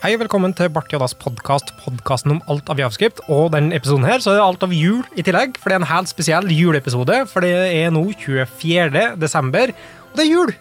Hei, 0.00 0.14
velkommen 0.16 0.54
til 0.56 0.70
Bart 0.72 0.88
Joddas 0.94 1.12
podkast, 1.20 1.74
podkasten 1.82 2.32
om 2.32 2.38
alt 2.48 2.70
av 2.72 2.78
javskript. 2.80 3.20
Og 3.28 3.50
denne 3.52 3.76
episoden 3.76 4.06
her 4.08 4.22
så 4.24 4.32
er 4.32 4.38
det 4.38 4.44
alt 4.46 4.62
av 4.64 4.72
jul 4.72 5.02
i 5.20 5.24
tillegg, 5.26 5.58
for 5.60 5.68
det 5.68 5.76
er 5.76 5.82
en 5.82 5.90
helt 5.90 6.08
spesiell 6.10 6.48
juleepisode. 6.54 7.18
For 7.28 7.44
det 7.44 7.52
er 7.82 7.92
nå 7.92 8.06
24. 8.16 9.02
desember, 9.20 9.74
og 10.08 10.16
det 10.16 10.24
er 10.24 10.30
jul! 10.30 10.54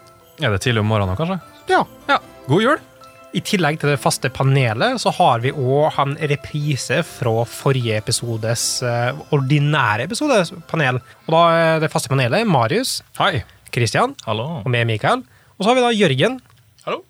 Er 0.43 0.51
det 0.55 0.59
tidlig 0.65 0.83
om 0.83 0.91
morgenen, 0.91 1.15
kanskje? 1.19 1.39
Ja. 1.71 1.85
Ja. 2.11 2.19
God 2.49 2.65
jul! 2.65 2.83
I 3.37 3.43
tillegg 3.45 3.77
til 3.79 3.91
det 3.93 3.99
faste 4.01 4.31
panelet, 4.33 4.99
så 5.03 5.11
har 5.15 5.39
vi 5.43 5.53
òg 5.53 5.99
en 6.01 6.15
reprise 6.31 6.99
fra 7.05 7.33
forrige 7.47 7.99
episodes 8.01 8.63
eh, 8.83 9.19
ordinære 9.35 10.07
episodepanel. 10.09 10.97
Og 11.27 11.35
da 11.35 11.43
er 11.61 11.83
det 11.85 11.91
faste 11.93 12.09
panelet 12.11 12.47
Marius, 12.49 12.97
Hei. 13.21 13.43
Christian 13.71 14.17
Hallo. 14.25 14.49
og 14.65 14.71
meg, 14.73 14.87
Mikael. 14.89 15.21
Og 15.55 15.63
så 15.63 15.69
har 15.71 15.77
vi 15.79 15.85
da 15.85 15.93
Jørgen 15.95 16.39
Hallo. 16.87 17.03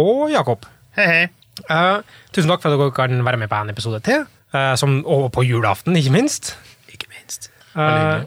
og 0.00 0.30
Jakob. 0.32 0.64
Hei, 0.96 1.10
hei. 1.12 1.26
Eh, 1.64 2.18
tusen 2.36 2.52
takk 2.52 2.62
for 2.62 2.72
at 2.72 2.78
dere 2.78 2.94
kan 2.96 3.24
være 3.24 3.40
med 3.40 3.50
på 3.52 3.60
en 3.60 3.72
episode 3.72 4.02
til. 4.04 4.26
uh, 4.54 4.74
som, 4.76 5.00
og 5.04 5.30
på 5.34 5.44
julaften, 5.44 5.96
ikke 5.96 6.12
minst. 6.14 6.54
Ikke 6.92 7.08
minst. 7.12 7.50
Uh, 7.74 8.24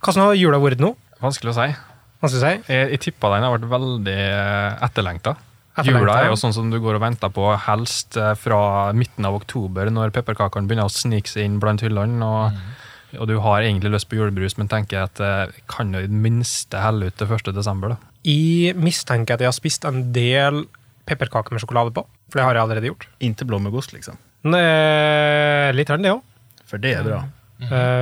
hvordan 0.00 0.26
har 0.26 0.34
jula 0.36 0.58
vært 0.60 0.82
nå? 0.82 0.94
Vanskelig 1.20 1.52
å 1.52 1.58
si. 1.60 1.68
Vanskelig 2.20 2.40
å 2.40 2.46
si? 2.46 2.72
Jeg, 2.72 2.90
jeg 2.96 3.00
tippa 3.06 3.30
den 3.34 3.46
har 3.46 3.54
vært 3.54 3.70
veldig 3.70 4.18
etterlengta. 4.88 5.36
Jula 5.86 6.16
er 6.18 6.28
jo 6.30 6.38
sånn 6.38 6.54
som 6.54 6.70
du 6.72 6.78
går 6.82 6.98
og 6.98 7.04
venter 7.04 7.30
på 7.32 7.46
helst 7.66 8.18
eh, 8.18 8.34
fra 8.38 8.90
midten 8.96 9.26
av 9.28 9.38
oktober, 9.38 9.88
når 9.92 10.12
pepperkakene 10.16 10.68
begynner 10.68 10.90
å 10.90 10.92
snike 10.92 11.30
seg 11.30 11.46
inn 11.46 11.60
blant 11.62 11.84
hyllene. 11.84 12.26
Og, 12.26 13.16
og 13.20 13.30
du 13.30 13.36
har 13.44 13.64
egentlig 13.64 13.94
lyst 13.94 14.10
på 14.10 14.18
julebrus, 14.18 14.58
men 14.58 14.70
tenker 14.70 15.06
at 15.06 15.22
eh, 15.22 15.54
kan 15.70 15.94
jo 15.94 16.02
i 16.02 16.10
det 16.10 16.22
minste 16.26 16.82
helle 16.82 17.10
ut 17.10 17.18
til 17.20 17.30
1. 17.30 17.52
desember. 17.56 17.94
da. 17.94 18.14
Jeg 18.26 18.76
mistenker 18.76 19.38
at 19.38 19.44
jeg 19.44 19.52
har 19.52 19.56
spist 19.56 19.86
en 19.88 20.08
del 20.14 20.64
pepperkaker 21.08 21.54
med 21.54 21.62
sjokolade 21.62 21.94
på. 21.96 22.04
For 22.30 22.40
det 22.40 22.46
har 22.46 22.58
jeg 22.58 22.64
allerede 22.64 22.92
gjort. 22.92 23.08
Inntil 23.26 23.50
blåmuggost, 23.50 23.94
liksom. 23.96 24.18
Ne, 24.48 24.60
er 24.60 25.76
litt 25.76 25.90
rart, 25.92 26.04
det 26.04 26.14
òg. 26.14 26.22
For 26.70 26.80
det 26.82 26.94
er 26.96 27.08
bra. 27.08 27.24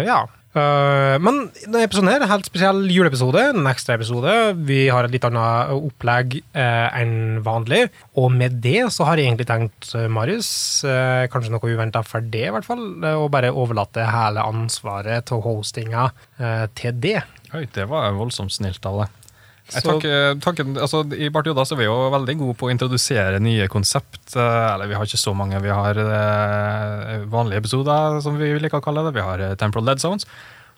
ja. 0.06 0.24
Uh, 0.56 1.20
men 1.20 1.42
denne 1.60 1.82
episoden 1.84 2.08
her 2.08 2.22
er 2.22 2.24
en 2.24 2.32
helt 2.32 2.48
spesiell 2.48 2.80
juleepisode. 2.90 3.42
En 3.52 3.68
ekstra 3.70 3.98
episode. 3.98 4.32
Vi 4.68 4.86
har 4.92 5.06
et 5.06 5.12
litt 5.12 5.26
annet 5.28 5.72
opplegg 5.76 6.38
uh, 6.56 6.88
enn 6.96 7.42
vanlig. 7.46 7.84
Og 8.18 8.30
med 8.34 8.58
det 8.64 8.86
så 8.94 9.06
har 9.08 9.20
jeg 9.20 9.28
egentlig 9.28 9.48
tenkt, 9.48 9.90
eh, 9.94 10.08
Marius, 10.10 10.50
eh, 10.88 11.26
kanskje 11.30 11.52
noe 11.54 11.70
uventa 11.70 12.02
for 12.06 12.24
det, 12.24 12.46
i 12.48 12.54
hvert 12.54 12.66
fall, 12.66 12.82
eh, 13.04 13.14
å 13.14 13.28
bare 13.30 13.52
overlate 13.52 14.06
hele 14.08 14.42
ansvaret 14.42 15.28
til 15.28 15.42
hostinga 15.44 16.08
eh, 16.40 16.64
til 16.78 16.96
det. 16.98 17.20
Oi, 17.54 17.66
det 17.76 17.86
var 17.90 18.16
voldsomt 18.16 18.52
snilt 18.56 18.84
av 18.88 19.04
deg. 19.04 19.27
Jeg 19.68 19.84
takker, 19.84 20.38
takker, 20.40 20.68
altså, 20.80 21.02
I 21.12 21.28
Bart 21.28 21.48
Joda 21.50 21.64
er 21.66 21.76
vi 21.76 21.84
jo 21.88 21.96
veldig 22.14 22.34
gode 22.40 22.54
på 22.56 22.68
å 22.68 22.70
introdusere 22.72 23.40
nye 23.44 23.66
konsept. 23.68 24.22
eh, 24.34 24.74
Eller 24.74 24.88
vi 24.88 24.96
har 24.96 25.04
ikke 25.04 25.20
så 25.20 25.34
mange. 25.36 25.60
Vi 25.60 25.68
har 25.68 25.98
eh, 26.04 27.26
vanlige 27.28 27.60
episoder, 27.64 28.20
som 28.24 28.38
vi 28.40 28.54
liker 28.56 28.80
å 28.80 28.84
kalle 28.84 29.04
det. 29.04 29.12
Vi 29.18 29.26
har 29.26 29.42
eh, 29.44 29.54
Temporal 29.60 29.90
Dead 29.90 30.00
Zones. 30.00 30.24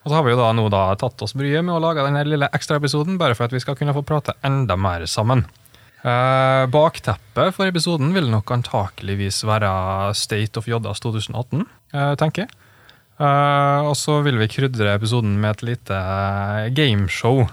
Og 0.03 0.11
så 0.11 0.17
har 0.17 0.25
vi 0.25 0.33
jo 0.33 0.41
da 0.41 0.51
nå 0.57 0.67
da 0.73 0.83
tatt 0.99 1.23
oss 1.23 1.37
bryet 1.37 1.63
med 1.63 1.77
å 1.77 1.83
lage 1.83 2.03
denne 2.03 2.25
lille 2.27 2.49
ekstraepisoden, 2.57 3.19
bare 3.21 3.37
for 3.37 3.47
at 3.47 3.55
vi 3.55 3.61
skal 3.63 3.77
kunne 3.79 3.95
få 3.95 4.03
prate 4.07 4.35
enda 4.43 4.75
mer 4.81 5.05
sammen. 5.11 5.45
Eh, 6.01 6.65
bakteppet 6.73 7.53
for 7.55 7.69
episoden 7.69 8.15
vil 8.17 8.31
nok 8.33 8.49
antakeligvis 8.57 9.43
være 9.45 10.15
State 10.17 10.57
of 10.57 10.67
Joddas 10.71 11.03
2018, 11.05 11.67
eh, 11.93 12.15
tenker 12.17 12.47
jeg. 12.47 12.55
Eh, 13.21 13.81
og 13.85 13.93
så 14.01 14.23
vil 14.25 14.41
vi 14.41 14.49
krydre 14.49 14.95
episoden 14.97 15.37
med 15.43 15.59
et 15.59 15.67
lite 15.75 15.99
gameshow 16.73 17.45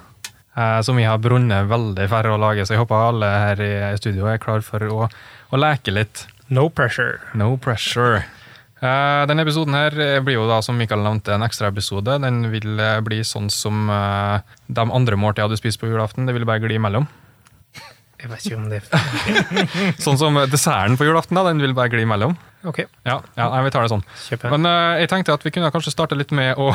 som 0.81 0.97
vi 0.97 1.03
har 1.05 1.19
brunnet 1.21 1.67
veldig 1.69 2.07
færre 2.09 2.31
å 2.33 2.39
lage, 2.41 2.63
så 2.65 2.73
jeg 2.73 2.81
håper 2.81 3.03
alle 3.11 3.27
her 3.29 3.61
i 3.61 3.71
studio 3.99 4.25
er 4.31 4.39
klar 4.41 4.63
for 4.65 4.81
å, 4.89 5.05
å 5.51 5.59
leke 5.59 5.93
litt. 5.93 6.23
No 6.49 6.69
pressure. 6.69 7.19
No 7.37 7.57
pressure. 7.61 8.23
Uh, 8.77 9.25
denne 9.25 9.41
episoden 9.41 9.73
her 9.73 9.95
eh, 9.97 10.19
blir 10.21 10.35
jo 10.37 10.43
da, 10.45 10.59
som 10.61 10.77
Mikael 10.77 11.01
nevnte, 11.01 11.33
en 11.33 11.45
ekstra 11.45 11.71
episode. 11.71 12.19
Den 12.21 12.43
vil 12.53 12.77
eh, 12.77 12.99
bli 13.01 13.23
sånn 13.25 13.49
som 13.49 13.89
uh, 13.89 14.37
de 14.69 14.83
andre 14.85 15.17
måltidene 15.17 15.55
du 15.55 15.57
spiser 15.57 15.81
på 15.81 15.89
julaften. 15.89 16.29
Det 16.29 16.35
vil 16.37 16.45
bare 16.45 16.61
gli 16.61 16.77
imellom. 16.77 17.07
Jeg 18.17 18.31
vet 18.31 18.45
ikke 18.47 18.57
om 18.57 18.69
det 18.71 18.79
Sånn 20.05 20.17
som 20.17 20.37
desserten 20.49 20.97
på 20.97 21.05
julaften, 21.05 21.37
da, 21.37 21.43
den 21.49 21.61
vil 21.61 21.75
bare 21.77 21.93
gli 21.93 22.05
imellom. 22.05 22.33
Ok, 22.65 22.83
Ja, 23.05 23.19
ja 23.37 23.49
vi 23.65 23.73
tar 23.73 23.85
det 23.85 23.91
sånn. 23.93 24.05
kjøper. 24.27 24.53
Men 24.55 24.69
eh, 24.69 25.01
jeg 25.03 25.11
tenkte 25.11 25.35
at 25.37 25.45
vi 25.45 25.53
kunne 25.53 25.69
kanskje 25.73 25.93
starte 25.93 26.17
litt 26.17 26.33
med 26.35 26.57
å 26.57 26.71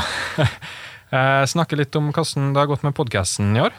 eh, 1.12 1.44
snakke 1.48 1.78
litt 1.78 1.96
om 1.98 2.10
hvordan 2.10 2.52
det 2.52 2.62
har 2.62 2.70
gått 2.70 2.86
med 2.86 2.96
podkasten 2.96 3.54
i 3.56 3.64
år. 3.64 3.74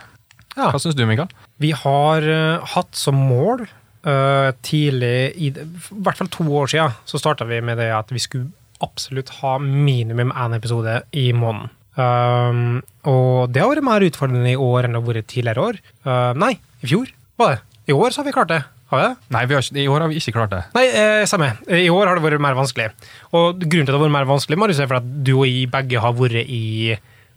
Ja. 0.53 0.69
Hva 0.69 0.79
syns 0.81 0.97
du, 0.97 1.05
Mikael? 1.09 1.31
Vi 1.61 1.71
har 1.73 2.25
uh, 2.27 2.73
hatt 2.75 2.93
som 2.97 3.17
mål 3.17 3.65
uh, 3.65 4.49
tidlig, 4.65 5.33
i, 5.33 5.49
i 5.49 6.03
hvert 6.05 6.19
fall 6.19 6.29
to 6.33 6.45
år 6.45 6.69
siden, 6.69 6.93
så 7.09 7.21
starta 7.21 7.47
vi 7.49 7.57
med 7.65 7.81
det 7.81 7.89
at 7.95 8.13
vi 8.13 8.21
skulle 8.21 8.51
absolutt 8.83 9.31
ha 9.39 9.55
minimum 9.63 10.33
én 10.35 10.53
episode 10.57 10.99
i 11.17 11.31
måneden. 11.33 11.71
Um, 11.93 12.81
og 13.05 13.53
det 13.53 13.61
har 13.61 13.69
vært 13.69 13.85
mer 13.85 14.05
utfordrende 14.05 14.53
i 14.53 14.57
år 14.59 14.85
enn 14.87 14.95
det 14.95 15.01
har 15.01 15.09
vært 15.09 15.29
tidligere 15.29 15.67
år. 15.69 15.81
Uh, 16.05 16.31
nei, 16.37 16.55
i 16.81 16.89
fjor 16.89 17.09
var 17.41 17.55
det. 17.55 17.61
I 17.89 17.97
år 17.97 18.13
så 18.13 18.21
har 18.21 18.29
vi 18.29 18.35
klart 18.35 18.53
det. 18.53 18.61
Har 18.93 18.99
vi 18.99 19.05
det? 19.07 19.29
Nei, 19.33 19.43
vi 19.49 19.55
har 19.57 19.77
i 19.81 19.87
år 19.89 20.03
har 20.03 20.11
vi 20.11 20.19
ikke 20.21 20.35
klart 20.35 20.51
det. 20.53 20.61
Nei, 20.75 20.83
eh, 20.93 21.23
samme. 21.29 21.49
I 21.65 21.89
år 21.89 22.05
har 22.07 22.19
det 22.19 22.23
vært 22.23 22.43
mer 22.43 22.53
vanskelig. 22.57 22.91
Og 23.33 23.57
grunnen 23.57 23.87
til 23.87 23.89
at 23.89 23.95
det 23.95 23.97
har 23.97 24.05
vært 24.05 24.17
mer 24.19 24.29
vanskelig, 24.29 24.59
Marius, 24.61 24.81
er 24.83 24.91
for 24.91 24.99
at 24.99 25.07
du 25.25 25.33
og 25.39 25.47
jeg 25.49 25.71
begge 25.73 26.03
har 26.03 26.13
vært 26.13 26.45
i 26.45 26.93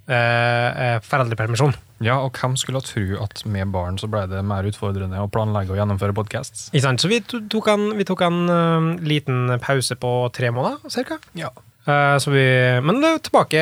eh, 0.08 0.70
eh, 0.86 0.96
foreldrepermisjon. 1.04 1.76
Ja, 2.04 2.18
og 2.20 2.36
hvem 2.36 2.56
skulle 2.60 2.82
tro 2.84 3.04
at 3.24 3.40
med 3.48 3.72
barn 3.72 3.96
så 4.00 4.08
ble 4.10 4.26
det 4.30 4.42
mer 4.44 4.66
utfordrende 4.68 5.22
å 5.22 5.30
planlegge 5.32 5.72
og 5.72 5.80
gjennomføre 5.80 6.16
podcasts? 6.16 6.68
Ikke 6.72 6.84
sant? 6.84 7.02
Så 7.02 7.10
vi 7.12 7.22
tok 7.24 7.70
en, 7.72 7.86
vi 7.96 8.04
tok 8.08 8.26
en 8.26 8.42
uh, 8.50 8.90
liten 9.00 9.56
pause 9.64 9.96
på 10.00 10.12
tre 10.36 10.52
måneder, 10.52 10.84
cirka. 10.92 11.20
Ja. 11.38 11.54
Så 11.86 12.32
vi, 12.32 12.42
men 12.82 12.96
det 12.98 13.08
er 13.12 13.20
tilbake 13.22 13.60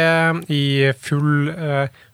i 0.48 0.62
full, 0.96 1.50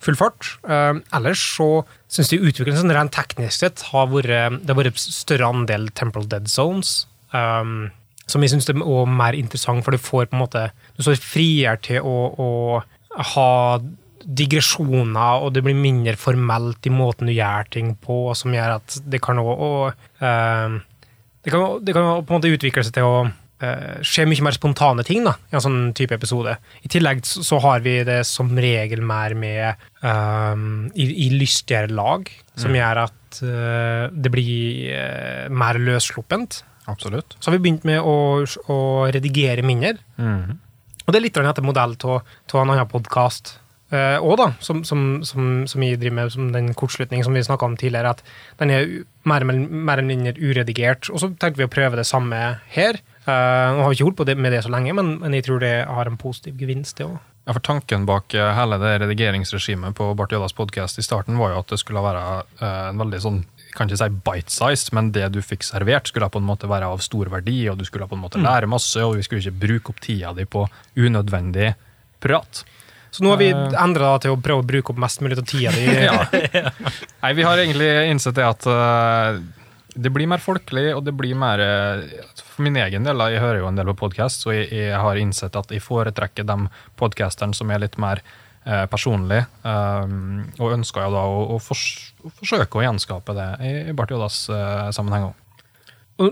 full 0.03 0.17
fart. 0.19 0.49
Ellers 0.67 1.45
så 1.53 1.69
syns 2.11 2.33
jeg 2.35 2.43
utviklingen 2.43 2.81
sånn 2.81 2.91
rent 2.97 3.15
teknisk 3.15 3.63
sett 3.63 3.85
har 3.93 4.09
vært 4.11 4.59
Det 4.59 4.73
har 4.73 4.81
vært 4.81 4.99
større 4.99 5.53
andel 5.55 5.87
Temporal 5.95 6.27
Dead 6.33 6.51
Zones. 6.51 7.05
Um, 7.31 7.93
som 8.31 8.45
jeg 8.45 8.53
syns 8.53 8.69
er 8.71 8.79
mer 8.79 9.37
interessant, 9.39 9.85
for 9.85 9.95
du 9.95 10.03
får 10.03 10.31
på 10.31 10.37
en 10.37 10.45
måte 10.45 10.67
Du 10.97 11.05
står 11.05 11.21
friere 11.23 11.79
til 11.83 12.07
å, 12.07 12.17
å 12.35 13.29
ha 13.35 13.51
digresjoner, 14.31 15.43
og 15.43 15.55
det 15.55 15.65
blir 15.67 15.79
mindre 15.79 16.15
formelt 16.21 16.87
i 16.87 16.93
måten 16.95 17.31
du 17.31 17.35
gjør 17.35 17.71
ting 17.75 17.95
på, 17.99 18.23
som 18.39 18.55
gjør 18.55 18.77
at 18.79 19.01
det 19.11 19.21
kan 19.25 19.41
òg 19.43 19.91
det, 20.21 21.51
kan, 21.51 21.79
det 21.85 21.95
kan 21.97 22.09
på 22.21 22.35
en 22.35 22.37
måte 22.37 22.53
utvikle 22.53 22.85
seg 22.85 22.97
til 22.99 23.07
å 23.09 23.15
uh, 23.25 24.01
skje 24.05 24.27
mye 24.29 24.45
mer 24.45 24.57
spontane 24.57 25.05
ting 25.09 25.25
da, 25.25 25.35
i 25.51 25.57
en 25.57 25.65
sånn 25.65 25.81
type 25.97 26.17
episode. 26.17 26.57
I 26.85 26.93
tillegg 26.93 27.23
så 27.25 27.61
har 27.65 27.85
vi 27.85 28.01
det 28.07 28.21
som 28.29 28.53
regel 28.61 29.03
mer 29.07 29.35
med 29.39 29.81
uh, 30.05 30.55
i, 30.93 31.09
i 31.27 31.31
lystigere 31.35 31.93
lag, 31.93 32.29
som 32.61 32.77
gjør 32.77 33.07
at 33.07 33.39
eh, 33.47 34.11
det 34.13 34.29
blir 34.35 35.49
mer 35.49 35.79
løssluppent. 35.81 36.59
Absolutt. 36.91 37.39
Så 37.39 37.49
har 37.49 37.57
vi 37.57 37.63
begynt 37.65 37.87
med 37.89 38.03
å, 38.05 38.43
å 38.45 38.77
redigere 39.09 39.65
mindre. 39.65 39.95
Mm. 40.21 40.59
Og 41.07 41.15
det 41.15 41.21
er 41.21 41.25
litt 41.25 41.41
etter 41.41 41.65
modell 41.65 41.95
av 42.05 42.21
en 42.21 42.61
annen 42.75 42.91
podkast. 42.91 43.55
Uh, 43.91 44.19
og 44.23 44.37
da, 44.39 44.49
som, 44.63 44.85
som, 44.87 45.21
som, 45.27 45.65
som 45.67 45.83
jeg 45.83 45.99
driver 45.99 46.15
med, 46.21 46.33
som 46.35 46.53
den 46.55 46.69
kortslutningen 46.79 47.27
som 47.27 47.35
vi 47.35 47.43
snakka 47.43 47.67
om 47.67 47.75
tidligere, 47.81 48.13
at 48.15 48.23
den 48.61 48.71
er 48.71 48.87
mer, 49.27 49.43
eller- 49.43 50.07
mindre 50.07 50.35
uredigert. 50.39 51.11
Og 51.11 51.19
så 51.23 51.33
tenkte 51.35 51.59
vi 51.59 51.67
å 51.67 51.73
prøve 51.73 51.99
det 51.99 52.07
samme 52.07 52.39
her. 52.77 53.01
Uh, 53.27 53.75
nå 53.75 53.83
har 53.83 53.91
vi 53.91 53.99
ikke 53.99 54.07
holdt 54.11 54.21
på 54.23 54.29
det, 54.31 54.39
med 54.39 54.55
det 54.55 54.63
så 54.65 54.71
lenge, 54.73 54.95
men, 54.95 55.17
men 55.21 55.35
jeg 55.35 55.49
tror 55.49 55.61
det 55.65 55.75
har 55.91 56.07
en 56.07 56.21
positiv 56.21 56.55
gevinst, 56.61 56.97
det 57.01 57.09
òg. 57.11 57.19
Ja, 57.49 57.55
for 57.57 57.65
Tanken 57.65 58.05
bak 58.07 58.35
eh, 58.37 58.51
hele 58.55 58.77
det 58.79 58.91
redigeringsregimet 59.01 59.97
på 59.97 60.11
Bart 60.15 60.31
Jødas 60.31 60.53
podkast 60.55 61.01
i 61.01 61.03
starten 61.03 61.39
var 61.41 61.55
jo 61.55 61.63
at 61.63 61.73
det 61.73 61.79
skulle 61.81 62.03
være 62.05 62.25
eh, 62.61 62.91
en 62.91 63.01
veldig 63.01 63.21
sånn 63.25 63.39
jeg 63.71 63.77
kan 63.79 63.89
ikke 63.89 63.99
si 64.01 64.09
bite-sized, 64.27 64.91
men 64.99 65.09
det 65.15 65.29
du 65.33 65.39
fikk 65.43 65.63
servert, 65.65 66.11
skulle 66.11 66.29
på 66.31 66.41
en 66.43 66.47
måte 66.47 66.69
være 66.71 66.89
av 66.91 67.01
stor 67.03 67.31
verdi, 67.33 67.63
og 67.71 67.79
du 67.79 67.85
skulle 67.87 68.09
på 68.11 68.17
en 68.19 68.23
måte 68.25 68.43
lære 68.43 68.67
masse, 68.71 68.99
og 69.03 69.15
vi 69.17 69.23
skulle 69.23 69.45
ikke 69.45 69.63
bruke 69.63 69.93
opp 69.95 70.01
tida 70.03 70.33
di 70.35 70.45
på 70.45 70.65
unødvendig 70.99 71.73
prat. 72.21 72.65
Så 73.11 73.25
nå 73.25 73.33
har 73.33 73.41
vi 73.41 73.49
Uh, 73.51 73.73
endra 73.83 74.13
til 74.23 74.37
å 74.37 74.41
prøve 74.41 74.63
å 74.63 74.67
bruke 74.67 74.93
opp 74.93 75.01
mest 75.03 75.23
mulig 75.25 75.39
av 75.39 75.47
tida 75.49 75.73
di. 75.75 75.87
Ja. 76.07 76.71
Nei, 77.23 77.33
vi 77.35 77.47
har 77.47 77.59
egentlig 77.59 77.91
innsett 78.11 78.37
det 78.39 78.47
at 78.47 78.69
uh, 78.71 79.41
det 79.95 80.11
blir 80.15 80.29
mer 80.31 80.43
folkelig, 80.43 80.91
og 80.95 81.03
det 81.07 81.15
blir 81.17 81.39
mer 81.39 81.63
eh, 81.63 82.05
For 82.39 82.65
min 82.67 82.79
egen 82.81 83.07
del, 83.07 83.25
jeg 83.33 83.43
hører 83.43 83.63
jo 83.63 83.71
en 83.71 83.79
del 83.79 83.91
på 83.93 84.07
podkast, 84.07 84.45
så 84.45 84.55
jeg, 84.55 84.69
jeg 84.75 85.01
har 85.01 85.19
innsett 85.21 85.57
at 85.59 85.73
jeg 85.73 85.83
foretrekker 85.85 86.47
de 86.47 86.57
podkasterne 87.01 87.57
som 87.57 87.71
er 87.73 87.83
litt 87.85 87.99
mer 88.01 88.23
eh, 88.65 88.87
personlige, 88.91 89.47
Um, 89.61 90.47
og 90.59 90.73
ønsker 90.73 91.05
jo 91.05 91.13
da 91.13 91.23
å, 91.29 91.41
å, 91.55 91.59
fors 91.61 91.85
å 92.25 92.31
forsøke 92.39 92.79
å 92.79 92.85
gjenskape 92.85 93.35
det 93.37 93.49
i, 93.67 93.73
i 93.91 93.95
Barth 93.97 94.15
Jodas 94.15 94.43
eh, 94.53 94.89
sammenheng 94.97 95.31
òg. 95.31 95.37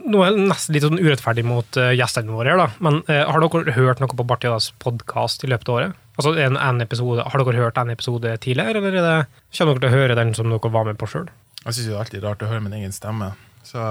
Nå 0.09 0.21
er 0.21 0.35
jeg 0.35 0.49
nesten 0.51 0.77
litt 0.77 0.85
sånn 0.85 1.01
urettferdig 1.01 1.45
mot 1.49 1.79
uh, 1.81 1.91
gjestene 1.97 2.33
våre, 2.33 2.53
her 2.53 2.61
da. 2.61 2.69
men 2.85 3.01
uh, 3.09 3.23
har 3.29 3.45
dere 3.45 3.77
hørt 3.77 4.03
noe 4.03 4.13
på 4.13 4.27
Bartiadas 4.29 4.71
podkast 4.85 5.45
i 5.45 5.53
løpet 5.53 5.71
av 5.73 5.79
året? 5.79 6.08
Altså 6.19 6.33
en, 6.35 6.57
en 6.59 6.83
episode, 6.83 7.23
Har 7.23 7.45
dere 7.45 7.61
hørt 7.63 7.77
en 7.79 7.93
episode 7.95 8.37
tidligere, 8.43 8.81
eller 8.81 8.97
er 8.99 9.05
det, 9.07 9.43
kommer 9.55 9.79
dere 9.79 9.85
til 9.85 9.89
å 9.93 10.01
høre 10.01 10.17
den 10.19 10.33
som 10.35 10.51
dere 10.51 10.73
var 10.75 10.89
med 10.89 10.99
på 10.99 11.07
sjøl? 11.11 11.29
Jeg 11.65 11.77
syns 11.77 11.87
det 11.87 11.95
er 11.95 12.01
alltid 12.03 12.25
rart 12.27 12.43
å 12.43 12.49
høre 12.51 12.65
min 12.65 12.75
egen 12.81 12.95
stemme. 12.95 13.33
Så 13.67 13.83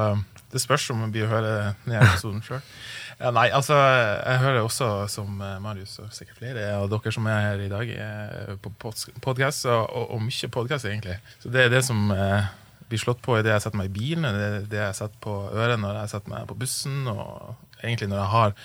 Det 0.51 0.61
spørs 0.63 0.89
om 0.91 1.01
man 1.03 1.11
blir 1.11 1.25
å 1.27 1.31
høre 1.31 1.51
denne 1.85 2.03
episoden 2.03 2.43
sjøl. 2.45 2.63
Ja, 3.17 3.31
nei, 3.33 3.47
altså, 3.49 3.73
jeg 3.73 4.37
hører 4.43 4.59
også, 4.61 4.87
som 5.09 5.39
eh, 5.41 5.55
Marius 5.57 5.95
og 6.03 6.11
sikkert 6.13 6.37
flere 6.37 6.67
av 6.75 6.83
dere 6.91 7.09
som 7.15 7.25
er 7.25 7.39
her 7.47 7.63
i 7.65 7.69
dag, 7.71 7.89
eh, 7.89 8.51
på 8.61 8.69
podkast, 8.77 9.65
og, 9.65 9.87
og, 9.89 10.11
og 10.13 10.21
mye 10.21 10.49
podkast, 10.53 10.85
egentlig. 10.85 11.15
Så 11.41 11.49
det 11.49 11.63
er 11.63 11.71
det 11.73 11.79
som 11.87 12.11
eh, 12.13 12.45
blir 12.91 13.01
slått 13.01 13.23
på 13.25 13.39
i 13.39 13.41
det 13.41 13.55
jeg 13.55 13.63
setter 13.65 13.81
meg 13.81 13.89
i 13.89 13.95
bilen, 13.95 14.27
det 14.37 14.43
er 14.45 14.69
det 14.69 14.81
jeg 14.83 14.99
setter 14.99 15.17
på 15.25 15.33
øret 15.49 15.81
når 15.81 15.97
jeg 16.03 16.11
setter 16.13 16.35
meg 16.35 16.45
på 16.51 16.59
bussen, 16.61 16.99
og 17.09 17.81
egentlig 17.81 18.11
når 18.13 18.21
jeg 18.21 18.31
har 18.35 18.55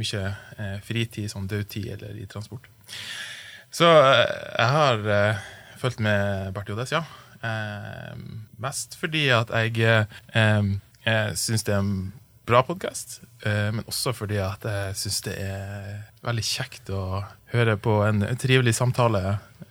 mye 0.00 0.24
eh, 0.56 0.78
fritid, 0.88 1.28
sånn 1.32 1.52
dødtid 1.52 1.92
eller 1.98 2.16
i 2.16 2.24
transport. 2.32 2.72
Så 3.74 3.88
eh, 3.88 4.36
jeg 4.56 4.72
har 4.76 5.02
uh, 5.04 5.46
fulgt 5.80 6.02
med 6.04 6.52
Bart 6.56 6.68
Jodes, 6.70 6.94
ja. 6.94 7.04
Uh, 7.42 8.16
mest 8.62 8.96
fordi 8.98 9.28
at 9.34 9.52
jeg 9.52 9.76
uh, 9.84 10.70
eh, 11.06 11.32
syns 11.36 11.66
det 11.66 11.74
er 11.76 11.82
en 11.82 12.12
bra 12.46 12.62
podkast, 12.66 13.20
uh, 13.44 13.74
men 13.74 13.84
også 13.84 14.14
fordi 14.16 14.40
at 14.42 14.64
jeg 14.64 14.96
syns 15.02 15.20
det 15.26 15.36
er 15.42 15.90
veldig 16.26 16.46
kjekt 16.46 16.94
å 16.94 17.24
høre 17.52 17.76
på 17.80 18.00
en 18.06 18.24
trivelig 18.40 18.74
samtale 18.78 19.22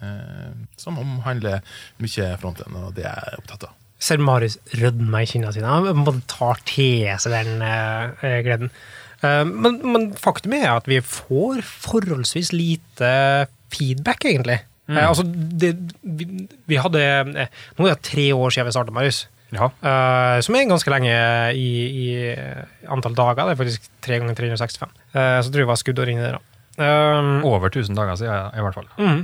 eh, 0.02 0.52
som 0.80 1.00
omhandler 1.02 1.64
mye 2.04 2.30
fronten, 2.42 2.78
og 2.80 2.94
det 2.98 3.08
er 3.10 3.40
opptatt 3.40 3.68
av. 3.70 3.74
Selv 4.06 4.26
Marius 4.28 4.58
rødmer 4.76 5.24
i 5.24 5.30
kinna 5.30 5.54
sine. 5.56 5.72
Han 5.72 6.22
tar 6.30 6.60
til 6.68 7.08
seg 7.22 7.34
den 7.36 7.64
eh, 7.66 8.42
gleden. 8.46 8.72
Eh, 9.24 9.44
men, 9.48 9.80
men 9.84 10.10
faktum 10.20 10.56
er 10.58 10.72
at 10.74 10.90
vi 10.90 11.02
får 11.04 11.62
forholdsvis 11.64 12.52
lite 12.56 13.12
feedback, 13.74 14.26
egentlig. 14.26 14.60
Eh, 14.90 15.02
altså, 15.02 15.26
det, 15.26 15.74
vi, 16.02 16.48
vi 16.70 16.78
hadde 16.78 17.02
eh, 17.02 17.48
Nå 17.78 17.88
er 17.88 17.96
det 17.96 18.06
tre 18.06 18.28
år 18.36 18.54
siden 18.54 18.70
vi 18.70 18.76
starta, 18.76 18.94
Marius. 18.96 19.26
Ja. 19.56 19.70
Uh, 19.80 20.42
som 20.44 20.56
er 20.58 20.66
ganske 20.68 20.92
lenge 20.92 21.14
i, 21.56 21.70
i 21.86 22.08
antall 22.92 23.16
dager. 23.16 23.46
Det 23.46 23.54
er 23.54 23.60
faktisk 23.62 23.86
3 24.04 24.18
ganger 24.20 24.36
365. 24.36 24.92
Uh, 25.14 25.16
så 25.16 25.48
tror 25.48 25.62
jeg 25.62 25.64
det 25.64 25.70
var 25.70 25.80
skuddår 25.80 26.12
inni 26.12 26.26
der. 26.26 26.40
da. 26.40 26.82
Over 27.48 27.70
1000 27.70 27.96
dager 27.96 28.18
siden, 28.20 28.50
i 28.52 28.66
hvert 28.66 28.76
fall. 28.76 28.90
Mm. 29.00 29.22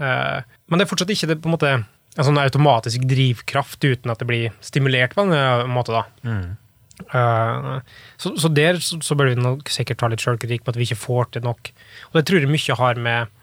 Eh, 0.04 0.40
men 0.68 0.76
det 0.76 0.84
er 0.84 0.92
fortsatt 0.92 1.14
ikke 1.16 1.32
det, 1.32 1.40
på 1.40 1.48
en 1.48 1.56
måte, 1.56 1.72
en 2.20 2.28
sånn 2.28 2.44
automatisk 2.44 3.00
drivkraft 3.08 3.80
uten 3.88 4.12
at 4.12 4.20
det 4.20 4.28
blir 4.28 4.52
stimulert 4.60 5.16
på 5.16 5.24
en 5.24 5.32
måte. 5.72 5.96
da. 5.96 6.04
Mm. 6.28 6.60
Uh, 7.10 7.80
så, 8.22 8.34
så 8.40 8.52
der 8.54 8.80
så, 8.84 9.00
så 9.04 9.18
bør 9.18 9.32
vi 9.32 9.42
nok 9.42 9.72
sikkert 9.72 10.02
ta 10.02 10.10
litt 10.12 10.24
sjølkritikk 10.24 10.66
på 10.66 10.74
at 10.74 10.80
vi 10.80 10.88
ikke 10.88 11.02
får 11.02 11.32
til 11.36 11.46
nok. 11.48 11.72
Og 12.12 12.20
det 12.20 12.26
tror 12.28 12.44
jeg 12.44 12.52
mye 12.52 12.78
har 12.82 13.02
med 13.08 13.34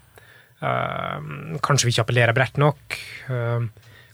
uh, 0.62 1.58
Kanskje 1.64 1.88
vi 1.88 1.94
ikke 1.94 2.06
appellerer 2.06 2.36
bredt 2.36 2.60
nok. 2.60 2.98
Uh, 3.30 3.68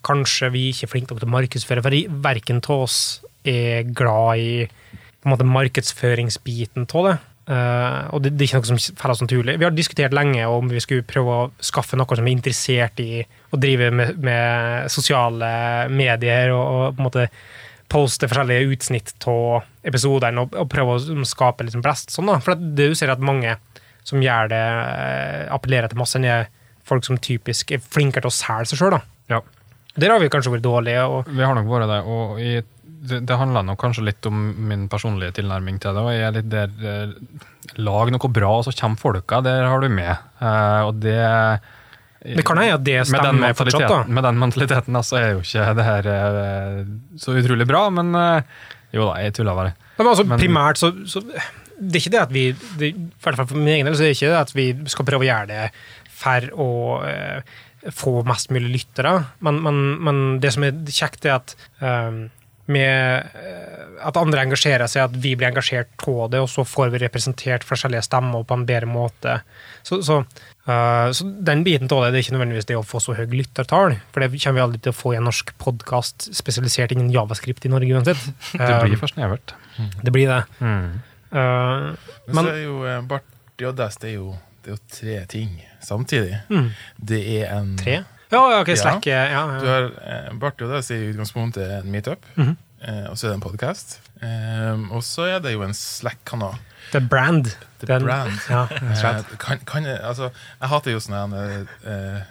kanskje 0.05 0.50
vi 0.55 0.69
ikke 0.70 0.88
er 0.88 0.93
flinke 0.93 1.14
nok 1.14 1.23
til 1.23 1.31
å 1.31 1.37
markedsføre. 1.37 1.85
For 1.85 2.19
verken 2.25 2.64
av 2.64 2.88
oss 2.88 2.99
er 3.44 3.87
glad 3.88 4.41
i 4.41 4.50
på 4.64 5.31
en 5.31 5.32
måte 5.32 5.47
markedsføringsbiten 5.49 6.85
av 6.85 7.06
det. 7.08 7.14
og 8.12 8.20
det, 8.20 8.35
det 8.37 8.44
er 8.44 8.50
ikke 8.50 8.58
noe 8.61 8.69
som 8.76 8.97
faller 9.00 9.14
oss 9.14 9.23
naturlig. 9.25 9.55
Vi 9.56 9.64
har 9.64 9.73
diskutert 9.73 10.12
lenge 10.17 10.44
om 10.52 10.69
vi 10.69 10.82
skulle 10.85 11.06
prøve 11.08 11.32
å 11.32 11.47
skaffe 11.64 11.97
noe 11.97 12.19
som 12.19 12.29
er 12.29 12.35
interessert 12.35 13.00
i 13.00 13.23
å 13.25 13.61
drive 13.61 13.88
med, 13.88 14.19
med 14.20 14.93
sosiale 14.93 15.49
medier 15.88 16.52
og, 16.52 16.61
og 16.61 16.99
på 16.99 17.00
en 17.00 17.08
måte 17.08 17.25
poste 17.94 18.29
forskjellige 18.31 18.75
utsnitt 18.75 19.14
av 19.31 19.64
episodene 19.87 20.43
og, 20.43 20.56
og 20.58 20.69
prøve 20.73 20.99
å 20.99 21.29
skape 21.29 21.67
liksom 21.67 21.85
blest. 21.85 22.11
Sånn 22.14 22.31
da. 22.31 22.41
For 22.43 22.58
det 22.58 22.91
du 22.91 22.99
ser 22.99 23.14
at 23.14 23.23
mange 23.23 23.56
som 24.05 24.20
gjør 24.20 24.50
det, 24.52 24.62
appellerer 25.55 25.93
til 25.93 26.00
masse 26.00 26.20
er 26.20 26.49
folk 26.85 27.06
som 27.06 27.17
typisk 27.23 27.73
er 27.73 27.81
flinkere 27.81 28.26
til 28.26 28.32
å 28.32 28.37
selge 28.37 28.73
seg 28.73 28.82
sjøl. 28.82 28.99
Ja. 29.32 29.41
Der 29.94 30.12
har 30.12 30.20
vi 30.20 30.31
kanskje 30.32 30.56
vært 30.56 30.67
dårlige. 30.67 31.06
Og, 31.08 31.31
Vi 31.31 31.44
har 31.44 31.55
nok 31.56 31.70
vært 31.70 31.88
det, 31.88 32.00
og 32.11 32.41
i, 32.43 32.52
det, 33.08 33.23
det 33.29 33.38
handler 33.41 33.64
nok 33.64 33.81
kanskje 33.81 34.05
litt 34.08 34.29
om 34.29 34.43
min 34.69 34.88
personlige 34.93 35.38
tilnærming 35.38 35.79
til 35.81 35.97
det. 35.97 36.02
og 36.02 36.12
jeg 36.12 36.26
er 36.29 36.37
litt 36.38 36.50
der, 36.52 36.75
eh, 36.82 37.50
Lag 37.81 38.11
noe 38.12 38.29
bra, 38.29 38.50
og 38.58 38.67
så 38.67 38.75
kommer 38.76 39.00
folka. 39.00 39.40
Der 39.43 39.64
har 39.64 39.81
du 39.81 39.88
med. 39.88 40.12
Eh, 40.43 40.81
og 40.85 41.00
det 41.00 41.17
det 42.25 42.44
kan 42.47 42.56
hende 42.61 42.79
det 42.85 43.00
med 43.03 43.11
stemmer 43.11 43.56
fortsatt. 43.59 43.88
da. 43.91 43.99
med 44.09 44.25
den 44.25 44.38
mentaliteten 44.41 44.97
altså, 44.97 45.19
er 45.21 45.35
jo 45.35 45.43
ikke 45.44 45.67
det 45.76 45.85
her 45.85 46.06
eh, 46.15 46.79
så 47.21 47.35
utrolig 47.37 47.67
bra, 47.69 47.82
men 47.93 48.15
eh, 48.17 48.62
jo 48.97 49.11
da, 49.11 49.19
jeg 49.21 49.35
tuller 49.37 49.59
bare. 49.59 49.75
Men 49.99 50.09
altså, 50.11 50.25
Men- 50.25 50.41
primært 50.41 50.81
så, 50.81 50.93
så 51.06 51.21
Det 51.75 51.99
er 51.99 52.00
ikke 52.00 52.15
det 52.15 52.23
at 52.23 52.32
vi 52.32 52.44
det, 52.79 52.91
fall 53.21 53.37
for 53.37 53.56
min 53.59 53.69
egen 53.75 53.87
del 53.87 53.97
så 53.99 54.05
er 54.06 54.12
det 54.12 54.17
ikke 54.17 54.31
det 54.31 54.41
at 54.41 54.53
vi 54.55 54.67
skal 54.93 55.06
prøve 55.09 55.26
å 55.26 55.29
gjøre 55.29 55.49
det 55.50 55.65
for 56.15 56.47
å 56.55 56.69
eh, 57.05 57.41
få 57.93 58.23
mest 58.25 58.49
mulig 58.55 58.71
lyttere, 58.79 59.12
men, 59.44 59.59
men, 59.61 59.81
men 60.00 60.21
det 60.41 60.55
som 60.55 60.65
er 60.65 60.73
kjekt, 60.88 61.26
er 61.26 61.35
at 61.37 61.56
eh, 61.85 62.23
med 62.66 63.26
eh, 63.37 63.81
at 64.08 64.16
andre 64.16 64.40
engasjerer 64.46 64.88
seg, 64.90 65.05
at 65.11 65.16
vi 65.20 65.34
blir 65.37 65.49
engasjert 65.50 65.90
på 66.00 66.26
det, 66.32 66.40
og 66.40 66.49
så 66.49 66.64
får 66.66 66.90
vi 66.94 66.99
representert 67.02 67.64
forskjellige 67.64 68.02
stemmer 68.06 68.44
på 68.49 68.56
en 68.56 68.64
bedre 68.69 68.88
måte. 68.90 69.38
Så, 69.87 69.99
så, 70.05 70.19
uh, 70.69 71.08
så 71.14 71.26
den 71.44 71.62
biten 71.64 71.88
av 71.93 72.02
det, 72.06 72.11
det 72.14 72.19
er 72.19 72.25
ikke 72.26 72.34
nødvendigvis 72.37 72.69
det 72.70 72.76
å 72.78 72.84
få 72.84 73.00
så 73.05 73.14
høy 73.16 73.26
lyttertall, 73.32 73.99
for 74.12 74.25
det 74.25 74.31
kommer 74.34 74.58
vi 74.58 74.64
aldri 74.64 74.81
til 74.84 74.93
å 74.94 74.96
få 74.99 75.12
i 75.14 75.19
en 75.20 75.28
norsk 75.28 75.52
podkast 75.62 76.28
spesialisert 76.37 76.93
innen 76.96 77.12
javascript 77.14 77.64
i 77.69 77.72
Norge 77.72 77.94
uansett. 77.96 78.25
Det 78.58 78.72
blir 78.82 78.96
Eh, 78.96 79.00
for 79.00 79.12
snevert. 79.12 79.55
det 80.02 80.12
blir 80.14 80.28
det. 80.32 80.40
Mm. 80.61 80.88
Uh, 81.34 81.38
Men, 81.38 82.34
Men- 82.34 82.44
så 82.44 82.50
er 82.56 82.62
jo 82.64 83.06
Bart 83.08 83.31
Joddas, 83.61 83.96
det 84.02 84.11
er 84.11 84.16
jo, 84.19 84.34
det 84.64 84.72
er 84.72 84.76
jo 84.76 84.82
tre 84.99 85.20
ting 85.31 85.55
samtidig. 85.84 86.40
mm, 86.50 86.69
Det 86.99 87.20
er 87.43 87.52
en 87.58 87.76
tre? 87.78 88.00
Ja, 88.35 88.61
ok, 88.61 88.69
Ja. 88.75 88.77
Slack. 88.83 89.07
Ja, 89.11 89.23
ja. 89.31 89.45
Du 89.63 89.67
har 89.71 89.89
eh, 90.03 90.29
Bart 90.43 90.61
Joddes 90.61 90.91
er 90.91 91.03
i 91.07 91.11
utgangspunktet 91.15 91.71
en 91.81 91.91
meetup, 91.95 92.27
Mhm. 92.37 92.57
eh, 92.83 93.05
og 93.11 93.17
så 93.17 93.29
er 93.29 93.35
det 93.35 93.39
en 93.41 93.47
podkast. 93.49 93.99
Eh, 94.23 94.73
og 94.93 95.03
så 95.07 95.26
er 95.37 95.41
det 95.45 95.53
jo 95.55 95.62
en 95.67 95.75
Slack-kanal. 95.76 96.57
The 96.93 97.00
brand. 97.00 97.53
The 97.81 97.99
Brand. 98.00 98.33
Ja, 98.50 98.67
og. 98.71 99.17
Eh, 99.19 99.37
kan, 99.38 99.59
kan 99.67 99.85
jeg, 99.88 99.99
altså, 100.05 100.31
jeg 100.61 100.69
hater 100.69 100.93
jo 100.95 101.00
sånne 101.00 101.43
eh, 101.45 101.91
eh, 101.91 102.23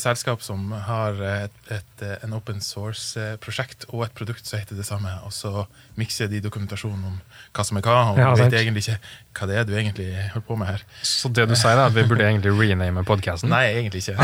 selskap 0.00 0.42
som 0.44 0.70
har 0.86 1.18
et, 1.26 1.54
et, 1.72 2.02
eh, 2.02 2.16
en 2.24 2.34
open 2.36 2.60
source-prosjekt 2.62 3.86
og 3.90 4.06
et 4.06 4.14
produkt 4.16 4.46
som 4.46 4.60
heter 4.60 4.78
det 4.78 4.86
samme, 4.86 5.10
og 5.26 5.32
så 5.34 5.66
mikser 5.98 6.30
de 6.32 6.40
dokumentasjonen 6.44 7.04
om 7.10 7.18
hva 7.52 7.64
som 7.66 7.78
er 7.78 7.86
hva, 7.86 7.96
og 8.12 8.20
Ja, 8.20 8.30
vet 8.38 8.56
egentlig 8.60 8.84
ikke 8.86 8.98
hva 9.38 9.48
det 9.48 9.56
er 9.58 9.64
du 9.68 9.72
egentlig 9.76 10.08
holder 10.32 10.46
på 10.46 10.56
med 10.60 10.66
her. 10.72 10.84
Så 11.06 11.28
det 11.32 11.48
du 11.48 11.54
sier, 11.56 11.76
er 11.76 11.86
at 11.86 11.94
vi 11.96 12.04
burde 12.08 12.26
egentlig 12.28 12.52
rename 12.56 13.04
podkasten? 13.08 13.50
Nei, 13.52 13.64
egentlig 13.80 14.04
ikke. 14.04 14.16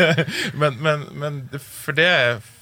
men, 0.60 0.78
men, 0.84 1.06
men 1.20 1.40
for 1.58 1.96
det 1.96 2.10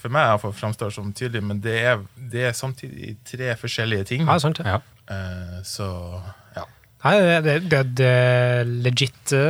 for 0.02 0.10
meg 0.12 0.30
iallfall 0.30 0.54
framstår 0.56 0.90
som 0.94 1.12
tydelig, 1.14 1.42
men 1.46 1.60
det 1.62 1.78
er, 1.92 2.02
det 2.16 2.48
er 2.50 2.56
samtidig 2.56 3.16
tre 3.28 3.54
forskjellige 3.58 4.04
ting. 4.14 4.26
Ja, 4.26 4.38
sant. 4.42 4.62
Ja. 4.64 4.80
Eh, 5.10 5.58
så 5.66 5.88
ja. 6.56 6.64
Nei, 7.04 7.16
det, 7.18 7.38
det, 7.44 7.54
det, 7.70 7.82
det 7.98 8.10
er 8.10 8.74
legit 8.86 9.32
uh, 9.34 9.42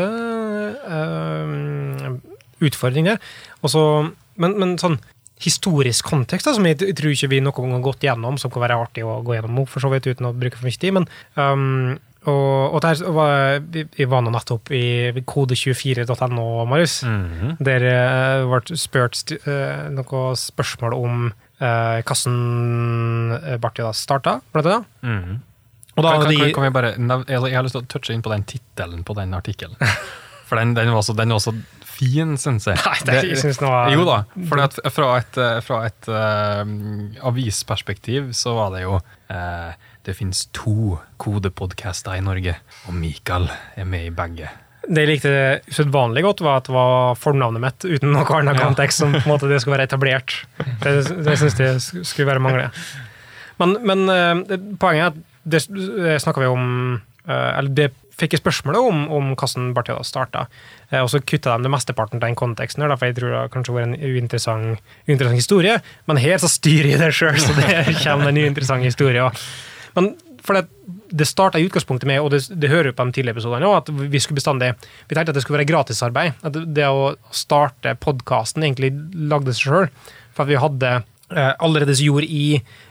utfordring 2.68 3.10
der. 3.10 3.18
Og 3.62 3.70
så- 3.70 4.12
men, 4.36 4.58
men 4.58 4.78
sånn 4.78 4.98
historisk 5.42 6.06
kontekst, 6.06 6.46
da, 6.46 6.54
som 6.54 6.66
jeg, 6.66 6.78
tror 6.78 7.10
ikke 7.10 7.30
vi 7.32 7.42
noen 7.42 7.56
gang 7.56 7.76
har 7.76 7.84
gått 7.84 8.06
gjennom, 8.06 8.38
som 8.38 8.50
kan 8.50 8.62
være 8.62 8.78
artig 8.78 9.04
å 9.04 9.22
gå 9.26 9.34
gjennom 9.34 9.66
for 9.66 9.82
så 9.82 9.90
vidt 9.90 10.06
uten 10.06 10.28
å 10.28 10.34
bruke 10.36 10.58
for 10.58 10.68
mye 10.68 10.78
tid. 10.78 10.94
men 10.94 11.08
um, 11.36 11.98
og, 12.22 12.76
og 12.76 12.82
der 12.84 13.00
var, 13.10 13.56
vi, 13.74 14.04
var 14.06 14.22
nå 14.22 14.30
nettopp 14.30 14.70
i 14.70 15.10
kode24.no, 15.26 16.44
Marius. 16.70 17.00
Mhm. 17.02 17.56
Der 17.66 17.82
uh, 17.82 18.46
ble 18.46 18.78
spurt 18.78 19.32
uh, 19.34 19.48
eh, 19.50 19.88
noe 19.90 20.20
spørsmål 20.38 20.94
om 21.00 21.24
uh, 21.32 21.98
hvordan 22.06 23.72
da 23.74 23.90
starta, 23.96 24.36
blant 24.54 24.70
annet. 24.70 24.92
Mhm. 25.02 25.40
Og 25.92 26.04
da 26.06 26.12
Kan, 26.14 26.22
hadde 26.22 26.36
kan, 26.38 26.52
kan 26.56 26.64
vi 26.64 26.70
bare, 26.72 26.94
jeg 27.28 27.56
har 27.58 27.66
lyst 27.66 27.74
til 27.76 27.82
å 27.82 27.90
touche 27.90 28.14
inn 28.14 28.22
på 28.24 28.30
den 28.32 28.46
tittelen 28.48 29.02
på 29.04 29.16
den 29.18 29.34
artikkelen. 29.36 29.76
For 30.48 30.60
den, 30.60 30.76
den, 30.76 30.92
var 30.94 31.02
så, 31.04 31.12
den 31.16 31.32
var 31.34 31.42
så 31.42 31.52
fin, 32.02 32.34
syns 32.40 32.66
jeg. 32.66 32.80
Nei, 32.82 32.96
det, 33.06 33.18
jeg 33.30 33.38
synes 33.40 33.60
noe... 33.62 33.84
Jo 33.94 34.06
da, 34.08 34.18
for 34.50 34.62
at 34.64 34.78
fra 34.94 35.12
et, 35.20 35.38
eh, 35.38 35.60
fra 35.64 35.82
et 35.86 36.10
uh, 36.10 36.62
avisperspektiv 37.30 38.32
så 38.36 38.56
var 38.58 38.74
det 38.74 38.84
jo 38.84 38.98
uh, 38.98 39.70
Det 40.02 40.16
fins 40.18 40.46
to 40.56 40.98
kodepodcaster 41.22 42.18
i 42.18 42.24
Norge, 42.24 42.56
og 42.88 42.98
Mikael 42.98 43.46
er 43.78 43.86
med 43.86 44.08
i 44.08 44.14
begge. 44.14 44.50
Det 44.82 45.04
jeg 45.04 45.10
likte 45.12 45.32
usedvanlig 45.70 46.24
godt, 46.26 46.42
var 46.42 46.58
at 46.58 46.66
det 46.66 46.74
var 46.74 47.14
fornavnet 47.22 47.62
mitt 47.62 47.86
uten 47.86 48.10
noe 48.16 48.26
annet 48.40 48.58
Ja. 48.58 48.88
som 48.90 49.14
på 49.14 49.22
en 49.22 49.30
måte 49.30 49.50
det 49.50 49.60
skulle 49.62 49.76
være 49.78 49.86
etablert. 49.86 50.40
Det, 50.82 50.96
det 51.22 51.36
syns 51.38 51.60
jeg 51.60 52.02
skulle 52.02 52.32
være 52.32 52.42
mangle. 52.42 52.72
Men, 53.62 53.76
men 53.86 54.08
uh, 54.10 54.58
poenget 54.82 55.06
er 55.06 55.12
at 55.12 55.28
det 55.44 55.62
snakka 56.22 56.40
vi 56.40 56.46
om 56.46 57.00
eh, 57.26 57.58
Eller 57.58 57.70
det 57.70 57.90
fikk 58.18 58.36
jeg 58.36 58.42
spørsmålet 58.42 58.88
om, 58.88 59.04
om 59.12 59.30
hvordan 59.34 59.70
Bartioda 59.76 60.04
starta, 60.06 60.46
eh, 60.90 61.00
og 61.00 61.10
så 61.12 61.22
kutta 61.22 61.56
de 61.56 61.66
det 61.66 61.72
mesteparten 61.72 62.20
av 62.20 62.26
den 62.26 62.38
konteksten, 62.38 62.84
her, 62.84 62.94
for 62.96 63.10
jeg 63.10 63.18
tror 63.18 63.34
det 63.34 63.44
kanskje 63.54 63.76
var 63.76 63.86
en 63.86 63.96
uinteressant, 63.98 64.82
uinteressant 65.08 65.40
historie, 65.40 65.78
men 66.10 66.20
her 66.22 66.42
så 66.42 66.50
styrer 66.50 66.94
jeg 66.94 67.02
det 67.02 67.12
sjøl, 67.16 67.38
så 67.40 67.56
det 67.58 67.72
kommer 68.04 68.30
en 68.30 68.42
uinteressant 68.42 68.84
historie. 68.86 69.30
Men 69.96 70.14
for 70.42 70.58
det, 70.58 70.66
det 71.12 71.28
starta 71.28 71.60
i 71.60 71.66
utgangspunktet 71.68 72.08
med, 72.08 72.20
og 72.22 72.32
det, 72.34 72.42
det 72.58 72.70
hører 72.72 72.90
jo 72.90 72.96
på 72.98 73.06
de 73.06 73.14
tidligere 73.14 73.38
episodene 73.38 73.68
også, 73.68 73.94
at 73.94 74.12
vi 74.12 74.20
skulle 74.22 74.40
bestandig 74.40 74.72
Vi 75.08 75.14
tenkte 75.14 75.30
at 75.30 75.38
det 75.38 75.44
skulle 75.44 75.60
være 75.60 75.70
gratisarbeid. 75.70 76.38
At 76.42 76.58
det, 76.74 76.88
å 76.88 77.12
starte 77.34 77.94
podkasten 78.00 78.64
egentlig 78.66 78.92
lagde 79.30 79.54
seg 79.54 79.68
sjøl. 79.68 79.90
For 80.32 80.44
at 80.44 80.50
vi 80.50 80.60
hadde 80.60 80.92
eh, 80.98 81.52
allerede 81.62 81.94
så 81.94 82.08
gjorde 82.08 82.26
i 82.26 82.46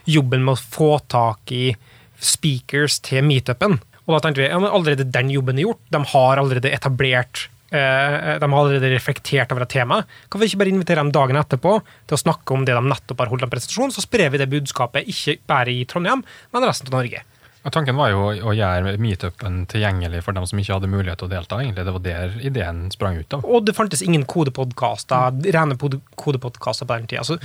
jobben 0.08 0.46
med 0.46 0.56
å 0.56 0.62
få 0.78 0.94
tak 1.12 1.52
i 1.52 1.74
speakers 2.22 3.00
til 3.04 3.26
meetupen. 3.26 3.80
Og 4.06 4.16
da 4.16 4.20
tenkte 4.24 4.42
vi 4.42 4.48
ja, 4.50 4.58
men 4.58 4.72
allerede 4.74 5.06
den 5.14 5.30
jobben 5.30 5.58
er 5.60 5.68
gjort. 5.68 5.82
De 5.94 6.00
har 6.12 6.40
allerede 6.42 6.72
etablert 6.74 7.44
eh, 7.70 8.38
de 8.42 8.48
har 8.48 8.58
allerede 8.58 8.90
reflektert 8.92 9.52
over 9.54 9.62
et 9.66 9.70
tema. 9.72 10.00
Kan 10.28 10.42
vi 10.42 10.48
ikke 10.50 10.58
bare 10.64 10.72
invitere 10.74 11.02
dem 11.04 11.12
dagen 11.14 11.38
etterpå 11.40 11.76
til 12.10 12.18
å 12.18 12.22
snakke 12.24 12.56
om 12.56 12.64
det 12.68 12.74
de 12.76 12.82
nettopp 12.90 13.22
har 13.22 13.30
holdt 13.32 13.46
en 13.46 13.52
presentasjon, 13.52 13.94
så 13.94 14.02
sprer 14.04 14.32
vi 14.34 14.40
det 14.42 14.50
budskapet 14.52 15.06
ikke 15.12 15.38
bare 15.48 15.70
i 15.72 15.84
Trondheim, 15.88 16.24
men 16.52 16.66
resten 16.66 16.90
av 16.90 16.98
Norge. 17.00 17.22
Ja, 17.62 17.70
Tanken 17.70 17.94
var 17.94 18.10
jo 18.10 18.24
å, 18.42 18.52
gjøre 18.58 18.96
meetupen 18.98 19.60
tilgjengelig 19.70 20.24
for 20.26 20.34
dem 20.34 20.48
som 20.50 20.58
ikke 20.58 20.74
hadde 20.74 20.88
mulighet 20.90 21.20
til 21.22 21.28
å 21.28 21.30
delta. 21.30 21.60
egentlig. 21.62 21.84
Det 21.86 21.92
var 21.94 22.02
der 22.02 22.32
ideen 22.42 22.80
sprang 22.90 23.20
ut 23.22 23.36
av. 23.38 23.44
Og 23.46 23.62
det 23.68 23.76
fantes 23.78 24.02
ingen 24.02 24.24
kodepodkaster, 24.26 25.38
rene 25.54 25.76
pod- 25.78 26.00
kodepodkaster 26.18 26.90
på 26.90 26.96
den 26.98 27.06
tida. 27.12 27.22
Så, 27.22 27.38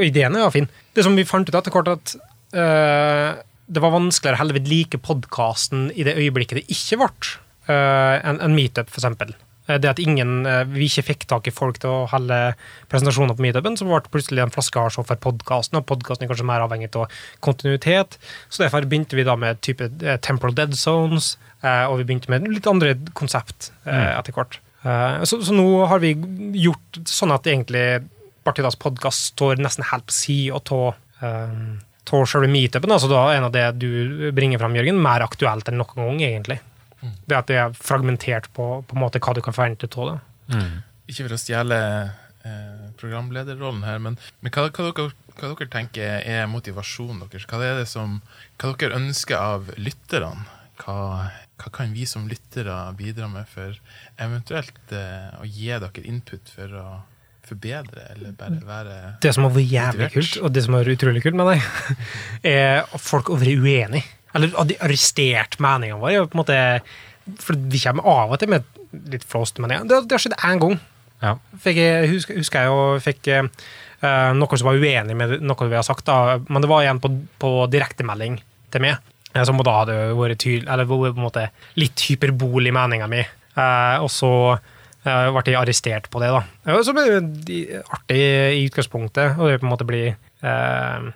ideen 0.00 0.38
er 0.38 0.46
jo 0.46 0.54
fin. 0.54 0.68
Det 0.96 1.04
som 1.04 1.12
vi 1.16 1.26
fant 1.28 1.44
ut 1.44 1.58
etter 1.60 1.76
hvert, 1.76 1.92
at 1.92 2.14
eh, 2.56 3.42
det 3.66 3.80
var 3.82 3.94
vanskeligere 3.94 4.38
å 4.38 4.42
holde 4.42 4.58
ved 4.58 4.68
like 4.68 5.00
podkasten 5.00 5.88
i 5.94 6.04
det 6.06 6.16
øyeblikket 6.20 6.60
det 6.60 6.68
ikke 6.72 7.00
ble 7.00 7.10
uh, 7.70 8.20
en, 8.20 8.40
en 8.44 8.54
meetup, 8.56 8.90
eksempel. 8.92 9.32
Eh, 9.66 9.78
Det 9.80 9.88
at 9.88 10.02
ingen, 10.02 10.44
uh, 10.44 10.64
vi 10.68 10.90
ikke 10.90 11.06
fikk 11.10 11.24
tak 11.30 11.48
i 11.48 11.54
folk 11.54 11.78
til 11.80 11.88
å 11.92 12.02
holde 12.12 12.40
presentasjoner 12.92 13.36
på 13.38 13.46
meetupen, 13.46 13.78
så 13.80 13.88
ble 13.88 14.02
plutselig 14.12 14.44
en 14.44 14.52
flaskehals 14.52 14.98
for 15.00 15.16
podkasten, 15.16 15.80
og 15.80 15.88
podkasten 15.88 16.26
er 16.26 16.32
kanskje 16.32 16.48
mer 16.50 16.66
avhengig 16.66 16.92
av 17.00 17.08
kontinuitet. 17.40 18.18
Så 18.52 18.66
derfor 18.66 18.84
begynte 18.84 19.16
vi 19.16 19.24
da 19.24 19.38
med 19.40 19.62
type 19.64 19.88
uh, 20.04 20.16
temporal 20.20 20.54
dead 20.54 20.76
zones, 20.76 21.38
eh, 21.64 21.86
og 21.88 21.98
vi 22.02 22.04
begynte 22.10 22.28
med 22.32 22.44
litt 22.52 22.68
andre 22.68 22.94
konsept 23.16 23.70
eh, 23.88 24.12
etter 24.18 24.36
hvert. 24.36 24.60
Eh, 24.84 25.24
Så, 25.24 25.40
så 25.40 25.56
nå 25.56 25.86
har 25.88 26.02
vi 26.04 26.12
gjort 26.60 27.00
sånn 27.08 27.32
at 27.32 27.48
egentlig 27.48 28.04
Bartidas 28.44 28.76
podkast 28.76 29.30
står 29.32 29.56
nesten 29.56 29.86
helt 29.88 30.04
på 30.10 30.12
sida 30.12 30.60
av 30.60 30.90
av 32.12 32.26
selve 32.28 32.50
meetupen. 32.50 32.92
Altså 32.92 33.08
da 33.10 33.22
er 33.30 33.38
en 33.38 33.48
av 33.48 33.54
det 33.54 33.64
du 33.80 34.30
bringer 34.36 34.60
fram, 34.60 34.76
Jørgen, 34.76 35.00
mer 35.02 35.24
aktuelt 35.24 35.68
enn 35.70 35.80
noen 35.80 35.96
gang, 35.96 36.22
egentlig. 36.22 36.60
Det 37.28 37.36
at 37.36 37.50
det 37.50 37.60
er 37.60 37.76
fragmentert 37.76 38.50
på, 38.56 38.66
på 38.86 38.96
en 38.96 39.02
måte 39.02 39.20
hva 39.22 39.34
du 39.36 39.42
kan 39.44 39.56
forvente 39.56 39.88
av 39.92 40.12
det. 40.12 40.18
Mm. 40.54 40.74
Ikke 41.10 41.26
for 41.26 41.36
å 41.36 41.40
stjele 41.40 41.78
eh, 42.48 42.84
programlederrollen 43.00 43.84
her, 43.84 44.00
men, 44.00 44.18
men 44.40 44.54
hva, 44.54 44.68
hva, 44.70 44.90
dere, 44.90 45.10
hva 45.36 45.50
dere 45.52 45.70
tenker 45.72 46.20
er 46.20 46.48
motivasjonen 46.50 47.24
deres? 47.24 47.48
Hva 47.50 47.60
er 47.64 47.80
det 47.82 47.88
som, 47.90 48.20
hva 48.60 48.72
dere 48.80 49.00
ønsker 49.00 49.36
av 49.40 49.72
lytterne? 49.76 50.46
Hva, 50.80 50.96
hva 51.60 51.70
kan 51.74 51.92
vi 51.94 52.06
som 52.08 52.26
lyttere 52.28 52.74
bidra 52.98 53.28
med 53.30 53.46
for 53.52 53.76
eventuelt 54.20 54.94
eh, 54.96 55.34
å 55.38 55.44
gi 55.46 55.68
dere 55.70 56.08
input 56.08 56.50
for 56.56 56.80
å 56.80 56.86
forbedre, 57.48 58.04
eller 58.14 58.32
bare 58.38 58.60
være 58.66 58.98
Det 59.22 59.32
som 59.36 59.44
har 59.46 59.52
vært 59.54 59.72
jævlig 59.72 60.06
Motivert. 60.06 60.12
kult, 60.14 60.36
og 60.44 60.52
det 60.54 60.64
som 60.64 60.74
har 60.76 60.84
vært 60.84 60.98
utrolig 60.98 61.22
kult 61.24 61.38
med 61.40 61.50
deg, 61.52 61.66
er 62.54 62.82
at 62.84 63.00
folk 63.04 63.28
har 63.32 63.42
vært 63.42 63.64
uenige. 63.64 64.04
Eller 64.34 64.56
at 64.58 64.68
de 64.70 64.76
har 64.80 64.88
arrestert 64.88 65.58
meningene 65.62 66.00
våre. 66.02 66.24
på 66.26 66.34
en 66.34 66.42
måte, 66.42 66.58
For 67.40 67.54
vi 67.56 67.78
kommer 67.84 68.04
av 68.10 68.32
og 68.34 68.40
til 68.42 68.50
med 68.52 68.64
litt 69.12 69.24
flåste 69.24 69.62
meninger. 69.62 69.86
Det, 69.88 70.00
det 70.08 70.16
har 70.16 70.22
skjedd 70.24 70.36
én 70.44 70.60
gang. 70.62 70.74
Ja. 71.22 71.36
Fikk 71.62 71.78
jeg, 71.78 72.08
husker, 72.10 72.36
husker 72.36 72.64
jeg 72.64 72.68
jo 72.68 72.98
fikk 73.00 73.30
uh, 73.32 74.32
noen 74.36 74.58
som 74.60 74.68
var 74.68 74.76
uenig 74.82 75.16
med 75.16 75.38
noe 75.40 75.68
vi 75.70 75.78
har 75.78 75.86
sagt, 75.86 76.04
da, 76.10 76.36
men 76.48 76.60
det 76.64 76.68
var 76.68 76.82
igjen 76.84 77.00
på, 77.00 77.10
på 77.40 77.52
direktemelding 77.72 78.40
til 78.74 78.84
meg. 78.84 78.98
eh, 79.32 79.44
Som 79.46 79.62
da 79.64 79.78
hadde 79.80 79.96
vært 80.18 80.42
tydelig, 80.42 80.68
eller 80.68 80.84
på 80.90 80.98
en 81.08 81.22
måte 81.22 81.46
litt 81.80 82.04
hyperbol 82.10 82.66
i 82.68 82.74
meninga 82.74 83.08
mi. 83.08 83.22
Uh, 83.56 84.02
og 84.02 84.10
så 84.10 84.30
eh, 85.04 85.28
ble 85.34 85.44
jeg 85.46 85.60
arrestert 85.60 86.08
på 86.12 86.22
det, 86.22 86.30
da. 86.34 86.80
Så 86.84 86.94
det 86.96 87.04
jo 87.08 87.20
artig 87.96 88.18
i 88.20 88.64
utgangspunktet, 88.66 89.38
og 89.38 89.50
det 89.50 89.60
på 89.60 89.68
en 89.68 89.74
måte 89.74 89.88
bli 89.88 90.06
eh, 90.10 91.12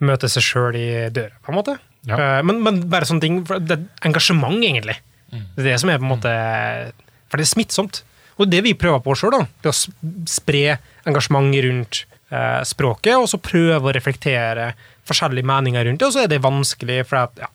Møte 0.00 0.30
seg 0.32 0.44
sjøl 0.46 0.76
i 0.80 0.90
døra, 1.12 1.34
på 1.44 1.52
en 1.52 1.58
måte. 1.58 1.74
Ja. 2.08 2.16
Eh, 2.16 2.42
men, 2.48 2.62
men 2.64 2.78
bare 2.88 3.04
sånne 3.08 3.20
ting 3.20 3.42
for 3.44 3.60
Det 3.60 3.76
er 3.76 4.08
engasjement, 4.08 4.56
egentlig. 4.64 4.96
Det 5.30 5.60
er 5.62 5.68
det 5.68 5.80
som 5.82 5.92
er 5.92 6.00
på 6.00 6.06
en 6.08 6.14
måte 6.14 6.30
For 7.30 7.38
det 7.38 7.44
er 7.44 7.50
smittsomt. 7.52 8.00
Og 8.40 8.48
det 8.48 8.62
vi 8.64 8.72
prøver 8.78 9.02
på 9.04 9.14
sjøl, 9.18 9.42
det 9.60 9.68
å 9.68 9.76
spre 10.30 10.78
engasjement 11.08 11.52
rundt 11.66 12.04
eh, 12.32 12.62
språket, 12.64 13.18
og 13.18 13.28
så 13.28 13.40
prøve 13.42 13.90
å 13.90 13.92
reflektere 13.92 14.70
forskjellige 15.08 15.48
meninger 15.50 15.84
rundt 15.84 16.00
det, 16.00 16.08
og 16.08 16.14
så 16.14 16.24
er 16.24 16.30
det 16.32 16.40
vanskelig 16.40 17.02
for 17.10 17.26
at, 17.26 17.42
ja, 17.42 17.50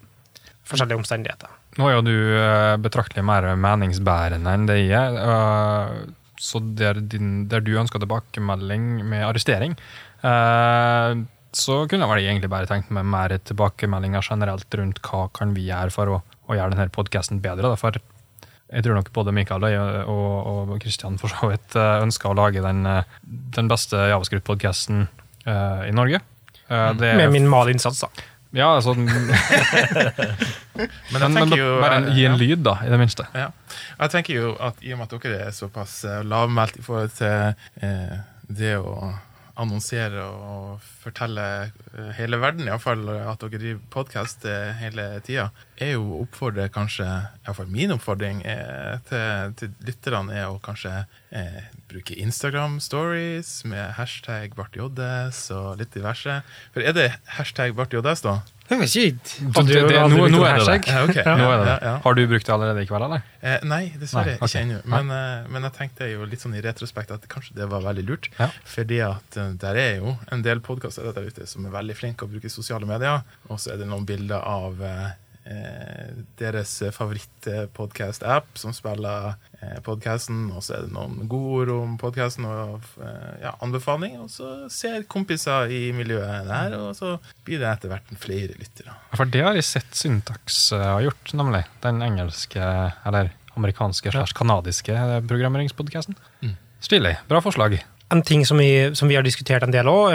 forskjellige 0.69 1.01
omstendigheter. 1.01 1.54
Nå 1.75 1.89
er 1.89 1.97
jo 1.97 2.05
du 2.05 2.15
eh, 2.39 2.75
betraktelig 2.79 3.25
mer 3.27 3.47
meningsbærende 3.59 4.53
enn 4.55 4.67
det 4.69 4.79
jeg 4.85 4.95
er. 4.95 5.17
eh, 5.19 6.13
Så 6.39 6.59
der, 6.75 6.99
din, 6.99 7.47
der 7.51 7.63
du 7.63 7.73
ønsker 7.79 7.99
tilbakemelding 7.99 9.03
med 9.07 9.23
arrestering, 9.27 9.75
eh, 10.23 11.15
så 11.55 11.77
kunne 11.87 12.03
jeg 12.03 12.11
vel 12.11 12.25
egentlig 12.25 12.51
bare 12.51 12.67
tenkt 12.67 12.91
meg 12.91 13.07
mer 13.07 13.31
tilbakemeldinger 13.37 14.23
generelt 14.27 14.75
rundt 14.75 14.99
hva 15.07 15.29
kan 15.35 15.53
vi 15.55 15.69
gjøre 15.69 15.95
for 15.95 16.11
å, 16.11 16.19
å 16.47 16.57
gjøre 16.57 16.75
denne 16.75 16.91
podkasten 16.91 17.39
bedre. 17.43 17.71
Da. 17.71 17.79
For 17.79 17.95
jeg 17.95 18.83
tror 18.83 18.99
nok 18.99 19.11
både 19.15 19.31
Mikael 19.35 19.63
og, 19.63 20.35
og, 20.51 20.75
Christian 20.83 21.19
for 21.21 21.31
så 21.31 21.51
vidt 21.53 21.77
ønsker 21.79 22.31
å 22.33 22.35
lage 22.35 22.63
den, 22.65 22.83
den 23.55 23.71
beste 23.71 24.09
javascript-podkasten 24.11 25.05
i 25.45 25.93
Norge. 25.95 26.19
Eh, 26.67 26.93
det 26.93 27.15
Med 27.15 27.31
minimal 27.31 27.69
innsats, 27.69 27.99
da. 27.99 28.09
Ja, 28.55 28.75
altså 28.75 28.93
Men 28.97 29.11
men, 31.21 31.33
men 31.33 31.53
jo 31.55 31.67
bare 31.81 31.95
en, 31.99 32.09
gi 32.15 32.25
en 32.25 32.35
ja. 32.35 32.39
lyd, 32.39 32.63
da, 32.65 32.77
i 32.85 32.89
det 32.91 32.99
minste. 32.99 33.27
Ja. 33.35 33.49
Jeg 33.99 34.11
tenker 34.13 34.35
jo 34.35 34.55
at 34.63 34.81
i 34.83 34.93
og 34.95 34.99
med 34.99 35.07
at 35.07 35.23
dere 35.23 35.37
er 35.47 35.53
såpass 35.55 36.03
eh, 36.07 36.23
lavmælt 36.27 36.79
i 36.79 36.83
forhold 36.83 37.13
til 37.15 37.55
eh, 37.83 38.17
det 38.47 38.75
å 38.79 39.13
annonsere 39.59 40.23
og 40.27 40.83
fortelle 41.03 41.45
eh, 41.63 42.11
hele 42.17 42.39
verden, 42.43 42.67
iallfall 42.67 43.07
at 43.15 43.43
dere 43.43 43.61
driver 43.61 43.81
podkast 43.93 44.47
hele 44.81 45.07
tida, 45.27 45.45
er 45.79 45.95
jo 45.95 46.03
å 46.09 46.21
oppfordre 46.25 46.67
kanskje 46.73 47.07
Iallfall 47.45 47.71
min 47.71 47.95
oppfordring 47.95 48.43
er, 48.47 48.99
til, 49.07 49.55
til 49.59 49.69
lytterne 49.87 50.35
er 50.35 50.47
å 50.51 50.59
kanskje 50.63 50.93
eh, 51.31 51.63
bruke 51.95 52.15
Instagram 52.19 52.79
stories 52.83 53.61
med 53.67 53.95
hashtag 53.95 54.55
bartjoddes 54.57 55.45
og 55.55 55.79
litt 55.79 55.93
diverse. 55.95 56.41
For 56.75 56.83
er 56.83 56.95
det 56.97 57.07
hashtag 57.37 57.75
bartjoddes, 57.77 58.23
da? 58.25 58.41
Jeg 58.65 58.81
vet 58.81 58.95
ikke. 58.97 59.43
Nå- 59.45 60.27
nå 60.33 60.39
er 60.43 60.57
det 60.57 60.65
det. 60.65 60.89
Ja. 60.89 61.35
Nå 61.37 61.49
er 61.51 61.59
det 61.59 61.65
det. 61.67 61.75
Ja, 61.75 61.77
ja. 61.85 61.93
Har 62.01 62.15
du 62.17 62.21
brukt 62.27 62.47
det 62.47 62.53
allerede 62.55 62.81
i 62.81 62.87
kveld, 62.89 63.05
eller? 63.05 63.21
Eh, 63.41 63.59
nei, 63.63 63.81
dessverre 64.01 64.33
Nei, 64.33 64.39
okay. 64.39 64.47
ikke 64.47 64.63
ennå. 64.63 64.79
Men, 64.89 65.11
eh, 65.13 65.49
men 65.53 65.67
jeg 65.67 65.75
tenkte 65.77 66.07
jo 66.09 66.25
litt 66.25 66.41
sånn 66.41 66.55
i 66.57 66.63
retrospekt 66.65 67.13
at 67.13 67.27
kanskje 67.29 67.53
det 67.59 67.67
var 67.69 67.85
veldig 67.85 68.05
lurt. 68.09 68.29
Ja. 68.39 68.49
Fordi 68.65 68.99
at 69.05 69.37
uh, 69.37 69.51
der 69.61 69.77
er 69.77 69.91
jo 70.01 70.15
en 70.33 70.41
del 70.41 70.63
podkaster 70.65 71.13
der 71.13 71.29
ute 71.29 71.45
som 71.47 71.67
er 71.69 71.75
veldig 71.77 71.95
flinke 71.99 72.25
å 72.25 72.31
bruke 72.31 72.49
sosiale 72.49 72.89
medier. 72.89 73.21
Og 73.53 73.61
så 73.61 73.75
er 73.75 73.83
det 73.83 73.87
noen 73.91 74.07
bilder 74.09 74.41
av 74.41 74.81
eh, 74.81 75.13
eh, 75.45 76.11
deres 76.39 76.73
favorittpodkast-app 76.95 78.59
som 78.59 78.73
spiller 78.75 79.35
eh, 79.61 79.77
podkasten. 79.85 80.49
Og 80.51 80.65
så 80.65 80.77
er 80.77 80.85
det 80.85 80.95
noen 80.95 81.29
godord 81.31 81.73
om 81.75 81.95
podkasten 82.01 82.47
og 82.49 82.89
eh, 83.01 83.31
ja, 83.45 83.55
anbefaling. 83.65 84.17
Og 84.23 84.29
så 84.33 84.51
ser 84.73 85.07
kompiser 85.11 85.71
i 85.73 85.87
miljøet 85.95 86.49
der, 86.49 86.77
og 86.81 86.93
så 86.97 87.15
blir 87.47 87.61
det 87.63 87.71
etter 87.71 87.93
hvert 87.93 88.13
flere 88.21 88.59
lyttere. 88.59 88.97
For 89.15 89.29
det 89.29 89.45
har 89.45 89.57
jeg 89.57 89.69
sett 89.69 89.97
Syntax 89.97 90.67
eh, 90.75 90.85
har 90.85 91.05
gjort, 91.05 91.33
nemlig. 91.37 91.65
Den 91.85 92.03
engelske, 92.05 92.69
eller 93.05 93.33
amerikanske 93.55 94.11
slags 94.11 94.35
kanadiske 94.35 94.95
programmeringspodkasten. 95.29 96.17
Mm. 96.43 96.55
Stilig. 96.83 97.15
Bra 97.29 97.39
forslag. 97.41 97.79
En 98.13 98.21
ting 98.21 98.45
som 98.45 98.59
vi, 98.61 98.95
som 98.95 99.09
vi 99.09 99.15
har 99.17 99.25
diskutert 99.25 99.63
en 99.65 99.73
del 99.73 99.87
òg, 99.89 100.13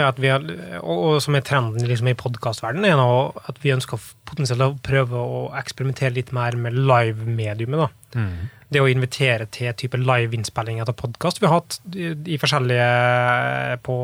og, 0.79 1.17
som 1.23 1.35
er 1.35 1.43
trenden 1.43 1.89
liksom 1.89 2.07
i 2.07 2.15
podkastverdenen, 2.15 2.87
er 2.87 2.95
nå 2.99 3.09
at 3.51 3.59
vi 3.63 3.73
ønsker 3.75 3.99
potensielt 4.27 4.63
å 4.63 4.77
prøve 4.85 5.19
å 5.19 5.41
eksperimentere 5.59 6.15
litt 6.15 6.31
mer 6.35 6.55
med 6.55 6.77
live-mediumet. 6.79 7.91
Mm. 8.15 8.47
Det 8.71 8.79
å 8.79 8.87
invitere 8.87 9.49
til 9.51 9.73
type 9.75 9.99
live-innspillinger 9.99 10.87
av 10.87 10.95
podkast. 10.95 11.41
Vi 11.43 11.49
har 11.49 11.57
hatt 11.59 11.81
i, 11.91 12.13
i 12.31 12.39
forskjellige 12.39 13.81
på 13.83 13.97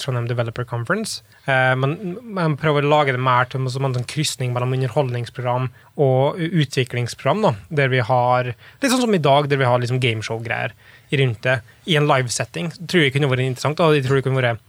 Trondheim 0.00 0.28
Developer 0.28 0.68
Conference. 0.68 1.22
Eh, 1.48 1.72
men 1.80 2.18
man 2.20 2.58
prøver 2.60 2.84
å 2.84 2.92
lage 2.92 3.16
det 3.16 3.24
mer 3.24 3.48
til 3.48 3.64
som 3.72 3.88
en 3.88 3.96
sånn 3.96 4.08
krysning 4.08 4.52
mellom 4.52 4.76
underholdningsprogram 4.76 5.70
og 5.96 6.40
utviklingsprogram. 6.44 7.40
da, 7.48 7.54
Der 7.80 7.88
vi 7.88 8.04
har 8.04 8.52
Litt 8.52 8.92
sånn 8.92 9.06
som 9.06 9.16
i 9.16 9.24
dag, 9.24 9.48
der 9.48 9.60
vi 9.60 9.68
har 9.68 9.80
liksom 9.80 10.00
gameshow-greier 10.04 10.76
rundt 11.12 11.42
det 11.46 11.60
i 11.90 11.96
en 11.98 12.08
livesetting, 12.08 12.70
Tror 12.86 13.04
jeg 13.04 13.14
kunne 13.14 13.30
vært 13.30 13.46
interessant. 13.46 13.80
og 13.80 13.96
jeg 13.96 14.06
tror 14.06 14.20
det 14.20 14.26
kunne 14.26 14.40
vært 14.42 14.60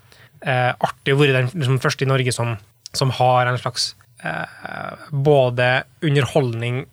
eh, 0.41 0.71
artig 0.73 1.13
å 1.13 1.19
være 1.19 1.37
den 1.37 1.51
liksom, 1.53 1.81
første 1.83 2.05
i 2.05 2.09
Norge 2.09 2.33
som, 2.35 2.55
som 2.97 3.13
har 3.19 3.49
en 3.49 3.59
slags 3.61 3.93
eh, 4.23 5.07
både 5.11 5.83
underholdning 6.01 6.85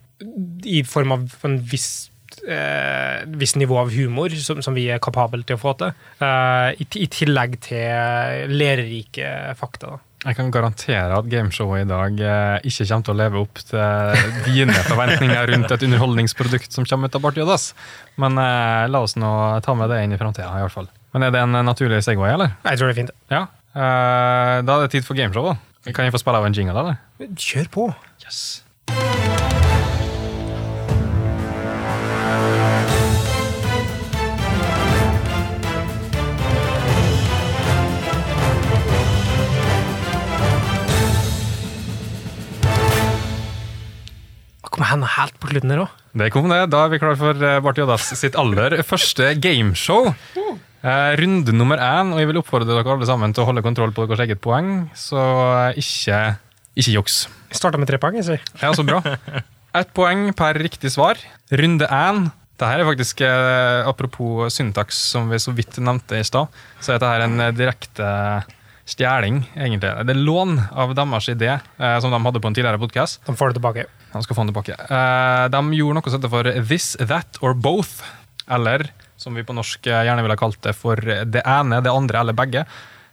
i 0.66 0.82
form 0.84 1.14
av 1.14 1.46
en 1.46 1.58
viss 1.70 2.10
eh, 2.42 3.24
viss 3.38 3.54
nivå 3.56 3.78
av 3.78 3.92
humor 3.94 4.34
som, 4.42 4.60
som 4.62 4.74
vi 4.76 4.88
er 4.90 5.02
kapable 5.02 5.44
til 5.46 5.58
å 5.58 5.62
få 5.62 5.74
til, 5.78 5.94
eh, 6.24 6.74
i, 6.82 6.88
i 7.04 7.08
tillegg 7.12 7.58
til 7.68 8.52
lærerike 8.52 9.54
fakta. 9.58 9.94
da. 9.94 10.07
Jeg 10.24 10.34
kan 10.34 10.48
garantere 10.50 11.14
at 11.14 11.28
gameshowet 11.30 11.84
i 11.84 11.88
dag 11.88 12.20
eh, 12.26 12.66
ikke 12.66 12.86
kommer 12.88 13.06
til 13.06 13.14
å 13.14 13.18
leve 13.20 13.42
opp 13.44 13.60
til 13.68 14.48
dine 14.48 14.74
forventninger 14.88 15.52
rundt 15.52 15.74
et 15.76 15.84
underholdningsprodukt 15.86 16.74
som 16.74 16.86
kommer 16.90 17.06
ut 17.06 17.18
av 17.18 17.22
Barth 17.22 17.38
Jodas. 17.38 17.68
Men 18.18 18.40
eh, 18.42 18.88
la 18.90 19.04
oss 19.06 19.14
nå 19.20 19.30
ta 19.62 19.76
med 19.78 19.92
det 19.94 20.00
inn 20.02 20.16
i 20.16 20.18
framtida, 20.18 20.50
i 20.58 20.64
hvert 20.66 20.74
fall. 20.74 20.90
Men 21.14 21.28
er 21.28 21.34
det 21.36 21.44
en 21.46 21.54
naturlig 21.64 22.02
Segway, 22.04 22.34
eller? 22.34 22.56
Jeg 22.66 22.80
tror 22.80 22.90
det 22.90 22.96
er 22.96 23.00
fint. 23.04 23.14
Ja. 23.30 23.44
Eh, 23.78 24.56
da 24.66 24.78
er 24.80 24.86
det 24.88 24.92
tid 24.96 25.06
for 25.06 25.18
gameshow, 25.18 25.52
da. 25.52 25.92
Kan 25.94 26.08
jeg 26.08 26.16
få 26.16 26.20
spille 26.24 26.42
av 26.42 26.48
en 26.50 26.58
jingle, 26.58 26.74
eller? 26.82 26.98
Kjør 27.38 27.70
på! 27.78 27.90
Yes. 28.26 28.42
Kom 44.78 44.86
han 44.86 45.02
helt 45.02 45.34
på 45.42 45.48
slutten 45.50 45.72
her 45.74 45.80
òg. 45.82 45.94
Det 46.18 46.28
kom 46.30 46.46
det. 46.52 46.58
Da 46.70 46.84
er 46.84 46.92
vi 46.92 47.00
klar 47.02 47.16
for 47.18 47.34
eh, 47.42 47.58
Barth 47.64 47.80
Jodas 47.80 48.04
sitt 48.14 48.36
aller 48.38 48.76
første 48.86 49.32
gameshow. 49.42 50.12
Eh, 50.38 51.10
runde 51.18 51.50
nummer 51.50 51.80
én, 51.82 52.12
og 52.14 52.20
jeg 52.22 52.28
vil 52.30 52.38
oppfordre 52.38 52.70
dere 52.70 52.94
alle 52.94 53.08
sammen 53.08 53.34
til 53.34 53.42
å 53.42 53.48
holde 53.48 53.64
kontroll 53.66 53.90
på 53.96 54.06
deres 54.06 54.22
eget 54.22 54.38
poeng, 54.44 54.86
så 54.94 55.18
eh, 55.72 55.80
ikke, 55.82 56.20
ikke 56.78 56.94
juks. 56.94 57.16
Starta 57.50 57.80
med 57.82 57.90
tre 57.90 57.98
poeng. 57.98 58.20
jeg 58.20 58.28
sier. 58.28 58.46
Ja, 58.62 58.70
så 58.70 58.86
bra. 58.86 59.02
Ett 59.82 59.90
poeng 59.98 60.28
per 60.38 60.62
riktig 60.62 60.94
svar. 60.94 61.18
Runde 61.50 61.90
én. 61.90 62.28
Dette 62.58 62.70
er 62.78 62.86
faktisk, 62.86 63.20
apropos 63.86 64.54
syntaks, 64.54 64.96
som 65.12 65.28
vi 65.30 65.38
så 65.42 65.52
vidt 65.54 65.76
nevnte 65.82 66.18
i 66.18 66.24
stad, 66.26 66.54
så 66.82 66.94
er 66.94 67.02
dette 67.02 67.26
en 67.28 67.44
direkte 67.54 68.08
stjeling, 68.88 69.44
egentlig. 69.54 69.92
Det 70.06 70.14
er 70.16 70.22
lån 70.26 70.56
av 70.74 70.94
deres 70.98 71.30
idé, 71.30 71.52
som 71.78 72.10
de 72.10 72.18
hadde 72.24 72.42
på 72.42 72.50
en 72.50 72.58
tidligere 72.58 72.82
podkast. 72.82 73.20
De 73.28 73.36
får 73.38 73.52
det 73.52 73.60
tilbake. 73.60 73.86
De 74.12 74.22
skal 74.24 74.36
få 74.36 74.44
den 74.44 74.52
tilbake. 74.52 74.76
Eh, 74.76 75.44
de 75.52 75.62
gjorde 75.76 75.98
noe 75.98 76.10
som 76.10 76.18
heter 76.18 76.32
for 76.32 76.50
This, 76.70 76.94
That 77.00 77.40
or 77.44 77.54
Both. 77.54 78.02
Eller 78.48 78.88
som 79.20 79.34
vi 79.36 79.44
på 79.44 79.56
norsk 79.56 79.86
eh, 79.86 80.04
gjerne 80.08 80.24
ville 80.24 80.38
kalt 80.40 80.60
det 80.64 80.74
for 80.78 80.96
det 80.98 81.42
ene, 81.44 81.82
det 81.84 81.92
andre 81.92 82.22
eller 82.22 82.36
begge. 82.36 82.64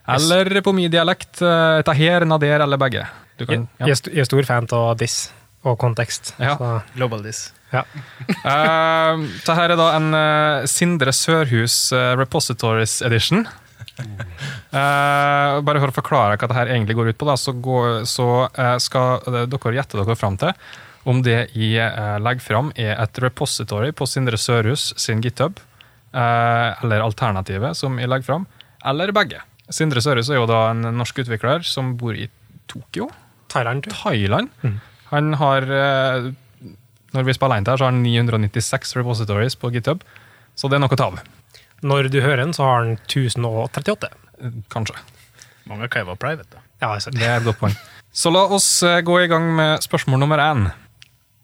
Eller 0.07 0.61
på 0.61 0.73
min 0.77 0.91
dialekt 0.93 1.41
eh, 1.41 1.81
ta 1.85 1.95
her, 1.97 2.27
nader 2.29 2.63
eller 2.63 2.79
begge. 2.81 3.07
Kan, 3.41 3.67
jeg 3.81 3.91
er 3.91 4.13
jeg 4.13 4.23
er 4.23 4.29
stor 4.29 4.47
fan 4.47 4.69
av 4.71 4.95
this 5.01 5.25
og 5.65 5.79
kontekst. 5.81 6.35
Ja. 6.39 6.55
Global 6.93 7.23
this. 7.25 7.49
ja. 7.73 7.81
uh, 8.45 9.17
Dette 9.17 9.55
er 9.63 9.73
da 9.75 9.87
en 9.97 10.11
uh, 10.13 10.67
Sindre 10.69 11.11
Sørhus 11.11 11.89
uh, 11.91 12.13
Repositories 12.19 12.99
Edition. 13.01 13.47
Uh, 14.75 15.61
bare 15.63 15.79
for 15.79 15.91
å 15.91 15.95
forklare 15.95 16.37
hva 16.39 16.49
det 16.51 16.57
her 16.57 16.71
egentlig 16.73 16.97
går 16.97 17.13
ut 17.13 17.19
på, 17.19 17.27
da, 17.29 17.37
så, 17.39 17.53
går, 17.55 18.03
så 18.09 18.27
eh, 18.51 18.75
skal 18.83 19.23
eh, 19.31 19.45
dere 19.47 19.75
gjette 19.77 19.99
dere 20.01 20.17
fram 20.19 20.35
til 20.41 20.51
om 21.05 21.21
det 21.25 21.37
jeg 21.53 21.81
eh, 21.85 22.17
legger 22.21 22.43
fram 22.43 22.71
er 22.75 22.95
et 22.97 23.19
repository 23.21 23.91
på 23.95 24.07
Sindre 24.09 24.39
Sørhus 24.41 24.89
sin 25.01 25.21
github, 25.23 25.59
eh, 26.13 26.69
eller 26.83 27.05
alternativet 27.05 27.77
som 27.77 27.99
jeg 28.01 28.09
legger 28.11 28.29
fram, 28.31 28.47
eller 28.85 29.13
begge. 29.15 29.43
Sindre 29.73 30.01
Sørhus 30.01 30.29
er 30.29 30.41
jo 30.41 30.49
da 30.49 30.67
en 30.71 30.83
norsk 30.97 31.23
utvikler 31.23 31.65
som 31.65 31.95
bor 31.97 32.17
i 32.17 32.27
Tokyo. 32.69 33.09
Thailand. 33.53 33.87
Thailand. 33.93 34.49
Mm. 34.65 34.79
Han 35.13 35.33
har 35.39 35.61
eh, 35.61 36.31
Når 37.15 37.23
vi 37.23 37.33
spiller 37.37 37.61
inn 37.61 37.67
her, 37.69 37.77
så 37.79 37.87
har 37.87 37.93
han 37.93 38.03
996 38.03 38.97
repositories 38.97 39.55
på 39.55 39.69
GitHub, 39.71 40.01
så 40.55 40.67
det 40.67 40.75
er 40.75 40.81
noe 40.83 40.91
å 40.91 40.99
ta 40.99 41.07
av. 41.13 41.21
Når 41.85 42.09
du 42.11 42.17
hører 42.19 42.41
den, 42.43 42.51
så 42.55 42.65
har 42.67 42.83
den 42.83 42.97
1038. 42.97 44.09
Eh, 44.41 44.57
Kanskje. 44.73 44.97
Mange 45.69 45.87
kan 45.89 46.09
private, 46.17 46.49
da. 46.51 46.63
Ja, 46.81 46.93
altså. 46.93 47.13
Det 47.13 47.23
er 47.23 47.39
et 47.39 47.47
godt 47.47 47.61
poeng. 47.61 47.77
Så 48.15 48.31
la 48.31 48.43
oss 48.51 48.67
eh, 48.83 49.01
gå 49.05 49.15
i 49.23 49.29
gang 49.31 49.47
med 49.55 49.85
spørsmål 49.85 50.21
nummer 50.21 50.41
én. 50.43 50.67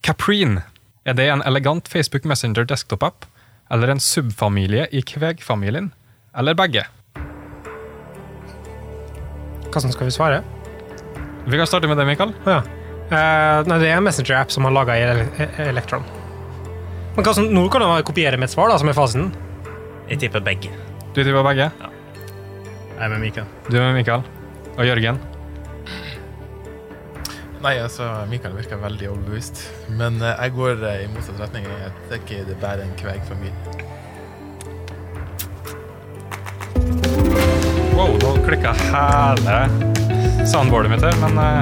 Caprine. 0.01 0.63
Er 1.05 1.13
det 1.17 1.27
en 1.29 1.41
elegant 1.45 1.87
Facebook 1.89 2.25
Messenger 2.29 2.65
desktop-app, 2.69 3.25
eller 3.71 3.93
en 3.93 3.99
subfamilie 4.01 4.87
i 4.91 5.01
kvegfamilien, 5.07 5.91
eller 6.37 6.57
begge? 6.57 6.83
Hvordan 9.71 9.93
skal 9.95 10.09
vi 10.09 10.13
svare? 10.13 10.41
Vi 11.47 11.57
kan 11.57 11.67
starte 11.69 11.87
med 11.89 11.97
det, 11.97 12.05
Mikael. 12.09 12.33
Ja. 12.45 12.59
Uh, 13.11 13.67
nei, 13.67 13.77
det 13.81 13.89
er 13.91 13.97
en 13.99 14.05
Messenger-app 14.05 14.51
som 14.53 14.67
har 14.67 14.73
laga 14.75 14.95
i 14.99 15.05
E- 15.41 15.49
Electron. 15.69 16.03
Men 17.15 17.25
hva 17.25 17.33
som, 17.35 17.47
nå 17.51 17.63
kan 17.71 17.83
man 17.83 18.03
kopiere 18.07 18.39
mitt 18.39 18.53
svar, 18.53 18.69
da, 18.71 18.77
som 18.79 18.87
er 18.91 18.95
fasiten. 18.95 19.31
Jeg 20.11 20.21
tipper 20.25 20.43
begge. 20.43 20.71
Du 21.15 21.21
tipper 21.23 21.43
begge. 21.43 21.69
Jeg 21.71 23.01
er 23.07 23.11
med 23.11 23.23
Mikael. 23.23 23.47
Du 23.69 23.75
er 23.79 23.87
med 23.89 23.97
Mikael. 23.99 24.23
Og 24.77 24.85
Jørgen. 24.87 25.19
Nei, 27.61 27.75
altså, 27.77 28.07
Mikael 28.29 28.55
virker 28.57 28.79
veldig 28.81 29.09
overbevist. 29.11 29.61
Men 29.93 30.17
uh, 30.21 30.31
jeg 30.33 30.55
går 30.57 30.81
uh, 30.81 31.03
i 31.03 31.09
motsatt 31.13 31.39
retning. 31.43 31.67
Jeg 31.69 31.91
tenker 32.09 32.47
det 32.47 32.55
er 32.55 32.61
bare 32.63 32.87
en 32.87 32.95
kvegfamilie. 32.97 33.53
Wow, 37.93 38.15
nå 38.17 38.31
klikka 38.47 38.71
hele 38.81 39.57
soundboardet 40.49 40.89
mitt 40.95 41.05
her, 41.05 41.13
men 41.21 41.37
uh, 41.37 41.61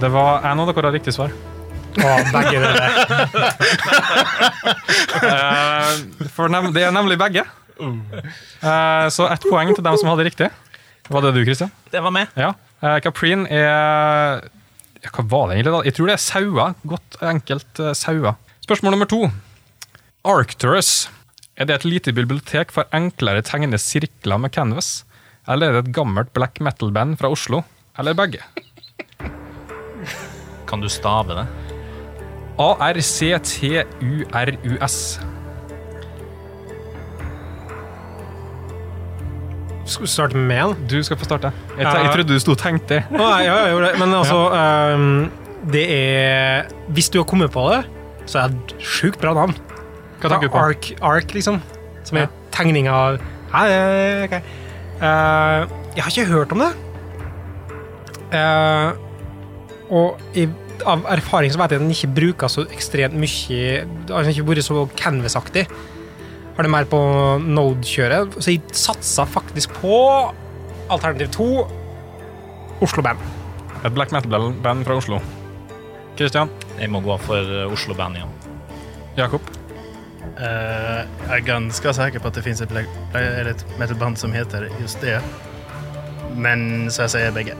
det 0.00 0.08
var 0.12 0.44
en 0.48 0.60
av 0.62 0.70
dere 0.70 0.88
har 0.88 0.96
riktig 0.96 1.12
svar. 1.16 1.30
Og 1.96 2.32
begge 2.32 2.60
dere. 2.60 2.86
Eh, 5.16 5.92
for 6.36 6.52
det 6.74 6.82
er 6.84 6.92
nemlig 6.92 7.16
begge. 7.18 7.42
Eh, 7.80 9.06
så 9.10 9.26
ett 9.32 9.46
poeng 9.48 9.72
til 9.74 9.84
dem 9.84 9.96
som 9.96 10.10
hadde 10.12 10.26
riktig. 10.28 10.50
Var 11.08 11.24
det 11.24 11.32
du, 11.32 11.40
Kristian? 11.46 11.72
Det 11.90 12.02
var 12.04 12.12
meg. 12.12 12.28
Ja. 12.36 12.52
Uh, 12.82 12.98
Caprine 13.00 13.48
er 13.48 14.42
ja, 15.00 15.10
Hva 15.12 15.22
var 15.24 15.48
det 15.48 15.56
egentlig? 15.56 15.72
da? 15.72 15.82
Jeg 15.86 15.94
tror 15.96 16.06
det 16.10 16.16
er 16.16 16.24
sauer. 16.26 16.74
Godt 16.84 17.16
enkelt 17.24 17.80
uh, 17.80 17.92
sauer. 17.96 18.34
Spørsmål 18.66 18.92
nummer 18.96 19.08
to. 19.10 19.20
Arcturus. 20.26 21.08
Er 21.56 21.64
det 21.68 21.74
et 21.78 21.86
lite 21.88 22.12
bibliotek 22.12 22.72
for 22.74 22.84
enklere 22.96 23.42
tegne 23.46 23.78
sirkler 23.80 24.38
med 24.42 24.50
canvas? 24.52 25.04
Eller 25.48 25.70
er 25.70 25.72
det 25.78 25.84
et 25.86 25.94
gammelt 25.96 26.32
black 26.36 26.60
metal-band 26.60 27.16
fra 27.20 27.30
Oslo? 27.32 27.62
Eller 27.96 28.12
begge? 28.18 28.42
Kan 30.66 30.82
du 30.82 30.88
stave 30.90 31.34
det? 31.38 31.46
A-R-C-T-U-R-U-S. 32.58 33.36
Skal 39.86 40.02
vi 40.02 40.10
starte 40.10 40.36
med 40.36 40.58
en? 40.64 40.72
Du 40.90 40.96
skal 41.06 41.18
få 41.20 41.24
starte. 41.28 41.52
Jeg, 41.78 41.86
jeg 41.86 42.10
trodde 42.12 42.34
du 42.34 42.40
sto 42.42 42.54
og 42.56 42.58
tenkte. 42.58 43.02
Nei, 43.14 43.44
ja, 43.46 43.54
jeg 43.66 43.74
gjorde 43.74 43.90
det. 43.92 44.00
Men 44.02 44.14
altså 44.18 44.40
ehm, 44.58 45.30
Det 45.72 45.84
er 45.94 46.72
Hvis 46.96 47.08
du 47.14 47.20
har 47.20 47.26
kommet 47.30 47.52
på 47.54 47.62
det, 47.70 47.84
så 48.26 48.40
er 48.42 48.50
det 48.54 48.74
et 48.76 48.82
sjukt 48.82 49.20
bra 49.22 49.32
navn. 49.38 49.54
Hva 50.20 50.32
tenker 50.32 50.48
du 50.48 50.54
på? 50.56 50.58
Ark, 50.58 50.90
Ark, 51.06 51.34
liksom. 51.36 51.60
Som 52.06 52.18
er 52.18 52.26
Ja. 52.26 52.32
tegning 52.56 52.88
av 52.90 53.20
ja, 53.54 53.62
ja, 53.70 53.82
ja, 53.86 54.24
ok. 54.26 54.32
Eh, 54.36 55.76
Jeg 55.96 56.02
har 56.04 56.10
ikke 56.10 56.26
hørt 56.32 56.52
om 56.52 56.58
det. 56.64 56.72
Uh, 58.34 58.90
og 59.94 60.18
i, 60.34 60.48
av 60.84 61.04
erfaring 61.14 61.52
så 61.54 61.60
vet 61.60 61.70
jeg 61.72 61.78
at 61.78 61.84
den 61.84 61.92
ikke 61.94 62.10
bruker 62.16 62.50
så 62.50 62.64
ekstremt 62.74 63.14
mye 63.14 63.84
Den 63.86 64.16
har 64.16 64.26
ikke 64.32 64.48
vært 64.48 64.66
så 64.66 64.82
canvas-aktig. 64.98 65.62
Har 66.56 66.64
det 66.64 66.72
mer 66.72 66.86
på 66.88 66.98
Node-kjøret. 67.44 68.38
Så 68.40 68.54
jeg 68.54 68.62
satsa 68.72 69.26
faktisk 69.28 69.74
på 69.82 69.96
alternativ 70.88 71.28
to 71.34 71.48
Oslo 72.84 73.04
Band. 73.04 73.20
Et 73.84 73.92
black 73.92 74.12
metal-band 74.14 74.86
fra 74.86 74.96
Oslo. 74.96 75.20
Kristian? 76.16 76.48
Jeg 76.80 76.88
må 76.90 77.02
gå 77.04 77.16
for 77.20 77.44
eh, 77.44 77.72
Oslo 77.72 77.94
Band 77.94 78.16
igjen. 78.16 78.32
Jakob? 79.18 79.52
Uh, 80.36 81.04
jeg 81.04 81.38
er 81.38 81.44
ganske 81.44 81.92
sikker 81.96 82.20
på 82.20 82.28
at 82.28 82.36
det 82.36 82.44
finnes 82.44 82.60
et, 82.64 82.72
et 82.72 83.66
metal-band 83.80 84.16
som 84.20 84.32
heter 84.32 84.68
just 84.80 85.00
det. 85.04 85.18
Men 86.36 86.88
så 86.92 87.04
jeg 87.04 87.14
sier 87.14 87.36
begge. 87.36 87.56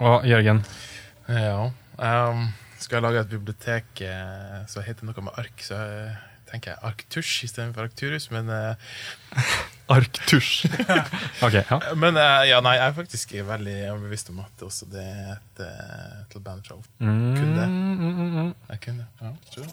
Og 0.00 0.24
Jørgen? 0.28 0.64
Ja. 1.28 1.68
Um, 1.98 2.48
skal 2.78 2.98
jeg 2.98 3.04
lage 3.08 3.20
et 3.24 3.32
bibliotek 3.32 4.02
eh, 4.06 4.58
som 4.70 4.84
heter 4.86 5.08
noe 5.08 5.24
med 5.26 5.34
ark, 5.40 5.64
så 5.64 5.76
eh, 5.82 6.27
tenker 6.50 6.72
jeg 6.74 6.78
Arktusj 6.88 7.44
istedenfor 7.48 7.88
Arkturus, 7.88 8.30
Men, 8.34 8.48
uh, 8.54 8.74
Arktusj. 9.88 10.66
ok, 11.46 11.54
ja. 11.60 11.78
men 11.96 12.16
uh, 12.18 12.42
ja, 12.48 12.60
nei, 12.64 12.74
jeg 12.78 12.86
er 12.90 12.96
faktisk 12.96 13.32
veldig 13.48 13.76
bevisst 14.02 14.32
om 14.32 14.40
at 14.44 14.64
også 14.66 14.88
det 14.92 15.04
er 15.04 15.30
et, 15.36 15.62
eh, 15.64 16.18
et 16.26 16.36
band 16.44 16.66
fra 16.66 16.76
Kunne 16.98 17.54
det. 17.56 17.68
Mm, 17.68 17.94
mm, 17.96 18.12
mm, 18.18 18.30
mm. 18.36 18.52
Jeg 18.74 18.78
kunne, 18.84 19.08
ja, 19.22 19.32
sure. 19.54 19.68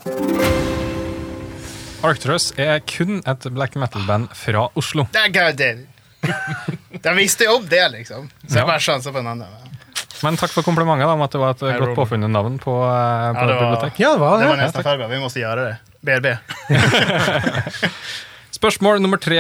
Arcturus 2.05 2.51
er 2.61 2.79
kun 2.85 3.21
et 3.25 3.47
black 3.55 3.75
metal-band 3.81 4.29
fra 4.37 4.67
Oslo. 4.77 5.07
Det 5.15 5.25
er 5.41 5.55
det. 5.57 5.73
Da 7.03 7.13
visste 7.17 7.47
jo 7.47 7.57
om 7.59 7.65
det, 7.69 7.81
liksom. 7.95 8.27
Så 8.47 8.59
jeg 8.59 8.67
bare 8.67 8.81
sjanser 8.83 9.13
på 9.15 9.21
en 9.23 9.31
annen. 9.33 9.65
Men 10.23 10.37
takk 10.39 10.53
for 10.53 10.63
komplimentet 10.65 11.09
om 11.11 11.21
at 11.25 11.33
det 11.33 11.41
var 11.41 11.55
et 11.55 11.63
Hei, 11.65 11.75
godt 11.81 11.95
påfunnet 11.97 12.31
navn 12.31 12.55
på, 12.61 12.71
eh, 12.87 13.31
på 13.35 13.41
Ja, 13.41 13.45
det 13.45 13.55
et 13.55 13.59
var- 13.59 13.59
bibliotek. 13.65 13.99
Ja, 13.99 14.11
det 14.13 14.19
var 14.19 14.39
Det 14.39 14.47
var 14.47 14.57
nesten 14.57 14.81
ja, 14.81 14.89
färdigt. 14.89 15.09
Vi 15.09 15.19
måtte 15.19 15.39
gjøre 15.39 15.65
det. 15.69 15.75
BRB. 16.05 16.35
Spørsmål 18.57 19.01
nummer 19.03 19.21
tre. 19.21 19.39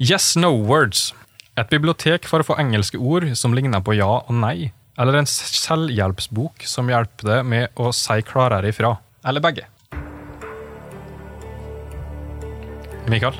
Yes, 0.00 0.32
no 0.36 0.54
words. 0.54 1.10
Et 1.58 1.68
bibliotek 1.68 2.28
for 2.30 2.40
å 2.40 2.46
få 2.46 2.56
engelske 2.62 2.98
ord 2.98 3.26
som 3.36 3.52
ligner 3.56 3.82
på 3.84 3.98
ja 3.98 4.08
og 4.22 4.32
nei. 4.32 4.70
Eller 5.00 5.20
en 5.20 5.28
selvhjelpsbok 5.28 6.64
som 6.68 6.88
hjelper 6.92 7.28
deg 7.28 7.46
med 7.48 7.80
å 7.80 7.92
si 7.96 8.20
klarere 8.26 8.72
ifra. 8.72 8.94
Eller 9.26 9.44
begge. 9.44 9.66
Mikael. 13.10 13.36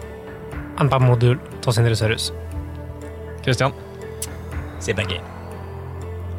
NPM-modul 0.80 1.40
til 1.60 1.76
Sindre 1.76 1.96
Sørhus. 1.96 2.30
Kristian. 3.44 3.76
Sier 4.80 4.96
begge. 4.96 5.20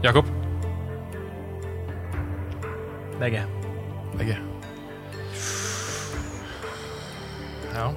Jakob. 0.06 0.30
Begge. 3.21 3.45
Begge. 4.17 4.51
Ja. 7.76 7.92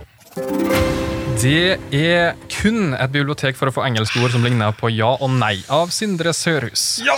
Det 1.43 1.79
er 1.95 2.35
kun 2.53 2.95
et 2.95 3.13
bibliotek 3.15 3.59
for 3.59 3.71
å 3.71 3.75
få 3.75 3.85
engelske 3.87 4.23
ord 4.23 4.33
som 4.35 4.45
ligner 4.47 4.75
på 4.79 4.91
ja 4.95 5.13
og 5.19 5.31
nei, 5.35 5.57
av 5.73 5.93
Sindre 5.95 6.33
Sørhus. 6.37 7.01
Ja! 7.05 7.17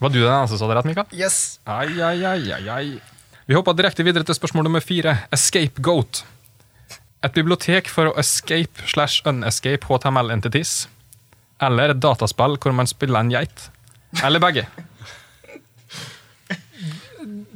Var 0.00 0.12
du 0.14 0.20
den 0.22 0.32
eneste 0.32 0.56
som 0.56 0.68
hadde 0.68 0.78
rett, 0.78 0.88
Mikael? 0.88 1.08
Yes. 1.12 1.58
Ai, 1.68 1.92
ai, 2.00 2.16
ai, 2.24 2.40
ai, 2.56 2.62
ai. 2.72 2.84
Vi 3.50 3.56
hopper 3.56 3.76
direkte 3.76 4.06
videre 4.06 4.24
til 4.24 4.38
spørsmål 4.38 4.64
nummer 4.68 4.84
fire. 4.84 5.18
Escapegoat. 5.34 6.22
Et 7.26 7.34
bibliotek 7.36 7.90
for 7.92 8.08
å 8.08 8.14
escape 8.20 8.86
slash 8.88 9.26
unescape 9.28 9.84
HTML 9.84 10.32
entities. 10.32 10.86
Eller 11.60 11.92
et 11.92 12.00
dataspill 12.00 12.56
hvor 12.56 12.72
man 12.76 12.88
spiller 12.88 13.20
en 13.20 13.34
geit. 13.34 13.66
Eller 14.24 14.40
begge. 14.40 14.64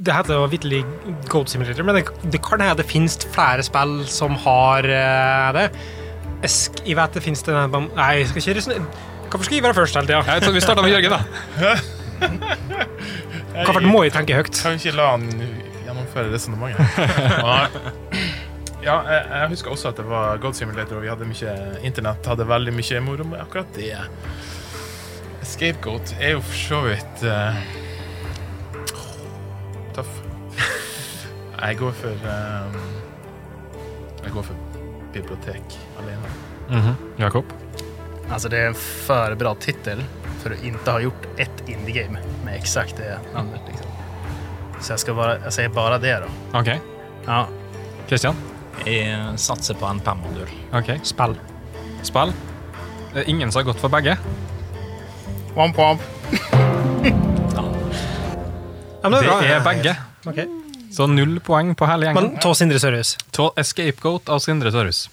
Det 0.05 0.13
heter 0.13 0.37
jo 0.37 0.45
vitterlig 0.49 0.83
Goat 1.31 1.49
Simulator, 1.49 1.85
men 1.87 1.97
det, 1.97 2.05
det 2.29 2.41
kan 2.45 2.61
hende 2.61 2.77
det 2.77 2.85
finnes 2.89 3.17
flere 3.33 3.63
spill 3.65 4.03
som 4.09 4.35
har 4.43 4.85
uh, 4.85 5.49
det. 5.57 5.69
Esk, 6.45 6.81
jeg 6.85 6.97
vet 6.99 7.15
det 7.15 7.23
finnes 7.25 7.41
det 7.47 7.55
Nei, 7.55 8.09
jeg 8.19 8.27
skal 8.29 8.41
ikke 8.41 8.55
resonnere 8.57 9.13
Hvorfor 9.31 9.47
skal 9.47 9.55
jeg 9.55 9.63
være 9.65 9.77
først 9.77 9.97
hele 9.97 10.09
tida? 10.09 10.19
Ja, 10.27 10.51
vi 10.53 10.61
starter 10.61 10.85
med 10.85 10.91
Jørgen, 10.93 11.15
da. 11.15 11.71
Hvorfor 13.65 13.87
må 13.87 14.03
jeg 14.05 14.13
tenke 14.13 14.37
høyt? 14.37 14.51
Kan 14.61 14.75
vi 14.75 14.83
ikke 14.83 14.97
la 14.99 15.07
han 15.15 15.25
gjennomføre 15.85 16.29
resonnementet? 16.33 16.99
ja, 18.85 18.99
jeg, 19.09 19.21
jeg 19.31 19.49
husker 19.55 19.73
også 19.73 19.89
at 19.91 19.99
det 19.99 20.05
var 20.07 20.37
God 20.43 20.53
Simulator, 20.53 20.99
og 20.99 21.03
vi 21.03 21.11
hadde 21.11 21.27
mye 21.27 21.55
internett. 21.87 22.29
Hadde 22.29 22.47
veldig 22.47 22.75
mye 22.75 23.01
moro 23.03 23.27
med 23.31 23.41
akkurat 23.41 23.73
det. 23.75 23.95
Scapegoat 25.45 26.15
er 26.19 26.35
jo 26.35 26.45
for 26.45 26.61
så 26.61 26.83
vidt 26.85 27.25
eh, 27.27 27.59
Jeg 31.61 31.77
går 31.79 31.91
for 31.95 32.25
um, 32.29 32.75
Jeg 34.25 34.31
går 34.33 34.43
for 34.43 34.55
bibliotek 35.13 35.77
alene. 36.01 36.31
Mhm. 36.69 36.95
Jakob. 37.21 37.45
Altså, 38.31 38.49
det 38.49 38.59
er 38.59 38.67
en 38.71 38.75
for 38.79 39.35
bra 39.39 39.53
titel 39.61 40.01
for 40.41 40.53
å 40.53 40.57
ikke 40.65 40.91
ha 40.91 40.99
gjort 41.03 41.27
ett 41.39 41.61
indie-game 41.69 42.19
med 42.43 42.55
exakt 42.57 42.97
det 42.97 43.13
navnet. 43.33 43.61
Liksom. 43.69 43.91
Så 44.81 44.91
jeg, 44.93 44.99
skal 45.05 45.15
bare, 45.15 45.37
jag 45.43 45.53
säger 45.53 45.69
bara 45.69 45.97
det 46.01 46.17
da. 46.25 46.59
OK. 46.59 46.73
Ja. 47.27 47.45
Christian? 48.09 48.35
Jeg 48.85 49.39
satser 49.39 49.77
på 49.79 49.85
en 49.87 49.99
PEM-modul. 50.03 50.49
OK. 50.75 50.91
Spill. 51.07 51.37
Spill. 52.05 52.33
Det 53.13 53.23
er 53.23 53.29
ingen 53.31 53.51
som 53.51 53.61
har 53.61 53.69
gått 53.71 53.79
for 53.81 53.89
begge. 53.93 54.17
Womp 55.55 55.77
womp. 55.79 56.01
Ja, 59.05 59.09
men 59.09 59.21
Det 59.21 59.27
bra. 59.29 59.41
er 59.45 59.59
begge. 59.61 59.91
Ok. 60.25 60.39
Så 60.95 61.07
null 61.11 61.39
poeng 61.43 61.73
på 61.75 61.87
hele 61.89 62.07
gjengen. 62.07 62.31
Men 62.31 62.41
to 62.43 62.53
Sindre 62.55 62.79
Sørhus. 62.79 63.15
escape 63.27 63.59
Escapegoat 63.61 64.29
av 64.31 64.39
Sindre 64.43 64.71
Sørhus. 64.71 65.05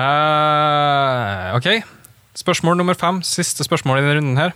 Eh, 0.00 1.56
ok. 1.58 1.68
Spørsmål 2.38 2.78
nummer 2.78 2.94
fem. 2.98 3.20
Siste 3.26 3.66
spørsmål 3.66 3.98
i 4.00 4.04
denne 4.04 4.18
runden 4.20 4.38
her. 4.40 4.54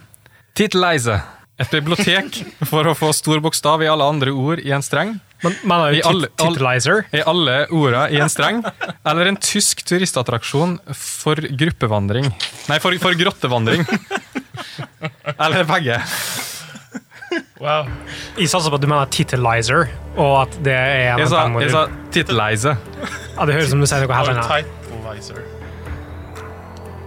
Titleise. 0.56 1.18
Et 1.60 1.70
bibliotek 1.70 2.40
for 2.70 2.87
å 2.90 2.94
få 2.98 3.12
stor 3.14 3.42
bokstav 3.44 3.82
i 3.84 3.90
alle 3.90 4.06
andre 4.10 4.32
ord 4.34 4.62
i 4.62 4.72
en 4.74 4.82
streng. 4.82 5.16
Men 5.44 5.56
man 5.68 5.82
har 5.84 5.92
I 5.94 6.00
jo 6.00 6.08
alle- 6.08 6.30
all. 6.40 6.56
I 7.12 7.20
alle 7.26 7.56
orda 7.74 8.06
i 8.10 8.18
en 8.22 8.30
streng. 8.32 8.62
Eller 9.04 9.28
en 9.30 9.37
tysk 9.42 9.82
turistattraksjon 9.87 10.78
for 10.96 11.37
gruppevandring. 11.37 12.30
Nei, 12.70 12.78
for, 12.82 12.96
for 13.02 13.18
grottevandring. 13.18 13.84
Eller 15.44 15.66
begge. 15.68 16.00
Wow. 17.64 17.87
Jeg 18.37 18.50
satser 18.53 18.68
på 18.68 18.77
at 18.77 18.83
du 18.85 18.88
mener 18.90 19.09
titalizer, 19.09 19.87
og 20.20 20.33
at 20.42 20.57
det 20.66 20.72
er 20.77 21.14
en 21.14 21.22
Jeg 21.22 21.29
sa, 21.33 21.44
jeg 21.62 21.70
sa 21.72 21.85
titalizer. 22.12 22.74
Ja, 23.38 23.46
det 23.48 23.55
høres 23.57 23.70
ut 23.70 23.72
som 23.72 23.81
du 23.81 23.87
sier 23.88 24.05
noe 24.05 24.18
helt 24.18 24.29
annet. 24.35 24.50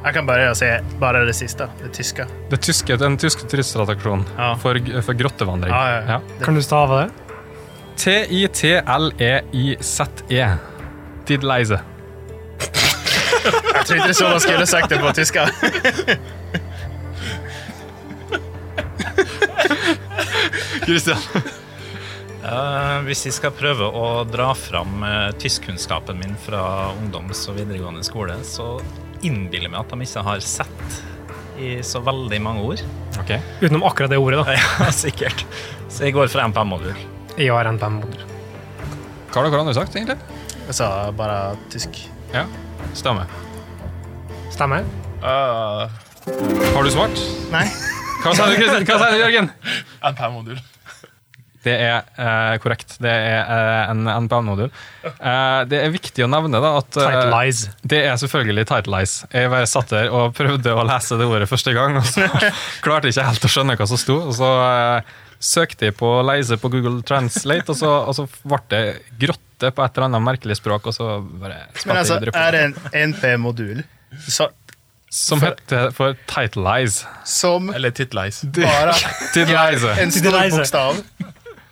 Jag 0.08 0.14
kan 0.16 0.26
bare 0.26 0.56
si 0.56 0.66
bare 1.02 1.26
det 1.28 1.36
siste. 1.36 1.68
det 1.84 1.92
tyske. 1.94 2.26
Det 2.50 2.60
tyske, 2.64 2.98
den 2.98 3.18
tyske 3.22 3.44
turistattraksjonen 3.52 4.26
Ja. 4.38 4.56
for, 4.56 4.80
for 5.06 5.14
grottevandring. 5.14 5.74
Ja, 5.74 5.90
ja, 5.90 6.02
ja. 6.16 6.20
Kan 6.46 6.56
du 6.56 6.62
stave 6.66 7.02
det? 7.04 7.10
T-I-T-L-E-I-Z-E. 7.98 8.88
Tidleize. 11.28 11.80
jeg 12.58 13.86
trodde 13.86 14.30
man 14.32 14.40
skulle 14.40 14.66
sagt 14.66 14.90
det 14.90 15.00
på 15.02 15.12
tyska. 15.14 15.48
Kristian. 20.88 21.20
Uh, 22.48 23.02
hvis 23.04 23.26
jeg 23.28 23.36
skal 23.36 23.52
prøve 23.52 23.90
å 23.92 24.24
dra 24.24 24.54
fram 24.56 25.02
uh, 25.04 25.34
tyskkunnskapen 25.36 26.16
min 26.22 26.38
fra 26.40 26.94
ungdoms- 26.94 27.42
og 27.52 27.58
videregående 27.58 28.06
skole, 28.08 28.38
så 28.48 28.78
innbiller 29.26 29.68
jeg 29.68 29.74
meg 29.74 29.82
at 29.82 29.92
de 29.92 30.06
ikke 30.08 30.24
har 30.24 30.44
sett 30.46 31.02
i 31.60 31.74
så 31.84 32.00
veldig 32.06 32.40
mange 32.46 32.64
ord. 32.70 32.84
Ok. 33.20 33.34
Utenom 33.66 33.84
akkurat 33.90 34.14
det 34.14 34.20
ordet, 34.22 34.46
da. 34.46 34.56
Ja, 34.56 34.88
sikkert. 35.04 35.44
Så 35.92 36.08
jeg 36.08 36.16
går 36.16 36.32
for 36.32 36.46
en 36.46 36.56
PEM-modul. 36.56 36.96
Jeg 37.36 37.52
har 37.52 37.68
NPM-modul. 37.74 38.24
Hva 39.34 39.44
har 39.44 39.52
dere 39.52 39.76
sagt, 39.76 39.98
egentlig? 40.00 40.16
Jeg 40.70 40.78
sa 40.80 40.88
bare 41.20 41.58
tysk. 41.74 42.00
Ja, 42.32 42.46
stemmer. 42.96 43.28
Stemmer? 44.56 44.88
Uh, 45.20 45.92
Har 46.72 46.88
du 46.88 46.94
svart? 46.96 47.20
Nei. 47.52 47.68
Hva 48.24 48.34
sa 48.40 48.48
du, 48.48 48.56
Kristian? 48.56 48.88
Hva 48.88 49.02
sa 49.04 49.12
du, 49.12 49.20
Jørgen? 49.20 49.52
NPM-modul. 50.14 50.64
Det 51.66 51.74
er 51.74 52.04
eh, 52.22 52.58
korrekt. 52.64 52.94
Det 53.04 53.12
er 53.12 53.40
eh, 53.42 53.90
en 53.92 54.06
NPM-modul. 54.28 54.70
Eh, 55.04 55.62
det 55.68 55.80
er 55.84 55.90
viktig 55.92 56.24
å 56.24 56.30
nevne 56.32 56.62
da, 56.64 56.76
at 56.80 56.98
eh, 57.02 57.08
Titleize. 57.18 57.72
det 57.84 58.02
er 58.08 58.16
selvfølgelig 58.22 58.66
titleize. 58.70 59.28
Jeg 59.34 59.50
bare 59.52 59.68
satt 59.68 59.90
der 59.92 60.12
og 60.14 60.36
prøvde 60.38 60.76
å 60.78 60.86
lese 60.88 61.18
det 61.20 61.28
ordet 61.28 61.50
første 61.50 61.74
gang, 61.76 61.98
og 62.00 62.06
så 62.08 62.28
klarte 62.86 63.10
jeg 63.10 63.18
ikke 63.18 63.26
helt 63.32 63.48
å 63.50 63.52
skjønne 63.56 63.76
hva 63.82 63.88
som 63.90 64.00
sto. 64.00 64.20
Og 64.30 64.38
så 64.38 64.52
eh, 64.68 65.12
søkte 65.44 65.90
jeg 65.90 65.98
på 66.00 66.14
leise 66.26 66.58
på 66.62 66.72
Google 66.74 67.02
Translate, 67.06 67.74
og 67.74 67.78
så, 67.82 67.92
og 68.10 68.16
så 68.18 68.28
ble 68.48 68.62
det 68.72 68.84
grotte 69.26 69.74
på 69.74 69.84
et 69.84 69.98
eller 69.98 70.08
annet 70.12 70.24
merkelig 70.30 70.56
språk, 70.62 70.88
og 70.88 70.94
så 70.96 71.18
bare 71.42 71.64
Men 71.86 71.98
altså, 72.04 72.16
er 72.22 72.30
jeg 72.30 72.34
på. 72.34 72.40
är 72.40 72.52
det 72.52 72.64
en 72.64 73.12
NP-modul 73.12 73.84
Som 75.10 75.42
heter 75.42 75.92
for 75.96 76.16
titleize. 76.28 77.06
som 77.26 77.70
Eller 77.74 77.92
titleize. 77.92 78.46
bara 78.54 78.94
Titleize. 79.34 79.94
en 80.02 80.12
stor 80.12 80.50
bokstav? 80.52 80.96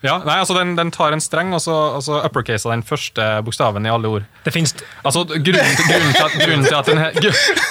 Ja, 0.05 0.19
nei, 0.25 0.37
altså 0.43 0.55
den, 0.57 0.75
den 0.77 0.91
tar 0.93 1.15
en 1.15 1.21
streng, 1.23 1.51
og 1.57 1.61
så, 1.63 1.73
altså 1.97 2.19
så 2.19 2.21
uppercaser 2.27 2.71
den 2.75 2.83
første 2.85 3.25
bokstaven 3.47 3.85
i 3.87 3.91
alle 3.91 4.11
ord. 4.19 4.25
Det 4.45 4.53
finnes 4.53 4.75
Altså, 5.03 5.23
grunnen, 5.25 5.75
til- 5.75 5.87
grunnen, 5.89 6.13
til 6.13 6.25
at, 6.25 6.35
grunnen, 6.39 6.65
til 6.69 6.75
at 6.77 6.89
denne, 6.91 7.07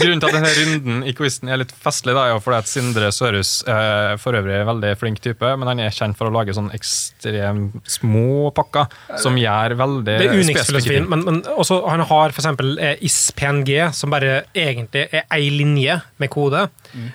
grunnen 0.01 0.21
til 0.23 0.29
at 0.29 0.35
denne 0.37 0.53
runden 0.59 1.05
i 1.07 1.15
quizen 1.17 1.49
er 1.55 1.61
litt 1.63 1.73
festlig, 1.85 2.15
da, 2.17 2.27
er 2.29 2.35
jo 2.35 2.41
fordi 2.45 2.59
at 2.61 2.71
Sindre 2.71 3.11
Sørhus 3.15 3.53
eh, 3.71 4.15
for 4.23 4.35
øvrig 4.39 4.57
er 4.59 4.65
en 4.67 4.71
veldig 4.73 4.93
flink 5.01 5.23
type, 5.25 5.55
men 5.61 5.71
han 5.71 5.83
er 5.87 5.95
kjent 5.95 6.19
for 6.19 6.29
å 6.31 6.35
lage 6.35 6.55
sånn 6.57 6.73
ekstremt 6.75 7.79
små 7.91 8.51
pakker 8.57 8.91
som 9.23 9.37
gjør 9.39 9.77
veldig 9.79 10.05
Det 10.19 10.29
er 10.29 10.41
Unix-filosofien, 10.43 11.09
men, 11.11 11.25
men 11.27 11.41
også, 11.55 11.81
han 11.91 12.03
har 12.09 12.35
eksempel 12.35 12.75
eh, 12.83 12.97
IS-PNG, 13.07 13.71
som 13.95 14.13
bare 14.15 14.43
egentlig 14.57 15.07
er 15.15 15.25
ei 15.35 15.49
linje 15.53 16.01
med 16.23 16.33
kode, 16.33 16.67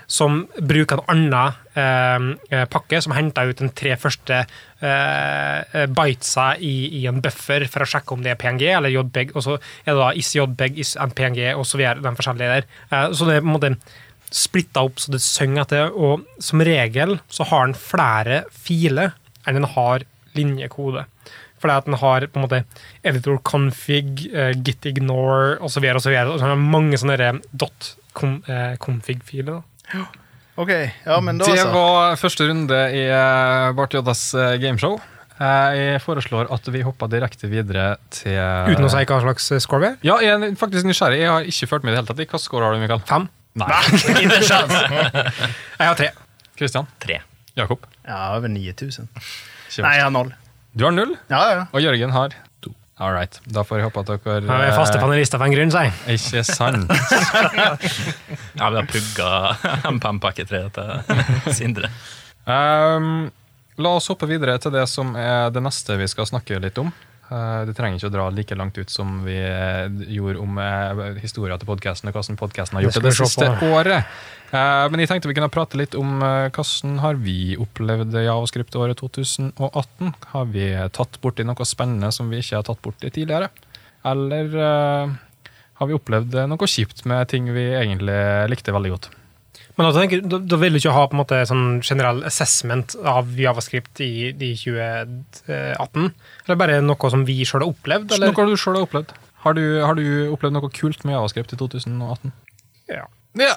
som 0.08 0.42
bruker 0.58 1.02
en 1.02 1.14
annen 1.14 2.34
eh, 2.52 2.66
pakke, 2.72 3.02
som 3.02 3.16
henter 3.16 3.52
ut 3.52 3.62
de 3.62 3.70
tre 3.76 3.96
første 4.00 4.42
eh, 4.44 5.86
bitesa 5.88 6.52
i, 6.58 6.74
i 7.00 7.06
en 7.10 7.22
buffer 7.24 7.66
for 7.72 7.86
å 7.86 7.90
sjekke 7.90 8.16
om 8.16 8.26
det 8.26 8.34
er 8.34 8.42
PNG 8.42 8.68
eller 8.74 8.94
JPEG, 8.94 9.34
og 9.36 9.46
så 9.46 9.58
er 9.58 9.94
det 9.94 10.00
da 10.02 10.12
is-JPEG, 10.20 10.80
is-PNG 10.86 11.42
og 11.56 11.66
så 11.68 11.82
videre, 11.82 12.04
de 12.04 12.16
forskjellige 12.20 12.60
der. 12.60 12.70
Eh, 12.92 13.10
så 13.14 13.30
det 13.30 13.40
er 13.40 13.44
på 13.46 13.52
en 13.52 13.58
måte 13.58 13.74
splitta 14.30 14.84
opp 14.86 15.00
så 15.02 15.14
det 15.14 15.24
synger 15.26 15.66
etter, 15.66 15.94
og 15.94 16.26
som 16.44 16.62
regel 16.62 17.18
så 17.34 17.48
har 17.50 17.66
den 17.66 17.78
flere 17.78 18.44
filer 18.54 19.16
enn 19.48 19.58
den 19.58 19.72
har 19.74 20.06
linjekode. 20.38 21.08
Fordi 21.60 21.76
at 21.76 21.88
den 21.90 21.98
har 22.00 22.26
på 22.28 22.40
en 22.40 22.46
måte 22.46 22.62
editor 23.04 23.40
config, 23.44 24.30
uh, 24.32 24.52
git 24.56 24.86
ignore 24.88 25.58
osv. 25.60 25.84
Og 25.92 26.04
så 26.04 26.14
videre. 26.14 26.30
Og 26.32 26.40
så 26.40 26.48
har 26.48 26.56
den 26.56 26.70
mange 26.72 27.00
sånne 27.00 27.34
dot 27.52 27.96
eh, 28.24 28.76
config-filer. 28.82 29.62
OK, 30.60 30.70
ja, 31.06 31.20
men 31.24 31.38
da 31.40 31.46
Det 31.48 31.62
så. 31.62 31.70
var 31.72 32.18
første 32.20 32.48
runde 32.50 32.80
i 32.92 33.06
uh, 33.08 33.70
Bart 33.78 33.94
Joddas 33.96 34.26
eh, 34.36 34.58
gameshow. 34.60 34.98
Eh, 35.40 35.70
jeg 35.78 36.02
foreslår 36.04 36.50
at 36.52 36.66
vi 36.74 36.82
hopper 36.84 37.08
direkte 37.08 37.48
videre 37.48 37.94
til 38.12 38.36
Uten 38.36 38.84
å 38.84 38.90
si 38.92 39.06
hva 39.08 39.20
slags 39.24 39.46
score 39.64 39.80
vi 39.80 39.88
er. 39.94 39.96
Ja, 40.04 40.18
jeg 40.20 40.36
er 40.36 40.58
faktisk 40.60 40.90
nysgjerrig. 40.90 41.22
Jeg 41.22 41.32
har 41.32 41.48
ikke 41.48 41.70
ført 41.72 41.88
med 41.88 41.94
i 41.94 41.96
det 41.96 42.02
hele 42.02 42.10
tatt. 42.12 42.34
Hva 42.36 42.42
score 42.44 42.68
har 42.68 42.76
du, 42.76 42.82
Mikael? 42.84 43.00
Fem. 43.08 43.30
Nei. 43.60 43.70
Ikke 44.26 44.42
sjans. 44.46 44.76
Jeg 44.76 45.88
har 45.88 45.96
tre. 45.98 46.10
Kristian? 46.60 46.92
Tre. 47.02 47.22
Jakob? 47.58 47.88
Ja, 48.04 48.20
over 48.36 48.52
9000. 48.52 49.08
Nei, 49.80 49.96
jeg 49.96 50.04
har 50.06 50.12
null. 50.14 50.30
Du 50.76 50.84
har 50.86 50.94
null, 50.94 51.16
Ja, 51.32 51.40
ja. 51.56 51.64
og 51.72 51.82
Jørgen 51.82 52.12
har. 52.14 52.36
All 53.00 53.14
right. 53.16 53.40
Da 53.48 53.64
får 53.64 53.80
jeg 53.80 53.88
håpe 53.88 54.02
at 54.04 54.10
dere 54.12 54.42
Vi 54.44 54.52
er 54.52 54.76
faste 54.76 54.98
eh, 55.00 55.04
panelister 55.04 55.40
for 55.40 55.48
en 55.48 55.56
grunn, 55.56 55.72
sier 55.72 55.88
jeg. 55.88 56.20
Ikke 56.20 56.44
sant? 56.44 56.90
Ja, 58.60 58.68
vi 58.68 58.76
har 58.76 58.88
pugga 58.92 59.30
MPM-pakketreet 59.88 60.76
til 60.76 61.54
Sindre. 61.56 61.88
Um, 62.44 63.30
la 63.80 63.94
oss 63.96 64.10
hoppe 64.12 64.28
videre 64.28 64.58
til 64.60 64.74
det 64.76 64.84
som 64.92 65.14
er 65.16 65.54
det 65.56 65.64
neste 65.64 65.96
vi 66.02 66.10
skal 66.12 66.28
snakke 66.28 66.60
litt 66.60 66.82
om. 66.82 66.92
Uh, 67.30 67.64
det 67.70 67.78
trenger 67.78 68.02
ikke 68.02 68.10
å 68.10 68.16
dra 68.18 68.28
like 68.34 68.58
langt 68.58 68.78
ut 68.82 68.92
som 68.92 69.20
vi 69.24 69.38
eh, 69.38 69.86
gjorde 70.18 70.42
om 70.42 70.60
uh, 70.60 71.04
historia 71.22 71.60
til 71.62 71.70
podkasten 71.70 72.10
og 72.10 72.18
hvordan 72.18 72.40
podkasten 72.42 72.80
har 72.80 72.88
gjort 72.88 73.00
Det 73.00 73.06
det, 73.06 73.16
siste 73.22 73.50
året. 73.70 74.20
Uh, 74.50 74.88
men 74.90 75.04
jeg 75.04 75.12
tenkte 75.12 75.30
vi 75.30 75.36
kunne 75.38 75.52
prate 75.54 75.78
litt 75.78 75.94
om 75.98 76.24
uh, 76.24 76.50
hvordan 76.50 76.98
har 77.04 77.20
vi 77.22 77.54
opplevd 77.62 78.16
javascript-året 78.18 78.98
2018. 78.98 80.14
Har 80.34 80.50
vi 80.50 80.72
tatt 80.96 81.20
borti 81.22 81.46
noe 81.46 81.68
spennende 81.70 82.10
som 82.16 82.32
vi 82.34 82.42
ikke 82.42 82.58
har 82.58 82.66
tatt 82.66 82.82
borti 82.86 83.12
tidligere? 83.14 83.52
Eller 84.10 84.50
uh, 84.58 85.14
har 85.80 85.90
vi 85.90 85.98
opplevd 85.98 86.42
noe 86.50 86.70
kjipt 86.70 87.06
med 87.10 87.30
ting 87.30 87.52
vi 87.54 87.70
egentlig 87.78 88.20
likte 88.50 88.74
veldig 88.74 88.94
godt? 88.96 89.10
Men 89.78 89.88
da, 89.88 89.92
tenker, 89.96 90.24
da, 90.28 90.42
da 90.44 90.58
vil 90.60 90.76
du 90.76 90.80
ikke 90.82 90.92
ha 90.92 91.06
på 91.08 91.16
en 91.16 91.22
måte 91.22 91.38
sånn 91.48 91.68
generell 91.86 92.18
assessment 92.28 92.98
av 93.08 93.30
javascript 93.40 94.02
i, 94.04 94.34
i 94.34 94.50
2018? 94.60 96.10
Eller 96.44 96.60
bare 96.60 96.82
noe 96.84 97.12
som 97.14 97.24
vi 97.28 97.38
sjøl 97.48 97.64
har 97.64 97.70
opplevd? 97.70 98.18
Eller? 98.18 98.34
Noe 98.34 98.50
du 98.50 98.60
sjøl 98.60 98.76
har 98.76 98.90
opplevd? 98.90 99.14
Har 99.46 99.56
du, 99.56 99.64
har 99.86 99.96
du 99.96 100.04
opplevd 100.34 100.58
noe 100.58 100.72
kult 100.76 101.06
med 101.08 101.16
javascript 101.16 101.56
i 101.56 101.62
2018? 101.62 102.36
Ja. 102.92 103.06
Ja. 103.40 103.56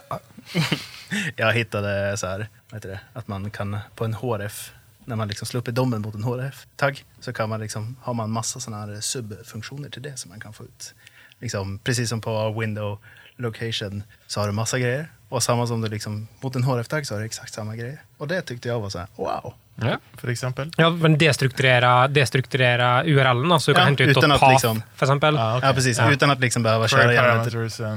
Jag 1.36 1.52
hittade 1.52 2.16
så 2.16 2.26
här, 2.26 2.48
vad 2.70 2.82
det, 2.82 3.00
att 3.12 3.28
man 3.28 3.50
kan 3.50 3.78
på 3.94 4.04
en 4.04 4.14
HRF, 4.14 4.72
när 5.04 5.16
man 5.16 5.28
liksom 5.28 5.46
slår 5.46 5.60
upp 5.60 5.68
i 5.68 5.70
domen 5.70 6.02
mot 6.02 6.14
en 6.14 6.24
HRF-tagg, 6.24 7.04
så 7.20 7.32
kan 7.32 7.48
man 7.48 7.60
liksom, 7.60 7.96
har 8.00 8.14
man 8.14 8.30
massa 8.30 8.60
sådana 8.60 8.86
här 8.86 9.00
subfunktioner 9.00 9.88
till 9.88 10.02
det 10.02 10.16
som 10.16 10.28
man 10.28 10.40
kan 10.40 10.52
få 10.52 10.64
ut. 10.64 10.94
Liksom, 11.38 11.78
precis 11.78 12.08
som 12.08 12.20
på 12.20 12.60
window 12.60 12.98
location 13.36 14.02
så 14.26 14.40
har 14.40 14.46
du 14.46 14.52
massa 14.52 14.78
grejer. 14.78 15.08
Och 15.32 15.42
samma 15.42 15.66
som 15.66 15.80
du 15.80 15.88
liksom, 15.88 16.28
mot 16.42 16.56
en 16.56 16.64
HRF-tagg 16.64 17.06
så 17.06 17.14
har 17.14 17.20
du 17.20 17.26
exakt 17.26 17.54
samma 17.54 17.76
grejer. 17.76 17.98
Och 18.18 18.28
det 18.28 18.42
tyckte 18.42 18.68
jag 18.68 18.80
var 18.80 18.90
så 18.90 18.98
här, 18.98 19.06
wow. 19.16 19.54
ja. 19.80 19.98
For 20.20 20.30
eksempel. 20.30 20.70
Ja, 20.76 20.90
men 20.90 21.18
destrukturere, 21.18 22.08
destrukturere 22.08 23.02
URL-en, 23.06 23.50
så 23.50 23.60
så 23.60 23.70
du 23.70 23.74
kan 23.74 23.82
Ja, 23.82 23.86
hente 23.86 24.02
ut 24.02 24.16
uten 24.16 24.30
path, 24.30 24.50
liksom- 24.52 24.82
for 24.96 25.06
eksempel. 25.06 25.38
Ah, 25.38 25.56
okay. 25.56 25.68
Ja, 25.68 25.74
precis. 25.74 25.98
Ja. 25.98 26.10
Utan 26.12 26.30
att 26.30 26.40
liksom 26.40 26.62
behöva 26.62 26.88
For 26.88 26.96
köra 26.96 27.32
and 27.32 27.54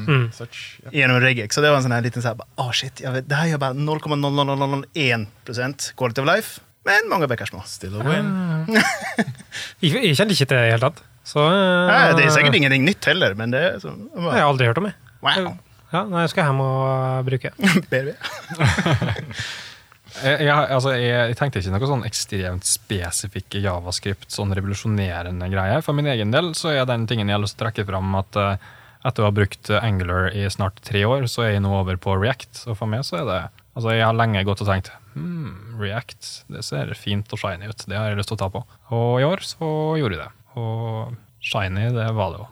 Mm. 0.10 0.32
such. 0.32 0.80
yeah. 0.84 0.96
genom 0.96 1.20
regex. 1.22 1.56
Så 1.56 1.62
det 1.62 1.70
var 1.70 1.78
en 1.78 1.84
sån 1.84 1.92
här 1.92 2.02
liten 2.02 2.22
så 2.22 2.28
här, 2.28 2.38
ah 2.56 2.72
shit, 2.72 3.02
jag 3.02 3.12
vet, 3.12 3.30
det 3.30 3.36
här 3.36 3.48
gör 3.48 3.58
bara 3.58 3.74
0,0001% 3.74 5.94
quality 5.98 6.22
of 6.22 6.28
life. 6.28 6.62
Men 6.86 7.10
mange 7.10 7.28
bäckar 7.28 7.46
små. 7.46 7.62
Still 7.66 8.02
a 8.02 8.04
win. 8.04 8.26
Jeg, 9.80 10.06
jeg 10.06 10.16
kjente 10.18 10.34
ikke 10.34 10.46
til 10.46 10.58
det 10.58 10.64
i 10.64 10.66
det 10.66 10.72
hele 10.72 10.80
tatt. 10.90 11.04
Så, 11.26 11.40
uh, 11.40 11.88
Nej, 11.90 12.14
det 12.16 12.24
er 12.26 12.30
sikkert 12.30 12.56
ingenting 12.56 12.84
nytt 12.86 13.06
heller, 13.06 13.34
men 13.34 13.52
det 13.52 13.74
så, 13.82 13.90
så... 13.90 13.96
Det 14.16 14.22
har 14.30 14.38
jeg 14.38 14.46
aldri 14.48 14.66
hørt 14.70 14.78
om. 14.78 14.86
Jeg. 14.86 14.94
Wow. 15.22 15.58
Ja, 15.94 16.04
nei, 16.10 16.26
jeg 16.26 16.34
skal 16.34 16.50
hjem 16.50 16.66
og 16.66 17.30
bruke. 17.30 17.54
Ber 17.92 18.12
vi. 18.12 18.18
Jeg, 20.16 20.46
jeg, 20.46 20.68
altså, 20.72 20.94
jeg, 20.96 21.12
jeg 21.12 21.36
tenkte 21.36 21.60
ikke 21.60 21.72
noe 21.74 21.88
sånn 21.90 22.06
ekstremt 22.08 22.68
spesifikke 22.70 23.60
javascript, 23.60 24.30
sånn 24.32 24.54
revolusjonerende 24.56 25.50
greie. 25.52 25.82
For 25.84 25.98
min 25.98 26.08
egen 26.08 26.32
del 26.32 26.54
så 26.56 26.72
er 26.72 26.88
den 26.88 27.04
tingen 27.10 27.28
jeg 27.28 27.36
har 27.36 27.44
lyst 27.44 27.58
til 27.58 27.66
å 27.66 27.68
trekke 27.68 27.84
fram 27.90 28.16
at 28.22 28.40
uh, 28.40 28.70
etter 29.06 29.26
å 29.26 29.28
ha 29.28 29.34
brukt 29.36 29.70
eh, 29.70 29.84
Angular 29.84 30.30
i 30.34 30.46
snart 30.50 30.80
tre 30.88 31.04
år, 31.06 31.28
så 31.32 31.44
er 31.46 31.56
jeg 31.56 31.66
nå 31.66 31.74
over 31.78 32.00
på 32.02 32.16
React. 32.18 32.64
Og 32.72 32.80
for 32.80 32.90
meg 32.92 33.04
så 33.08 33.22
er 33.22 33.30
det 33.30 33.42
Altså, 33.76 33.90
jeg 33.92 34.06
har 34.08 34.16
lenge 34.16 34.40
gått 34.48 34.62
og 34.64 34.70
tenkt 34.70 34.88
hmm, 35.18 35.76
React, 35.82 36.30
det 36.48 36.62
ser 36.64 36.94
fint 36.96 37.34
og 37.36 37.42
shiny 37.42 37.68
ut. 37.68 37.82
Det 37.92 37.98
har 38.00 38.08
jeg 38.08 38.22
lyst 38.22 38.30
til 38.32 38.38
å 38.38 38.40
ta 38.40 38.48
på. 38.54 38.62
Og 38.96 39.18
i 39.20 39.26
år 39.28 39.44
så 39.44 39.68
gjorde 40.00 40.16
jeg 40.16 40.22
det. 40.22 40.30
Og 40.62 41.18
shiny, 41.44 41.90
det 41.92 42.06
var 42.16 42.32
det 42.32 42.40
jo. 42.40 42.46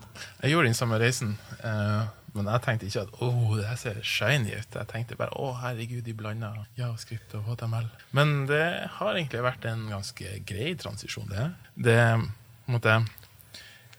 Jeg 0.43 0.51
gjorde 0.51 0.67
den 0.67 0.75
samme 0.75 0.99
reisen, 0.99 1.37
eh, 1.63 2.01
men 2.33 2.47
jeg 2.49 2.63
tenkte 2.65 2.87
ikke 2.87 3.03
at 3.05 3.17
åh, 3.21 3.49
det 3.59 3.73
ser 3.81 3.99
shiny 4.05 4.55
ut. 4.55 4.77
Jeg 4.77 4.89
tenkte 4.89 5.17
bare 5.19 5.35
å 5.37 5.51
herregud, 5.61 6.01
de 6.05 6.15
blanda 6.17 6.51
javascript 6.79 7.35
og 7.37 7.51
HTML. 7.51 7.89
Men 8.17 8.47
det 8.49 8.63
har 8.97 9.11
egentlig 9.13 9.43
vært 9.45 9.67
en 9.69 9.85
ganske 9.91 10.39
grei 10.49 10.71
transisjon, 10.81 11.29
det. 11.29 11.49
Det 11.89 11.99
måte, 12.71 12.97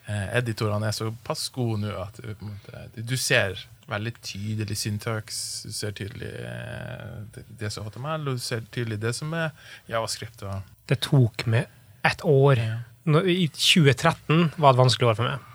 eh, 0.09 0.27
Editorene 0.41 0.91
er 0.91 0.97
såpass 0.97 1.47
gode 1.55 1.85
nå 1.85 1.95
at 2.03 2.19
måte, 2.43 2.89
du 2.97 3.17
ser 3.17 3.63
veldig 3.87 4.15
tydelig 4.25 4.77
syntax. 4.81 5.63
du 5.63 5.73
ser 5.73 5.93
tydelig 5.93 6.33
eh, 6.41 7.41
det, 7.49 7.71
som 7.71 7.85
er 7.85 7.91
HTML, 7.91 8.29
og 8.29 8.39
du 8.39 8.43
ser 8.43 8.67
tydelig 8.73 9.01
det 9.01 9.15
som 9.15 9.33
er 9.37 9.51
javascript. 9.89 10.43
Det 10.89 11.01
tok 11.05 11.47
meg 11.47 11.69
ett 12.05 12.25
år. 12.25 12.61
Nå, 13.05 13.21
I 13.29 13.49
2013 13.53 14.55
var 14.57 14.73
et 14.73 14.81
vanskelig 14.81 15.13
år 15.13 15.19
for 15.19 15.29
meg. 15.29 15.51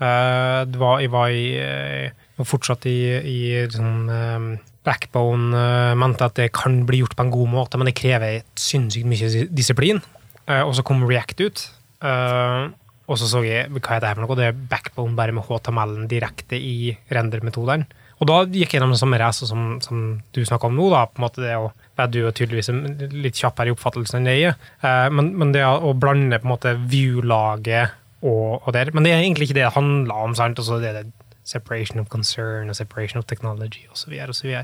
Uh, 0.00 0.64
det 0.64 0.80
var, 0.80 1.00
jeg 1.04 1.12
var, 1.12 1.28
i, 1.28 1.48
eh, 1.60 2.19
var 2.40 2.48
fortsatt 2.48 2.86
i, 2.90 2.98
i 3.20 3.38
sånn 3.72 4.10
eh, 4.10 4.48
backbone, 4.86 5.52
uh, 5.52 5.98
mente 5.98 6.24
at 6.24 6.38
det 6.40 6.50
kan 6.56 6.80
bli 6.88 7.02
gjort 7.02 7.16
på 7.18 7.26
en 7.26 7.34
god 7.34 7.52
måte, 7.52 7.80
men 7.80 7.90
det 7.90 7.98
krever 7.98 8.40
sinnssykt 8.58 9.08
mye 9.08 9.46
disiplin. 9.52 10.00
Eh, 10.48 10.62
og 10.64 10.74
så 10.76 10.84
kom 10.86 11.04
React 11.06 11.46
ut. 11.46 11.70
eh, 12.02 12.70
og 13.10 13.18
så 13.18 13.26
så 13.26 13.40
jeg 13.42 13.66
hva 13.74 13.96
er 13.96 14.00
det 14.00 14.08
her 14.08 14.14
for 14.14 14.22
noe? 14.22 14.36
Det 14.38 14.44
er 14.46 14.60
backbone 14.70 15.16
bare 15.18 15.34
med 15.34 15.42
HTML-en 15.42 16.06
direkte 16.08 16.54
i 16.54 16.96
render-metodene. 17.10 17.88
Og 18.20 18.28
da 18.28 18.44
gikk 18.44 18.70
jeg 18.70 18.78
gjennom 18.78 18.92
den 18.92 19.00
samme 19.00 19.18
reisa 19.18 19.48
som, 19.48 19.80
som 19.82 20.20
du 20.30 20.44
snakka 20.44 20.68
om 20.68 20.76
nå. 20.76 20.90
da, 20.92 21.06
på 21.08 21.18
en 21.18 21.24
måte 21.24 21.42
det 21.42 21.56
å 21.56 21.72
være 21.98 22.12
du 22.12 22.18
er 22.28 22.36
tydeligvis 22.36 22.70
litt 23.10 23.40
kjappere 23.40 23.72
i 23.72 23.74
oppfattelsen 23.74 24.20
enn 24.20 24.28
jeg 24.30 24.52
er. 24.52 25.10
Men, 25.10 25.32
men 25.40 25.54
det 25.56 25.64
å 25.64 25.94
blande 25.96 26.38
på 26.38 26.46
en 26.46 26.52
måte 26.52 26.74
view-laget 26.92 27.96
og, 28.20 28.60
og 28.60 28.70
der 28.76 28.92
Men 28.92 29.08
det 29.08 29.14
er 29.14 29.24
egentlig 29.24 29.48
ikke 29.48 29.56
det 29.56 29.64
det 29.64 29.74
handler 29.74 30.26
om. 30.28 30.36
sant? 30.36 30.60
Og 30.60 30.68
så 30.68 30.78
er 30.78 31.00
det 31.00 31.06
separation 31.50 32.00
of 32.02 32.08
concern 32.12 32.70
og 32.70 32.78
separation 32.78 33.20
of 33.20 33.26
technology 33.30 33.86
osv. 33.90 34.14
osv. 34.30 34.54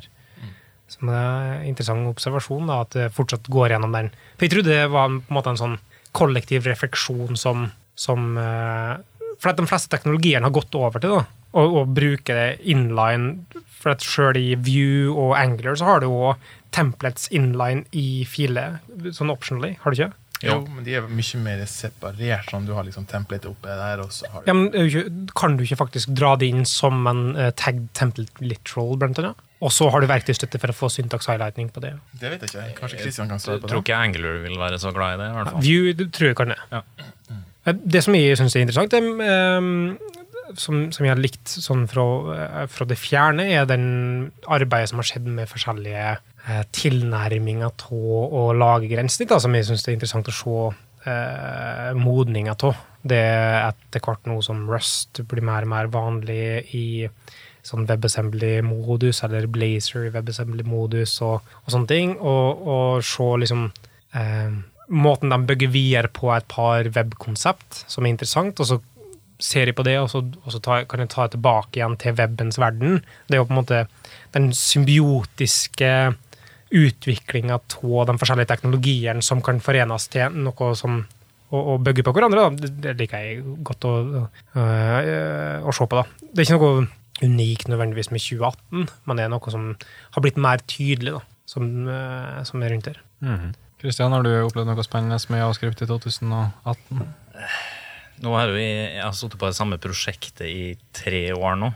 Som 0.86 1.10
er 1.10 1.56
en 1.56 1.66
interessant 1.66 2.06
observasjon, 2.06 2.68
da, 2.70 2.82
at 2.84 2.94
det 2.94 3.12
fortsatt 3.14 3.48
går 3.50 3.74
gjennom 3.74 3.94
den. 3.96 4.12
For 4.36 4.46
jeg 4.46 4.54
trodde 4.54 4.74
det 4.74 4.92
var 4.92 5.10
på 5.10 5.18
en 5.18 5.38
måte 5.38 5.54
en 5.54 5.58
sånn 5.58 5.78
kollektiv 6.16 6.68
refleksjon 6.68 7.36
som, 7.36 7.66
som 7.98 8.36
eh, 8.40 8.94
For 9.36 9.50
at 9.50 9.58
de 9.58 9.66
fleste 9.68 9.90
teknologiene 9.92 10.46
har 10.46 10.54
gått 10.54 10.76
over 10.78 11.02
til 11.02 11.12
da, 11.12 11.24
å, 11.52 11.64
å 11.80 11.86
bruke 11.90 12.36
det 12.36 12.62
inline. 12.64 13.42
For 13.76 13.92
at 13.92 14.04
selv 14.06 14.38
i 14.40 14.54
View 14.54 15.10
og 15.12 15.34
Angler 15.38 15.76
så 15.76 15.90
har 15.90 16.00
du 16.00 16.08
jo 16.08 16.36
templates 16.76 17.28
inline 17.34 17.84
i 17.96 18.24
filer, 18.28 18.78
sånn 19.14 19.32
optionally, 19.32 19.74
har 19.82 19.92
du 19.92 19.98
ikke? 19.98 20.14
Jo, 20.42 20.56
men 20.68 20.84
de 20.84 20.94
er 20.98 21.06
mye 21.08 21.38
mer 21.40 21.62
separert. 21.70 22.50
Sånn, 22.50 22.66
du 22.68 22.74
har 22.76 22.84
liksom 22.84 23.06
template 23.08 23.48
oppe 23.48 23.68
der, 23.72 24.02
og 24.04 24.10
så 24.12 24.28
har 24.32 24.42
du 24.44 24.50
Ja, 24.50 24.54
men 24.54 24.68
er 24.74 25.08
Kan 25.34 25.56
du 25.56 25.64
ikke 25.64 25.78
faktisk 25.80 26.12
dra 26.16 26.34
det 26.36 26.50
inn 26.52 26.64
som 26.68 27.06
en 27.08 27.22
uh, 27.36 27.50
tagged 27.56 27.88
template 27.96 28.44
literal, 28.44 28.96
blant 29.00 29.18
annet? 29.22 29.36
Og 29.64 29.72
så 29.72 29.88
har 29.88 30.00
du 30.04 30.06
verktøystøtte 30.10 30.60
for 30.60 30.68
å 30.68 30.76
få 30.76 30.90
syntax 30.92 31.26
highlighting 31.30 31.70
på 31.72 31.80
det. 31.80 31.94
Det 32.20 32.28
vet 32.34 32.42
jeg 32.44 32.50
ikke. 32.52 32.80
Kanskje 32.82 32.98
Christian 33.00 33.30
kan 33.30 33.40
svare 33.40 33.56
Jeg 33.56 33.62
det. 33.62 33.70
tror 33.72 33.80
ikke 33.86 33.96
Angular 34.04 34.42
vil 34.44 34.58
være 34.60 34.78
så 34.82 34.92
glad 34.92 35.14
i 35.14 35.22
det. 35.22 35.30
i 35.30 35.36
hvert 35.38 35.48
fall. 35.54 35.62
View 35.64 36.10
tror 36.12 36.28
jeg 36.28 36.36
kan 36.36 36.52
det. 36.52 36.58
Ja. 36.74 36.82
Eh, 37.64 37.72
Det 37.96 38.02
som 38.04 38.14
jeg 38.14 38.36
syns 38.36 38.54
er 38.56 38.66
interessant, 38.66 38.92
det, 38.92 39.00
um, 39.56 39.96
som, 40.60 40.92
som 40.92 41.04
jeg 41.06 41.10
har 41.14 41.18
likt 41.18 41.48
sånn 41.48 41.86
fra, 41.88 42.04
eh, 42.36 42.66
fra 42.68 42.84
det 42.86 42.98
fjerne, 43.00 43.48
er 43.56 43.64
den 43.64 44.30
arbeidet 44.46 44.92
som 44.92 45.00
har 45.00 45.08
skjedd 45.08 45.26
med 45.26 45.48
forskjellige 45.48 46.18
eh, 46.48 46.64
tilnærminger 46.74 47.74
til 47.82 48.26
å 48.40 48.48
lage 48.56 48.90
grensesnitt, 48.90 49.34
som 49.42 49.54
jeg 49.56 49.68
syns 49.68 49.86
er 49.86 49.96
interessant 49.96 50.30
å 50.30 50.36
se 50.36 50.58
eh, 51.10 51.90
modninga 51.98 52.56
av. 52.56 52.84
Det 53.06 53.22
er 53.22 53.68
etter 53.68 54.02
hvert 54.02 54.26
noe 54.26 54.42
som 54.42 54.64
Rust 54.70 55.22
blir 55.30 55.44
mer 55.46 55.66
og 55.66 55.72
mer 55.74 55.90
vanlig 55.92 56.74
i 56.74 56.86
sånn 57.66 57.86
WebAssembly-modus, 57.88 59.24
eller 59.26 59.48
Blazer 59.50 60.06
i 60.06 60.14
WebAssembly-modus 60.14 61.18
og, 61.26 61.54
og 61.64 61.72
sånne 61.74 61.90
ting. 61.90 62.16
Og, 62.18 62.66
og 62.66 63.06
se 63.06 63.30
liksom 63.42 63.68
eh, 64.14 64.58
måten 64.88 65.32
de 65.34 65.40
bygger 65.48 65.72
videre 65.74 66.10
på 66.14 66.30
et 66.34 66.46
par 66.50 66.86
webkonsept 66.94 67.84
som 67.90 68.06
er 68.06 68.14
interessant, 68.14 68.62
og 68.62 68.70
så 68.70 68.78
ser 69.42 69.68
jeg 69.68 69.76
på 69.76 69.84
det, 69.84 69.98
og 70.00 70.08
så, 70.08 70.22
og 70.44 70.52
så 70.54 70.60
ta, 70.64 70.78
kan 70.88 71.02
jeg 71.02 71.10
ta 71.12 71.26
det 71.26 71.36
tilbake 71.36 71.80
igjen 71.80 71.98
til 72.00 72.14
webens 72.16 72.58
verden. 72.60 73.02
Det 73.26 73.36
er 73.36 73.42
jo 73.42 73.48
på 73.48 73.56
en 73.56 73.60
måte 73.60 73.82
den 74.36 74.48
symbiotiske 74.56 75.90
utviklinga 76.74 77.60
av 77.60 78.08
de 78.08 78.16
forskjellige 78.18 78.50
teknologiene 78.50 79.22
som 79.22 79.42
kan 79.44 79.60
forenes 79.62 80.08
til 80.12 80.34
noe 80.46 80.72
som 80.78 81.04
å, 81.54 81.76
bygge 81.78 82.02
på 82.06 82.14
hverandre. 82.14 82.48
Da. 82.48 82.70
Det, 82.82 82.94
liker 82.98 83.22
jeg 83.22 83.42
godt 83.66 83.86
å, 83.86 83.94
øh, 84.58 85.62
å 85.62 85.74
se 85.74 85.86
på. 85.86 86.00
da. 86.00 86.30
Det 86.32 86.42
er 86.42 86.48
ikke 86.48 86.58
noe 86.58 86.88
unikt 87.22 87.70
nødvendigvis 87.70 88.10
med 88.12 88.20
2018, 88.20 88.90
men 89.06 89.16
det 89.16 89.24
er 89.24 89.32
noe 89.32 89.54
som 89.54 89.70
har 90.16 90.24
blitt 90.24 90.40
mer 90.40 90.64
tydelig. 90.66 91.16
da. 91.16 91.22
som, 91.46 91.62
øh, 91.86 92.42
som 92.44 92.62
er 92.62 92.74
rundt 92.74 92.90
her. 92.90 93.00
Kristian, 93.78 94.10
har 94.10 94.24
du 94.24 94.32
opplevd 94.42 94.66
noe 94.66 94.82
spennende 94.82 95.18
med 95.30 95.44
avskrift 95.46 95.82
i 95.84 95.86
2018? 95.86 97.04
Nå 98.24 98.32
har 98.32 98.50
vi, 98.54 98.64
jeg, 98.64 99.02
har 99.04 99.12
sittet 99.12 99.38
på 99.38 99.50
det 99.50 99.58
samme 99.58 99.76
prosjektet 99.80 100.46
i 100.48 100.76
tre 100.96 101.28
år 101.36 101.58
nå, 101.60 101.72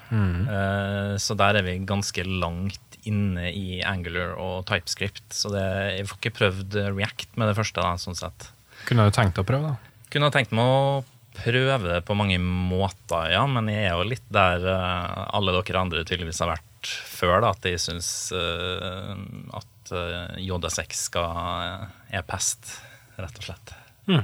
Eh, 0.50 1.14
så 1.20 1.36
der 1.36 1.60
er 1.60 1.66
vi 1.66 1.76
ganske 1.84 2.24
langt 2.24 2.89
inne 3.08 3.50
i 3.52 3.80
Angular 3.86 4.34
og 4.40 4.66
TypeScript. 4.68 5.28
Så 5.34 5.52
det, 5.54 5.64
jeg 5.96 6.08
får 6.10 6.20
ikke 6.20 6.36
prøvd 6.40 6.80
React 6.90 7.38
med 7.40 7.50
det 7.50 7.56
første, 7.58 7.80
da, 7.80 7.94
sånn 8.00 8.18
sett. 8.18 8.50
Kunne 8.88 9.06
du 9.06 9.14
tenkt 9.14 9.40
å 9.40 9.46
prøve, 9.46 9.72
da? 9.72 10.04
Kunne 10.10 10.32
tenkt 10.34 10.54
meg 10.56 10.66
å 10.66 11.00
prøve 11.40 11.78
det 11.84 12.00
på 12.06 12.16
mange 12.18 12.38
måter, 12.42 13.30
ja, 13.34 13.44
men 13.48 13.70
jeg 13.70 13.86
er 13.86 13.94
jo 13.94 14.08
litt 14.08 14.26
der 14.34 14.64
eh, 14.66 15.20
alle 15.36 15.54
dere 15.54 15.82
andre 15.82 16.02
tydeligvis 16.04 16.42
har 16.42 16.52
vært 16.56 16.90
før, 16.90 17.38
da, 17.44 17.52
at 17.54 17.68
jeg 17.68 17.80
syns 17.82 18.08
eh, 18.34 19.14
at 19.56 19.92
uh, 19.94 20.36
JS6 20.40 21.02
skal, 21.10 21.88
er 22.10 22.26
pest, 22.26 22.72
rett 23.20 23.40
og 23.40 23.46
slett. 23.46 23.74
Mm. 24.08 24.22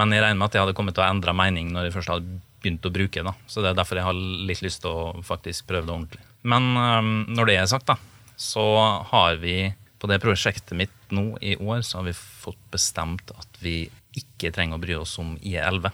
Men 0.00 0.12
jeg 0.12 0.24
regner 0.24 0.40
med 0.40 0.48
at 0.48 0.56
jeg 0.56 0.66
hadde 0.66 0.76
kommet 0.76 0.96
til 0.96 1.04
å 1.04 1.08
endre 1.08 1.34
mening 1.36 1.70
når 1.72 1.88
jeg 1.88 1.96
først 1.96 2.12
hadde 2.12 2.40
begynt 2.64 2.86
å 2.88 2.92
bruke 2.92 3.24
det. 3.24 3.34
Så 3.50 3.62
det 3.62 3.70
er 3.70 3.78
derfor 3.78 4.00
jeg 4.00 4.08
har 4.08 4.18
litt 4.48 4.62
lyst 4.64 4.82
til 4.84 4.90
å 4.90 5.24
faktisk 5.24 5.68
prøve 5.70 5.86
det 5.86 5.94
ordentlig. 5.94 6.22
Men 6.44 6.70
um, 6.76 7.12
når 7.30 7.50
det 7.50 7.56
er 7.60 7.70
sagt, 7.70 7.88
da, 7.88 7.96
så 8.36 8.66
har 9.10 9.40
vi 9.42 9.72
på 9.98 10.10
det 10.10 10.20
prosjektet 10.20 10.76
mitt 10.76 11.12
nå 11.14 11.38
i 11.40 11.54
år, 11.56 11.80
så 11.80 12.00
har 12.00 12.08
vi 12.10 12.16
fått 12.16 12.60
bestemt 12.74 13.30
at 13.32 13.60
vi 13.62 13.86
ikke 14.18 14.52
trenger 14.54 14.76
å 14.78 14.82
bry 14.82 14.96
oss 15.00 15.16
om 15.22 15.34
IE11. 15.40 15.90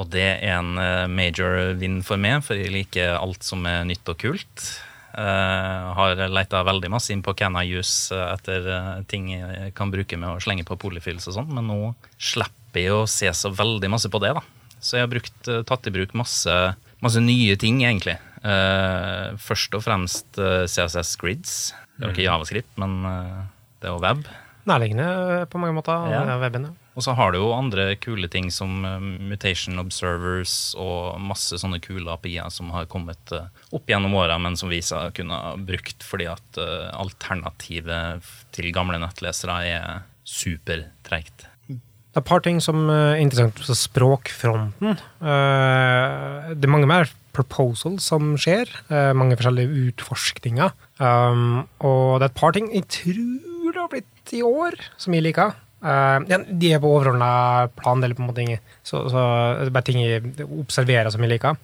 Og 0.00 0.08
det 0.12 0.24
er 0.38 0.56
en 0.58 0.78
eh, 0.80 1.08
major 1.10 1.74
vinn 1.80 2.00
for 2.04 2.20
meg, 2.20 2.40
for 2.46 2.58
jeg 2.58 2.72
liker 2.72 3.18
alt 3.18 3.44
som 3.44 3.64
er 3.68 3.84
nytt 3.88 4.08
og 4.08 4.18
kult. 4.20 4.66
Uh, 5.12 5.92
har 5.92 6.16
leita 6.32 6.62
veldig 6.64 6.88
masse 6.88 7.12
inn 7.12 7.20
på 7.20 7.34
Can 7.36 7.58
I 7.60 7.66
Use 7.68 8.16
eh, 8.16 8.30
etter 8.32 9.02
ting 9.10 9.26
jeg 9.34 9.74
kan 9.76 9.92
bruke 9.92 10.16
med 10.16 10.30
å 10.30 10.40
slenge 10.40 10.64
på 10.64 10.78
polyfills 10.80 11.28
og 11.28 11.36
sånn, 11.36 11.50
men 11.52 11.68
nå 11.68 11.90
slipper 12.16 12.80
jeg 12.80 12.94
å 12.96 13.02
se 13.04 13.28
så 13.36 13.52
veldig 13.52 13.90
masse 13.92 14.08
på 14.08 14.22
det. 14.24 14.32
da. 14.38 14.44
Så 14.80 14.96
jeg 14.96 15.04
har 15.04 15.12
brukt, 15.12 15.50
tatt 15.68 15.88
i 15.88 15.92
bruk 15.92 16.16
masse, 16.16 16.56
masse 17.04 17.20
nye 17.20 17.58
ting, 17.60 17.82
egentlig. 17.84 18.16
Eh, 18.42 19.34
først 19.38 19.74
og 19.78 19.84
fremst 19.84 20.38
eh, 20.40 20.64
CSS 20.66 21.14
Grids. 21.20 21.56
Det 21.94 22.06
var 22.08 22.14
ikke 22.14 22.26
Javascript, 22.26 22.72
men 22.80 23.02
eh, 23.06 23.42
det 23.78 23.90
er 23.90 23.94
jo 23.94 24.02
web. 24.02 24.24
Nærliggende 24.66 25.46
på 25.50 25.60
mange 25.62 25.76
måter. 25.78 26.08
Ja. 26.10 26.38
Weben, 26.42 26.70
ja. 26.70 26.78
Og 26.92 27.06
så 27.06 27.14
har 27.16 27.32
du 27.32 27.38
jo 27.38 27.54
andre 27.56 27.94
kule 27.96 28.28
ting 28.28 28.50
som 28.52 28.82
Mutation 29.30 29.80
Observers 29.80 30.74
og 30.76 31.16
masse 31.24 31.56
sånne 31.56 31.78
kule 31.80 32.10
API-er 32.12 32.50
som 32.52 32.68
har 32.74 32.84
kommet 32.92 33.32
opp 33.32 33.88
gjennom 33.88 34.12
åra, 34.20 34.36
men 34.36 34.58
som 34.60 34.68
Visa 34.68 35.06
kunne 35.16 35.38
ha 35.38 35.54
brukt 35.56 36.04
fordi 36.04 36.28
at 36.28 36.60
alternativet 36.92 38.28
til 38.52 38.68
gamle 38.76 39.00
nettlesere 39.00 39.56
er 39.70 40.04
supertreigt. 40.28 41.48
Det 42.12 42.20
er 42.20 42.24
et 42.26 42.28
par 42.28 42.42
ting 42.44 42.58
som 42.60 42.90
er 42.92 43.16
interessant 43.22 43.56
på 43.56 43.72
språkfronten. 43.72 44.98
Eh, 45.24 46.52
det 46.52 46.66
er 46.68 46.72
mange 46.74 46.88
mer 46.90 47.08
proposals 47.32 48.04
som 48.04 48.34
skjer. 48.36 48.68
eh, 48.92 49.12
mange 49.16 49.38
forskjellige 49.40 49.88
utforskninger. 49.88 50.74
Og 51.00 52.20
det 52.20 52.26
er 52.26 52.28
et 52.28 52.36
par 52.36 52.52
ting 52.52 52.68
jeg 52.74 52.84
tror 52.92 53.72
det 53.72 53.80
har 53.80 53.88
blitt 53.88 54.34
i 54.36 54.42
år, 54.44 54.76
som 55.00 55.14
jeg 55.16 55.24
liker. 55.24 55.54
Eh, 55.82 56.18
de 56.52 56.72
er 56.74 56.82
på 56.84 56.90
overordna 56.92 57.70
plan, 57.80 58.02
eller 58.04 58.14
på 58.14 58.22
en 58.22 58.28
måte. 58.28 58.58
Så, 58.84 59.08
så 59.08 59.24
det 59.62 59.70
er 59.70 59.74
bare 59.74 59.88
ting 59.88 60.02
jeg 60.04 60.46
observerer 60.60 61.10
som 61.10 61.24
jeg 61.24 61.32
liker. 61.32 61.56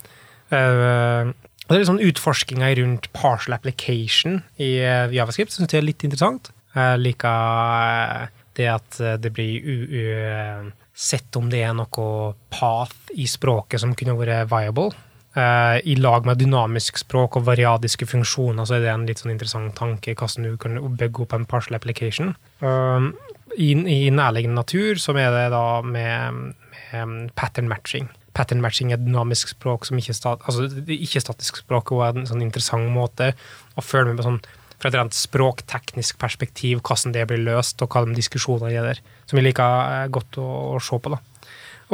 Eh, 0.49 1.29
og 1.29 1.69
det 1.69 1.77
er 1.77 1.83
litt 1.83 1.91
sånn 1.91 2.01
utforskinger 2.09 2.79
rundt 2.81 3.11
partial 3.13 3.53
application 3.59 4.41
i 4.57 4.79
eh, 4.81 5.13
Javascript, 5.13 5.53
som 5.53 5.67
jeg 5.69 5.83
er 5.83 5.85
litt 5.91 6.05
interessant. 6.09 6.49
Jeg 6.73 7.03
liker 7.05 8.25
eh, 8.25 8.38
det 8.59 8.69
at 8.73 9.01
eh, 9.01 9.17
det 9.23 9.33
blir 9.35 9.65
u 9.65 10.73
sett 10.99 11.37
om 11.39 11.47
det 11.51 11.63
er 11.63 11.77
noe 11.79 12.33
path 12.51 13.13
i 13.15 13.29
språket 13.31 13.85
som 13.85 13.95
kunne 13.95 14.17
vært 14.19 14.51
viable. 14.51 14.91
Uh, 15.39 15.79
I 15.87 15.95
lag 16.01 16.25
med 16.27 16.41
dynamisk 16.41 16.99
språk 16.99 17.37
og 17.39 17.45
variadiske 17.47 18.09
funksjoner 18.09 18.67
så 18.67 18.79
er 18.79 18.83
det 18.83 18.91
en 18.91 19.05
litt 19.07 19.21
sånn 19.21 19.35
interessant 19.35 19.77
tanke 19.79 20.17
hvordan 20.17 20.49
du 20.49 20.57
kan 20.59 20.79
bygge 20.99 21.23
opp 21.23 21.37
en 21.37 21.47
partial 21.47 21.77
application. 21.79 22.33
Uh, 22.65 23.13
i, 23.55 23.75
I 23.77 24.09
nærliggende 24.11 24.59
natur 24.59 24.99
så 24.99 25.15
er 25.15 25.31
det 25.37 25.45
da 25.55 25.67
med, 25.85 26.57
med 26.91 27.31
pattern 27.39 27.71
matching. 27.71 28.09
Pattern 28.35 28.65
matching 28.65 28.91
er 28.95 29.03
dynamisk 29.03 29.53
språk 29.53 29.87
som 29.87 30.01
ikke, 30.01 30.17
stat, 30.17 30.43
altså 30.49 30.67
ikke 30.95 31.23
statisk 31.23 31.63
språk, 31.63 31.93
og 31.95 32.07
er 32.07 32.19
en 32.19 32.29
sånn 32.29 32.43
interessant 32.43 32.91
måte 32.91 33.33
å 33.79 33.85
følge 33.85 34.11
med 34.11 34.23
på 34.23 34.27
sånn 34.27 34.43
fra 34.79 34.93
et 34.95 35.17
språkteknisk 35.17 36.19
perspektiv, 36.21 36.83
hvordan 36.87 37.15
det 37.17 37.27
blir 37.31 37.45
løst, 37.47 37.83
og 37.83 37.93
hva 37.93 38.05
de 38.07 38.17
diskusjonene 38.17 38.73
er 38.73 38.91
der, 38.93 39.03
som 39.27 39.39
vi 39.39 39.47
liker 39.47 39.95
eh, 40.05 40.11
godt 40.15 40.39
å, 40.41 40.49
å 40.77 40.83
se 40.83 40.99
på. 41.03 41.15
da. 41.15 41.23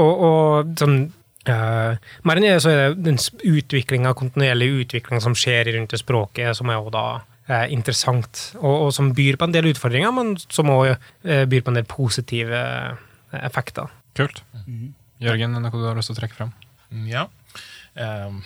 Og, 0.01 0.25
og 0.31 0.75
sånn 0.81 0.99
Uh, 1.45 2.01
Mer 2.25 2.39
enn 2.41 2.47
det 2.47 2.55
så 2.65 2.71
er 2.73 2.79
det 2.95 3.03
den 3.05 3.19
utviklinga, 3.21 4.15
kontinuerlig 4.17 4.71
utvikling 4.81 5.21
som 5.21 5.35
skjer 5.37 5.69
rundt 5.75 5.93
det 5.93 6.01
språket, 6.01 6.57
som 6.57 6.71
er 6.73 6.79
jo 6.79 6.93
da 6.95 7.03
eh, 7.51 7.67
interessant, 7.75 8.47
og, 8.63 8.87
og 8.87 8.95
som 8.97 9.11
byr 9.13 9.37
på 9.37 9.45
en 9.45 9.53
del 9.53 9.69
utfordringer, 9.69 10.15
men 10.17 10.33
som 10.41 10.73
òg 10.73 10.95
eh, 10.95 11.45
byr 11.45 11.67
på 11.67 11.75
en 11.75 11.77
del 11.77 11.85
positive 11.91 12.63
effekter. 13.37 13.93
Kult. 14.17 14.41
Jørgen, 15.21 15.53
er 15.53 15.61
det 15.61 15.67
noe 15.67 15.83
du 15.83 15.85
har 15.85 16.01
lyst 16.01 16.09
til 16.09 16.17
å 16.17 16.23
trekke 16.23 16.39
frem? 16.39 16.55
Mm, 16.89 17.07
Ja. 17.13 17.29
Ehm, 18.01 18.41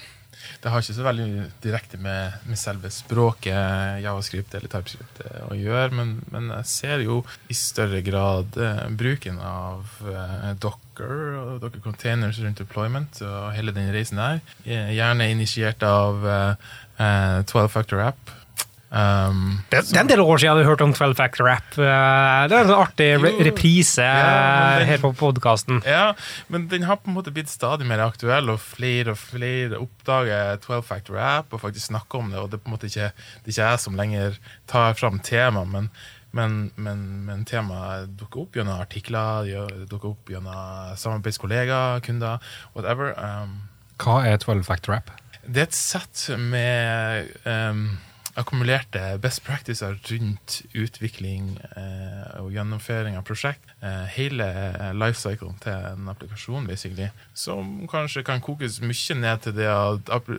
det 0.62 0.72
har 0.72 0.82
ikke 0.82 0.96
så 0.96 1.06
veldig 1.06 1.28
direkte 1.64 2.00
med, 2.02 2.38
med 2.48 2.60
selve 2.60 2.90
språket 2.94 4.02
javascript 4.04 4.54
eller 4.58 4.72
typescript 4.72 5.22
eh, 5.26 5.44
å 5.48 5.58
gjøre, 5.58 5.90
men, 5.98 6.14
men 6.32 6.50
jeg 6.58 6.70
ser 6.70 7.04
jo 7.04 7.20
i 7.50 7.56
større 7.56 8.00
grad 8.06 8.58
eh, 8.60 8.84
bruken 8.98 9.40
av 9.42 9.92
eh, 10.08 10.50
Docker 10.60 11.14
og 11.42 11.60
Docker 11.62 11.84
containers 11.84 12.40
rundt 12.42 12.62
deployment 12.62 13.22
og 13.26 13.52
hele 13.56 13.74
den 13.76 13.92
reisen 13.94 14.20
der. 14.20 14.42
Eh, 14.64 14.92
Gjerne 14.96 15.30
initiert 15.32 15.84
av 15.86 16.26
eh, 16.26 16.68
eh, 16.98 17.38
12 17.46 17.68
Factor 17.74 18.02
App. 18.08 18.37
Um, 18.90 19.58
Det, 19.68 19.82
det 19.90 19.96
er 19.98 20.00
en 20.00 20.08
del 20.08 20.20
år 20.24 20.38
siden 20.40 20.46
jeg 20.48 20.54
hadde 20.56 20.68
hørt 20.70 20.80
om 20.80 20.92
12 20.96 21.14
Factor 21.18 21.48
App. 21.52 21.74
Eh, 21.76 22.48
Det 22.48 22.54
er 22.56 22.62
en 22.62 22.70
sånn 22.70 22.80
artig 22.86 23.08
Jo. 23.20 23.32
reprise 23.44 24.00
Ja, 24.00 24.22
men 24.24 24.78
den- 24.78 24.88
her 24.88 24.98
på 25.02 25.10
podkasten. 25.14 25.82
Ja, 25.84 26.14
men 26.48 26.68
den 26.68 26.82
har 26.88 26.96
på 26.96 27.08
en 27.08 27.14
måte 27.14 27.30
blitt 27.30 27.48
stadig 27.52 27.84
mer 27.86 27.98
aktuell, 28.00 28.48
og 28.48 28.58
flere 28.60 29.10
og 29.10 29.18
flere 29.18 29.76
oppdager 29.76 30.56
12-factor-rap 30.64 31.52
og 31.52 31.60
faktisk 31.60 31.90
snakker 31.92 32.18
om 32.18 32.30
det. 32.30 32.38
Og 32.38 32.50
det 32.50 32.60
er 32.60 32.64
på 32.64 32.70
en 32.72 32.76
måte 32.78 32.88
ikke, 32.88 33.12
det 33.44 33.48
er 33.48 33.52
ikke 33.52 33.70
jeg 33.70 33.80
som 33.80 33.96
lenger 33.96 34.38
tar 34.66 34.94
fram 34.94 35.18
tema, 35.20 35.64
men, 35.66 35.90
men, 36.32 36.70
men, 36.76 37.04
men 37.26 37.44
temaet 37.44 38.16
dukker 38.16 38.40
opp 38.46 38.52
gjennom 38.56 38.80
artikler, 38.80 39.52
dukker 39.86 40.10
opp 40.16 40.28
gjennom 40.32 40.96
samarbeidskollegaer, 40.96 42.00
kunder, 42.04 42.38
whatever. 42.74 43.12
Um, 43.18 43.68
Hva 43.98 44.24
er 44.26 44.38
12-factor-rap? 44.38 45.10
det 45.48 45.56
er 45.62 45.68
et 45.68 45.72
sett 45.72 46.38
med 46.38 47.28
um, 47.46 47.98
akkumulerte 48.38 49.18
best 49.22 49.42
practices 49.46 50.10
rundt 50.10 50.60
utvikling 50.76 51.56
eh, 51.76 52.40
og 52.40 52.52
gjennomføring 52.54 53.18
av 53.18 53.24
prosjekt. 53.26 53.64
Eh, 53.82 54.06
hele 54.14 54.46
eh, 54.46 54.92
lifecyclen 54.96 55.58
til 55.62 55.74
en 55.92 56.10
applikasjon, 56.12 56.66
basically. 56.68 57.10
Som 57.34 57.88
kanskje 57.90 58.24
kan 58.26 58.42
kokes 58.44 58.80
mye 58.84 59.18
ned 59.18 59.44
til 59.44 59.56
det 59.58 59.68
at 59.70 60.12
app 60.14 60.30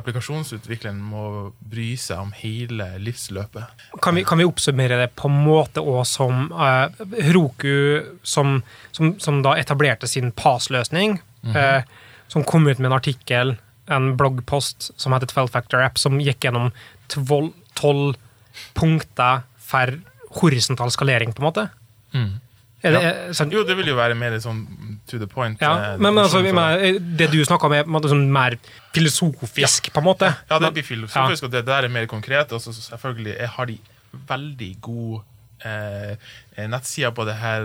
applikasjonsutvikleren 0.00 1.00
må 1.02 1.52
bry 1.60 1.92
seg 2.00 2.22
om 2.22 2.32
hele 2.36 2.88
livsløpet. 3.02 3.86
Kan 4.02 4.18
vi, 4.18 4.24
kan 4.26 4.40
vi 4.40 4.48
oppsummere 4.48 4.98
det 5.02 5.10
på 5.18 5.30
en 5.30 5.42
måte 5.46 5.82
òg 5.82 6.04
som 6.08 6.48
eh, 6.52 7.04
Roku, 7.34 7.76
som, 8.22 8.58
som, 8.92 9.14
som 9.22 9.42
da 9.44 9.56
etablerte 9.60 10.10
sin 10.10 10.32
PAS-løsning, 10.34 11.20
eh, 11.54 11.84
som 12.28 12.44
kom 12.44 12.66
ut 12.66 12.78
med 12.78 12.90
en 12.90 12.98
artikkel, 12.98 13.56
en 13.86 14.16
bloggpost 14.16 14.90
som 15.00 15.12
heter 15.12 15.28
12 15.28 15.48
Factor 15.52 15.82
App, 15.84 15.98
som 16.00 16.20
gikk 16.22 16.46
gjennom 16.46 16.70
12, 17.12 17.52
12 17.80 18.14
punkter 18.78 19.44
for 19.58 19.98
horisontal 20.40 20.92
skalering, 20.94 21.34
på 21.34 21.42
en 21.42 21.48
måte? 21.48 21.68
Er 22.84 22.92
det, 22.92 23.00
ja. 23.00 23.12
sånn, 23.36 23.52
Jo, 23.54 23.62
det 23.64 23.76
vil 23.78 23.88
jo 23.88 23.96
være 23.96 24.16
mer 24.18 24.34
sånn 24.42 24.64
to 25.08 25.18
the 25.20 25.28
point. 25.30 25.60
ja, 25.62 25.72
eh, 25.72 25.96
men, 25.96 26.12
men 26.12 26.24
altså, 26.26 26.42
med, 26.44 27.00
det. 27.16 27.30
du 27.32 27.38
snakka 27.46 27.70
om, 27.70 27.76
er 27.78 27.88
måte 27.88 28.10
sånn 28.12 28.26
mer 28.32 28.58
filosofisk, 28.94 29.88
på 29.94 30.02
en 30.02 30.08
måte? 30.10 30.32
Ja, 30.50 30.60
det 30.60 30.74
blir 30.76 30.86
filosofisk, 30.86 31.48
og 31.48 31.54
det 31.54 31.64
der 31.68 31.88
er 31.88 31.92
mer 31.92 32.08
konkret. 32.10 32.52
Og 32.52 32.60
så 32.60 32.74
selvfølgelig 32.76 33.38
jeg 33.38 33.52
har 33.56 33.70
de 33.70 33.78
veldig 34.28 34.70
god 34.84 35.22
eh, 35.64 36.68
nettsider 36.68 37.14
på 37.16 37.24
det 37.26 37.38
her 37.40 37.64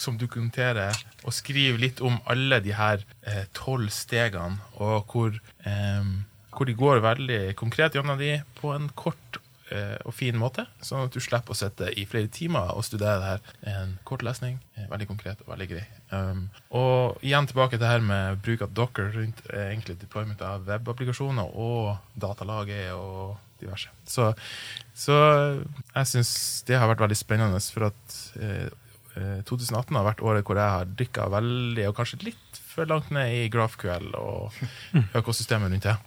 som 0.00 0.18
dokumenterer 0.18 0.96
og 1.22 1.34
skriver 1.36 1.78
litt 1.80 2.02
om 2.02 2.18
alle 2.30 2.58
de 2.64 2.74
her 2.74 3.02
eh, 3.28 3.44
tolv 3.54 3.92
stegene, 3.94 4.58
og 4.82 5.12
hvor, 5.12 5.36
eh, 5.68 6.12
hvor 6.52 6.68
de 6.68 6.76
går 6.76 7.02
veldig 7.04 7.40
konkret 7.58 7.96
gjennom 7.96 8.20
de 8.20 8.36
på 8.58 8.72
en 8.74 8.90
kort 8.98 9.38
eh, 9.72 9.96
og 10.04 10.14
fin 10.16 10.36
måte, 10.38 10.64
sånn 10.84 11.06
at 11.06 11.14
du 11.14 11.20
slipper 11.22 11.54
å 11.54 11.58
sitte 11.58 11.88
i 11.98 12.04
flere 12.08 12.30
timer 12.32 12.74
og 12.76 12.84
studere 12.86 13.20
det 13.20 13.30
her. 13.30 13.54
En 13.74 13.94
kort 14.08 14.24
lesning, 14.26 14.58
eh, 14.76 14.88
veldig 14.90 15.08
konkret 15.10 15.40
og 15.44 15.52
veldig 15.54 15.68
grei. 15.70 15.84
Um, 16.12 16.44
og 16.76 17.22
igjen 17.24 17.48
tilbake 17.48 17.76
til 17.76 17.84
det 17.84 17.92
her 17.92 18.04
med 18.04 18.42
bruk 18.44 18.66
av 18.66 18.74
Docker 18.76 19.12
rundt 19.16 19.40
eh, 19.50 19.70
egentlig 19.70 19.98
deployment 20.02 20.44
av 20.44 20.68
webapplikasjoner 20.68 21.56
og 21.56 21.96
datalaget 22.20 22.92
og 22.96 23.38
diverse. 23.62 23.90
Så, 24.08 24.32
så 24.94 25.16
jeg 25.94 26.10
syns 26.10 26.32
det 26.68 26.78
har 26.78 26.90
vært 26.90 27.04
veldig 27.06 27.18
spennende, 27.18 27.60
for 27.74 27.88
at 27.90 28.16
eh, 28.42 28.68
eh, 29.16 29.40
2018 29.48 29.98
har 29.98 30.08
vært 30.08 30.24
året 30.24 30.46
hvor 30.46 30.60
jeg 30.60 30.76
har 30.76 30.96
dykka 31.00 31.28
veldig, 31.32 31.88
og 31.88 31.98
kanskje 31.98 32.24
litt 32.26 32.62
for 32.72 32.88
langt 32.88 33.12
ned 33.14 33.34
i 33.36 33.50
GraphQL 33.52 34.14
og 34.18 34.56
økosystemet 35.20 35.72
rundt 35.72 35.88
det. 35.90 35.98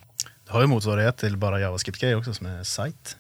Du 0.46 0.54
har 0.54 0.66
jo 0.66 0.72
motsvarighet 0.76 1.20
til 1.24 1.38
bare 1.42 1.60
JavaScript-grejer 1.64 2.22
også, 2.22 2.38
som 2.38 2.50
er 2.52 2.64
site. 2.70 3.18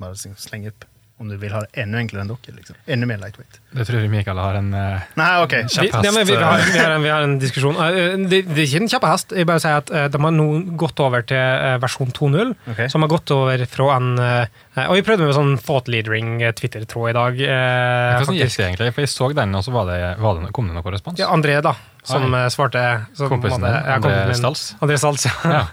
Bare 0.00 0.16
sleng 0.16 0.68
opp 0.70 0.88
om 1.22 1.28
du 1.30 1.36
vil 1.38 1.52
ha 1.54 1.60
det 1.62 1.78
enda 1.78 2.00
enklere 2.02 2.24
enn 2.24 2.30
dere. 2.32 2.54
Liksom. 2.56 2.78
Enda 2.90 3.06
mer 3.06 3.20
lightweight. 3.22 3.60
Det 3.70 3.84
tror 3.86 4.00
jeg 4.02 4.10
Mikael 4.10 4.38
har 4.40 4.58
en 4.58 4.72
uh, 4.74 5.04
Nei, 5.18 5.28
ok. 5.44 5.54
Vi, 5.54 5.70
Kjepphest, 5.76 6.08
ja, 6.08 6.12
vi, 6.16 6.24
vi, 6.26 6.38
har, 6.40 6.58
eh. 6.58 6.72
vi, 6.74 6.80
en, 6.82 7.04
vi 7.04 7.12
har 7.12 7.26
en 7.26 7.36
diskusjon. 7.38 7.78
Uh, 7.78 8.26
Det, 8.26 8.40
det 8.50 8.64
er 8.64 8.66
ikke 8.66 8.82
en 8.82 8.90
kjapp 8.90 9.06
hest. 9.06 9.34
Jeg 9.38 9.48
bare 9.48 9.62
sier 9.62 9.78
at 9.78 9.92
uh, 9.94 10.08
de 10.10 10.22
har 10.26 10.34
nå 10.34 10.48
gått 10.80 11.02
over 11.04 11.22
til 11.30 11.38
uh, 11.38 11.76
versjon 11.82 12.10
2.0, 12.18 12.52
okay. 12.74 12.90
som 12.90 13.06
har 13.06 13.12
gått 13.14 13.30
over 13.34 13.62
fra 13.70 13.88
en 13.94 14.10
eh, 14.18 14.88
Og 14.88 14.98
vi 14.98 15.06
prøvde 15.06 15.28
med 15.28 15.36
sånn 15.38 15.54
thought 15.62 15.90
leadering 15.92 16.40
eh, 16.42 16.54
Twitter-tråd 16.58 17.12
i 17.12 17.16
dag. 17.16 17.40
Hva 17.44 18.20
Hvordan 18.24 18.40
gikk 18.40 18.56
det 18.58 18.66
egentlig? 18.66 18.92
For 18.96 19.06
jeg 19.06 19.14
så 19.14 19.30
den, 19.38 19.54
og 19.54 19.66
så 19.66 19.74
var 19.74 19.90
det, 19.92 19.98
var 20.18 20.40
det, 20.40 20.50
kom 20.56 20.70
det 20.70 20.76
noe 20.76 20.94
respons? 20.96 21.22
Ja, 21.22 21.30
André, 21.34 21.60
da, 21.64 21.76
som 22.04 22.24
Oi. 22.28 22.40
eh, 22.40 22.48
svarte. 22.52 22.82
Som 23.14 23.28
Kompisen 23.32 23.62
din, 23.64 23.70
André. 23.72 24.34
Stals? 24.34 24.76
André 24.80 24.98
Stals, 24.98 25.26
ja. 25.26 25.64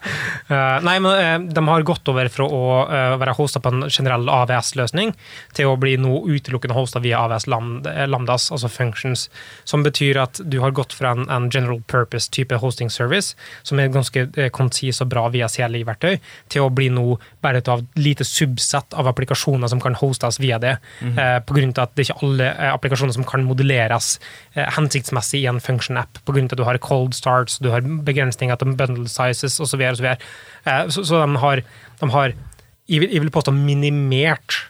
ja. 0.47 0.79
nei, 0.87 0.97
men 1.03 1.11
eh, 1.11 1.53
de 1.53 1.63
har 1.67 1.85
gått 1.87 2.07
over 2.11 2.29
fra 2.31 2.47
å 2.47 2.63
eh, 2.87 3.15
være 3.19 3.35
hosta 3.35 3.59
på 3.63 3.73
en 3.73 3.85
generell 3.89 4.29
AVS-løsning, 4.31 5.13
til 5.57 5.71
å 5.71 5.77
bli 5.79 5.97
nå 5.99 6.21
utelukkende 6.31 6.77
hosta 6.77 7.01
via 7.03 7.19
AVS 7.25 7.49
eh, 7.51 8.05
Lambdas, 8.07 8.47
altså 8.51 8.71
functions, 8.71 9.27
som 9.67 9.83
betyr 9.83 10.21
at 10.23 10.39
du 10.43 10.61
har 10.63 10.71
gått 10.75 10.95
fra 10.95 11.13
en, 11.17 11.27
en 11.29 11.49
general 11.51 11.81
purpose-type 11.91 12.61
hosting 12.63 12.91
service, 12.93 13.35
som 13.67 13.79
er 13.79 13.91
ganske 13.91 14.27
eh, 14.31 14.51
konsis 14.55 15.03
og 15.03 15.11
bra 15.11 15.27
via 15.33 15.51
CLI-verktøy, 15.51 16.19
til 16.51 16.65
å 16.67 16.71
bli 16.71 16.89
nå 16.93 17.17
bare 17.43 17.61
et 17.61 17.71
av 17.71 17.83
lite 17.99 18.25
subsett 18.27 18.95
av 18.95 19.09
applikasjoner 19.11 19.67
som 19.71 19.81
kan 19.83 19.95
hostes 19.99 20.39
via 20.41 20.59
det, 20.61 20.77
eh, 21.03 21.37
på 21.43 21.57
grunn 21.57 21.75
av 21.75 21.89
at 21.89 21.95
det 21.95 22.05
er 22.05 22.09
ikke 22.09 22.25
alle 22.25 22.49
eh, 22.51 22.71
applikasjoner 22.71 23.15
som 23.17 23.27
kan 23.27 23.43
modelleres 23.47 24.13
eh, 24.53 24.67
hensiktsmessig 24.77 25.43
i 25.43 25.49
en 25.51 25.61
function-app, 25.63 26.20
av 26.29 26.37
at 26.37 26.57
du 26.57 26.63
har 26.67 26.77
cold 26.77 27.15
starts, 27.17 27.59
du 27.59 27.71
har 27.73 27.81
begrensninger 27.81 28.55
til 28.55 28.75
bundle 28.77 29.09
sizes 29.09 29.59
osv. 29.59 29.73
Så, 29.73 29.77
videre, 29.77 29.91
og 29.91 29.97
så, 29.97 30.03
videre. 30.03 30.17
eh, 30.65 30.87
så, 30.89 31.03
så 31.07 31.25
de 31.25 31.43
har, 31.43 31.63
de 32.01 32.09
har 32.15 32.33
jeg, 32.89 32.99
vil, 32.99 33.09
jeg 33.09 33.21
vil 33.21 33.31
påstå 33.33 33.53
minimert 33.55 34.65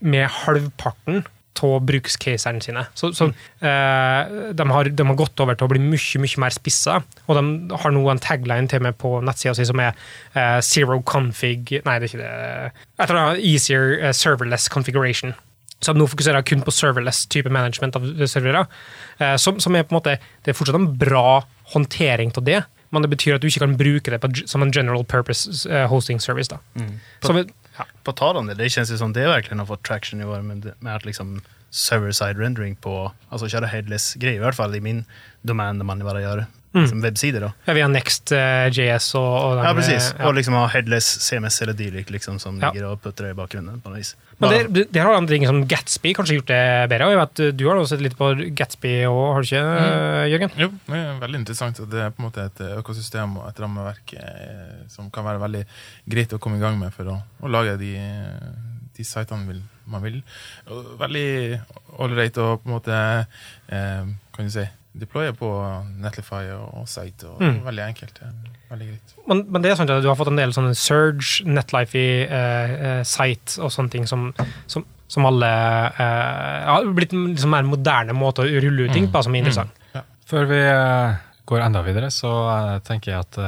med 0.00 0.28
halvparten 0.44 1.26
av 1.58 1.80
brukscaserne 1.82 2.62
sine. 2.62 2.84
Så, 2.94 3.10
så 3.16 3.26
eh, 3.26 4.52
de, 4.54 4.66
har, 4.70 4.90
de 4.94 5.06
har 5.08 5.18
gått 5.18 5.40
over 5.42 5.58
til 5.58 5.66
å 5.66 5.72
bli 5.72 5.80
mye 5.82 6.22
mye 6.22 6.42
mer 6.44 6.54
spissa, 6.54 7.00
og 7.26 7.38
de 7.38 7.78
har 7.82 7.94
nå 7.94 8.04
en 8.12 8.22
tagline 8.22 8.70
til 8.70 8.84
meg 8.84 8.94
på 9.00 9.16
nettsida 9.26 9.56
si 9.58 9.66
som 9.68 9.82
er 9.82 9.90
eh, 10.34 10.60
zero 10.62 11.00
config 11.02 11.80
Nei, 11.84 11.98
det 11.98 12.08
er 12.08 12.12
ikke 12.12 12.22
det. 12.22 12.78
Jeg 13.00 13.10
tror 13.10 13.18
det 13.18 13.26
er 13.26 13.44
easier 13.50 13.96
eh, 13.98 14.14
serverless 14.14 14.68
configuration. 14.72 15.34
De 15.86 15.94
nå 15.94 16.08
fokuserer 16.10 16.42
kun 16.42 16.64
på 16.66 16.74
serverless 16.74 17.26
type 17.30 17.50
management 17.54 17.96
av 17.96 18.08
servere. 18.26 18.64
Eh, 19.18 19.36
som, 19.36 19.60
som 19.62 19.76
er 19.76 19.86
på 19.86 19.94
en 19.94 20.00
måte 20.00 20.16
Det 20.44 20.52
er 20.52 20.58
fortsatt 20.58 20.78
en 20.78 20.90
bra 20.98 21.44
håndtering 21.74 22.32
av 22.36 22.44
det, 22.44 22.62
men 22.90 23.04
det 23.04 23.12
betyr 23.12 23.36
at 23.36 23.44
du 23.44 23.48
ikke 23.50 23.62
kan 23.66 23.76
bruke 23.78 24.10
det 24.10 24.20
på, 24.22 24.32
som 24.48 24.64
en 24.64 24.72
general 24.74 25.04
purpose 25.04 25.68
eh, 25.68 25.86
hosting 25.90 26.20
service. 26.20 26.48
da. 26.48 26.58
Så 27.22 27.36
vi, 27.36 27.44
ja. 27.76 27.86
På 28.04 28.12
det, 28.12 28.58
ju 28.74 28.84
som 28.86 29.12
det 29.12 29.28
virkelig 29.28 29.58
har 29.58 29.66
fått 29.66 29.84
traction 29.84 30.20
i 30.20 30.24
år 30.24 30.42
med, 30.42 30.72
med 30.80 30.94
at 30.94 31.04
liksom 31.04 31.40
server-side 31.70 32.40
rendering 32.40 32.76
på, 32.80 33.12
altså 33.28 33.48
kjøre 33.48 33.68
headless 33.68 34.14
greier, 34.16 34.40
i 34.40 34.44
hvert 34.46 34.56
fall 34.56 34.74
i 34.74 34.80
min 34.80 35.04
domene 35.44 35.84
man 35.84 36.00
bare 36.00 36.22
gör 36.24 36.46
som 36.86 37.00
websider 37.02 37.40
da. 37.40 37.50
Ja, 37.66 37.72
vi 37.74 37.80
har 37.82 37.88
Next.js 37.88 39.14
og, 39.18 39.26
og 39.44 39.56
den, 39.56 39.64
Ja, 39.64 39.74
precis. 39.74 40.12
Og 40.20 40.26
Och 40.28 40.34
liksom 40.34 40.54
ha 40.54 40.66
headless 40.66 41.08
CMS 41.20 41.62
eller 41.62 41.72
dylikt 41.72 42.10
liksom, 42.10 42.38
som 42.38 42.60
Ja. 42.60 42.70
ligger 42.72 42.96
putter 42.96 43.24
det 43.24 43.30
i 43.30 43.34
bakgrunnen. 43.34 43.80
på 43.80 43.90
noe 43.90 43.98
vis. 43.98 44.14
Men 44.38 44.50
der, 44.50 44.68
det, 44.68 44.84
det 44.92 45.00
har 45.02 45.14
andre 45.14 45.34
ting 45.34 45.46
som 45.46 45.66
Gatsby 45.66 46.12
kanskje 46.14 46.34
gjort 46.38 46.46
det 46.46 46.88
bedre. 46.90 47.04
og 47.06 47.10
Jeg 47.10 47.18
vet, 47.18 47.56
du 47.58 47.64
har 47.68 47.76
også 47.76 47.96
sett 47.96 48.00
litt 48.04 48.16
på 48.16 48.28
Gatsby 48.54 48.92
òg, 49.08 49.34
har 49.34 49.42
du 49.42 49.46
ikke, 49.48 49.64
Mm. 49.64 50.30
Jørgen? 50.30 50.50
Jo, 50.56 50.68
det 50.86 50.94
er 51.00 51.18
veldig 51.20 51.38
interessant. 51.40 51.80
og 51.80 51.90
Det 51.90 51.98
er 52.04 52.10
på 52.10 52.22
en 52.22 52.28
måte 52.30 52.44
et 52.44 52.60
økosystem 52.78 53.36
og 53.38 53.48
et 53.48 53.58
rammeverk 53.60 54.12
eh, 54.14 54.86
som 54.88 55.10
kan 55.10 55.24
være 55.24 55.40
veldig 55.40 55.64
greit 56.08 56.32
å 56.32 56.38
komme 56.38 56.56
i 56.56 56.60
gang 56.60 56.78
med 56.78 56.92
for 56.94 57.04
å, 57.04 57.18
å 57.42 57.48
lage 57.50 57.76
de, 57.78 57.94
de 58.96 59.04
sitene 59.04 59.46
vil, 59.48 59.62
man 59.86 60.02
vil. 60.02 60.22
Og 60.70 60.98
veldig 61.00 61.60
ålreit 61.98 62.38
å 62.38 62.58
på 62.62 62.68
en 62.68 62.74
måte 62.76 63.26
eh, 63.68 64.04
kan 64.34 64.44
du 64.46 64.50
si, 64.50 64.64
deploye 64.98 65.32
på 65.36 65.48
Netlify 66.02 66.48
og, 66.56 66.86
Site. 66.88 67.28
og 67.28 67.40
Mm. 67.42 67.60
Veldig 67.64 67.84
enkelt. 67.84 68.20
Veldig 68.70 68.86
greit. 68.88 69.14
Men, 69.28 69.44
men 69.52 69.62
det 69.62 69.70
er 69.70 69.76
sånn 69.78 69.90
at 69.90 70.02
du 70.02 70.08
har 70.08 70.16
fått 70.18 70.30
en 70.32 70.40
del 70.40 70.52
sånne 70.56 70.74
Surge, 70.74 71.44
Netlify, 71.46 72.04
eh, 72.24 72.72
eh, 72.90 73.02
Site 73.06 73.60
og 73.62 73.70
sånne 73.74 73.90
ting 73.90 74.06
som, 74.10 74.32
som, 74.66 74.84
som 75.08 75.26
alle 75.28 75.48
eh, 75.48 76.66
har 76.68 76.88
blitt 76.96 77.12
liksom 77.12 77.50
mer 77.54 77.68
moderne 77.68 78.16
måte 78.16 78.42
å 78.42 78.48
rulle 78.48 78.88
ut 78.88 78.92
ting 78.96 79.10
på, 79.12 79.22
som 79.22 79.34
er 79.34 79.44
interessant. 79.44 79.74
Før 80.28 80.44
vi 80.50 80.60
eh, 80.60 81.16
går 81.48 81.64
enda 81.64 81.80
videre, 81.86 82.10
så 82.12 82.32
eh, 82.52 82.78
tenker 82.84 83.14
jeg 83.14 83.24
at 83.24 83.38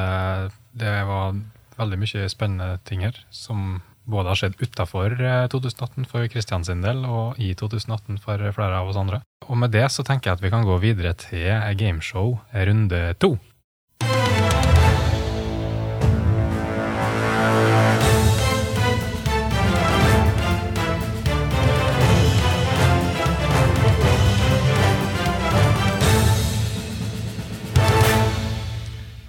det 0.80 0.94
var 1.08 1.34
veldig 1.80 1.98
mye 2.00 2.28
spennende 2.32 2.78
ting 2.84 3.02
her, 3.04 3.16
som 3.34 3.80
både 4.10 4.32
har 4.32 4.40
skjedd 4.40 4.58
utafor 4.60 5.16
2018 5.52 6.08
for 6.10 6.26
Kristian 6.32 6.66
sin 6.66 6.82
del, 6.84 7.04
og 7.06 7.38
i 7.40 7.52
2018 7.54 8.20
for 8.22 8.42
flere 8.56 8.82
av 8.82 8.90
oss 8.90 9.00
andre. 9.00 9.22
Og 9.48 9.58
med 9.58 9.72
det 9.74 9.86
så 9.94 10.04
tenker 10.06 10.30
jeg 10.30 10.40
at 10.40 10.44
vi 10.44 10.52
kan 10.52 10.66
gå 10.66 10.80
videre 10.82 11.14
til 11.18 11.48
gameshow 11.80 12.38
runde 12.52 13.14
to. 13.22 13.36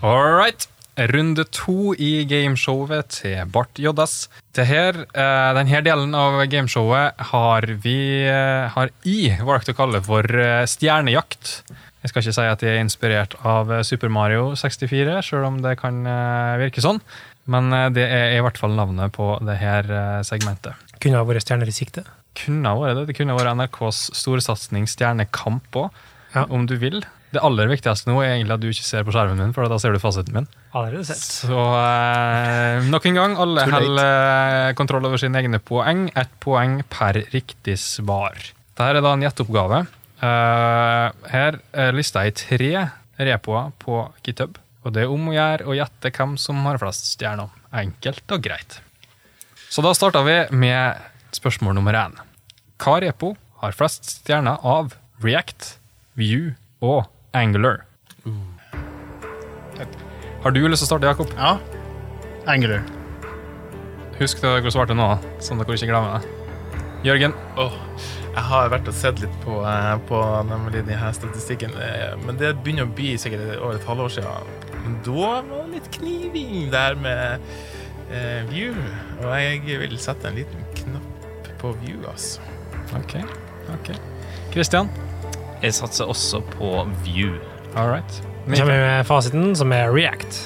All 0.03 0.33
right. 0.33 0.67
Runde 0.99 1.45
to 1.55 1.93
i 1.95 2.25
gameshowet 2.27 3.13
til 3.15 3.45
Bart 3.51 3.79
Joddas. 3.79 4.27
Det 4.51 4.65
eh, 4.67 5.51
denne 5.55 5.81
delen 5.85 6.15
av 6.17 6.41
gameshowet 6.51 7.21
har 7.31 7.67
vi 7.83 7.95
eh, 8.27 8.67
har 8.73 8.91
I 9.07 9.31
valgt 9.39 9.71
å 9.71 9.77
kalle 9.77 10.01
for 10.03 10.27
eh, 10.27 10.65
stjernejakt. 10.67 11.53
Jeg 12.01 12.11
skal 12.11 12.23
ikke 12.25 12.33
si 12.35 12.47
at 12.49 12.63
jeg 12.65 12.75
er 12.75 12.83
inspirert 12.83 13.35
av 13.45 13.71
Super 13.87 14.09
Mario 14.11 14.51
64, 14.57 15.19
selv 15.23 15.47
om 15.47 15.59
det 15.61 15.75
kan 15.79 16.01
virke 16.57 16.81
sånn. 16.81 16.97
Men 17.51 17.69
det 17.93 18.07
er 18.09 18.35
i 18.35 18.41
hvert 18.43 18.57
fall 18.57 18.73
navnet 18.77 19.13
på 19.15 19.35
det 19.45 19.57
her 19.61 19.87
eh, 19.87 20.23
segmentet. 20.27 20.75
Kunne 21.01 21.21
ha 21.21 21.25
vært 21.25 21.45
stjerner 21.45 21.69
i 21.69 21.75
sikte. 21.75 22.03
Kunne 22.37 22.69
ha 22.69 22.77
vært 22.79 22.99
det. 22.99 23.07
Det 23.09 23.17
kunne 23.17 23.37
vært 23.37 23.55
NRKs 23.57 24.03
storsatsing 24.17 24.89
Stjernekamp 24.89 25.79
òg, 25.85 25.89
Ja. 26.35 26.45
om 26.49 26.65
du 26.65 26.77
vil. 26.79 27.01
Det 27.31 27.39
aller 27.39 27.69
viktigste 27.71 28.11
nå 28.11 28.17
er 28.19 28.33
egentlig 28.33 28.55
at 28.57 28.63
du 28.63 28.67
ikke 28.67 28.83
ser 28.83 29.05
på 29.07 29.13
skjermen 29.15 29.39
min, 29.39 29.53
for 29.55 29.69
da 29.71 29.77
ser 29.79 29.95
du 29.95 30.01
fasiten 30.03 30.35
min. 30.35 30.47
Allerede 30.75 31.05
sett. 31.07 31.21
Så 31.47 31.59
eh, 31.79 32.89
nok 32.91 33.07
en 33.07 33.19
gang, 33.19 33.35
alle 33.39 33.63
holder 33.71 34.75
kontroll 34.79 35.07
over 35.07 35.21
sine 35.21 35.39
egne 35.39 35.61
poeng. 35.63 36.09
Ett 36.19 36.33
poeng 36.43 36.81
per 36.91 37.21
riktig 37.31 37.77
svar. 37.79 38.35
Dette 38.75 38.89
er 38.89 38.99
da 38.99 39.13
en 39.15 39.23
gjetteoppgave. 39.23 39.85
Uh, 40.21 41.07
her 41.31 41.57
er 41.71 41.95
lista 41.97 42.25
i 42.27 42.33
tre 42.35 42.73
repoer 43.21 43.71
på 43.81 44.03
GitHub. 44.25 44.59
Og 44.83 44.95
det 44.95 45.05
er 45.05 45.13
om 45.13 45.29
å 45.29 45.35
gjøre 45.35 45.69
å 45.69 45.77
gjette 45.77 46.11
hvem 46.13 46.35
som 46.41 46.59
har 46.67 46.81
flest 46.81 47.07
stjerner. 47.13 47.51
Enkelt 47.71 48.33
og 48.33 48.43
greit. 48.43 48.81
Så 49.71 49.83
da 49.85 49.93
starter 49.95 50.25
vi 50.27 50.37
med 50.65 50.99
spørsmål 51.37 51.77
nummer 51.77 51.95
én. 51.95 52.17
Hva 52.81 52.97
repo 52.99 53.35
har 53.61 53.77
flest 53.77 54.09
stjerner 54.09 54.59
av 54.67 54.97
React, 55.23 55.75
Vue 56.17 56.55
og 56.83 57.05
Angular? 57.33 57.85
Har 60.41 60.51
du 60.51 60.63
lyst 60.67 60.81
til 60.81 60.87
å 60.87 60.89
starte, 60.89 61.07
Jakob? 61.07 61.29
Ja. 61.37 61.55
Angler. 62.49 62.81
Husk 64.17 64.41
det 64.41 64.49
dere 64.57 64.73
svarte 64.73 64.95
nå, 64.97 65.05
sånn 65.41 65.61
at 65.61 65.69
dere 65.69 65.77
ikke 65.79 65.91
glemmer 65.91 66.17
det. 66.17 66.37
Jørgen, 67.05 67.33
Oh, 67.57 67.73
jeg 68.33 68.43
har 68.49 68.67
vært 68.73 68.89
og 68.91 68.97
sett 68.97 69.21
litt 69.23 69.37
på, 69.45 69.61
eh, 69.65 69.93
på 70.09 70.19
nemlig 70.49 70.83
denne 70.85 71.13
statistikken, 71.15 71.71
eh, 71.81 72.17
men 72.25 72.37
det 72.37 72.51
begynner 72.63 72.85
å 72.85 72.93
bli 72.93 73.13
sikkert 73.21 73.55
over 73.61 73.79
et 73.79 73.87
halvår 73.87 74.11
siden. 74.17 74.51
Men 74.83 74.97
da 75.05 75.29
var 75.41 75.63
det 75.65 75.71
litt 75.77 75.89
kniving 75.97 76.69
der 76.73 76.95
med 76.95 77.39
eh, 78.11 78.43
View, 78.51 78.75
og 79.21 79.31
jeg 79.39 79.79
vil 79.85 79.97
sette 79.97 80.27
en 80.27 80.35
liten 80.41 80.67
knapp 80.81 81.49
på 81.61 81.73
View, 81.81 82.03
altså. 82.11 82.41
ok. 82.97 83.17
ok. 83.77 83.93
Kristian, 84.51 84.89
Jeg 85.61 85.75
satser 85.77 86.09
også 86.09 86.41
på 86.55 86.73
View. 87.05 87.35
all 87.75 87.87
right. 87.89 88.21
Så 88.47 88.63
kommer 88.63 88.73
vi 88.73 88.79
med 88.87 89.05
fasiten, 89.05 89.55
som 89.55 89.71
er 89.71 89.91
React. 89.93 90.39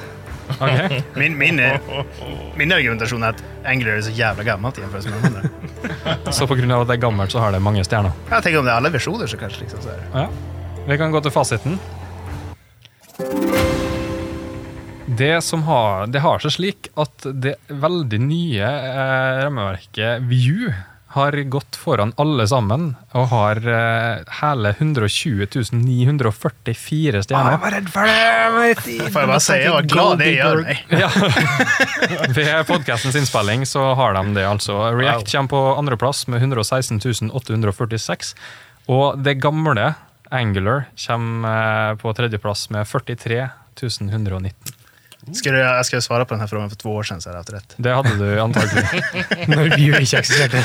Okay. 0.59 1.01
Min, 1.16 1.38
min, 1.38 1.57
min 2.59 2.72
argumentasjon 2.76 3.24
er 3.24 3.34
at 3.34 3.39
Angler 3.66 3.95
er 3.95 4.03
så 4.05 4.11
jævla 4.13 4.43
gammelt 4.45 4.78
jämfört 4.78 5.07
med 5.09 5.13
de 5.16 5.30
andra. 5.32 6.32
Så 6.36 6.45
på 6.45 6.57
grunn 6.59 6.70
av 6.76 6.84
at 6.84 6.91
det 6.91 6.97
er 6.99 7.01
gammelt, 7.07 7.32
så 7.34 7.41
har 7.41 7.55
det 7.55 7.63
mange 7.66 7.82
stjerner. 7.88 8.13
Ja, 8.30 8.41
tenk 8.45 8.59
om 8.59 8.68
det 8.68 8.74
er 8.76 8.78
alle 8.78 8.91
versjoner, 8.93 9.26
så 9.32 9.39
kanskje 9.41 9.63
liksom 9.63 9.82
så. 9.88 9.95
Ja. 10.13 10.28
Vi 10.86 10.97
kan 11.01 11.16
gå 11.16 11.22
til 11.26 11.34
fasiten. 11.34 11.80
Det, 15.18 15.41
som 15.47 15.63
har, 15.66 16.05
det 16.11 16.22
har 16.22 16.43
seg 16.43 16.53
slik 16.59 16.91
at 16.99 17.26
det 17.26 17.55
veldig 17.70 18.20
nye 18.22 18.70
eh, 18.70 19.41
rammeverket 19.47 20.28
View 20.30 20.70
har 21.16 21.36
gått 21.47 21.78
foran 21.80 22.11
alle 22.20 22.43
sammen 22.47 22.89
og 23.16 23.30
har 23.32 23.61
uh, 23.63 24.34
hele 24.41 24.74
120 24.76 25.47
944 25.72 27.22
stjerner. 27.24 27.55
var 27.63 27.76
redd 27.78 27.88
for 27.93 28.09
det! 28.09 28.76
Får 29.16 29.24
jeg 29.24 29.32
bare 29.32 29.41
si, 29.43 29.57
jeg 29.63 29.74
var 29.76 29.88
glad 29.89 30.20
det 30.20 30.32
gjør 30.36 30.61
meg. 30.66 30.84
Ja. 30.91 31.09
Ved 32.38 32.51
podkastens 32.68 33.16
innspilling 33.20 33.63
så 33.70 33.93
har 33.95 34.18
de 34.20 34.36
det, 34.36 34.45
altså. 34.49 34.78
React 34.95 35.32
kommer 35.32 35.53
på 35.55 35.63
andreplass 35.80 36.26
med 36.28 36.43
116 36.43 37.32
846. 37.32 38.36
Og 38.91 39.24
det 39.24 39.39
gamle 39.41 39.93
Angular 40.36 40.89
kommer 40.99 41.91
eh, 41.91 41.97
på 42.01 42.13
tredjeplass 42.18 42.70
med 42.74 42.88
43 42.88 43.47
119. 43.86 44.74
Skulle 45.34 45.57
jeg, 45.57 45.65
jeg 45.80 45.86
skulle 45.89 46.01
svare 46.05 46.26
på 46.30 46.36
denne 46.36 46.47
frågan 46.47 46.69
for 46.69 46.78
to 46.78 46.91
år 46.93 47.07
siden, 47.09 47.21
så 47.23 47.32
hadde 47.32 47.39
jeg 47.39 47.45
hatt 47.45 47.53
rett. 47.55 47.78
Det 47.82 47.93
hadde 47.97 48.17
du 48.19 48.41
antagelig. 48.43 48.84
Når 49.51 49.71
vi 49.76 49.88
jo 49.89 49.95
ikke 49.97 50.19
eksisterte. 50.21 50.61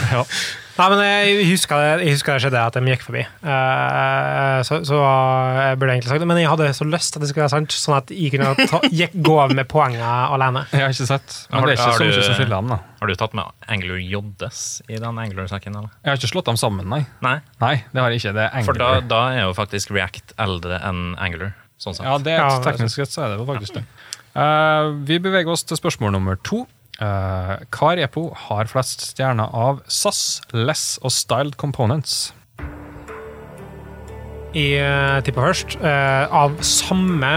Nei, 0.80 0.86
men 0.92 1.00
jeg 1.04 1.46
husker, 1.50 1.80
jeg 2.00 2.12
husker 2.14 2.36
det 2.36 2.42
skjedde 2.44 2.60
at 2.64 2.76
de 2.76 2.92
gikk 2.92 3.02
forbi. 3.04 3.22
Uh, 3.44 4.60
så, 4.64 4.78
så 4.88 4.96
jeg 5.00 5.78
burde 5.80 5.94
egentlig 5.96 6.10
sagt 6.12 6.22
det, 6.22 6.28
men 6.30 6.40
jeg 6.40 6.48
hadde 6.50 6.68
så 6.76 6.86
lyst 6.88 7.16
at 7.16 7.24
det 7.24 7.28
skulle 7.30 7.44
være 7.46 7.52
sant, 7.52 7.74
sånn 7.76 7.96
at 7.98 8.12
jeg 8.14 8.32
kunne 8.34 8.52
ta, 8.70 8.80
gikk, 8.88 9.16
gå 9.26 9.36
av 9.42 9.54
med 9.56 9.68
poengene 9.70 10.12
alene. 10.36 10.64
Jeg 10.72 10.86
har 10.86 10.94
ikke 10.94 11.08
sett, 11.10 11.36
men 11.52 11.66
det 11.68 11.74
er 11.74 11.78
ikke 11.78 11.88
Har 11.90 11.98
så 11.98 12.04
du- 12.04 12.10
mye 12.12 12.26
som 12.28 12.38
skiller 12.38 12.56
dem. 12.56 12.72
da. 12.74 12.78
Har 13.00 13.08
du 13.12 13.14
tatt 13.20 13.36
med 13.36 13.68
Angler 13.76 14.00
Joddes 14.04 14.60
i 14.88 14.96
den 15.00 15.18
Angler-saken? 15.24 15.76
eller? 15.76 15.90
Jeg 16.04 16.12
har 16.12 16.20
ikke 16.20 16.32
slått 16.34 16.48
dem 16.52 16.60
sammen, 16.60 16.88
nei. 16.88 17.02
Nei, 17.24 17.38
Nei, 17.60 17.74
det 17.92 18.00
har 18.02 18.10
jeg 18.12 18.20
ikke. 18.22 18.34
Det 18.40 18.48
er 18.52 18.68
for 18.68 18.80
da, 18.80 18.90
da 19.00 19.22
er 19.34 19.42
jo 19.48 19.56
faktisk 19.56 19.92
React 19.96 20.36
eldre 20.40 20.80
enn 20.84 21.14
Angler. 21.20 21.52
Sånn 21.80 21.96
sett. 21.96 22.04
Ja, 22.04 22.18
det 22.20 22.34
er 22.34 22.42
Ja, 22.42 22.48
det 22.60 22.60
er 22.60 22.74
teknisk 22.74 22.98
sett 23.00 23.14
så 23.14 23.22
er 23.24 23.36
det 23.36 23.46
faktisk 23.48 23.78
det. 23.78 23.84
Eh, 24.36 24.90
vi 25.06 25.18
beveger 25.18 25.50
oss 25.50 25.64
til 25.66 25.78
spørsmål 25.80 26.14
nummer 26.14 26.38
to. 26.46 26.66
Uh, 27.00 27.54
hva 27.72 27.94
repo 27.96 28.26
har 28.36 28.68
flest 28.68 29.00
stjerner 29.06 29.48
av 29.56 29.78
SAS, 29.88 30.42
Less 30.52 30.98
og 31.00 31.14
Styled 31.14 31.56
Components? 31.56 32.34
Jeg 34.52 34.82
uh, 34.84 35.22
tipper 35.24 35.46
først. 35.48 35.78
Uh, 35.80 36.28
av 36.42 36.58
samme 36.60 37.32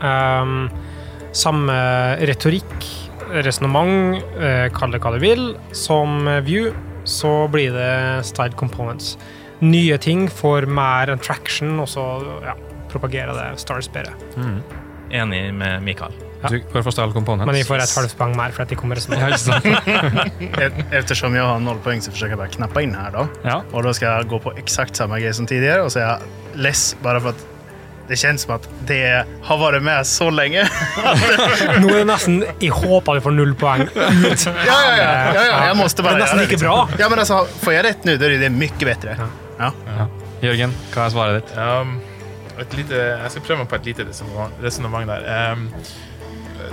um, 0.00 0.70
Samme 1.36 1.76
retorikk, 2.28 2.88
resonnement, 3.44 4.16
uh, 4.40 4.72
kall 4.72 4.96
det 4.96 5.02
hva 5.04 5.12
du 5.14 5.20
vil, 5.20 5.46
som 5.76 6.24
View, 6.48 6.72
så 7.08 7.46
blir 7.52 7.72
det 7.76 8.24
styled 8.28 8.56
components. 8.60 9.18
Nye 9.60 10.00
ting 10.00 10.24
får 10.28 10.68
mer 10.68 11.12
attraction, 11.12 11.78
og 11.84 11.88
så 11.88 12.04
ja, 12.44 12.56
propagerer 12.92 13.36
det 13.36 13.48
Stars 13.60 13.92
bedre. 13.92 14.16
Enig 15.12 15.46
med 15.56 15.84
Mikael. 15.84 16.31
Du 16.50 16.58
går 16.72 16.82
for 16.82 16.94
Styled 16.94 17.14
Components. 17.14 17.46
Men 17.46 17.54
vi 17.58 17.62
får 17.66 17.84
et 17.84 17.94
halvt 18.00 18.16
poeng 18.18 18.34
mer 18.38 18.54
for 18.56 18.64
at 18.64 18.72
de 18.72 18.78
kommer 18.78 18.98
Ja, 19.12 19.28
ikke 19.30 19.38
sant? 19.38 19.66
E- 19.66 20.86
Eftersom 20.98 21.36
jeg 21.38 21.46
har 21.46 21.62
noll 21.62 21.78
poeng, 21.84 22.02
så 22.02 22.10
forsøker 22.14 22.34
jeg 22.34 22.40
bare 22.42 22.50
å 22.52 22.56
knappe 22.58 22.82
inn 22.82 22.94
her. 22.98 23.14
da. 23.14 23.26
Ja. 23.46 23.60
Og 23.72 23.86
da 23.86 23.94
skal 23.96 24.08
jeg 24.10 24.30
gå 24.32 24.42
på 24.42 24.54
eksakt 24.62 24.98
samme 24.98 25.20
greie 25.22 25.34
som 25.36 25.46
tidligere, 25.48 25.86
og 25.86 25.92
så 25.94 26.02
er 26.02 26.08
jeg 26.08 26.62
less 26.66 26.92
bare 27.04 27.22
for 27.22 27.36
at 27.36 27.48
det 28.08 28.18
kjennes 28.18 28.42
som 28.44 28.56
at 28.56 28.64
det 28.88 28.98
har 29.46 29.58
vært 29.60 29.84
med 29.86 30.06
så 30.08 30.26
lenge. 30.34 30.64
Nå 31.82 31.92
er 31.92 32.00
det 32.02 32.06
nesten 32.10 32.40
Jeg 32.60 32.72
håper 32.74 33.16
vi 33.20 33.22
får 33.24 33.36
null 33.36 33.54
poeng 33.56 33.84
ut. 33.86 33.94
Ja, 33.94 34.64
ja, 34.66 34.78
ja, 34.98 35.06
ja, 35.06 35.44
ja 35.46 35.60
jeg 35.70 35.78
måtte 35.78 36.04
bare 36.04 36.18
Det 36.18 36.26
er 36.26 36.26
nesten 36.26 36.42
like 36.42 36.56
liksom. 36.56 36.68
bra. 36.68 37.00
Ja, 37.00 37.08
men 37.12 37.22
altså, 37.22 37.44
får 37.62 37.76
jeg 37.78 37.86
rett 37.88 38.08
nå, 38.08 38.16
da 38.20 38.28
er 38.28 38.38
det 38.42 38.50
mye 38.56 38.80
bedre. 38.82 39.16
Ja. 39.62 39.70
Jørgen, 40.42 40.74
hva 40.90 41.06
er 41.06 41.14
svaret 41.14 41.38
ditt? 41.38 41.54
Um, 41.54 42.00
et 42.58 42.74
lite, 42.76 42.98
jeg 42.98 43.30
skal 43.32 43.44
prøve 43.46 43.62
meg 43.62 43.68
på 43.70 43.78
et 43.78 43.86
lite 43.92 44.08
resonnement 44.10 45.12
der. 45.14 45.28
Um, 45.54 45.68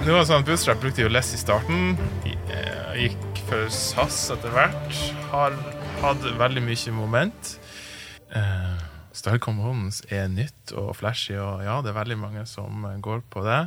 nå 0.06 0.14
var 0.16 0.26
sånn 0.28 0.46
Bootstrap 0.48 0.80
brukte 0.84 1.04
jo 1.06 1.10
less 1.12 1.34
i 1.36 1.40
starten. 1.42 1.96
eh, 2.26 2.94
Gikk 3.06 3.42
for 3.50 3.70
SAS 3.74 4.18
etter 4.36 4.52
hvert. 4.54 5.00
Har 5.32 5.56
hatt 6.04 6.24
veldig 6.40 6.64
mye 6.66 6.94
moment. 6.96 7.56
Uh, 8.36 8.78
Style 9.16 9.40
Components 9.42 10.02
er 10.14 10.28
nytt 10.32 10.72
og 10.78 10.94
flashy, 11.00 11.34
og 11.42 11.64
ja, 11.66 11.80
det 11.84 11.90
er 11.92 11.98
veldig 11.98 12.18
mange 12.22 12.46
som 12.48 12.86
eh, 12.88 12.98
går 13.04 13.24
på 13.34 13.42
det. 13.48 13.62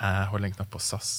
Jeg 0.00 0.28
holder 0.32 0.48
en 0.50 0.56
knapp 0.58 0.70
på 0.72 0.80
SAS. 0.82 1.10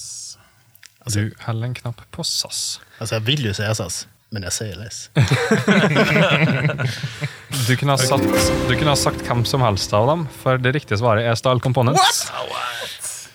Du 1.08 1.22
holder 1.46 1.70
en 1.70 1.76
knapp 1.78 2.02
på 2.12 2.24
SAS. 2.26 2.80
Altså, 2.98 3.14
jeg 3.20 3.26
vil 3.30 3.46
jo 3.48 3.54
si 3.56 3.64
SAS, 3.78 4.02
men 4.34 4.44
jeg 4.48 4.56
sier 4.58 4.76
less. 4.82 5.08
Du 7.68 7.74
kunne, 7.76 7.92
ha 7.92 7.98
satt, 8.00 8.22
du 8.68 8.74
kunne 8.76 8.92
ha 8.92 8.96
sagt 8.96 9.20
hvem 9.26 9.42
som 9.48 9.60
helst 9.64 9.92
av 9.96 10.06
dem, 10.08 10.22
for 10.42 10.60
det 10.60 10.70
riktige 10.76 10.98
svaret 11.00 11.26
er 11.28 11.36
Style 11.36 11.60
Components. 11.64 12.26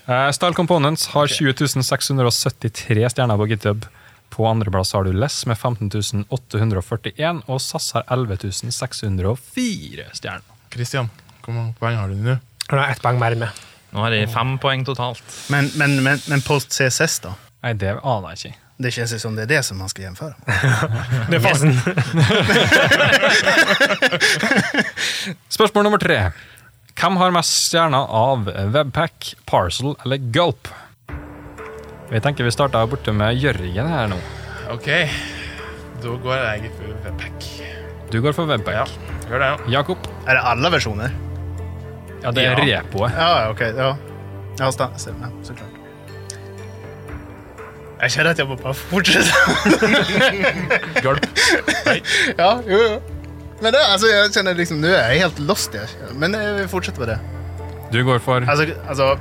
Eh, 0.06 0.32
Style 0.32 0.54
Components 0.54 1.08
har 1.08 1.28
20 1.28 1.84
673 1.84 3.10
stjerner 3.10 3.38
på 3.38 3.46
GitHub. 3.48 3.86
På 4.30 4.48
andreplass 4.48 4.94
har 4.94 5.04
du 5.04 5.14
Less 5.14 5.46
med 5.46 5.58
15 5.58 6.26
841, 6.30 7.42
og 7.48 7.62
SAS 7.62 7.92
har 7.94 8.04
11 8.12 8.38
604 8.72 10.04
stjerner. 10.14 10.42
Christian, 10.74 11.10
hvor 11.46 11.54
mange 11.54 11.74
poeng 11.80 11.96
har 12.00 12.08
du 12.10 12.16
nå? 12.18 12.38
Nå 12.72 12.78
er 12.82 12.90
ett 12.96 13.02
poeng 13.04 13.20
mer 13.22 13.36
med. 13.38 13.50
Nå 13.94 14.00
har 14.02 14.12
jeg 14.16 14.30
fem 14.34 14.58
poeng 14.58 14.86
totalt. 14.88 15.24
Men, 15.54 15.70
men, 15.78 16.04
men, 16.04 16.20
men 16.28 16.42
post 16.42 16.74
CSS, 16.74 17.20
da? 17.28 17.32
Nei, 17.64 17.74
det 17.78 17.94
aner 18.02 18.30
jeg 18.34 18.38
ikke. 18.42 18.58
Det 18.84 18.90
kjennes 18.92 19.22
som 19.22 19.36
det 19.38 19.44
er 19.46 19.50
det 19.52 19.62
som 19.68 19.78
man 19.78 19.90
skal 19.92 20.04
gjenføre. 20.08 20.34
Det 21.30 21.36
er 21.38 21.44
fasen. 21.46 21.72
Spørsmål 25.56 25.84
nummer 25.86 26.02
tre. 26.02 26.18
Hvem 27.00 27.18
har 27.20 27.34
mest 27.36 27.56
stjerner 27.68 28.06
av 28.14 28.46
Webpack, 28.74 29.34
Parcel 29.50 29.96
eller 30.06 30.22
Gulp? 30.36 30.70
Vi 32.12 32.20
tenker 32.22 32.46
vi 32.46 32.52
starter 32.54 32.86
borte 32.92 33.14
med 33.16 33.36
Jørgen 33.42 33.90
her 33.90 34.08
nå. 34.12 34.20
OK, 34.74 34.88
da 36.04 36.14
går 36.24 36.44
jeg 36.46 36.72
for 36.78 36.94
Webpack. 37.04 37.48
Du 38.14 38.20
går 38.22 38.36
for 38.38 38.46
Webpack. 38.50 38.76
Ja, 38.78 38.86
gjør 39.32 39.42
det. 39.42 39.50
ja. 39.50 39.58
Jakob? 39.80 40.08
Er 40.28 40.38
det 40.38 40.44
alle 40.54 40.70
versjoner? 40.76 41.16
Ja, 42.24 42.32
det 42.32 42.46
er 42.46 42.62
Ja. 42.64 42.80
repoet. 42.84 43.12
Ja, 43.18 43.50
ok. 43.52 43.60
Ja, 43.76 43.90
ja 44.62 44.70
sta- 44.72 44.92
stemmer. 44.98 45.34
Så 45.44 45.56
klart. 45.58 45.70
Jeg 48.04 48.12
kjenner 48.12 48.32
at 48.32 48.38
jeg 48.40 48.48
må 48.48 48.56
bare 48.60 48.74
fortsette. 48.76 49.32
Gulp. 51.04 51.26
ja, 52.38 52.50
jo, 52.68 52.78
jo. 52.78 53.02
Men 53.64 53.72
det, 53.76 53.82
altså, 53.88 54.10
jeg 54.12 54.32
kjenner 54.36 54.58
liksom, 54.60 54.82
nå 54.84 54.90
er 54.92 55.14
jeg 55.14 55.24
helt 55.24 55.40
lost. 55.48 55.76
Jeg. 55.78 55.88
Men 56.20 56.36
jeg 56.36 56.68
fortsetter 56.68 56.74
fortsette 56.74 57.04
med 57.04 57.14
det. 57.14 57.20
Du 57.94 58.02
går 58.04 58.20
for 58.26 58.44
Altså, 58.50 58.66
altså, 58.90 59.14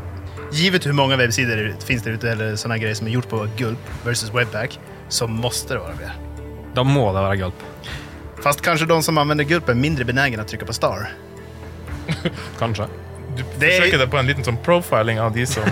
givet 0.57 0.87
hvor 0.89 0.97
mange 0.99 1.19
websider 1.21 1.61
det 1.61 1.87
finnes 1.87 2.03
der 2.05 2.17
ute, 2.19 2.31
eller 2.33 2.57
sånne 2.61 2.79
greier 2.83 2.97
som 2.99 3.07
er 3.09 3.15
gjort 3.15 3.29
på 3.31 3.43
Gulp 3.61 3.93
versus 4.07 4.33
Webpack, 4.35 4.79
så 5.13 5.29
må 5.31 5.53
det 5.69 5.79
være 5.79 5.99
det. 6.01 6.13
Da 6.75 6.85
må 6.87 7.05
det 7.15 7.23
være 7.23 7.39
Gulp. 7.45 7.63
Fast 8.43 8.65
kanskje 8.67 8.89
de 8.91 8.97
som 9.07 9.21
anvender 9.23 9.47
Gulp 9.47 9.69
er 9.71 9.79
mindre 9.79 10.07
benägna 10.09 10.43
å 10.43 10.49
trykke 10.49 10.67
på 10.67 10.75
star. 10.75 11.13
Kanskje. 12.61 12.89
Du 13.37 13.43
Det 13.61 13.69
er- 13.69 13.79
forsøker 13.81 14.03
deg 14.03 14.11
på 14.13 14.19
en 14.21 14.27
liten 14.29 14.45
sånn 14.45 14.59
profiling 14.65 15.21
av 15.23 15.31
de 15.37 15.47
som, 15.47 15.65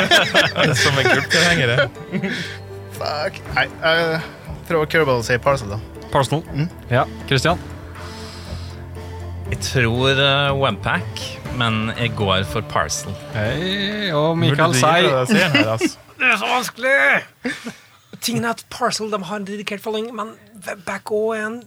som 0.82 0.96
er 0.98 1.10
gulptilhengere. 1.10 1.84
Fuck. 2.96 3.36
Nei, 3.54 3.66
uh, 3.84 4.24
tror 4.66 4.88
Kerbal 4.90 5.22
sier 5.26 5.38
parcel, 5.42 5.76
da. 5.76 5.78
Parcel. 6.10 6.42
Ja. 6.90 7.04
Christian? 7.28 7.60
Jeg 9.50 9.58
tror 9.66 10.14
uh, 10.14 10.60
Webpack, 10.60 11.20
men 11.58 11.90
jeg 11.98 12.12
går 12.14 12.44
for 12.46 12.62
Parcel. 12.70 13.10
Hei, 13.34 14.12
og 14.14 14.36
Mikael 14.38 14.70
du 14.70 14.78
sier 14.78 15.08
det 15.10 15.64
altså. 15.66 15.96
Det 16.20 16.28
er 16.28 16.36
så 16.38 16.50
vanskelig! 16.50 16.92
Tingen 18.22 18.44
er 18.44 18.52
at 18.52 18.62
Parcel 18.70 19.10
de 19.10 19.18
har 19.24 19.40
en 19.40 19.46
dedikert 19.48 19.82
following, 19.82 20.10
men 20.14 20.34
Webback 20.66 21.10
òg 21.16 21.32
er 21.34 21.46
en 21.48 21.58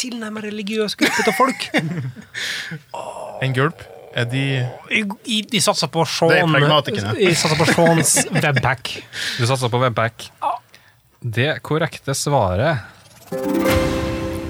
tilnærmet 0.00 0.46
religiøs 0.48 0.96
gruppe 0.96 1.26
av 1.26 1.36
folk. 1.36 1.68
En 3.44 3.54
gulp, 3.56 3.84
er 4.16 4.26
de 4.28 4.44
de 5.52 5.60
satser 5.64 5.88
på 5.92 6.04
Sean 6.08 6.56
er. 6.56 6.92
Jeg 7.20 7.36
satser 7.40 7.56
på 7.60 7.68
Seans 7.68 8.14
Webback. 8.32 8.94
du 9.38 9.46
satser 9.48 9.72
på 9.72 9.80
Webpack. 9.84 10.30
Det 11.20 11.50
korrekte 11.64 12.16
svaret 12.16 12.80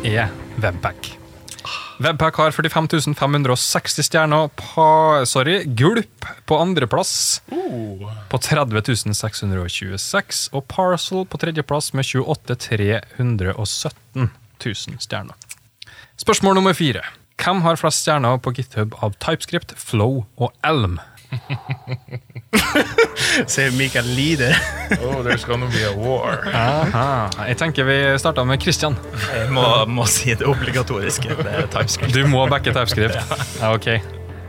er 0.06 0.30
Webpack. 0.62 1.19
Webpack 2.00 2.38
har 2.40 2.50
45 2.50 3.14
560 3.14 4.02
stjerner. 4.08 4.48
Pa, 4.56 5.26
sorry, 5.28 5.64
Gulp 5.64 6.24
på 6.48 6.56
andreplass 6.56 7.42
på 8.30 8.38
30 8.40 9.12
626. 9.12 10.48
Og 10.56 10.64
Parcel 10.64 11.26
på 11.28 11.40
tredjeplass 11.42 11.92
med 11.92 12.08
28 12.08 12.56
317 12.56 14.30
000 14.64 15.00
stjerner. 15.04 15.36
Spørsmål 16.16 16.56
nummer 16.56 16.72
fire. 16.72 17.04
Hvem 17.40 17.60
har 17.64 17.76
flest 17.76 18.00
stjerner 18.04 18.40
på 18.40 18.52
GitHub 18.56 18.96
av 19.04 19.20
TypeScript, 19.20 19.76
Flow 19.76 20.24
og 20.40 20.56
Elm? 20.64 20.96
Sier 23.50 23.70
Mikael 23.78 24.06
Lider. 24.16 24.54
Oh, 25.06 25.22
there's 25.22 25.44
gonna 25.46 25.68
be 25.70 25.84
a 25.86 25.92
war. 25.94 26.40
Aha. 26.50 27.28
Jeg 27.46 27.56
tenker 27.60 27.84
vi 27.86 27.94
starter 28.18 28.42
med 28.48 28.58
Christian. 28.62 28.96
Jeg 29.30 29.52
må, 29.54 29.62
må 29.86 30.02
si 30.10 30.34
det 30.34 30.42
obligatoriske. 30.50 31.30
Det 31.38 31.46
er 31.46 31.68
TypeScript. 31.70 32.10
Du 32.16 32.24
må 32.26 32.42
backe 32.50 32.72
TypeScript. 32.74 33.14
Ja, 33.62 33.70
ok. 33.76 33.86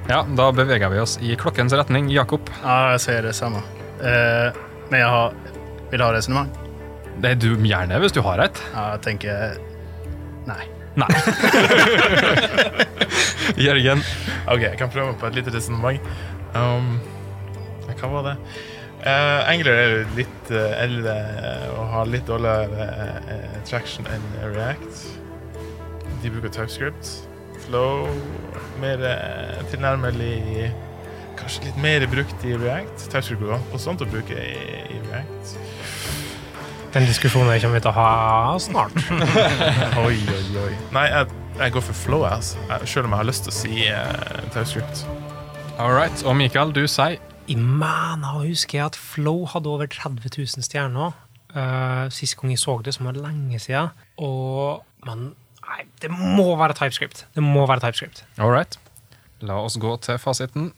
Ja, 0.09 0.23
da 0.35 0.47
beveger 0.51 0.89
vi 0.91 0.97
oss 1.03 1.13
i 1.21 1.35
klokkens 1.39 1.73
retning. 1.77 2.09
Jakob, 2.11 2.49
Ja, 2.63 2.79
jeg 2.95 3.03
sier 3.05 3.21
det 3.27 3.35
samme. 3.37 3.61
Eh, 4.01 4.49
men 4.89 4.97
jeg 5.03 5.11
har, 5.13 5.37
vil 5.93 6.01
ha 6.03 6.09
resonnement. 6.17 6.49
det 7.21 7.35
er 7.35 7.37
du 7.43 7.51
gjerne 7.61 7.99
hvis 8.01 8.15
du 8.17 8.21
har 8.25 8.41
et. 8.47 8.57
Ja, 8.73 8.87
jeg 8.95 9.01
tenker 9.05 9.59
Nei. 10.49 10.63
Nei. 10.97 11.11
Jørgen, 13.61 14.01
Ok, 14.49 14.61
jeg 14.65 14.73
kan 14.79 14.89
prøve 14.91 15.13
på 15.21 15.29
et 15.29 15.35
lite 15.37 15.53
resonnement. 15.53 16.01
Um, 16.57 16.99
hva 17.99 18.09
var 18.11 18.27
det? 18.27 18.35
Uh, 19.01 19.49
Angler 19.49 19.73
er 19.73 19.91
jo 19.95 20.01
litt 20.13 20.51
uh, 20.53 20.75
eldre 20.77 21.15
og 21.73 21.87
har 21.89 22.09
litt 22.11 22.27
dårligere 22.29 22.85
uh, 23.25 23.55
traction 23.65 24.05
enn 24.13 24.27
React. 24.43 24.99
De 26.21 26.29
bruker 26.29 26.53
TypeScript. 26.53 27.15
Flow 27.65 28.05
mer 28.81 29.01
uh, 29.01 29.57
tilnærmelig 29.73 30.71
Kanskje 31.39 31.71
litt 31.71 31.77
mer 31.81 32.03
brukt 32.11 32.43
i 32.45 32.53
React. 32.53 33.07
TypeScript 33.09 33.41
går 33.41 33.55
også 33.55 33.79
sånt 33.87 34.03
å 34.05 34.09
bruke 34.11 34.35
i, 34.37 34.83
i 34.93 34.99
React. 35.07 35.55
Den 36.93 37.07
diskusjonen 37.09 37.55
kommer 37.63 37.79
vi 37.79 37.81
til 37.81 37.89
å 37.89 37.95
ha 37.95 38.11
snart. 38.61 38.99
Oi, 40.03 40.19
oi, 40.19 40.43
oi. 40.67 40.75
Nei, 40.93 41.07
jeg, 41.07 41.31
jeg 41.63 41.73
går 41.79 41.87
for 41.87 42.01
Flow, 42.03 42.27
altså. 42.29 42.61
Selv 42.83 43.09
om 43.09 43.15
jeg 43.15 43.23
har 43.23 43.29
lyst 43.31 43.47
til 43.47 43.55
å 43.55 43.57
si 43.63 43.89
TypeScript. 44.51 45.05
All 45.79 45.93
right. 45.93 46.23
Og 46.25 46.35
Mikael, 46.35 46.73
du 46.75 46.85
sier 46.87 47.17
Jeg 47.47 47.57
mana 47.57 48.35
husker 48.41 48.79
jeg 48.79 48.85
at 48.91 48.95
Flow 48.99 49.45
hadde 49.49 49.69
over 49.69 49.85
30 49.85 50.29
000 50.37 50.63
stjerner. 50.65 51.15
Uh, 51.51 52.07
sist 52.13 52.37
gang 52.39 52.53
jeg 52.53 52.59
så 52.61 52.77
det, 52.85 52.93
som 52.95 53.09
var 53.09 53.17
lenge 53.19 53.59
siden. 53.59 53.91
Og, 54.17 54.83
men 55.05 55.31
nei, 55.65 55.81
det 56.01 56.11
må 56.13 56.53
være 56.59 56.77
TypeScript. 56.79 57.25
Det 57.35 57.43
må 57.43 57.65
være 57.67 57.83
TypeScript. 57.87 58.23
all 58.37 58.51
right. 58.53 58.79
La 59.41 59.57
oss 59.57 59.77
gå 59.81 59.95
til 60.05 60.19
fasiten. 60.21 60.71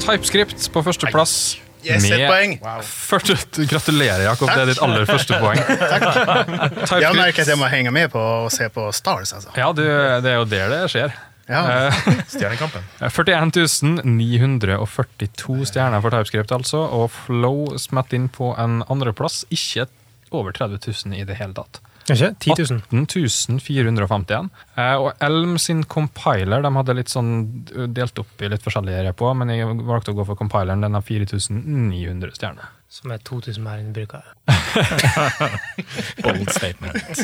TypeScript 0.00 0.70
på 0.72 0.82
førsteplass. 0.82 1.60
Yes, 1.82 2.04
et 2.06 2.28
poeng! 2.30 2.54
Wow. 2.62 2.82
Første, 2.86 3.66
gratulerer, 3.66 4.22
Jakob. 4.22 4.48
Det 4.48 4.62
er 4.62 4.70
ditt 4.70 4.82
aller 4.82 5.04
første 5.06 5.38
poeng. 5.42 5.58
Takk. 6.86 7.02
Jeg 7.02 7.16
merker 7.18 7.42
at 7.42 7.50
jeg 7.50 7.58
må 7.58 7.66
henge 7.70 7.90
med 7.94 8.12
på 8.12 8.22
å 8.22 8.48
se 8.54 8.68
på 8.72 8.86
Stars, 8.94 9.34
altså. 9.34 9.50
Ja, 9.58 9.72
du, 9.74 9.82
det 10.22 10.30
er 10.30 10.38
jo 10.38 10.46
der 10.48 10.70
det 10.70 10.82
skjer. 10.94 11.14
Ja. 11.48 11.88
Eh, 11.88 12.02
Stjernekampen. 12.32 12.84
41 13.00 14.04
942 14.04 15.64
stjerner 15.70 16.02
for 16.04 16.14
TypeScript, 16.14 16.52
altså. 16.54 16.84
Og 16.98 17.08
Flow 17.14 17.72
smett 17.80 18.14
inn 18.16 18.28
på 18.32 18.52
en 18.60 18.82
andreplass. 18.92 19.42
Ikke 19.54 19.88
over 20.32 20.54
30 20.56 20.80
000 21.06 21.18
i 21.20 21.24
det 21.28 21.36
hele 21.40 21.56
tatt. 21.56 21.82
Ikke? 22.10 22.32
10 22.42 22.54
000. 22.58 22.82
18 23.06 23.60
451. 23.62 24.50
Eh, 24.74 24.94
og 24.98 25.12
Elm 25.22 25.56
sin 25.62 25.84
compiler 25.84 26.64
de 26.64 26.72
hadde 26.74 26.96
litt 26.98 27.12
sånn 27.12 27.34
delt 27.94 28.18
opp 28.22 28.42
i 28.42 28.50
litt 28.50 28.64
forskjellige 28.64 29.04
repoer, 29.10 29.36
men 29.38 29.52
jeg 29.54 29.68
valgte 29.86 30.14
å 30.14 30.18
gå 30.18 30.26
for 30.26 30.38
compileren. 30.40 30.82
Den 30.82 30.98
har 30.98 31.04
4900 31.06 32.34
stjerner. 32.38 32.72
Som 32.92 33.08
er 33.14 33.22
2000 33.24 33.64
mer 33.64 33.80
enn 33.80 33.94
brukere. 33.96 34.34
Bold 36.24 36.50
statement. 36.52 37.22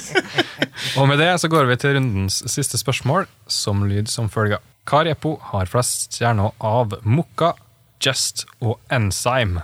Og 0.96 1.10
med 1.10 1.20
det 1.20 1.34
så 1.42 1.50
går 1.52 1.68
vi 1.68 1.76
til 1.76 1.98
rundens 1.98 2.40
siste 2.48 2.80
spørsmål, 2.80 3.28
som 3.52 3.84
lyd 3.84 4.08
som 4.08 4.30
følger. 4.32 4.64
Hva 4.88 5.02
repo 5.04 5.34
har 5.50 5.68
flest 5.68 6.16
stjerner 6.16 6.56
av 6.64 6.96
Mokka, 7.04 7.52
Jest 8.00 8.46
og 8.64 8.80
Enzyme? 8.88 9.60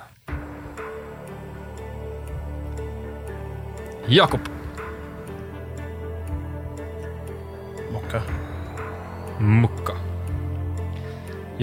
Jakob. 4.13 4.53
Mokka. 7.97 8.21
Mokka. 9.41 9.97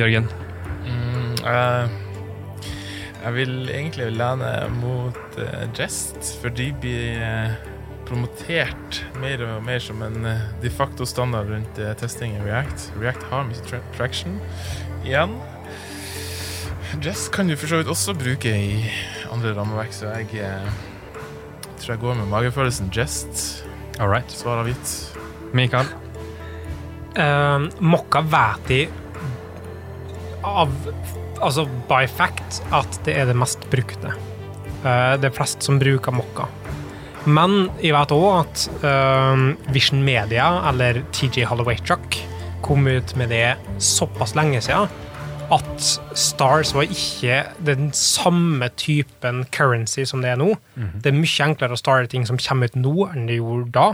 Jørgen. 0.02 0.32
Mm, 0.88 1.34
eh, 1.46 2.11
jeg 3.22 3.34
vil 3.36 3.70
egentlig 3.70 4.10
lene 4.16 4.50
mot 4.80 5.38
uh, 5.38 5.64
Jest, 5.78 6.34
for 6.42 6.50
de 6.50 6.72
blir 6.82 7.22
uh, 7.22 7.54
promotert 8.12 9.02
mer 9.22 9.44
og 9.46 9.64
mer 9.66 9.80
som 9.84 10.02
en 10.04 10.26
uh, 10.26 10.44
de 10.62 10.72
facto 10.74 11.06
standard 11.08 11.50
rundt 11.52 11.80
eh, 11.80 11.94
testing 11.98 12.36
i 12.36 12.44
React. 12.44 12.92
React 13.00 13.24
har 13.32 13.48
mye 13.48 13.66
tra 13.68 13.80
traction 13.96 14.40
igjen. 15.06 15.38
Jest 17.02 17.32
kan 17.32 17.48
du 17.48 17.56
for 17.56 17.72
så 17.72 17.80
vidt 17.80 17.92
også 17.92 18.14
bruke 18.20 18.52
i 18.52 18.84
andre 19.32 19.54
rammeverk, 19.56 19.94
så 19.96 20.12
jeg 20.12 20.44
eh, 20.44 20.68
tror 21.80 21.94
jeg 21.94 22.04
går 22.04 22.20
med 22.20 22.32
magefølelsen 22.34 22.92
Jest. 22.96 23.64
All 24.00 24.12
right. 24.12 24.32
Svar 24.32 24.60
avgitt. 24.64 25.18
Mikael. 25.54 25.88
Uh, 27.12 27.68
Mokka 27.84 28.22
vet 28.24 28.68
de 28.70 28.86
av 30.48 30.72
Altså 31.42 31.66
by 31.90 32.06
fact 32.10 32.62
at 32.76 33.00
det 33.06 33.18
er 33.18 33.30
det 33.30 33.38
mest 33.38 33.64
brukte. 33.74 34.14
Eh, 34.86 35.14
det 35.22 35.30
er 35.30 35.36
flest 35.36 35.66
som 35.66 35.80
bruker 35.82 36.14
Mokka. 36.16 36.48
Men 37.30 37.70
jeg 37.84 37.94
vet 37.94 38.14
òg 38.16 38.28
at 38.40 38.66
eh, 38.88 39.46
Vision 39.74 40.02
Media, 40.06 40.48
eller 40.70 41.04
TJ 41.14 41.46
Holloway 41.50 41.78
Truck, 41.82 42.18
kom 42.66 42.86
ut 42.88 43.16
med 43.18 43.34
det 43.34 43.56
såpass 43.82 44.36
lenge 44.38 44.62
siden 44.62 44.90
at 45.52 45.86
Stars 46.16 46.70
var 46.72 46.88
ikke 46.88 47.42
den 47.68 47.90
samme 47.98 48.70
typen 48.80 49.44
currency 49.52 50.06
som 50.08 50.22
det 50.24 50.32
er 50.32 50.40
nå. 50.40 50.54
Det 51.04 51.12
er 51.12 51.18
mye 51.18 51.44
enklere 51.44 51.76
å 51.76 51.80
starte 51.80 52.12
ting 52.14 52.24
som 52.30 52.40
kommer 52.40 52.72
ut 52.72 52.78
nå, 52.80 52.94
enn 53.12 53.28
det 53.28 53.40
gjorde 53.42 53.74
da. 53.76 53.88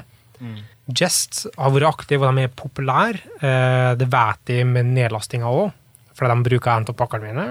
Jest 0.94 1.48
har 1.58 1.74
vært 1.74 1.90
aktiv, 1.90 2.22
og 2.22 2.38
de 2.38 2.46
er 2.46 2.54
populære. 2.54 3.24
Eh, 3.42 3.96
det 3.98 4.08
vet 4.14 4.44
de 4.52 4.60
med 4.70 4.92
nedlastinga 4.94 5.50
òg, 5.50 5.72
fordi 6.18 6.34
de 6.34 6.46
bruker 6.50 6.72
en 6.74 6.88
av 6.90 6.98
pakkene 6.98 7.30
mine. 7.30 7.46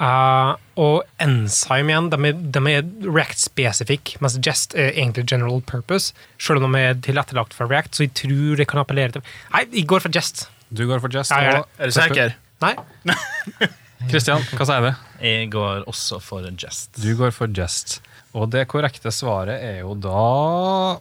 uh, 0.00 0.56
og 0.86 0.96
Enzyme 1.22 1.92
igjen, 1.92 2.10
de 2.12 2.20
er, 2.30 2.42
de 2.56 2.62
er 2.72 2.82
React-spesifikke, 3.04 4.18
mens 4.24 4.38
Jest 4.40 4.76
er 4.76 4.92
egentlig 4.94 5.26
general 5.30 5.60
purpose. 5.68 6.16
Selv 6.40 6.64
om 6.64 6.72
de 6.72 6.82
er 6.82 7.00
tilrettelagt 7.04 7.56
for 7.56 7.68
React, 7.70 7.94
så 7.94 8.06
jeg 8.06 8.14
tror 8.22 8.60
det 8.62 8.68
kan 8.72 8.82
appellere 8.82 9.18
til 9.18 9.26
Nei, 9.52 9.66
jeg 9.72 9.88
går 9.92 10.06
for 10.06 10.16
Jest. 10.16 10.48
Du 10.70 10.86
går 10.88 11.02
for 11.04 11.12
Jest. 11.12 11.30
Ja, 11.30 11.60
jeg 11.60 11.64
Er 11.78 11.92
du 11.92 11.96
sikker? 12.00 12.38
Nei? 12.64 12.74
Kristian, 14.10 14.42
hva 14.56 14.66
sier 14.68 14.84
du? 14.84 14.90
Jeg 15.24 15.50
går 15.52 15.86
også 15.88 16.20
for 16.24 16.44
Jest. 16.50 16.96
Du 17.00 17.12
går 17.16 17.32
for 17.36 17.52
Jest. 17.52 18.00
Og 18.36 18.50
det 18.52 18.66
korrekte 18.68 19.12
svaret 19.14 19.62
er 19.64 19.80
jo 19.80 19.96
da 19.96 21.00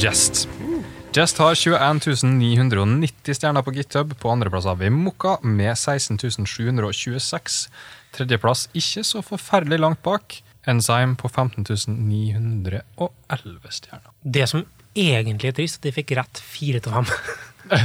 Jest. 0.00 0.46
Jest 1.10 1.38
har 1.38 1.54
21 1.54 2.22
990 2.22 3.34
stjerner 3.34 3.62
på 3.66 3.72
GitHub. 3.74 4.18
På 4.18 4.30
andreplass 4.30 4.64
har 4.64 4.76
vi 4.78 4.90
Mokka 4.94 5.38
med 5.42 5.78
16 5.78 6.18
726. 6.46 7.68
Tredjeplass 8.14 8.68
ikke 8.78 9.02
så 9.08 9.22
forferdelig 9.26 9.80
langt 9.82 9.98
bak. 10.06 10.36
Enzyme 10.70 11.16
på 11.18 11.28
15 11.28 11.66
911 11.66 13.74
stjerner. 13.74 14.06
Det 14.22 14.46
som 14.52 14.62
egentlig 14.94 15.48
er 15.50 15.56
trist, 15.58 15.80
at 15.80 15.84
de 15.88 15.92
fikk 15.98 16.14
rett 16.20 16.36
fire 16.46 16.78
til 16.78 16.92
fem. 16.94 17.06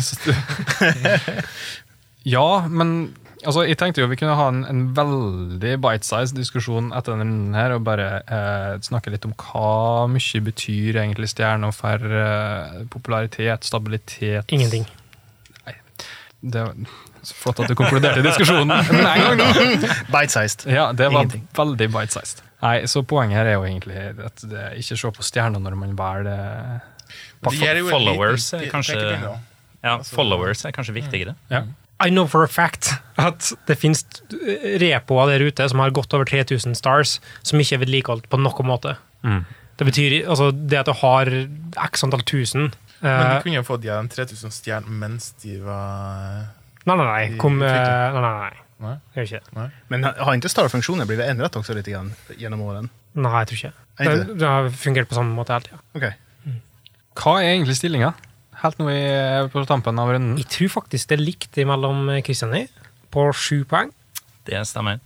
Ja, 2.26 2.66
men 2.70 3.16
altså, 3.44 3.64
jeg 3.68 3.78
tenkte 3.82 4.02
jo 4.04 4.08
vi 4.12 4.18
kunne 4.20 4.36
ha 4.38 4.48
en, 4.52 4.62
en 4.70 4.84
veldig 4.96 5.76
bite-sized 5.84 6.38
diskusjon 6.38 6.92
etter 6.96 7.18
denne 7.20 7.56
her, 7.58 7.76
og 7.76 7.84
bare 7.88 8.08
eh, 8.24 8.76
snakke 8.86 9.12
litt 9.14 9.26
om 9.28 9.34
hva 9.42 10.06
mye 10.12 10.42
betyr 10.46 11.02
egentlig 11.04 11.32
stjerner 11.34 11.74
for 11.76 12.06
eh, 12.22 12.84
popularitet, 12.94 13.68
stabilitet 13.68 14.54
Ingenting. 14.56 14.88
Det 16.46 16.62
var 16.62 16.76
så 17.26 17.34
flott 17.40 17.60
at 17.64 17.72
du 17.72 17.74
konkluderte 17.80 18.22
i 18.22 18.26
diskusjonen 18.26 18.70
med 18.70 19.06
en 19.10 19.24
gang, 19.24 19.40
da! 19.42 19.94
Bite-sized. 20.14 20.68
Ja, 20.70 20.92
det 20.94 21.08
var 21.10 21.24
Ingenting. 21.24 21.48
veldig 21.58 21.88
bite-sized. 21.96 22.44
Nei, 22.62 22.76
så 22.90 23.02
poenget 23.06 23.40
her 23.40 23.50
er 23.50 23.58
jo 23.58 23.66
egentlig 23.66 23.98
at 24.26 24.44
det 24.50 24.68
ikke 24.82 24.98
se 25.00 25.12
på 25.18 25.26
stjerner 25.26 25.62
når 25.64 25.76
man 25.80 25.96
velger 25.98 26.30
en 27.46 27.90
followers 27.90 28.54
er 28.54 28.70
kanskje- 28.72 29.40
Ja, 29.86 29.98
Followers 30.02 30.66
er 30.66 30.72
kanskje 30.74 30.94
viktigere. 30.96 31.36
Ja. 31.50 31.64
I 32.04 32.10
know 32.12 32.28
for 32.28 32.44
a 32.44 32.48
fact 32.52 32.92
at 33.16 33.54
det 33.70 33.78
finnes 33.80 34.04
repoer 34.82 35.32
der 35.32 35.46
ute 35.48 35.68
som 35.72 35.80
har 35.80 35.94
godt 35.96 36.14
over 36.18 36.28
3000 36.28 36.76
stars, 36.76 37.20
som 37.44 37.62
ikke 37.62 37.78
er 37.78 37.84
vedlikeholdt 37.86 38.28
på 38.32 38.40
noen 38.42 38.68
måte. 38.68 38.98
Mm. 39.24 39.46
Det 39.80 39.88
betyr 39.88 40.18
altså 40.24 40.52
det 40.52 40.82
at 40.82 40.90
du 40.90 40.96
har 41.02 41.32
x 41.90 42.06
antall 42.06 42.22
tusen 42.24 42.70
Men 43.02 43.10
eh, 43.12 43.32
du 43.34 43.44
kunne 43.44 43.58
jo 43.58 43.64
fått 43.68 43.82
de 43.84 43.92
3000 43.92 44.54
stjerner 44.56 45.00
mens 45.04 45.34
de 45.44 45.58
var 45.64 46.54
Nei, 46.86 46.94
nei, 46.94 47.06
nei. 47.06 47.24
Kom, 47.42 47.58
eh, 47.66 47.74
nei, 48.14 48.22
nei, 48.22 48.34
nei. 48.38 48.62
Nei? 48.86 48.94
Det 49.10 49.24
gjør 49.24 49.40
ikke 49.40 49.56
det. 49.56 49.66
Men 49.90 50.06
har 50.06 50.36
ikke 50.36 50.52
Star-funktionen 50.52 51.08
blitt 51.10 51.24
endret 51.26 51.56
også 51.58 51.74
litt 51.78 51.88
igjen, 51.90 52.12
gjennom 52.38 52.62
årene? 52.68 52.92
Nei, 53.18 53.32
jeg 53.42 53.50
tror 53.50 53.60
ikke. 53.60 53.72
Det, 53.98 54.16
det? 54.36 54.50
har 54.52 54.70
fungert 54.76 55.10
på 55.10 55.18
samme 55.18 55.34
måte 55.34 55.56
hele 55.56 55.70
tida. 55.70 55.82
Okej. 55.98 56.14
Hva 57.16 57.38
er 57.40 57.54
egentlig 57.56 57.78
stillinga? 57.80 58.12
Helt 58.62 58.80
nå 58.80 58.90
i, 58.92 59.02
på 59.52 59.66
tampen 59.70 60.00
av 60.02 60.14
runden. 60.14 60.38
Jeg 60.42 60.50
tror 60.54 60.74
faktisk 60.80 61.12
det 61.12 61.20
er 61.20 61.26
likt 61.26 61.60
mellom 61.68 62.08
Kristian 62.26 62.56
og 62.56 62.86
på 63.16 63.26
sju 63.36 63.64
poeng. 63.70 63.92
Det 64.48 64.62
stemmer. 64.68 65.02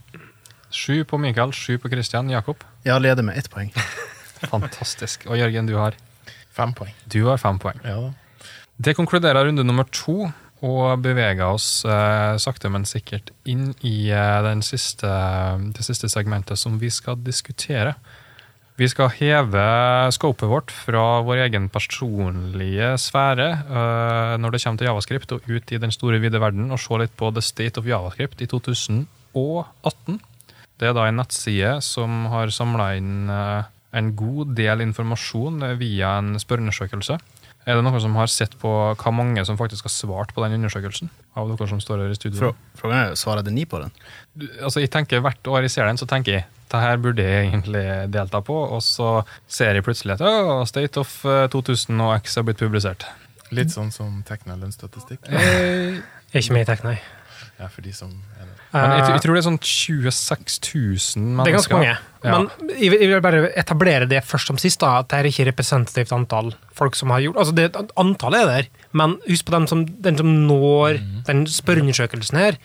Sju 0.74 1.04
på 1.08 1.18
Mikael, 1.22 1.54
sju 1.54 1.78
på 1.82 1.89
Kristian. 1.89 2.30
Jakob. 2.30 2.64
Jag 2.84 3.02
leder 3.02 3.24
med 3.24 3.38
ett 3.38 3.50
poeng. 3.50 3.74
Fantastisk. 4.54 5.26
Og 5.28 5.38
Jørgen, 5.38 5.68
du 5.68 5.76
har 5.78 5.97
Fem 6.60 6.74
poeng. 6.76 6.93
Du 7.08 7.22
har 7.30 7.39
fem 7.39 7.60
poeng. 7.62 7.80
Ja 7.86 7.95
da. 8.04 8.14
Det 8.80 8.95
konkluderer 8.95 9.45
runde 9.47 9.64
nummer 9.64 9.88
to, 9.91 10.30
og 10.64 11.02
beveger 11.04 11.45
oss 11.47 11.86
eh, 11.88 12.36
sakte, 12.39 12.72
men 12.72 12.88
sikkert 12.88 13.32
inn 13.47 13.74
i 13.86 14.10
eh, 14.12 14.39
den 14.43 14.64
siste, 14.64 15.08
det 15.76 15.86
siste 15.88 16.10
segmentet 16.12 16.60
som 16.60 16.78
vi 16.80 16.89
skal 16.91 17.20
diskutere. 17.24 17.95
Vi 18.80 18.88
skal 18.88 19.09
heve 19.11 19.61
scopet 20.15 20.47
vårt 20.47 20.71
fra 20.71 21.19
vår 21.27 21.41
egen 21.49 21.65
personlige 21.67 22.93
sfære 23.03 23.47
uh, 23.67 24.36
når 24.39 24.53
det 24.55 24.61
kommer 24.63 24.80
til 24.80 24.88
javascript, 24.88 25.34
og 25.36 25.49
ut 25.51 25.73
i 25.75 25.80
den 25.84 25.91
store, 25.91 26.21
vide 26.23 26.39
verden 26.39 26.71
og 26.71 26.80
se 26.80 26.99
litt 27.01 27.11
på 27.19 27.27
the 27.36 27.43
state 27.43 27.82
of 27.82 27.89
javascript 27.89 28.39
i 28.39 28.47
2018. 28.47 30.21
Det 30.80 30.88
er 30.88 30.95
da 30.95 31.09
en 31.09 31.19
nettside 31.19 31.73
som 31.84 32.30
har 32.32 32.55
samla 32.55 32.93
inn 32.95 33.27
uh, 33.27 33.67
en 33.91 34.13
god 34.15 34.55
del 34.55 34.86
informasjon 34.86 35.59
via 35.82 36.15
en 36.21 36.39
spørreundersøkelse. 36.39 37.19
Er 37.68 37.76
det 37.78 37.84
noen 37.86 38.01
som 38.01 38.16
har 38.18 38.30
sett 38.32 38.53
på 38.62 38.70
hva 38.97 39.12
mange 39.14 39.43
som 39.45 39.57
faktisk 39.60 39.86
har 39.86 39.91
svart 39.93 40.32
på 40.34 40.41
den 40.45 40.55
undersøkelsen? 40.57 41.10
Av 41.38 41.49
dere 41.51 41.68
som 41.70 41.82
står 41.84 42.05
her 42.05 42.14
i 42.14 42.18
studio? 42.18 42.39
Frå- 42.39 42.55
Frågan 42.80 42.97
er, 43.12 43.18
svarade 43.20 43.51
ni 43.53 43.66
på 43.70 43.82
den? 43.84 43.91
Du, 44.34 44.47
altså 44.64 44.80
jeg 44.82 44.89
tenker 44.93 45.22
Hvert 45.22 45.45
år 45.51 45.68
jeg 45.68 45.74
ser 45.76 45.86
den, 45.89 45.99
så 45.99 46.07
tenker 46.10 46.39
jeg 46.39 46.47
det 46.70 46.80
her 46.84 46.97
burde 47.01 47.24
jeg 47.26 47.47
egentlig 47.49 47.84
delta 48.14 48.41
på, 48.45 48.53
og 48.76 48.82
så 48.86 49.24
ser 49.49 49.74
jeg 49.74 49.84
plutselig 49.88 50.14
at 50.20 50.22
oh, 50.22 50.62
State 50.70 50.99
of 51.01 51.16
eh, 51.26 51.47
2000 51.49 51.97
og 52.05 52.12
X 52.22 52.36
har 52.38 52.45
blitt 52.45 52.60
publisert. 52.62 53.07
Litt 53.49 53.74
sånn 53.74 53.89
som 53.89 54.20
Tekna 54.28 54.53
lønnsstatistikk. 54.60 55.26
Eh, 55.34 55.97
ikke 56.38 56.53
med 56.53 56.68
i 56.68 56.70
Tekna, 56.70 56.91
nei. 56.93 56.99
Ja, 57.57 57.68
for 57.74 57.82
de 57.82 57.89
som 57.97 58.12
er 58.38 58.45
det. 58.45 58.49
Men 58.74 58.91
jeg, 58.91 59.01
Eh, 59.01 59.09
jeg 59.15 59.22
tror 59.24 59.34
det 59.34 59.39
er 59.41 59.47
sånn 59.49 59.59
26 59.59 60.59
000 61.17 61.24
mennesker. 61.24 61.43
Det 61.45 61.49
er 61.51 61.57
ganske 61.57 61.74
mange. 61.74 61.97
Ja. 62.24 62.32
Men 62.36 62.49
jeg 62.76 62.91
vil 62.91 62.99
jeg 62.99 63.09
vil 63.13 63.22
bare 63.24 63.39
etablere 63.57 64.05
det 64.11 64.24
først 64.28 64.47
som 64.51 64.57
sist, 64.59 64.80
da, 64.84 64.99
at 64.99 65.07
det 65.09 65.17
er 65.22 65.30
ikke 65.32 65.47
representativt 65.51 66.11
antall 66.11 66.51
folk 66.76 66.95
som 66.99 67.09
har 67.15 67.22
gjort 67.24 67.38
Altså, 67.39 67.55
det, 67.55 67.70
antallet 67.97 68.41
er 68.41 68.47
der, 68.51 68.67
men 68.91 69.17
husk 69.28 69.45
på 69.47 69.55
den 69.55 69.67
som, 69.72 69.86
den 69.88 70.17
som 70.17 70.28
når 70.47 70.99
Mm. 70.99 71.24
den 71.26 71.45
spørreundersøkelsen 71.47 72.38
her, 72.38 72.57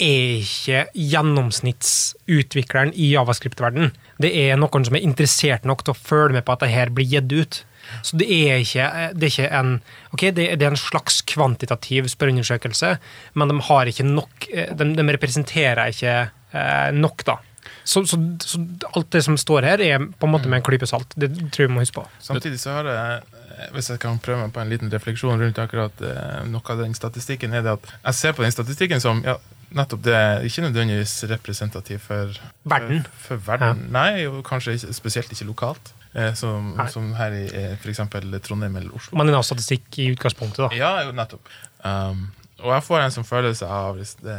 er 0.00 0.40
ikke 0.42 0.86
gjennomsnittsutvikleren 0.96 2.92
i 2.94 3.12
javascript-verden. 3.12 3.92
Det 4.22 4.30
er 4.34 4.56
noen 4.60 4.84
som 4.86 4.96
er 4.96 5.04
interessert 5.04 5.64
nok 5.68 5.84
til 5.84 5.94
å 5.94 5.98
følge 5.98 6.32
med 6.38 6.44
på 6.46 6.52
at 6.56 6.60
det 6.64 6.70
her 6.72 6.90
blir 6.94 7.06
gitt 7.10 7.32
ut. 7.32 7.64
Så 8.02 8.18
det 8.20 8.28
er 8.32 8.62
ikke, 8.62 8.88
det 9.14 9.28
er 9.28 9.34
ikke 9.34 9.52
en 9.60 9.72
Ok, 10.12 10.26
det 10.36 10.48
er, 10.52 10.66
en 10.68 10.76
slags 10.76 11.22
kvantitativ 11.28 12.08
spørreundersøkelse, 12.12 12.96
men 13.34 13.52
de 13.52 13.56
har 13.68 13.88
ikke 13.88 14.04
nok 14.08 14.48
eh, 14.52 14.74
De, 14.76 14.88
de 14.96 15.06
representerer 15.16 15.92
ikke 15.92 16.14
eh, 16.52 16.90
nok, 16.96 17.24
da. 17.28 17.38
Så, 17.84 18.04
så, 18.06 18.18
så 18.40 18.60
alt 18.92 19.12
det 19.12 19.22
som 19.26 19.38
står 19.38 19.66
her, 19.66 19.82
er 19.82 20.02
på 20.18 20.28
en 20.28 20.34
måte 20.34 20.50
med 20.50 20.60
en 20.60 20.66
klype 20.66 20.86
salt. 20.86 21.14
Det 21.18 21.30
tror 21.50 21.64
jeg 21.64 21.70
vi 21.70 21.74
må 21.74 21.82
huske 21.82 21.98
på. 22.00 22.04
Samtidig 22.22 22.60
så 22.62 22.76
har 22.78 22.90
jeg, 22.90 23.22
eh, 23.56 23.64
hvis 23.74 23.90
jeg 23.90 24.02
kan 24.02 24.20
prøve 24.22 24.44
meg 24.44 24.54
på 24.54 24.62
en 24.62 24.70
liten 24.72 24.92
refleksjon 24.92 25.42
rundt 25.42 25.58
akkurat 25.62 26.04
eh, 26.06 26.42
noe 26.50 26.74
av 26.74 26.82
den 26.82 26.94
statistikken, 26.98 27.54
er 27.54 27.64
det 27.66 27.76
at 27.78 27.90
jeg 27.94 28.20
ser 28.20 28.38
på 28.38 28.46
den 28.46 28.54
statistikken 28.54 29.02
som 29.02 29.24
ja, 29.26 29.38
nettopp 29.76 30.04
det 30.04 30.14
er 30.16 30.44
ikke 30.46 30.66
nødvendigvis 30.66 31.16
representativ 31.30 32.02
for 32.04 32.36
Verden. 32.68 33.02
For, 33.12 33.38
for 33.38 33.46
verden. 33.48 33.88
Nei, 33.94 34.24
og 34.28 34.42
kanskje 34.46 34.76
spesielt 34.94 35.32
ikke 35.32 35.48
lokalt. 35.48 35.94
Eh, 36.12 36.34
som, 36.36 36.74
som 36.92 37.14
her 37.16 37.32
i 37.32 37.46
f.eks. 37.48 37.80
for 37.80 37.92
eksempel 37.94 38.38
Trondheim 38.44 38.76
eller 38.76 38.92
Oslo. 38.98 39.16
Man 39.16 39.30
er 39.30 39.38
av 39.38 39.46
statistikk 39.48 39.96
i 40.02 40.10
utgangspunktet, 40.12 40.66
da. 40.66 40.70
Ja, 40.76 41.12
nettopp. 41.16 41.48
Um, 41.80 42.26
og 42.62 42.70
jeg 42.76 42.84
får 42.86 43.00
en 43.00 43.14
sånn 43.14 43.26
følelse 43.26 43.66
av 43.66 43.98
det, 43.98 44.36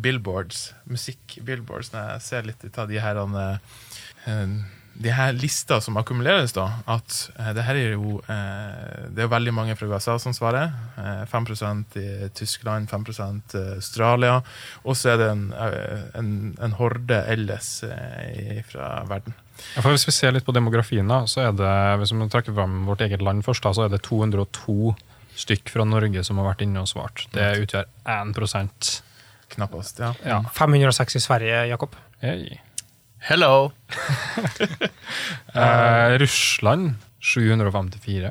billboards, 0.00 0.70
musikk-billboards, 0.88 1.90
når 1.92 2.12
jeg 2.14 2.24
ser 2.28 2.46
litt 2.48 2.62
ut 2.64 2.78
av 2.80 2.88
de 2.88 3.02
her 3.02 3.20
eh, 3.20 4.54
de 5.02 5.12
her 5.12 5.32
lista 5.36 5.76
som 5.84 5.96
akkumuleres, 6.00 6.54
da, 6.56 6.66
at 6.88 7.16
eh, 7.38 7.50
det 7.56 7.64
her 7.66 7.78
er 7.78 7.94
jo 7.96 8.18
eh, 8.32 9.06
Det 9.12 9.22
er 9.22 9.26
jo 9.26 9.32
veldig 9.32 9.54
mange 9.54 9.76
fra 9.76 9.88
USA 9.90 10.16
som 10.22 10.34
svarer. 10.36 10.72
Eh, 10.96 11.24
5% 11.30 11.98
i 12.00 12.28
Tyskland, 12.36 12.88
5% 12.90 13.56
Australia. 13.76 14.38
Og 14.84 14.96
så 14.96 15.12
er 15.14 15.20
det 15.20 15.30
en, 15.32 15.44
eh, 15.52 16.06
en, 16.20 16.30
en 16.62 16.76
horde 16.80 17.22
ellers 17.32 17.82
eh, 17.84 18.62
fra 18.70 19.04
verden. 19.08 19.36
Ja, 19.74 19.80
for 19.82 19.92
Hvis 19.94 20.06
vi 20.08 20.12
ser 20.12 20.34
litt 20.36 20.44
på 20.44 20.52
demografien, 20.56 21.08
da, 21.08 21.22
så 21.30 21.46
er 21.46 21.56
det 21.56 21.72
hvis 22.00 22.12
vi 22.12 22.28
trekker 22.32 22.56
fram 22.56 22.82
vårt 22.88 23.04
eget 23.06 23.24
land 23.24 23.44
først, 23.46 23.64
da, 23.64 23.72
så 23.76 23.86
er 23.86 23.94
det 23.94 24.02
202 24.04 24.94
stykk 25.36 25.72
fra 25.72 25.84
Norge 25.88 26.24
som 26.24 26.40
har 26.40 26.50
vært 26.50 26.64
inne 26.64 26.84
og 26.84 26.90
svart. 26.90 27.26
Det 27.36 27.52
utgjør 27.64 27.88
1 28.08 29.02
Knappast. 29.52 30.00
ja. 30.02 30.12
Ja. 30.26 30.40
506 30.52 31.16
i 31.16 31.20
Sverige, 31.22 31.66
Jakob. 31.70 31.94
Hey. 32.20 32.58
Hello! 33.24 33.72
Eh, 35.56 36.18
Russland 36.20 36.98
754. 37.24 38.28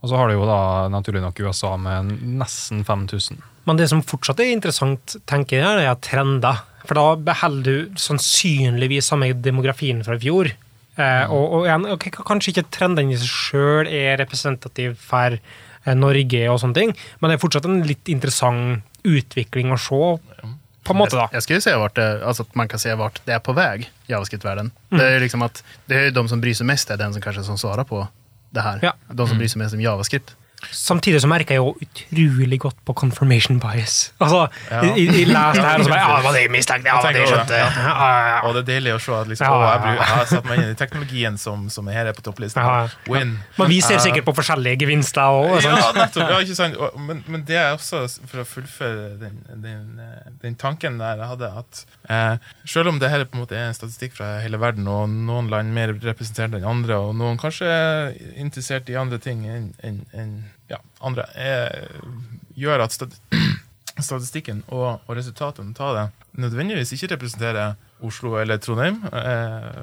Og 0.00 0.08
så 0.08 0.16
har 0.16 0.30
du 0.30 0.38
jo 0.38 0.46
da 0.48 0.86
naturlig 0.88 1.20
nok 1.20 1.42
USA 1.44 1.74
med 1.76 2.14
nesten 2.40 2.80
5000. 2.88 3.42
Men 3.68 3.76
det 3.76 3.90
som 3.90 4.00
fortsatt 4.00 4.40
er 4.40 4.54
interessant, 4.54 5.18
tenker 5.28 5.60
jeg, 5.60 5.82
er 5.84 5.98
trender. 6.00 6.62
For 6.88 6.96
da 6.96 7.04
beholder 7.20 7.68
du 7.68 8.00
sannsynligvis 8.00 9.10
samme 9.12 9.28
demografien 9.44 10.00
fra 10.06 10.16
i 10.16 10.22
fjor. 10.24 10.54
Eh, 10.94 11.26
og, 11.26 11.44
og 11.58 11.68
igjen, 11.68 11.86
okay, 11.90 12.12
kanskje 12.14 12.54
ikke 12.54 12.68
trendene 12.78 13.12
i 13.12 13.20
seg 13.20 13.28
sjøl 13.28 13.88
er 13.90 14.16
representativ 14.20 14.94
for 15.02 15.36
eh, 15.36 15.94
Norge 15.98 16.44
og 16.52 16.60
sånne 16.62 16.78
ting, 16.78 16.92
men 17.18 17.28
det 17.28 17.36
er 17.36 17.42
fortsatt 17.42 17.66
en 17.66 17.82
litt 17.88 18.12
interessant 18.12 18.84
utvikling 19.04 19.74
å 19.74 19.80
se, 19.80 20.04
på 20.84 20.92
en 20.92 20.96
måte, 20.96 21.16
da. 21.16 21.28
Jag 21.32 21.42
skulle 21.42 21.60
säga 21.60 21.78
vart 21.78 21.94
det, 21.94 22.26
alltså 22.26 22.42
att 22.42 22.54
man 22.54 22.68
kan 22.68 22.78
säga 22.78 22.96
vart 22.96 23.20
det 23.24 23.32
är 23.32 23.38
på 23.38 23.52
väg, 23.52 23.92
JavaScript-världen. 24.06 24.70
Det 24.88 25.08
är 25.08 25.20
liksom 25.20 25.42
att 25.42 25.64
det 25.86 25.94
är 25.94 26.10
de 26.10 26.28
som 26.28 26.40
bryr 26.40 26.54
sig 26.54 26.66
mest 26.66 26.90
är 26.90 26.96
den 26.96 27.12
som 27.12 27.22
kanske 27.22 27.42
som 27.42 27.58
svarar 27.58 27.84
på 27.84 28.08
det 28.50 28.60
här. 28.60 28.78
Ja. 28.82 28.94
De 29.08 29.28
som 29.28 29.38
bryr 29.38 29.48
sig 29.48 29.58
mest 29.58 29.74
om 29.74 29.80
JavaScript. 29.80 30.36
Samtidig 30.72 31.20
så 31.20 31.28
merker 31.30 31.54
jeg 31.56 31.62
jo 31.62 31.74
utrolig 31.84 32.58
godt 32.62 32.76
på 32.86 32.94
confirmation 32.96 33.58
bias. 33.62 34.12
Altså, 34.20 34.46
jeg, 34.70 34.92
jeg 34.96 35.26
leste 35.28 35.64
her 35.64 35.78
og 35.78 35.84
så 35.84 35.90
bare 35.90 36.00
Ja, 36.00 36.16
det 36.16 36.24
var 36.24 36.32
det 36.36 36.42
jeg 36.44 36.50
mistenkte! 36.54 36.88
Ja, 36.88 37.00
det 37.12 37.20
jeg 37.22 37.28
skjønte! 37.32 37.58
Ja, 37.58 37.68
ja, 37.74 38.10
ja. 38.28 38.38
Og 38.48 38.54
det 38.56 38.62
er 38.64 38.68
deilig 38.72 38.94
å 38.94 39.00
se 39.04 39.14
at 39.18 39.30
liksom, 39.32 39.46
Ja, 39.46 39.54
å, 39.54 39.68
jeg, 39.70 39.82
bru- 39.84 39.98
jeg 40.00 40.10
har 40.18 40.28
satt 40.32 40.48
meg 40.50 40.62
inn 40.62 40.70
i 40.72 40.78
teknologien 40.80 41.38
som, 41.40 41.68
som 41.72 41.88
er 41.92 41.98
her 42.00 42.10
er 42.12 42.16
på 42.16 42.24
topplista. 42.26 42.64
Ja, 42.64 42.76
ja. 42.86 43.12
Win. 43.12 43.36
Men 43.58 43.70
vi 43.72 43.80
ser 43.84 44.00
sikkert 44.04 44.26
på 44.28 44.34
forskjellige 44.40 44.80
gevinster 44.84 45.34
og, 45.38 45.50
og. 45.56 45.64
Ja, 45.64 45.90
nettopp. 45.96 46.30
Ja, 46.34 46.40
ikke 46.44 46.58
sant? 46.58 46.78
Men, 47.08 47.22
men 47.30 47.44
det 47.48 47.58
er 47.60 47.72
også 47.76 48.04
for 48.30 48.42
å 48.42 48.46
fullføre 48.48 49.14
den, 49.20 49.38
den, 49.64 49.84
eh, 50.02 50.32
den 50.42 50.56
tanken 50.60 50.98
der 51.00 51.20
jeg 51.22 51.30
hadde, 51.34 51.50
at 51.62 51.84
eh, 52.10 52.50
selv 52.68 52.92
om 52.92 52.98
det 53.02 53.10
her 53.12 53.24
på 53.28 53.38
en 53.38 53.44
måte 53.44 53.56
er 53.58 53.68
en 53.70 53.76
statistikk 53.76 54.14
fra 54.18 54.34
hele 54.44 54.58
verden, 54.62 54.86
og 54.90 55.08
noen 55.10 55.48
land 55.52 55.72
mer 55.74 55.92
representert 56.04 56.54
enn 56.58 56.66
andre, 56.68 56.98
og 57.00 57.14
noen 57.18 57.38
kanskje 57.40 57.68
er 57.70 58.12
interessert 58.40 58.88
i 58.92 58.98
andre 59.00 59.18
ting 59.22 59.44
enn 59.48 59.70
en, 59.84 60.00
enn, 60.14 60.34
ja, 60.70 60.78
andre, 61.04 61.26
er, 61.36 61.88
gjør 62.58 62.84
at 62.86 62.96
statistikken 64.08 64.62
og, 64.74 65.00
og 65.06 65.16
resultatene 65.16 65.74
tar 65.76 65.94
det 65.98 66.06
nødvendigvis 66.44 66.92
ikke 66.96 67.12
representerer 67.14 67.76
Oslo 68.04 68.34
eller 68.40 68.58
Trondheim. 68.60 68.98
Eh, 69.06 69.82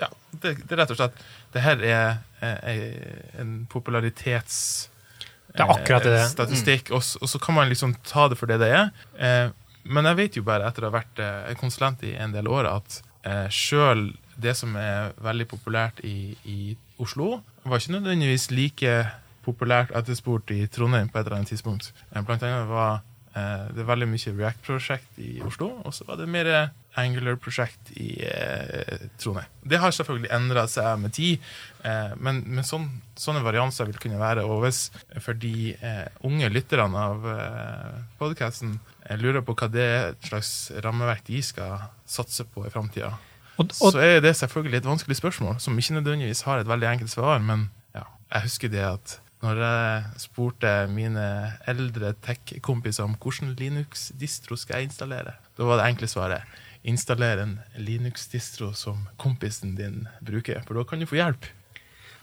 ja, 0.00 0.08
det, 0.40 0.54
det 0.62 0.74
er 0.74 0.80
rett 0.80 0.92
og 0.94 1.00
slett 1.00 1.16
Det 1.52 1.64
her 1.64 1.82
er 1.84 2.04
er 2.40 3.40
en 3.42 3.66
popularitets 3.68 4.88
Det 5.50 5.60
er 5.60 5.72
akkurat 5.74 6.06
det 6.06 6.20
Statistikk, 6.30 6.88
er. 6.88 6.94
eh, 6.94 6.96
og, 6.96 7.02
og 7.20 7.28
så 7.28 7.40
kan 7.42 7.58
man 7.58 7.68
liksom 7.68 7.96
ta 8.06 8.28
det 8.30 8.38
for 8.38 8.48
det 8.48 8.60
det 8.62 8.70
er. 8.72 8.90
Eh, 9.18 9.50
men 9.90 10.06
jeg 10.06 10.18
vet 10.18 10.38
jo 10.38 10.46
bare 10.46 10.68
etter 10.68 10.86
å 10.86 10.90
ha 10.90 10.98
vært 11.00 11.20
eh, 11.20 11.52
konsulent 11.60 12.04
i 12.06 12.14
en 12.16 12.32
del 12.32 12.48
år, 12.48 12.68
at 12.70 13.00
eh, 13.26 13.48
sjøl 13.52 14.10
det 14.40 14.54
som 14.56 14.76
er 14.78 15.12
veldig 15.20 15.48
populært 15.50 16.00
i, 16.06 16.36
i 16.48 16.76
Oslo, 17.02 17.40
var 17.64 17.80
ikke 17.82 17.98
nødvendigvis 17.98 18.48
like 18.54 18.94
populært 19.44 19.94
etterspurt 19.96 20.50
i 20.54 20.66
Trondheim 20.72 21.08
på 21.08 21.20
et 21.20 21.26
eller 21.26 21.40
annet 21.40 21.54
tidspunkt. 21.54 21.92
Eh, 22.12 22.22
blant 22.26 22.44
annet 22.44 22.68
var 22.68 23.00
eh, 23.36 23.70
det 23.76 23.86
veldig 23.88 24.08
mye 24.10 24.34
React-prosjekt 24.36 25.20
i 25.22 25.40
Oslo, 25.46 25.72
og 25.84 25.94
så 25.96 26.06
var 26.08 26.20
det 26.20 26.28
mer 26.30 26.50
Angular-prosjekt 27.00 27.92
i 28.02 28.08
eh, 28.26 29.06
Trondheim. 29.20 29.48
Det 29.62 29.78
har 29.78 29.94
selvfølgelig 29.94 30.32
endra 30.34 30.66
seg 30.70 30.98
med 31.00 31.14
tid, 31.14 31.46
eh, 31.86 32.12
men, 32.18 32.42
men 32.50 32.66
sånn, 32.66 32.88
sånne 33.18 33.44
varianser 33.46 33.88
vil 33.88 34.00
kunne 34.02 34.20
være. 34.20 34.44
Og 34.44 34.64
hvis 34.64 34.88
for 35.22 35.38
de 35.38 35.72
eh, 35.78 36.06
unge 36.26 36.50
lytterne 36.50 37.06
av 37.10 37.28
eh, 37.30 37.98
podkasten 38.20 38.78
lurer 39.20 39.42
på 39.46 39.56
hva 39.58 39.70
det 39.70 39.86
er 39.86 40.16
slags 40.26 40.54
rammeverk 40.84 41.24
de 41.26 41.40
skal 41.42 41.88
satse 42.06 42.44
på 42.50 42.66
i 42.66 42.72
framtida, 42.74 43.14
så 43.76 43.92
er 44.00 44.22
det 44.24 44.38
selvfølgelig 44.38 44.78
et 44.78 44.86
vanskelig 44.88 45.18
spørsmål, 45.18 45.58
som 45.60 45.76
ikke 45.76 45.98
nødvendigvis 45.98 46.46
har 46.46 46.62
et 46.62 46.68
veldig 46.70 46.86
enkelt 46.94 47.12
svar. 47.12 47.42
Men 47.44 47.68
jeg 48.30 48.46
husker 48.46 48.70
det 48.70 48.82
at 48.86 49.16
når 49.40 49.62
jeg 49.64 50.24
spurte 50.24 50.72
mine 50.92 51.26
eldre 51.70 52.12
tech-kompiser 52.24 53.06
om 53.06 53.14
hvilken 53.16 53.54
Linux-distro 53.56 54.58
skal 54.60 54.80
jeg 54.80 54.90
installere, 54.90 55.38
da 55.56 55.68
var 55.68 55.80
det 55.80 55.86
enkle 55.92 56.10
svaret 56.10 56.58
installer 56.82 57.42
en 57.42 57.58
Linux-distro 57.76 58.72
som 58.72 59.08
kompisen 59.16 59.74
din 59.76 60.08
bruker, 60.20 60.62
for 60.66 60.78
da 60.78 60.84
kan 60.88 61.00
du 61.00 61.08
få 61.08 61.18
hjelp. 61.18 61.48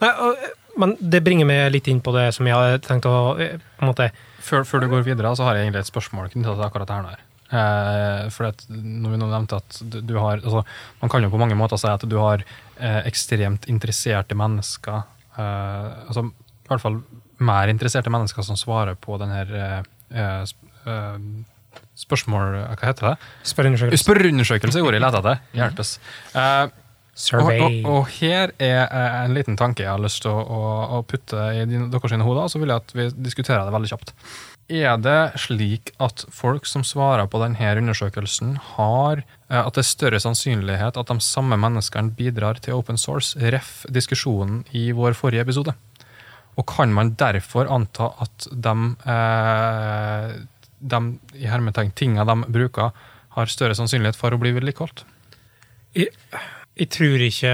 nei, 0.01 0.09
og, 0.21 0.41
men 0.77 0.95
det 0.99 1.23
bringer 1.25 1.47
meg 1.49 1.71
litt 1.73 1.89
inn 1.89 2.01
på 2.05 2.13
det 2.15 2.29
som 2.35 2.47
jeg 2.47 2.57
hadde 2.57 2.81
tenkt 2.85 3.07
å 3.09 3.33
på 3.37 3.45
en 3.45 3.89
måte 3.89 4.11
Før, 4.47 4.63
før 4.63 4.83
du 4.83 4.87
går 4.91 5.01
videre, 5.03 5.33
så 5.35 5.43
har 5.43 5.57
jeg 5.57 5.67
egentlig 5.67 5.81
et 5.83 5.89
spørsmål 5.89 6.29
knyttet 6.31 6.55
til 6.55 6.63
akkurat 6.63 6.87
det 6.87 6.97
her. 7.03 7.23
Eh, 7.47 8.27
for 8.31 8.47
at 8.47 8.61
når 8.69 9.11
vi 9.11 9.17
nå 9.19 9.27
nevnte 9.27 9.59
at 9.59 9.79
du, 9.81 9.97
du 10.03 10.13
har 10.19 10.41
altså, 10.41 10.65
Man 11.01 11.11
kan 11.11 11.23
jo 11.23 11.29
på 11.31 11.39
mange 11.39 11.55
måter 11.55 11.79
si 11.79 11.87
at 11.87 12.03
du 12.03 12.15
har 12.19 12.43
eh, 12.43 13.01
ekstremt 13.07 13.67
interesserte 13.71 14.35
mennesker. 14.39 15.03
Eh, 15.35 15.89
altså, 16.07 16.29
I 16.67 16.73
hvert 16.73 16.83
fall 16.83 16.97
mer 17.39 17.69
interesserte 17.71 18.11
mennesker 18.11 18.43
som 18.43 18.57
svarer 18.59 18.97
på 18.99 19.15
denne 19.21 19.43
uh, 19.47 19.61
eh, 20.11 20.41
eh, 20.41 20.41
eh, 20.91 21.21
spørsmål 21.97 22.57
Hva 22.73 22.89
heter 22.89 23.11
det? 23.11 23.13
Spørreundersøkelse. 23.47 24.03
Spørreundersøkelse 24.03 24.81
er 24.81 24.89
ordet 24.89 24.99
jeg 24.99 25.05
lette 25.05 25.21
etter. 25.21 25.39
Hjelpes. 25.55 25.93
Uh, 26.33 26.41
og, 26.67 26.75
Survey. 27.17 27.61
og, 27.61 27.87
og 27.89 28.11
her 28.19 28.51
er 28.61 28.83
en 29.23 29.33
liten 29.33 29.55
tanke 29.57 29.81
jeg 29.81 29.89
har 29.89 30.01
lyst 30.01 30.21
til 30.25 30.29
å, 30.29 30.43
å, 30.43 30.59
å 30.97 30.99
putte 31.07 31.47
i 31.57 31.63
din, 31.65 31.87
deres 31.93 32.13
hoder, 32.21 32.51
så 32.51 32.61
vil 32.61 32.69
jeg 32.69 32.83
at 32.83 32.93
vi 32.93 33.07
diskuterer 33.25 33.65
det 33.65 33.73
veldig 33.73 33.89
kjapt. 33.89 34.13
Er 34.67 34.99
det 35.01 35.39
slik 35.41 35.93
at 36.03 36.27
folk 36.35 36.67
som 36.69 36.83
svarer 36.85 37.25
på 37.31 37.41
denne 37.41 37.71
undersøkelsen, 37.81 38.53
har 38.75 39.23
at 39.47 39.73
det 39.73 39.81
er 39.81 39.89
større 39.89 40.21
sannsynlighet 40.21 40.99
at 40.99 41.09
de 41.09 41.17
samme 41.23 41.57
menneskene 41.57 42.13
bidrar 42.13 42.61
til 42.61 42.77
open 42.77 43.01
source, 43.01 43.33
ref. 43.39 43.87
diskusjonen 43.89 44.61
i 44.77 44.91
vår 44.93 45.17
forrige 45.17 45.47
episode? 45.47 45.73
Og 46.57 46.65
kan 46.65 46.93
man 46.93 47.13
derfor 47.19 47.69
anta 47.69 48.09
at 48.23 48.47
de, 48.49 48.75
eh, 49.13 50.31
de 50.79 51.01
i 51.37 51.45
hermetegn, 51.45 51.93
tinga 51.93 52.25
de 52.25 52.37
bruker, 52.49 52.91
har 53.37 53.53
større 53.53 53.77
sannsynlighet 53.77 54.17
for 54.17 54.33
å 54.33 54.41
bli 54.41 54.55
vedlikeholdt? 54.55 55.05
Jeg, 55.97 56.09
jeg 56.77 56.89
tror 56.93 57.23
ikke 57.25 57.51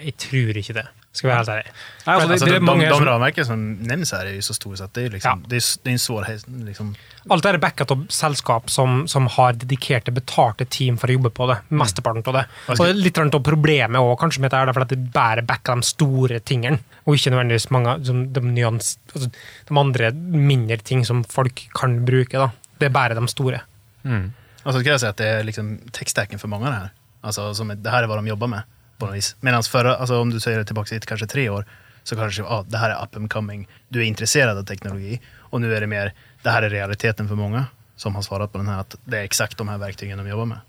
Jeg 0.00 0.14
tror 0.20 0.58
ikke 0.60 0.76
det, 0.76 0.84
skal 1.12 1.30
være 1.30 1.38
helt 1.40 1.52
ærlig. 1.54 1.72
Nei, 2.06 2.14
altså, 2.14 2.28
det, 2.28 2.34
Altså, 2.34 2.46
det, 2.46 2.52
de, 2.52 2.56
er 2.56 2.66
mange 2.68 2.84
de, 2.84 3.30
de 3.40 3.44
som, 3.48 3.64
nevnes 3.88 4.12
her, 4.14 4.28
er 4.28 4.36
jo 4.36 4.44
så 4.44 4.56
store 4.56 4.78
sett. 4.78 4.92
at 4.92 4.98
det 4.98 5.06
er, 5.06 5.14
liksom, 5.16 5.42
det 5.48 5.58
er, 5.58 5.66
det 5.80 5.90
er 5.90 5.96
en 5.96 6.04
svårhet. 6.04 6.46
Liksom. 6.68 6.92
Alt 7.36 7.48
er 7.50 7.60
backet 7.64 7.94
av 7.96 8.04
selskap 8.14 8.70
som, 8.70 9.02
som 9.10 9.26
har 9.38 9.56
dedikerte, 9.58 10.14
betalte 10.14 10.68
team 10.68 11.00
for 11.00 11.10
å 11.10 11.16
jobbe 11.16 11.32
på 11.40 11.48
det. 11.50 11.58
Mesteparten 11.72 12.24
av 12.26 12.40
det. 12.42 12.46
Og 12.68 12.84
det 12.84 12.92
er 12.92 13.02
litt 13.08 13.20
av 13.24 13.42
problemet 13.48 14.00
også, 14.00 14.20
kanskje 14.22 14.44
med 14.44 14.50
dette 14.50 14.62
er 14.62 14.70
det 14.70 14.76
fordi 14.76 14.88
at 14.90 14.94
det 14.94 15.12
bare 15.16 15.46
backer 15.48 15.80
de 15.80 15.90
store 15.90 16.40
tingene, 16.44 16.89
og 17.10 17.18
ikke 17.18 17.32
nødvendigvis 17.34 17.70
mange 17.74 17.96
som 18.06 18.22
de, 18.34 18.42
nyans, 18.46 18.92
altså, 19.10 19.30
de 19.68 19.78
andre 19.82 20.12
mindre 20.14 20.78
ting 20.86 21.02
som 21.06 21.24
folk 21.26 21.64
kan 21.76 21.98
bruke. 22.06 22.38
Da. 22.38 22.50
Det 22.78 22.88
er 22.88 22.94
bare 22.94 23.18
de 23.18 23.28
store. 23.28 23.64
mm. 24.04 24.28
Altså, 24.60 24.80
skal 24.82 24.90
jeg 24.92 25.00
si 25.00 25.08
at 25.08 25.16
det 25.16 25.26
er 25.26 25.46
liksom 25.48 25.68
tekststacken 25.96 26.40
for 26.40 26.52
mange 26.52 26.68
av 26.68 26.72
det 26.72 26.80
her. 26.82 26.90
Altså, 27.24 27.46
som, 27.56 27.70
det 27.72 27.92
her 27.92 28.04
er 28.04 28.10
hva 28.10 28.18
de 28.20 28.28
jobber 28.28 28.50
med, 28.52 28.68
på 29.00 29.08
noe 29.08 29.16
vis. 29.16 29.32
Mens 29.40 29.70
for, 29.72 29.88
altså, 29.88 30.20
om 30.20 30.32
du 30.32 30.36
ser 30.40 30.60
det 30.60 30.68
tilbake 30.68 30.92
til 30.92 31.08
kanskje 31.08 31.30
tre 31.32 31.46
år, 31.52 31.64
så 32.04 32.16
kanskje 32.16 32.44
ah, 32.44 32.62
det 32.68 32.80
her 32.80 32.92
er 32.92 33.00
up 33.00 33.16
and 33.16 33.30
coming. 33.32 33.66
Du 33.88 34.00
er 34.00 34.06
interessert 34.08 34.52
av 34.52 34.60
teknologi, 34.68 35.18
og 35.50 35.62
nå 35.62 35.72
er 35.72 35.84
det 35.84 35.88
mer 35.88 36.12
det 36.44 36.52
her 36.52 36.66
er 36.68 36.72
realiteten 36.72 37.28
for 37.28 37.40
mange 37.40 37.64
som 38.00 38.14
har 38.16 38.24
svart 38.24 38.52
på 38.52 38.60
den 38.60 38.68
her, 38.68 38.84
at 38.84 38.96
det 39.04 39.18
er 39.18 39.26
eksakt 39.28 39.58
de 39.60 39.66
her 39.68 39.80
verktøyene 39.80 40.24
de 40.24 40.32
jobber 40.32 40.48
med. 40.54 40.68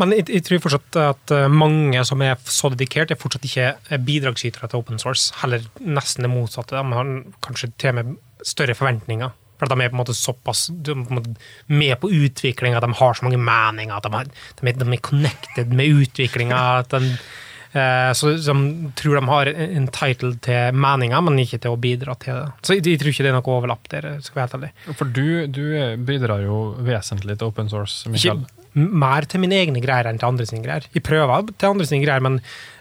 Men 0.00 0.10
jeg, 0.16 0.24
jeg 0.32 0.42
tror 0.48 0.58
fortsatt 0.64 0.96
at 0.98 1.30
eh, 1.36 1.46
mange 1.52 2.00
som 2.08 2.22
er 2.26 2.34
så 2.50 2.70
dedikert, 2.72 3.12
er 3.14 3.20
fortsatt 3.20 3.44
ikke 3.46 3.68
eh, 3.76 4.00
bidragsytere 4.02 4.66
til 4.72 4.80
open 4.82 4.98
source. 4.98 5.30
Heller 5.42 5.62
nesten 5.80 6.26
det 6.26 6.32
motsatte. 6.32 6.74
De 6.74 6.96
har 6.98 7.12
kanskje 7.46 7.70
til 7.78 7.92
og 7.92 7.98
med 8.00 8.14
større 8.44 8.74
forventninger. 8.74 9.30
For 9.54 9.68
at 9.68 9.70
de 9.70 9.84
er 9.84 9.92
på 9.92 9.94
en 9.94 10.00
måte 10.02 10.16
såpass 10.18 10.64
de 10.74 10.96
på 10.98 11.12
en 11.14 11.20
måte 11.20 11.36
med 11.70 11.94
på 12.02 12.08
utviklinga, 12.10 12.80
de 12.82 12.88
har 12.98 13.14
så 13.14 13.22
mange 13.28 13.38
meninger, 13.38 14.00
de, 14.02 14.10
har, 14.16 14.26
de, 14.26 14.66
er, 14.66 14.80
de 14.80 14.88
er 14.96 15.04
connected 15.06 15.70
med 15.78 16.02
utviklinga. 16.02 16.62
eh, 16.90 18.10
Så 18.18 18.32
de 18.34 18.90
tror 18.98 19.14
de 19.20 19.24
har 19.30 19.46
en 19.54 19.86
title 19.94 20.34
til 20.42 20.74
meninger, 20.74 21.22
men 21.22 21.38
ikke 21.38 21.60
til 21.62 21.70
å 21.74 21.78
bidra 21.80 22.18
til 22.18 22.34
det. 22.34 22.50
Så 22.66 22.74
jeg, 22.80 22.86
jeg 22.90 22.98
tror 23.04 23.14
ikke 23.14 23.28
det 23.28 23.30
er 23.32 23.38
noe 23.38 23.54
overlapp 23.60 23.88
der. 23.94 24.10
skal 24.26 24.42
jeg 24.42 24.42
være 24.42 24.50
helt 24.50 24.58
ærlig. 24.58 24.98
For 24.98 25.14
du, 25.20 25.46
du 25.46 25.64
bidrar 26.10 26.42
jo 26.42 26.58
vesentlig 26.90 27.38
til 27.38 27.46
open 27.52 27.70
source. 27.70 28.02
Ikke 28.10 28.16
Mikael. 28.18 28.42
m- 28.42 28.63
mer 28.74 29.26
til 29.30 29.42
mine 29.42 29.58
egne 29.62 29.82
greier 29.82 30.08
enn 30.10 30.20
til 30.20 30.30
andre 30.32 30.46
sine 30.48 30.64
greier. 30.64 30.86
Jeg 30.94 31.04
prøver 31.06 31.50
til 31.54 31.70
andre 31.70 31.86
sine 31.88 32.02
greier, 32.04 32.22
men, 32.24 32.40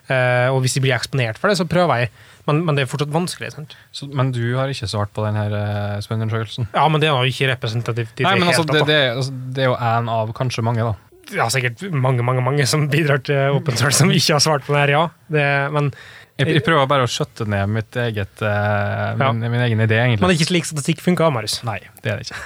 eh, 0.09 0.49
og 0.49 0.63
hvis 0.63 0.77
jeg 0.77 0.85
blir 0.85 0.95
eksponert 0.97 1.37
for 1.41 1.51
det, 1.51 1.59
så 1.59 1.67
prøver 1.69 2.03
jeg. 2.03 2.13
Men, 2.49 2.63
men 2.67 2.75
det 2.75 2.83
er 2.83 2.89
fortsatt 2.91 3.13
vanskelig. 3.13 3.53
Så, 3.95 4.09
men 4.11 4.33
du 4.35 4.41
har 4.57 4.71
ikke 4.71 4.89
svart 4.91 5.13
på 5.15 5.23
denne 5.23 5.45
uh, 5.47 6.01
spørreundersøkelsen? 6.03 6.67
Ja, 6.75 6.83
men 6.91 6.99
det 6.99 7.07
er 7.07 7.15
jo 7.15 7.31
ikke 7.31 7.47
representativt. 7.53 8.19
Nei, 8.19 8.33
men 8.35 8.49
altså, 8.51 8.65
det, 8.67 8.81
det, 8.89 8.97
altså, 9.13 9.37
det 9.55 9.63
er 9.63 9.69
jo 9.69 9.77
én 9.79 10.09
av 10.11 10.33
kanskje 10.35 10.65
mange, 10.65 10.89
da. 10.89 11.13
Ja, 11.31 11.45
sikkert 11.47 11.79
mange 11.95 12.25
mange, 12.25 12.43
mange 12.43 12.65
som 12.67 12.89
bidrar 12.91 13.21
til 13.23 13.55
open 13.55 13.79
source 13.79 14.01
som 14.01 14.11
ikke 14.11 14.35
har 14.35 14.43
svart 14.43 14.65
på 14.67 14.75
det 14.75 14.81
her, 14.81 14.91
ja. 14.91 15.05
Det, 15.31 15.45
men, 15.71 15.87
Jeg, 16.35 16.49
jeg 16.57 16.65
prøver 16.65 16.89
bare 16.89 17.05
å 17.05 17.09
skjøtte 17.13 17.47
ned 17.47 17.71
mitt 17.71 17.95
eget, 17.95 18.43
eh, 18.43 19.05
Ja. 19.21 19.31
min, 19.31 19.47
min 19.53 19.63
egen 19.69 19.85
idé, 19.85 20.01
men 20.09 20.19
det 20.19 20.33
er 20.33 20.35
ikke 20.35 20.49
slik 20.49 20.67
statistikk 20.67 21.05
funker, 21.05 21.31
Marius. 21.31 21.61
Nei, 21.63 21.79
det 22.03 22.11
er 22.11 22.19
det 22.19 22.27
ikke. 22.27 22.41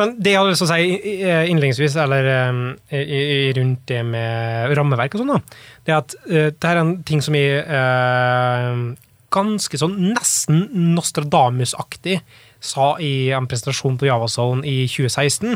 Men 0.00 0.16
det 0.18 0.32
jeg 0.32 0.40
hadde 0.40 0.52
lyst 0.54 0.62
til 0.64 0.68
å 0.68 0.74
si 0.74 0.96
i- 1.14 1.50
innledningsvis, 1.52 1.96
eller 2.02 2.28
um, 2.50 2.62
rundt 3.58 3.84
det 3.90 4.00
med 4.08 4.74
rammeverk 4.78 5.14
og 5.14 5.22
sånn, 5.22 5.34
da, 5.36 5.60
det 5.86 5.94
er 5.94 6.00
at 6.00 6.16
uh, 6.26 6.48
det 6.50 6.70
er 6.72 6.80
en 6.80 6.96
ting 7.06 7.22
som 7.22 7.36
er 7.38 7.60
uh, 7.68 8.80
ganske 9.34 9.78
sånn 9.80 9.94
nesten 10.12 10.66
Nostradamus-aktig 10.94 12.20
sa 12.64 12.94
i 13.02 13.28
en 13.36 13.44
presentasjon 13.50 13.98
på 14.00 14.06
Javazone 14.08 14.64
i 14.64 14.86
2016, 14.88 15.50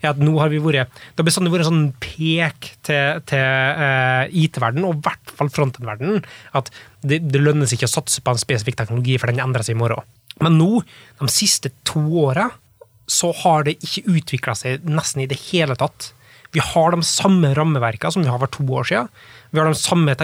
er 0.00 0.08
at 0.14 0.20
nå 0.22 0.32
har 0.40 0.48
vi 0.48 0.62
vært 0.64 0.88
Det 1.12 1.20
har 1.20 1.26
bestandig 1.28 1.52
vært 1.52 1.66
en 1.66 1.68
sånn 1.68 1.90
pek 2.00 2.70
til, 2.88 3.20
til 3.28 3.44
uh, 3.44 4.24
IT-verden, 4.32 4.86
og 4.88 4.96
i 4.96 5.04
hvert 5.04 5.34
fall 5.36 5.52
frontend-verdenen, 5.52 6.24
at 6.56 6.70
det, 7.04 7.20
det 7.28 7.42
lønnes 7.42 7.74
ikke 7.76 7.84
å 7.90 7.94
satse 7.98 8.24
på 8.24 8.32
en 8.32 8.40
spesifikk 8.40 8.78
teknologi, 8.80 9.18
for 9.20 9.28
den 9.28 9.42
endrer 9.44 9.66
seg 9.66 9.76
i 9.76 9.82
morgen. 9.82 10.08
Men 10.42 10.56
nå, 10.58 10.80
de 11.20 11.28
siste 11.30 11.70
to 11.86 12.00
åra, 12.24 12.48
så 13.10 13.32
har 13.42 13.66
det 13.66 13.78
ikke 13.84 14.16
utvikla 14.16 14.54
seg 14.58 14.84
nesten 14.88 15.24
i 15.24 15.28
det 15.30 15.38
hele 15.50 15.76
tatt. 15.78 16.12
Vi 16.54 16.62
har 16.62 16.94
de 16.94 17.04
samme 17.06 17.52
rammeverkene 17.56 18.14
som 18.14 18.24
vi 18.24 18.30
har 18.30 18.40
for 18.42 18.52
to 18.54 18.66
år 18.78 18.88
siden. 18.88 19.10
Vi 19.50 19.60
har 19.60 19.68
de 19.68 19.78
samme 19.78 20.14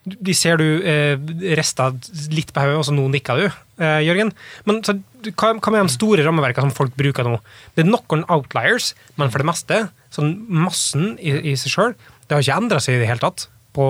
De 0.00 0.34
ser 0.34 0.56
du 0.56 0.82
eh, 0.86 1.16
rista 1.58 1.90
litt 2.32 2.52
på 2.54 2.62
hodet, 2.62 2.78
og 2.78 2.86
så 2.88 2.94
nå 2.96 3.06
nikker 3.12 3.40
du, 3.40 3.46
eh, 3.82 4.00
Jørgen. 4.06 4.32
Men 4.64 4.80
så, 4.84 4.96
hva, 5.34 5.52
hva 5.58 5.72
med 5.74 5.82
de 5.84 5.96
store 5.96 6.24
rammeverkene 6.24 6.70
som 6.70 6.76
folk 6.76 6.96
bruker 6.96 7.26
nå? 7.26 7.36
Det 7.74 7.84
er 7.84 7.90
noen 7.90 8.24
outliers, 8.32 8.94
men 9.20 9.32
for 9.32 9.42
det 9.42 9.50
meste, 9.50 9.82
sånn 10.14 10.34
massen 10.48 11.14
i, 11.20 11.34
i 11.52 11.56
seg 11.60 11.74
sjøl, 11.74 11.94
det 12.26 12.36
har 12.36 12.46
ikke 12.46 12.60
endra 12.64 12.80
seg 12.80 12.96
i 12.96 13.02
det 13.02 13.10
hele 13.10 13.24
tatt 13.24 13.48
på, 13.76 13.86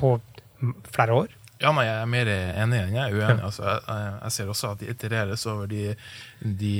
på 0.00 0.16
flere 0.94 1.22
år. 1.22 1.32
Ja, 1.62 1.70
nei, 1.72 1.84
Jeg 1.86 2.00
er 2.02 2.06
mer 2.10 2.26
enig 2.34 2.78
enn 2.82 2.94
jeg 2.96 3.04
er 3.04 3.14
uenig. 3.14 3.44
Altså, 3.46 3.62
jeg, 3.64 3.80
jeg- 4.22 4.32
ser 4.34 4.46
også 4.52 4.72
at 4.74 4.78
de 4.82 4.88
itereres 4.90 5.46
over 5.46 5.66
de, 5.70 5.94
de, 6.42 6.74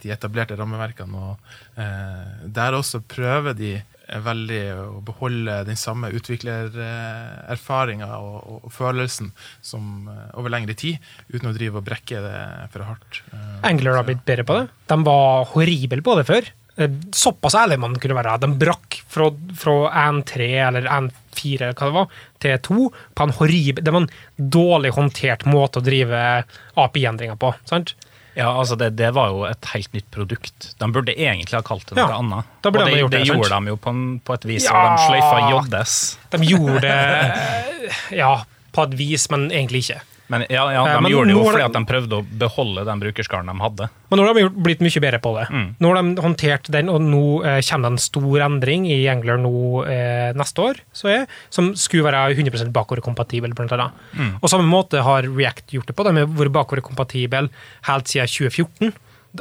de 0.00 0.10
etablerte 0.14 0.56
rammeverkene. 0.56 1.18
og 1.18 1.36
eh, 1.76 2.46
Der 2.46 2.72
også 2.78 3.00
prøver 3.02 3.54
de 3.58 3.72
veldig 4.08 4.60
å 4.80 5.00
beholde 5.04 5.58
den 5.68 5.76
samme 5.76 6.08
utviklererfaringa 6.16 8.08
og, 8.18 8.36
og, 8.48 8.60
og 8.68 8.72
følelsen 8.72 9.32
som 9.64 10.08
eh, 10.08 10.30
over 10.38 10.52
lengre 10.54 10.76
tid, 10.78 10.96
uten 11.34 11.50
å 11.50 11.56
drive 11.56 11.80
og 11.82 11.86
brekke 11.88 12.22
det 12.24 12.38
for 12.72 12.86
hardt. 12.88 13.20
Eh, 13.32 13.58
Angler 13.68 13.98
har 13.98 14.06
blitt 14.08 14.24
bedre 14.28 14.46
på 14.48 14.56
det. 14.60 14.66
De 14.88 14.98
var 15.06 15.44
horrible 15.52 16.00
på 16.06 16.16
det 16.20 16.26
før. 16.28 16.48
Eh, 16.78 16.96
Såpass 17.12 17.56
ærlig 17.58 17.80
man 17.82 17.96
kunne 18.00 18.16
være. 18.18 18.38
De 18.46 18.52
brakk 18.64 19.00
fra, 19.10 19.28
fra 19.58 19.76
1.3 20.08 20.48
eller 20.70 20.88
1.4 20.88 21.68
eller 21.68 21.76
hva 21.78 21.86
det 21.90 21.96
var, 22.00 22.08
til 22.42 22.58
2 22.68 22.88
på 23.18 23.26
en 23.26 23.32
horrible, 23.38 23.82
Det 23.84 23.92
var 23.94 24.04
en 24.04 24.10
dårlig 24.38 24.92
håndtert 24.96 25.44
måte 25.46 25.80
å 25.80 25.84
drive 25.84 26.44
API-endringer 26.76 27.36
på. 27.40 27.54
sant? 27.68 27.94
Ja, 28.38 28.52
altså 28.54 28.76
det, 28.78 28.92
det 28.94 29.08
var 29.16 29.32
jo 29.32 29.40
et 29.48 29.64
helt 29.72 29.92
nytt 29.96 30.06
produkt. 30.14 30.68
De 30.78 30.86
burde 30.94 31.10
egentlig 31.16 31.56
ha 31.58 31.62
kalt 31.66 31.88
det 31.90 31.96
noe 31.98 32.04
Ja, 32.06 32.18
annet. 32.20 32.52
og 32.62 32.72
de 32.76 32.84
det, 32.84 32.98
gjort 33.00 33.10
det, 33.10 33.18
det 33.24 33.26
gjorde 33.32 33.48
de 33.56 33.72
jo 33.72 33.76
på, 33.82 33.90
en, 33.90 34.04
på 34.22 34.34
et 34.36 34.44
vis, 34.46 34.68
Ja. 34.68 34.76
og 34.78 34.84
de 34.92 35.08
sløyfa 35.08 35.40
JS. 35.50 35.96
De 36.30 36.38
gjorde 36.46 36.80
det 36.84 38.18
ja, 38.20 38.30
på 38.72 38.84
et 38.86 38.94
vis, 39.00 39.26
men 39.34 39.48
egentlig 39.50 39.82
ikke. 39.88 40.00
Men 40.28 40.44
ja, 40.50 40.66
ja, 40.72 40.82
Eh, 40.86 40.94
de 40.96 41.02
men 41.02 41.12
gjorde 41.12 41.28
det 41.30 41.34
jo 41.36 41.44
fordi 41.44 41.58
de- 41.58 41.64
at 41.64 41.72
de 41.72 41.84
prøvde 41.88 42.16
å 42.18 42.24
beholde 42.42 42.84
den 42.84 43.00
brukerskaren 43.00 43.46
de 43.48 43.54
hadde. 43.64 43.88
Men 44.10 44.18
nå 44.20 44.26
har 44.26 44.34
de 44.34 44.48
blitt 44.50 44.80
mye 44.84 45.00
bedre 45.00 45.20
på 45.24 45.32
det. 45.38 45.46
Mm. 45.48 45.66
Nå 45.80 45.88
har 45.94 46.02
de 46.02 46.22
håndtert 46.22 46.70
den, 46.70 46.88
og 46.92 47.00
nå 47.00 47.22
eh, 47.44 47.60
kommer 47.64 47.88
det 47.88 47.92
en 47.94 47.98
stor 47.98 48.44
endring 48.44 48.86
i 48.92 48.98
Angler 49.08 49.38
nå 49.40 49.54
eh, 49.88 50.32
neste 50.36 50.58
år, 50.60 50.80
så 50.92 51.08
er, 51.08 51.26
som 51.50 51.72
skulle 51.74 52.04
være 52.04 52.36
100 52.36 52.68
bakoverkompatibel, 52.72 53.54
blant 53.56 53.72
annet. 53.72 53.92
Mm. 54.14 54.34
Og 54.42 54.48
samme 54.52 54.68
måte 54.68 55.00
har 55.02 55.22
React 55.22 55.72
gjort 55.78 55.86
det 55.86 55.96
på. 55.96 56.04
De 56.04 56.20
har 56.20 56.26
vært 56.26 56.52
bakoverkompatible 56.52 57.48
helt 57.88 58.06
siden 58.12 58.28
2014. 58.28 58.92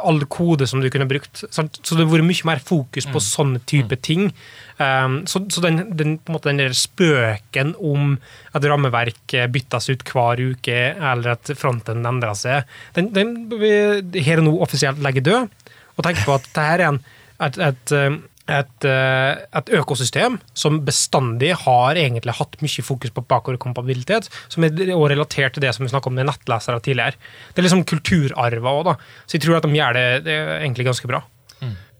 All 0.04 0.24
kode 0.32 0.68
som 0.70 0.82
du 0.84 0.90
kunne 0.94 1.08
brukt. 1.10 1.44
sant? 1.50 1.80
Så 1.82 1.96
det 1.96 2.06
har 2.06 2.12
vært 2.12 2.28
mye 2.28 2.48
mer 2.50 2.62
fokus 2.64 3.08
på 3.10 3.22
sånne 3.24 3.62
type 3.70 4.00
ting. 4.06 4.30
Um, 4.78 5.20
så 5.30 5.42
så 5.50 5.64
den, 5.64 5.82
den, 5.98 6.18
måte 6.30 6.52
den 6.52 6.62
der 6.62 6.76
spøken 6.78 7.74
om 7.82 8.18
at 8.54 8.66
rammeverk 8.68 9.34
eh, 9.34 9.48
byttes 9.50 9.90
ut 9.90 10.06
hver 10.06 10.42
uke, 10.54 10.78
eller 10.94 11.34
at 11.34 11.50
fronten 11.58 12.06
endrer 12.06 12.38
seg, 12.38 12.78
den, 12.98 13.10
den 13.16 13.36
vi 13.58 14.22
her 14.22 14.44
og 14.44 14.48
nå 14.48 14.56
offisielt 14.66 15.02
legger 15.02 15.26
død. 15.26 15.70
Og 15.98 16.06
tenk 16.06 16.22
på 16.22 16.36
at 16.36 16.46
dette 16.46 16.66
er 16.76 16.86
en, 16.88 17.00
et, 17.48 17.58
et, 17.72 17.96
eh, 17.98 18.20
et, 18.48 18.88
eh, 18.88 19.46
et 19.60 19.72
økosystem 19.80 20.40
som 20.58 20.82
bestandig 20.88 21.54
har 21.66 22.00
egentlig 22.00 22.38
hatt 22.40 22.58
mye 22.64 22.86
fokus 22.86 23.14
på 23.14 23.26
bakoverkompatibilitet, 23.28 24.30
som 24.48 24.64
er 24.64 24.72
også 24.72 25.12
relatert 25.14 25.58
til 25.58 25.66
det 25.66 25.74
som 25.76 25.86
vi 25.86 25.92
snakket 25.92 26.12
om 26.12 26.20
med 26.20 26.30
nettlesere 26.32 26.84
tidligere. 26.84 27.18
Det 27.54 27.62
er 27.62 27.68
liksom 27.68 27.86
kulturarver 27.88 28.70
òg, 28.72 28.84
da. 28.92 28.98
Så 29.26 29.38
jeg 29.38 29.48
tror 29.48 29.60
at 29.60 29.68
de 29.68 29.76
gjør 29.76 29.98
det, 29.98 30.08
det 30.28 30.38
egentlig 30.62 30.88
ganske 30.90 31.10
bra. 31.10 31.24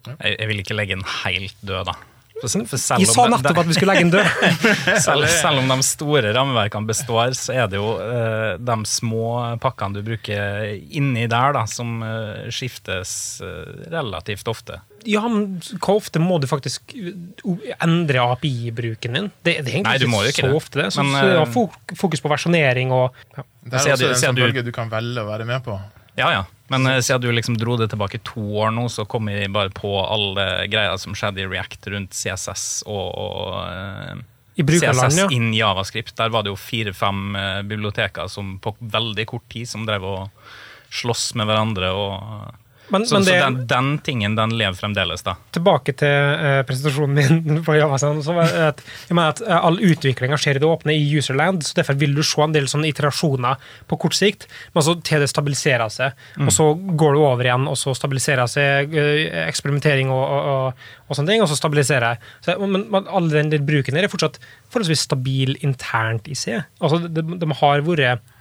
Jeg, 0.08 0.38
jeg 0.40 0.48
vil 0.48 0.62
ikke 0.64 0.78
legge 0.78 0.96
den 0.96 1.10
helt 1.24 1.66
død, 1.66 1.90
da. 1.92 1.98
For, 2.38 2.66
for 2.70 2.78
selv 2.78 3.02
Jeg 3.02 3.10
sa 3.10 3.24
nettopp 3.32 3.64
at 3.64 3.70
vi 3.70 3.76
skulle 3.76 3.94
legge 3.96 4.06
den 4.06 4.12
død. 4.14 4.28
Selv, 5.08 5.26
selv 5.32 5.62
om 5.64 5.72
de 5.72 5.78
store 5.86 6.34
rammeverkene 6.36 6.90
består, 6.90 7.34
så 7.38 7.56
er 7.64 7.72
det 7.72 7.80
jo 7.80 7.96
uh, 7.98 8.60
de 8.62 8.78
små 8.90 9.32
pakkene 9.64 9.98
du 9.98 10.06
bruker 10.06 10.76
inni 10.94 11.26
der, 11.26 11.56
da, 11.58 11.66
som 11.70 11.98
uh, 12.06 12.46
skiftes 12.54 13.42
uh, 13.42 13.90
relativt 13.90 14.54
ofte. 14.54 14.78
Ja, 15.08 15.24
men 15.32 15.62
Hvor 15.80 16.02
ofte 16.02 16.20
må 16.20 16.38
du 16.44 16.48
faktisk 16.50 16.92
uh, 16.94 17.52
endre 17.84 18.24
API-bruken 18.34 19.16
din? 19.16 19.30
Det, 19.40 19.54
det 19.64 19.72
er 19.72 19.78
egentlig 19.78 19.94
Nei, 19.94 20.00
du 20.04 20.12
må 20.12 20.24
jo 20.26 20.34
ikke 20.34 20.44
så 20.44 20.50
det. 20.52 20.60
ofte 20.60 20.82
det. 20.82 20.88
Så, 20.96 21.06
Men, 21.06 21.16
så 21.16 21.30
ja, 21.32 21.46
eh, 21.46 21.96
fokus 22.02 22.24
på 22.24 22.32
versjonering 22.32 22.92
og 22.96 23.16
ja. 23.38 23.46
Det 23.68 23.80
er 23.80 23.96
også 23.96 24.12
en 24.12 24.20
sånn 24.20 24.38
bølge 24.40 24.64
du 24.64 24.74
kan 24.76 24.92
velge 24.92 25.24
å 25.24 25.28
være 25.28 25.48
med 25.48 25.64
på. 25.66 25.76
Ja, 26.18 26.32
ja. 26.34 26.44
Men 26.68 26.88
eh, 26.88 27.00
siden 27.00 27.22
du 27.22 27.32
liksom 27.32 27.58
dro 27.58 27.78
det 27.80 27.90
tilbake 27.94 28.20
to 28.28 28.44
år 28.60 28.72
nå, 28.76 28.88
så 28.92 29.06
kom 29.06 29.30
vi 29.32 29.48
bare 29.54 29.72
på 29.76 29.92
alle 30.04 30.68
greier 30.72 30.98
som 31.00 31.16
skjedde 31.16 31.44
i 31.44 31.48
React 31.48 31.92
rundt 31.94 32.18
CSS 32.18 32.84
og, 32.90 33.08
og 33.16 33.58
eh, 33.70 34.24
I 34.60 34.66
brukerland, 34.68 35.14
CSS 35.14 35.24
ja. 35.24 35.28
in 35.36 35.52
Javascript. 35.56 36.16
Der 36.20 36.34
var 36.34 36.44
det 36.44 36.52
jo 36.52 36.60
fire-fem 36.60 37.36
eh, 37.40 37.60
biblioteker 37.68 38.32
som 38.32 38.58
på 38.64 38.76
veldig 38.80 39.28
kort 39.30 39.48
tid 39.54 39.70
som 39.70 39.86
drev 39.88 40.08
og 40.08 40.48
slåss 40.92 41.34
med 41.40 41.52
hverandre. 41.52 41.92
og... 41.96 42.64
Men, 42.90 43.06
Så, 43.06 43.16
men 43.16 43.24
så 43.24 43.32
den, 43.32 43.56
den 43.68 43.88
tingen 44.00 44.36
den 44.38 44.54
lever 44.58 44.78
fremdeles, 44.80 45.24
da. 45.26 45.34
tilbake 45.56 45.92
til 46.00 46.14
uh, 46.40 46.62
presentasjonen 46.68 47.18
min 47.18 47.60
på 47.68 47.76
Javasen. 47.76 48.22
Så 48.24 48.36
var 48.38 48.54
at, 48.70 48.84
jeg 49.10 49.18
mener 49.18 49.34
at 49.34 49.42
eh, 49.44 49.58
All 49.68 49.80
utviklinga 49.84 50.38
skjer 50.40 50.60
i 50.60 50.62
det 50.64 50.70
åpne 50.70 50.96
i 50.96 51.08
userland, 51.18 51.66
så 51.68 51.76
derfor 51.82 51.98
vil 52.00 52.16
du 52.16 52.24
se 52.24 52.40
en 52.44 52.56
del 52.56 52.70
sånne 52.72 52.88
iterasjoner 52.92 53.60
på 53.92 54.00
kort 54.00 54.16
sikt, 54.16 54.48
men 54.76 54.86
så 54.86 54.96
til 55.04 55.24
det 55.24 55.30
stabiliserer 55.32 55.92
seg. 55.92 56.28
Og 56.46 56.52
så 56.54 56.70
går 56.78 57.18
du 57.18 57.24
over 57.26 57.50
igjen, 57.50 57.68
og 57.68 57.76
så 57.80 57.96
stabiliserer 57.98 58.48
seg 58.52 58.96
uh, 58.96 59.42
eksperimentering 59.44 60.14
og, 60.14 60.24
og, 60.24 60.52
og, 60.54 60.88
og 61.08 61.20
sånne 61.20 61.34
ting, 61.34 61.44
og 61.44 61.52
så 61.52 61.60
stabiliserer 61.60 62.16
jeg. 62.16 62.36
Så, 62.46 62.56
men, 62.64 62.88
men 62.94 63.12
all 63.12 63.28
den 63.34 63.52
der 63.52 63.66
bruken 63.68 64.00
her 64.00 64.08
er 64.08 64.14
fortsatt 64.14 64.40
forholdsvis 64.72 65.08
stabil 65.10 65.58
internt 65.60 66.32
i 66.32 66.38
seg. 66.40 66.64
Altså, 66.80 67.04
de, 67.04 67.26
de 67.42 67.52
har 67.60 67.84
vært 67.88 68.34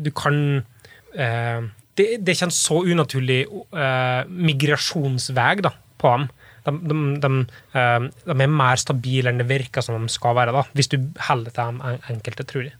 Du 0.00 0.10
kan 0.14 0.36
det, 2.00 2.20
det 2.20 2.32
er 2.32 2.38
ikke 2.38 2.50
en 2.50 2.56
så 2.56 2.82
unaturlig 2.82 3.40
uh, 3.52 4.22
migrasjonsvei 4.50 5.50
da, 5.66 5.74
på 6.00 6.14
dem. 6.16 6.28
De, 6.60 6.72
de, 6.90 7.00
de, 7.22 7.34
uh, 7.76 8.08
de 8.26 8.36
er 8.36 8.54
mer 8.60 8.80
stabile 8.80 9.32
enn 9.32 9.40
det 9.40 9.48
virker 9.50 9.84
som 9.84 10.00
de 10.00 10.12
skal 10.12 10.36
være, 10.38 10.56
da, 10.56 10.64
hvis 10.76 10.90
du 10.92 10.98
holder 11.28 11.54
til 11.54 11.76
dem 11.76 12.00
enkelte, 12.16 12.48
tror 12.48 12.66
jeg. 12.68 12.76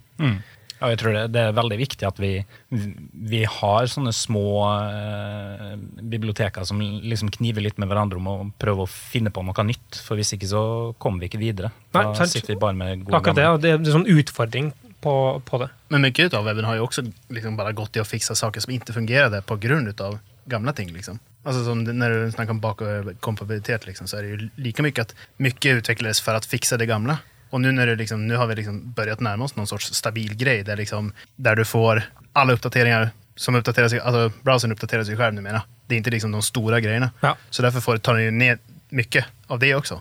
Ja, 0.80 0.88
jeg 0.94 0.98
tror 1.02 1.12
det, 1.12 1.22
det 1.34 1.40
er 1.44 1.56
veldig 1.56 1.76
viktig 1.76 2.06
at 2.08 2.20
vi, 2.20 2.30
vi 2.72 3.42
har 3.44 3.88
sånne 3.92 4.14
små 4.16 4.44
eh, 4.64 5.74
biblioteker 6.00 6.64
som 6.64 6.80
liksom 6.80 7.28
kniver 7.34 7.66
litt 7.66 7.80
med 7.80 7.90
hverandre 7.90 8.16
om 8.16 8.30
å 8.30 8.36
prøve 8.60 8.86
å 8.86 8.88
finne 8.88 9.32
på 9.32 9.44
noe 9.44 9.66
nytt. 9.68 10.00
For 10.06 10.16
hvis 10.16 10.32
ikke 10.38 10.48
så 10.48 10.62
kommer 11.02 11.20
vi 11.20 11.28
ikke 11.28 11.42
videre. 11.42 11.72
Da 11.92 12.06
Nei, 12.08 12.28
sitter 12.32 12.54
vi 12.54 12.60
bare 12.62 12.78
med 12.80 13.04
gode 13.04 13.20
Akkurat 13.20 13.36
det, 13.36 13.48
og 13.52 13.60
det 13.60 13.74
er 13.74 13.82
en 13.82 13.92
sånn 13.98 14.08
utfordring 14.08 14.72
på, 15.01 15.42
på 15.44 15.59
det. 15.59 15.68
Men 15.88 16.01
mycket 16.01 16.34
av 16.34 16.44
webben 16.44 16.64
har 16.64 16.74
ju 16.74 16.80
också 16.80 17.03
liksom 17.28 17.57
bara 17.57 17.72
gått 17.72 17.96
i 17.96 18.01
att 18.01 18.09
fixa 18.09 18.34
saker 18.34 18.61
som 18.61 18.72
inte 18.72 18.92
fungerade 18.92 19.42
på 19.42 19.57
grund 19.57 20.01
av 20.01 20.18
gamla 20.44 20.72
ting. 20.72 20.92
Liksom. 20.92 21.18
Alltså 21.44 21.64
som 21.64 21.84
det- 21.84 21.92
när 21.92 22.11
du 22.11 22.32
snackar 22.32 22.51
om 22.51 22.61
bakkompatibilitet 22.61 23.86
liksom, 23.86 24.07
så 24.07 24.16
är 24.16 24.22
det 24.22 24.28
ju 24.28 24.48
lika 24.55 24.82
mycket 24.82 25.03
att 25.03 25.14
mycket 25.36 25.72
utvecklades 25.76 26.20
för 26.20 26.34
att 26.34 26.46
fixa 26.46 26.76
det 26.76 26.86
gamla. 26.86 27.18
Och 27.51 27.61
nu, 27.61 27.72
när 27.72 27.86
det 27.86 27.96
liksom, 27.96 28.26
nu 28.28 28.36
har 28.36 28.46
vi 28.46 28.55
liksom 28.55 28.92
börjat 28.92 29.20
närma 29.20 29.44
oss 29.44 29.57
någon 29.57 29.66
sorts 29.66 29.94
stabil 29.94 30.36
grej 30.36 30.62
där, 30.62 30.76
liksom, 30.76 31.12
där 31.36 31.57
du 31.57 31.64
får 31.64 32.03
alla 32.32 32.53
uppdateringar 32.53 33.11
som 33.36 33.55
uppdaterar 33.55 33.88
sig, 33.88 34.01
alltså 34.01 34.32
browsern 34.42 34.72
uppdaterar 34.72 35.05
sig 35.05 35.16
själv 35.16 35.34
numera. 35.34 35.62
Det 35.86 35.94
är 35.94 35.98
inte 35.98 36.11
liksom 36.11 36.32
de 36.32 36.42
stora 36.42 36.80
grejerna. 36.80 37.11
Ja. 37.20 37.36
Så 37.51 37.62
därför 37.62 37.80
får, 37.80 37.96
tar 37.98 38.14
den 38.14 38.22
ju 38.24 38.30
ner 38.30 38.59
mycket 38.88 39.24
av 39.46 39.59
det 39.59 39.74
också. 39.74 40.01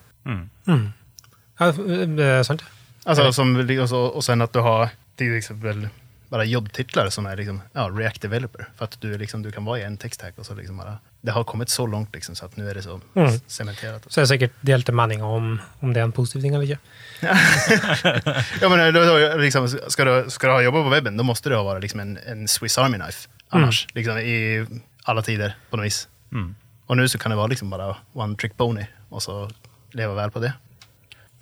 Ja, 1.59 1.71
det 1.71 2.23
er 2.23 2.43
sant. 2.43 2.63
Alltså, 3.09 3.33
som, 3.33 3.55
også, 3.55 3.95
og 4.15 4.23
sen 4.23 4.41
at 4.41 4.53
du 4.53 4.59
har 4.59 4.89
till 5.17 5.37
exempel 5.37 5.87
bara 6.29 6.43
jobbtitlar 6.45 7.09
som 7.09 7.25
är 7.25 7.35
liksom, 7.37 7.61
ja, 7.73 7.89
React 7.89 8.21
Developer. 8.21 8.65
För 8.77 8.85
att 8.85 9.01
du, 9.01 9.17
liksom, 9.17 9.41
du 9.41 9.51
kan 9.51 9.65
vara 9.65 9.79
i 9.79 9.83
en 9.83 9.97
och 10.37 10.45
så 10.45 10.53
liksom 10.53 10.77
bara, 10.77 10.97
det 11.21 11.31
har 11.31 11.43
kommet 11.43 11.69
så 11.69 11.87
langt 11.87 12.15
liksom, 12.15 12.35
så 12.35 12.45
att 12.45 12.57
nu 12.57 12.69
är 12.69 12.75
det 12.75 12.81
så 12.81 13.01
Mm. 13.15 13.39
cementerat. 13.47 14.05
Så 14.07 14.19
er 14.19 14.23
det 14.23 14.27
sikkert 14.27 14.51
delte 14.61 14.91
meninger 14.91 15.25
om, 15.25 15.59
om 15.79 15.93
det 15.93 15.99
er 15.99 16.03
en 16.03 16.11
positiv 16.11 16.41
ting 16.41 16.53
eller 16.53 16.65
ikke. 16.65 16.77
Ja, 18.61 18.69
men 18.69 18.93
då, 18.93 19.05
då, 19.05 19.37
liksom, 19.37 19.67
ska, 19.87 20.05
du, 20.05 20.29
ska 20.29 20.47
du 20.47 20.53
ha 20.53 20.61
jobbat 20.61 20.83
på 20.83 20.89
webben, 20.89 21.17
då 21.17 21.23
måste 21.23 21.49
du 21.49 21.55
ha 21.55 21.63
varit 21.63 21.81
liksom 21.81 21.99
en, 21.99 22.17
en 22.27 22.47
Swiss 22.47 22.77
Army 22.77 22.97
knife. 22.97 23.29
Annars, 23.49 23.87
liksom, 23.93 24.17
i 24.17 24.65
alla 25.03 25.21
tider 25.21 25.55
på 25.69 25.77
något 25.77 25.85
vis. 25.85 26.07
Mm. 26.31 26.55
Och 26.85 26.97
nu 26.97 27.09
så 27.09 27.17
kan 27.17 27.29
det 27.29 27.35
vara 27.37 27.47
liksom 27.47 27.69
bara 27.69 27.95
one 28.13 28.35
trick 28.35 28.57
pony 28.57 28.85
och 29.09 29.23
så 29.23 29.49
leva 29.91 30.13
väl 30.13 30.31
på 30.31 30.39
det. 30.39 30.53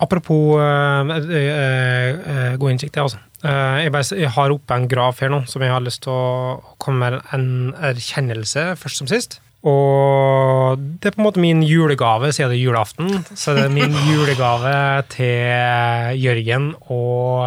Apropos 0.03 0.57
uh, 0.61 1.09
uh, 1.09 2.53
god 2.59 2.71
innsikt, 2.73 2.99
altså. 3.01 3.23
Jeg, 3.37 3.91
bare, 3.93 4.17
jeg 4.17 4.31
har 4.33 4.51
oppe 4.51 4.73
en 4.73 4.87
graf 4.89 5.19
her 5.21 5.29
nå 5.29 5.43
som 5.45 5.61
jeg 5.61 5.69
har 5.69 5.83
lyst 5.85 6.01
til 6.07 6.09
å 6.09 6.77
komme 6.81 7.05
med 7.05 7.33
en 7.35 7.75
erkjennelse 7.85 8.63
først 8.81 9.03
som 9.03 9.09
sist. 9.09 9.37
Og 9.61 10.81
det 10.97 11.11
er 11.11 11.13
på 11.13 11.21
en 11.21 11.27
måte 11.27 11.43
min 11.43 11.61
julegave, 11.65 12.31
siden 12.33 12.49
det 12.49 12.57
er 12.57 12.65
julaften. 12.65 13.11
Så 13.37 13.53
det 13.53 13.67
er 13.67 13.75
min 13.75 13.93
julegave 14.11 14.73
til 15.13 16.17
Jørgen 16.17 16.71
og 16.89 17.45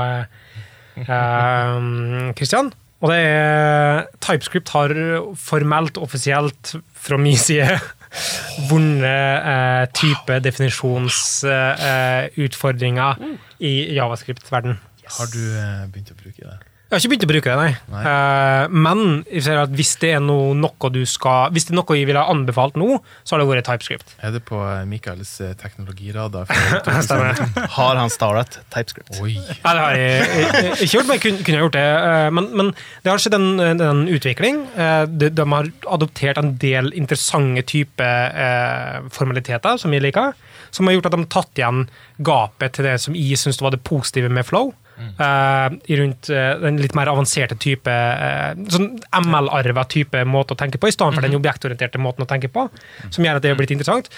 Kristian. 0.94 2.32
Christian. 2.38 2.72
Og 3.00 3.10
det 3.10 3.20
er 3.24 4.08
TypeScript 4.20 4.70
har 4.76 4.94
formelt, 5.40 5.98
offisielt, 5.98 6.74
fra 6.94 7.18
min 7.18 7.38
side 7.40 7.80
vunnet 8.70 9.46
eh, 9.46 9.86
type 9.94 10.40
definisjonsutfordringer 10.44 13.14
i 13.60 13.94
javascript-verden. 13.94 14.80
Har 15.18 15.26
du 15.32 15.58
eh, 15.58 15.86
begynt 15.90 16.10
å 16.12 16.14
bruke 16.18 16.42
det? 16.46 16.58
Jeg 16.90 16.96
har 16.96 17.04
ikke 17.04 17.10
begynt 17.12 17.24
å 17.24 17.30
bruke 17.30 17.50
det, 17.52 17.54
nei. 17.54 17.74
Nei. 17.92 18.00
Eh, 18.10 18.72
men 18.74 19.00
at 19.62 19.74
hvis 19.78 19.92
det 20.02 20.08
er 20.16 20.22
noe, 20.24 20.56
noe 20.58 20.88
du 20.90 21.04
skal 21.06 21.52
Hvis 21.54 21.68
det 21.68 21.70
er 21.70 21.78
noe 21.78 21.94
jeg 21.94 22.08
ville 22.08 22.18
ha 22.18 22.32
anbefalt 22.32 22.74
nå, 22.80 22.96
så 23.22 23.36
har 23.36 23.38
det 23.38 23.46
vært 23.46 23.68
TypeScript. 23.68 24.16
Er 24.18 24.34
det 24.34 24.40
på 24.48 24.58
eh, 24.58 24.82
Michaels 24.90 25.30
eh, 25.44 25.52
teknologiradar? 25.60 26.50
Stemmer 27.06 27.38
Har 27.76 28.00
han 28.00 28.10
startet 28.10 28.58
TypeScript? 28.74 29.20
Oi! 29.22 29.36
Nei, 29.38 29.76
det 29.76 29.84
har 29.84 30.00
jeg, 30.00 30.26
jeg, 30.26 30.50
jeg 30.50 30.74
ikke 30.80 30.90
gjort, 30.96 31.06
men 31.06 31.14
jeg 31.14 31.24
kunne, 31.28 31.46
kunne 31.46 31.62
gjort 31.62 31.78
det. 31.78 31.86
Men, 32.40 32.50
men 32.58 32.74
det 32.74 33.12
har 33.12 33.22
skjedd 33.22 33.38
en, 33.38 33.48
en 33.70 34.02
utvikling. 34.10 34.60
De, 35.14 35.30
de 35.30 35.48
har 35.54 35.70
adoptert 35.94 36.42
en 36.42 36.52
del 36.58 36.90
interessante 36.98 37.62
typer 37.70 39.06
formaliteter 39.14 39.78
som 39.78 39.94
jeg 39.94 40.08
liker, 40.08 40.34
som 40.74 40.90
har 40.90 40.98
gjort 40.98 41.10
at 41.12 41.14
de 41.14 41.22
har 41.22 41.32
tatt 41.38 41.62
igjen 41.62 41.86
gapet 42.18 42.74
til 42.74 42.90
det 42.90 42.98
som 43.06 43.14
jeg 43.14 43.38
syns 43.38 43.62
var 43.62 43.76
det 43.76 43.84
positive 43.86 44.32
med 44.32 44.50
Flow. 44.50 44.74
Eh, 45.00 45.66
i 45.92 45.98
rundt 46.00 46.30
uh, 46.32 46.54
den 46.62 46.78
litt 46.80 46.94
mer 46.98 47.10
avanserte 47.12 47.56
type 47.60 47.90
uh, 47.90 48.52
sånn 48.72 48.92
ML-arva 49.24 49.84
type 49.90 50.22
måte 50.28 50.56
å 50.56 50.60
tenke 50.60 50.80
på, 50.80 50.90
i 50.90 50.94
stedet 50.94 51.16
for 51.16 51.26
den 51.26 51.36
objektorienterte 51.38 52.00
måten 52.02 52.26
å 52.26 52.30
tenke 52.30 52.50
på, 52.52 52.68
som 53.08 53.26
gjør 53.26 53.40
at 53.40 53.46
det 53.46 53.52
har 53.52 53.60
blitt 53.60 53.74
interessant. 53.74 54.10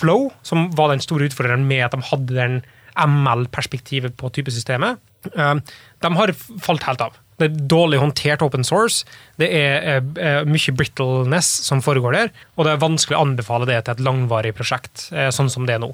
Flow, 0.00 0.30
som 0.46 0.68
var 0.76 0.92
den 0.92 1.02
store 1.04 1.28
utfordreren 1.28 1.66
med 1.68 1.84
at 1.86 1.96
de 1.96 2.04
hadde 2.10 2.36
den 2.36 2.60
ML-perspektivet 3.00 4.16
på 4.18 4.30
typesystemet, 4.34 5.00
de 5.30 6.08
har 6.16 6.32
falt 6.64 6.86
helt 6.88 7.02
av. 7.04 7.18
Det 7.40 7.46
er 7.46 7.66
dårlig 7.70 8.00
håndtert 8.00 8.42
open 8.44 8.64
source, 8.66 9.04
det 9.40 9.48
er 9.52 10.00
mye 10.48 10.74
brittleness 10.76 11.48
som 11.68 11.84
foregår 11.84 12.16
der, 12.16 12.32
og 12.56 12.66
det 12.66 12.74
er 12.74 12.82
vanskelig 12.82 13.18
å 13.18 13.22
anbefale 13.28 13.68
det 13.68 13.78
til 13.84 13.94
et 13.94 14.02
langvarig 14.04 14.54
prosjekt, 14.56 15.10
sånn 15.36 15.52
som 15.52 15.68
det 15.68 15.76
er 15.76 15.84
nå. 15.84 15.92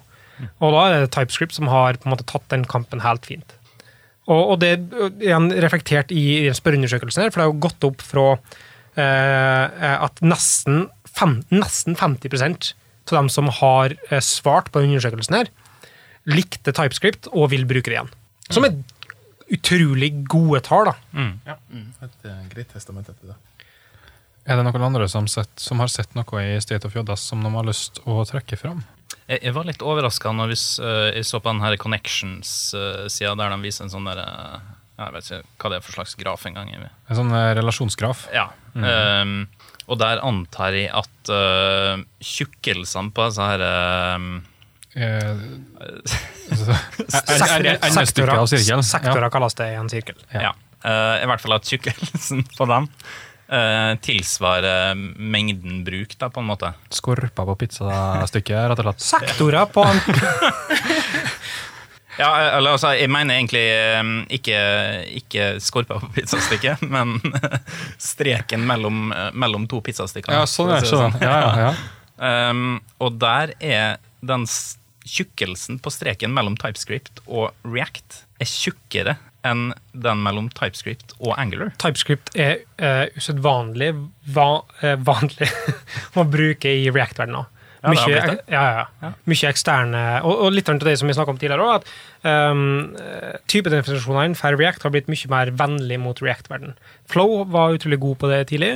Og 0.60 0.74
da 0.74 0.82
er 0.86 1.04
det 1.04 1.12
TypeScript 1.14 1.56
som 1.56 1.70
har 1.70 1.98
på 1.98 2.08
en 2.08 2.14
måte 2.14 2.26
tatt 2.28 2.46
den 2.52 2.66
kampen 2.68 3.02
helt 3.04 3.26
fint. 3.28 3.56
Og, 4.26 4.40
og 4.52 4.56
det 4.62 4.72
er 4.74 5.44
reflektert 5.62 6.10
i, 6.14 6.24
i 6.46 6.54
spørreundersøkelsen 6.54 7.26
her, 7.26 7.30
for 7.30 7.40
det 7.40 7.46
har 7.46 7.52
jo 7.52 7.64
gått 7.68 7.86
opp 7.86 8.02
fra 8.02 8.26
eh, 8.98 9.94
at 9.94 10.22
nesten, 10.24 10.88
fem, 11.06 11.38
nesten 11.54 11.98
50 11.98 12.74
av 13.06 13.20
dem 13.20 13.30
som 13.30 13.50
har 13.60 13.94
eh, 14.10 14.22
svart 14.24 14.72
på 14.74 14.82
undersøkelsen 14.82 15.38
her, 15.38 15.52
likte 16.26 16.74
TypeScript 16.74 17.30
og 17.32 17.52
vil 17.54 17.66
bruke 17.70 17.86
det 17.86 18.00
igjen. 18.00 18.10
Som 18.50 18.66
er 18.66 18.74
utrolig 19.54 20.10
gode 20.26 20.62
tall, 20.66 20.90
da. 20.90 20.96
Ja. 21.46 21.58
Et 22.08 22.26
eh, 22.26 22.42
greit 22.50 22.72
testament 22.74 23.10
etter 23.12 23.30
det. 23.30 23.38
Er 24.46 24.58
det 24.58 24.66
noen 24.66 24.88
andre 24.90 25.06
som, 25.10 25.26
sett, 25.30 25.50
som 25.58 25.80
har 25.82 25.90
sett 25.90 26.12
noe 26.18 26.42
i 26.42 26.58
State 26.62 26.86
of 26.86 26.94
Jodas 26.94 27.22
som 27.30 27.42
de 27.42 27.50
har 27.54 27.66
lyst 27.66 27.98
å 28.06 28.20
trekke 28.26 28.58
fram? 28.58 28.82
Jeg, 29.28 29.40
jeg 29.42 29.52
var 29.56 29.64
litt 29.66 29.82
overraska 29.82 30.30
når 30.34 30.52
vi, 30.52 30.56
eh, 30.86 31.10
jeg 31.18 31.26
så 31.26 31.40
på 31.42 31.50
den 31.52 31.60
her 31.64 31.76
Connections-sida, 31.82 33.34
der 33.38 33.50
de 33.54 33.58
viser 33.62 33.86
en 33.86 33.90
sånn 33.92 34.06
der 34.06 34.20
uh, 34.22 34.58
Jeg 34.98 35.12
vet 35.16 35.30
ikke 35.30 35.62
hva 35.64 35.70
det 35.72 35.78
er 35.80 35.84
for 35.86 35.92
slags 35.98 36.14
graf 36.20 36.46
engang. 36.48 36.70
En 36.74 37.16
sånn 37.18 37.32
eh, 37.34 37.50
relasjonsgraf? 37.58 38.26
Ja. 38.34 38.48
ehm, 38.76 39.46
og 39.86 39.98
der 40.00 40.18
antar 40.24 40.74
jeg 40.76 40.90
at 40.90 41.30
uh, 41.30 42.00
tjukkelsene 42.24 43.12
på 43.14 43.26
disse 43.30 43.46
her 43.52 43.62
ehm, 43.70 44.36
Eh, 44.96 45.36
altså, 46.48 46.72
er- 46.72 47.66
er- 47.68 47.74
er- 47.84 47.90
sektorer 48.00 48.32
kalles 49.34 49.54
det 49.58 49.66
i 49.68 49.74
en 49.76 49.90
sirkel. 49.92 50.16
Ja. 50.32 50.40
Ja. 50.46 50.52
eh, 50.88 51.22
I 51.22 51.26
hvert 51.28 51.42
fall 51.42 51.52
at 51.58 51.68
tjukkelsen 51.68 52.40
på 52.56 52.64
dem 52.70 52.88
eh, 53.48 53.92
tilsvarer 54.02 54.94
mengden 54.96 55.84
bruk, 55.86 56.18
da, 56.18 56.30
på 56.30 56.42
en 56.42 56.50
måte. 56.50 56.72
Skorpa 56.94 57.46
på 57.46 57.56
pizzastykket, 57.62 58.68
rett 58.72 58.82
og 58.82 58.90
slett. 58.90 59.08
Sektorer 59.10 59.70
på 59.72 59.86
en 59.86 60.02
Ja, 62.16 62.30
eller 62.56 62.72
altså, 62.76 62.94
jeg 62.96 63.10
mener 63.12 63.36
egentlig 63.36 63.64
eh, 63.68 64.06
ikke, 64.38 64.60
ikke 65.18 65.48
skorpa 65.60 65.98
på 66.00 66.08
pizzastykket, 66.16 66.84
men 66.94 67.18
streken 68.10 68.64
mellom, 68.68 69.10
eh, 69.12 69.28
mellom 69.36 69.68
to 69.70 69.82
pizzastykker. 69.84 70.32
Ja, 70.32 70.48
sånn 70.48 70.72
er 70.72 70.80
det. 70.80 70.88
det 70.88 70.94
Sånn. 70.94 71.20
Ja, 71.20 71.36
ja, 71.44 71.68
ja. 71.68 71.76
Um, 72.16 72.78
og 73.04 73.18
der 73.20 73.52
er 73.60 73.98
den 74.24 74.46
tjukkelsen 75.06 75.76
på 75.84 75.92
streken 75.92 76.32
mellom 76.32 76.56
TypeScript 76.56 77.20
og 77.28 77.52
React 77.68 78.22
er 78.40 78.48
tjukkere 78.48 79.18
enn 79.46 79.70
den 79.94 80.22
mellom 80.24 80.48
TypeScript 80.56 81.16
og 81.18 81.34
Angular. 81.40 81.72
TypeScript 81.82 82.32
er 82.38 82.62
uh, 82.82 83.06
usedvanlig 83.16 83.92
va 84.34 84.48
eh, 84.82 84.96
vanlig 85.06 85.50
å 86.18 86.26
bruke 86.28 86.72
i 86.72 86.88
React-verdenen. 86.90 87.52
Ja, 87.86 87.92
Mye, 87.92 88.20
ja, 88.50 88.62
ja, 88.66 88.84
ja. 89.02 89.10
Mye 89.28 89.50
eksterne 89.50 90.00
Og, 90.26 90.40
og 90.46 90.54
litt 90.56 90.70
av 90.72 90.80
det 90.82 90.96
som 90.98 91.06
vi 91.06 91.14
snakket 91.14 91.36
om 91.36 91.38
tidligere 91.38 91.66
òg, 91.66 91.84
at 91.84 92.30
um, 92.50 92.96
typedefinisjonene 93.52 94.38
for 94.38 94.58
React 94.58 94.86
har 94.86 94.94
blitt 94.94 95.10
mye 95.12 95.30
mer 95.30 95.52
vennlig 95.60 96.00
mot 96.02 96.22
React-verden. 96.22 96.74
Flow 97.12 97.44
var 97.52 97.76
utrolig 97.76 98.00
god 98.02 98.18
på 98.22 98.30
det 98.32 98.40
tidlig, 98.50 98.72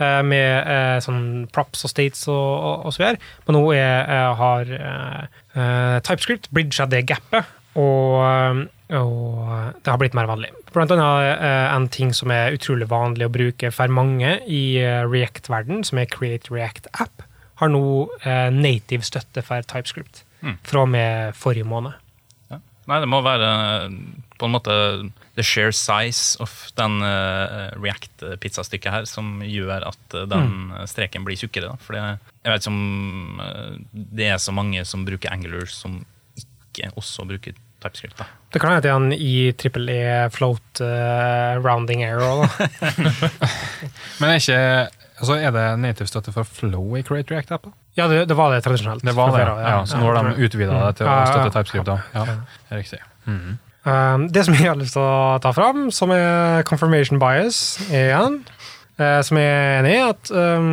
uh, 0.00 0.22
med 0.26 0.66
uh, 0.66 0.96
sånn 1.04 1.46
props 1.54 1.86
og 1.86 1.92
states 1.92 2.24
og, 2.32 2.34
og, 2.40 2.88
og 2.88 2.96
så 2.96 3.04
videre. 3.04 3.22
Men 3.46 3.58
nå 3.60 3.62
er, 3.76 3.94
eh, 4.16 4.42
har 4.42 4.74
eh, 4.78 5.22
eh, 5.54 5.96
TypeScript 6.08 6.50
bridga 6.54 6.88
det 6.90 7.04
gapet, 7.12 7.54
og, 7.78 8.18
eh, 8.24 8.66
og 8.96 9.74
det 9.84 9.90
har 9.92 9.98
blitt 10.00 10.14
mer 10.16 10.28
vanlig. 10.30 10.48
Blant 10.72 10.92
annet 10.94 11.42
eh, 11.44 11.66
en 11.74 11.88
ting 11.92 12.14
som 12.16 12.30
er 12.32 12.54
utrolig 12.56 12.88
vanlig 12.88 13.26
å 13.28 13.32
bruke 13.34 13.70
for 13.74 13.92
mange 13.92 14.38
i 14.48 14.62
eh, 14.80 15.02
React-verden, 15.04 15.82
som 15.84 15.98
er 16.00 16.08
Create 16.08 16.48
React 16.54 16.88
App, 17.00 17.24
har 17.60 17.68
nå 17.74 17.82
eh, 18.22 18.48
native 18.54 19.04
støtte 19.04 19.42
for 19.44 19.62
TypeScript 19.68 20.24
Mm. 20.38 20.52
fra 20.62 20.84
og 20.84 20.88
med 20.92 21.34
forrige 21.34 21.66
måned. 21.66 21.96
Ja. 22.46 22.60
Nei, 22.86 23.00
det 23.02 23.08
må 23.10 23.18
være 23.26 23.48
på 24.38 24.46
en 24.46 24.52
måte 24.54 24.70
the 25.34 25.42
share 25.42 25.72
size 25.74 26.38
of 26.38 26.52
den 26.78 27.00
React-pizzastykket 27.82 28.92
her 28.92 29.08
som 29.10 29.40
gjør 29.42 29.86
at 29.88 30.14
den 30.30 30.70
eh, 30.76 30.84
streken 30.86 31.26
blir 31.26 31.38
tjukkere. 31.40 31.72
Da. 31.72 31.80
For 31.82 31.96
det, 31.98 32.04
jeg 32.44 32.52
vet 32.54 32.62
ikke 32.62 32.74
om 32.74 33.42
eh, 33.42 33.72
det 34.20 34.28
er 34.30 34.38
så 34.42 34.54
mange 34.54 34.84
som 34.86 35.02
bruker 35.08 35.32
Angular 35.34 35.66
som 35.72 35.98
ikke 36.38 36.92
også 36.94 37.26
bruker 37.28 37.58
TypeScript. 37.82 38.18
Da. 38.18 38.24
Det 38.52 38.60
kan 38.62 38.72
hete 38.74 38.90
han 38.90 39.12
i 39.14 39.52
trippel 39.58 39.88
E 39.92 40.04
float 40.34 40.80
uh, 40.82 41.58
rounding 41.62 42.02
error. 42.06 42.42
Da. 42.42 42.68
Men 44.20 44.30
er 44.32 44.40
ikke 44.40 44.60
altså 45.18 45.34
Er 45.42 45.50
det 45.54 45.66
native 45.82 46.06
støtte 46.10 46.32
for 46.34 46.46
Flow 46.46 46.96
i 46.98 47.02
Create 47.06 47.34
React-app? 47.34 47.64
da? 47.68 47.72
Ja, 47.98 48.06
det, 48.10 48.20
det 48.30 48.36
var 48.38 48.52
det 48.54 48.60
tradisjonelt. 48.66 49.02
Det 49.06 49.14
var 49.18 49.32
det, 49.34 49.40
før 49.40 49.48
ja. 49.58 49.70
ja. 49.74 49.78
Så 49.90 49.98
nå 49.98 50.10
har 50.14 50.28
de 50.28 50.44
utvida 50.46 50.76
det 50.84 50.92
til 51.00 51.08
å 51.08 51.10
Ja, 51.10 51.16
ja, 51.24 51.32
støtte. 51.32 51.54
TypeScript? 51.56 51.88
da. 51.88 51.96
Ja, 52.14 52.76
Riktig. 52.78 53.00
Mhm. 53.30 53.56
Um, 53.88 54.24
det 54.34 54.42
som 54.44 54.52
jeg 54.58 54.66
har 54.68 54.76
lyst 54.76 54.92
til 54.98 55.00
å 55.02 55.38
ta 55.40 55.48
fram, 55.56 55.86
som 55.94 56.10
er 56.12 56.62
confirmation 56.68 57.16
bias, 57.22 57.78
igjen, 57.88 58.40
uh, 59.00 59.20
som 59.24 59.38
jeg 59.40 59.48
er 59.48 59.78
enig 59.78 59.94
i, 59.94 60.00
at 60.10 60.32
um, 60.34 60.66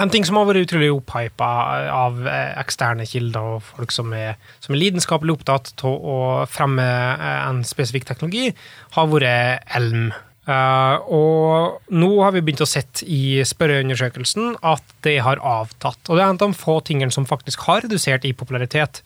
en 0.00 0.10
ting 0.10 0.26
som 0.26 0.38
har 0.38 0.48
vært 0.48 0.66
utrolig 0.66 0.90
opphypa 0.94 1.48
av 1.94 2.20
eh, 2.26 2.52
eksterne 2.60 3.06
kilder 3.06 3.56
og 3.56 3.64
folk 3.66 3.94
som 3.94 4.12
er, 4.16 4.38
som 4.64 4.74
er 4.74 4.82
lidenskapelig 4.82 5.36
opptatt 5.36 5.72
av 5.86 5.94
å 5.94 6.20
fremme 6.50 6.84
eh, 6.84 7.40
en 7.46 7.62
spesifikk 7.66 8.08
teknologi, 8.10 8.50
har 8.96 9.10
vært 9.12 9.74
Elm. 9.78 10.08
Eh, 10.44 10.96
og 11.14 11.94
nå 11.94 12.10
har 12.20 12.34
vi 12.34 12.42
begynt 12.44 12.64
å 12.64 12.68
sett 12.68 13.04
i 13.06 13.40
spørreundersøkelsen 13.46 14.58
at 14.66 14.96
det 15.06 15.20
har 15.24 15.40
avtatt. 15.40 16.02
Og 16.08 16.18
det 16.18 16.24
er 16.24 16.28
en 16.28 16.36
av 16.40 16.42
de 16.50 16.58
få 16.58 16.80
tingene 16.84 17.14
som 17.14 17.28
faktisk 17.28 17.64
har 17.68 17.84
redusert 17.86 18.26
i 18.28 18.34
popularitet. 18.36 19.02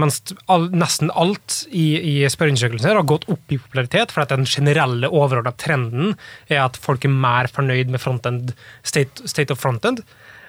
Mens 0.00 0.22
all, 0.48 0.70
nesten 0.72 1.10
alt 1.12 1.62
i, 1.68 1.86
i 2.00 2.14
spørreundersøkelser 2.32 2.96
har 2.96 3.08
gått 3.08 3.26
opp 3.32 3.52
i 3.52 3.58
popularitet, 3.60 4.14
for 4.14 4.24
at 4.24 4.32
den 4.32 4.46
generelle 4.48 5.10
overordna 5.12 5.52
trenden 5.60 6.14
er 6.48 6.62
at 6.64 6.78
folk 6.80 7.04
er 7.04 7.12
mer 7.12 7.50
fornøyd 7.52 7.92
med 7.92 8.00
frontend, 8.00 8.54
state, 8.88 9.28
state 9.28 9.52
of 9.52 9.60
frontend. 9.60 10.00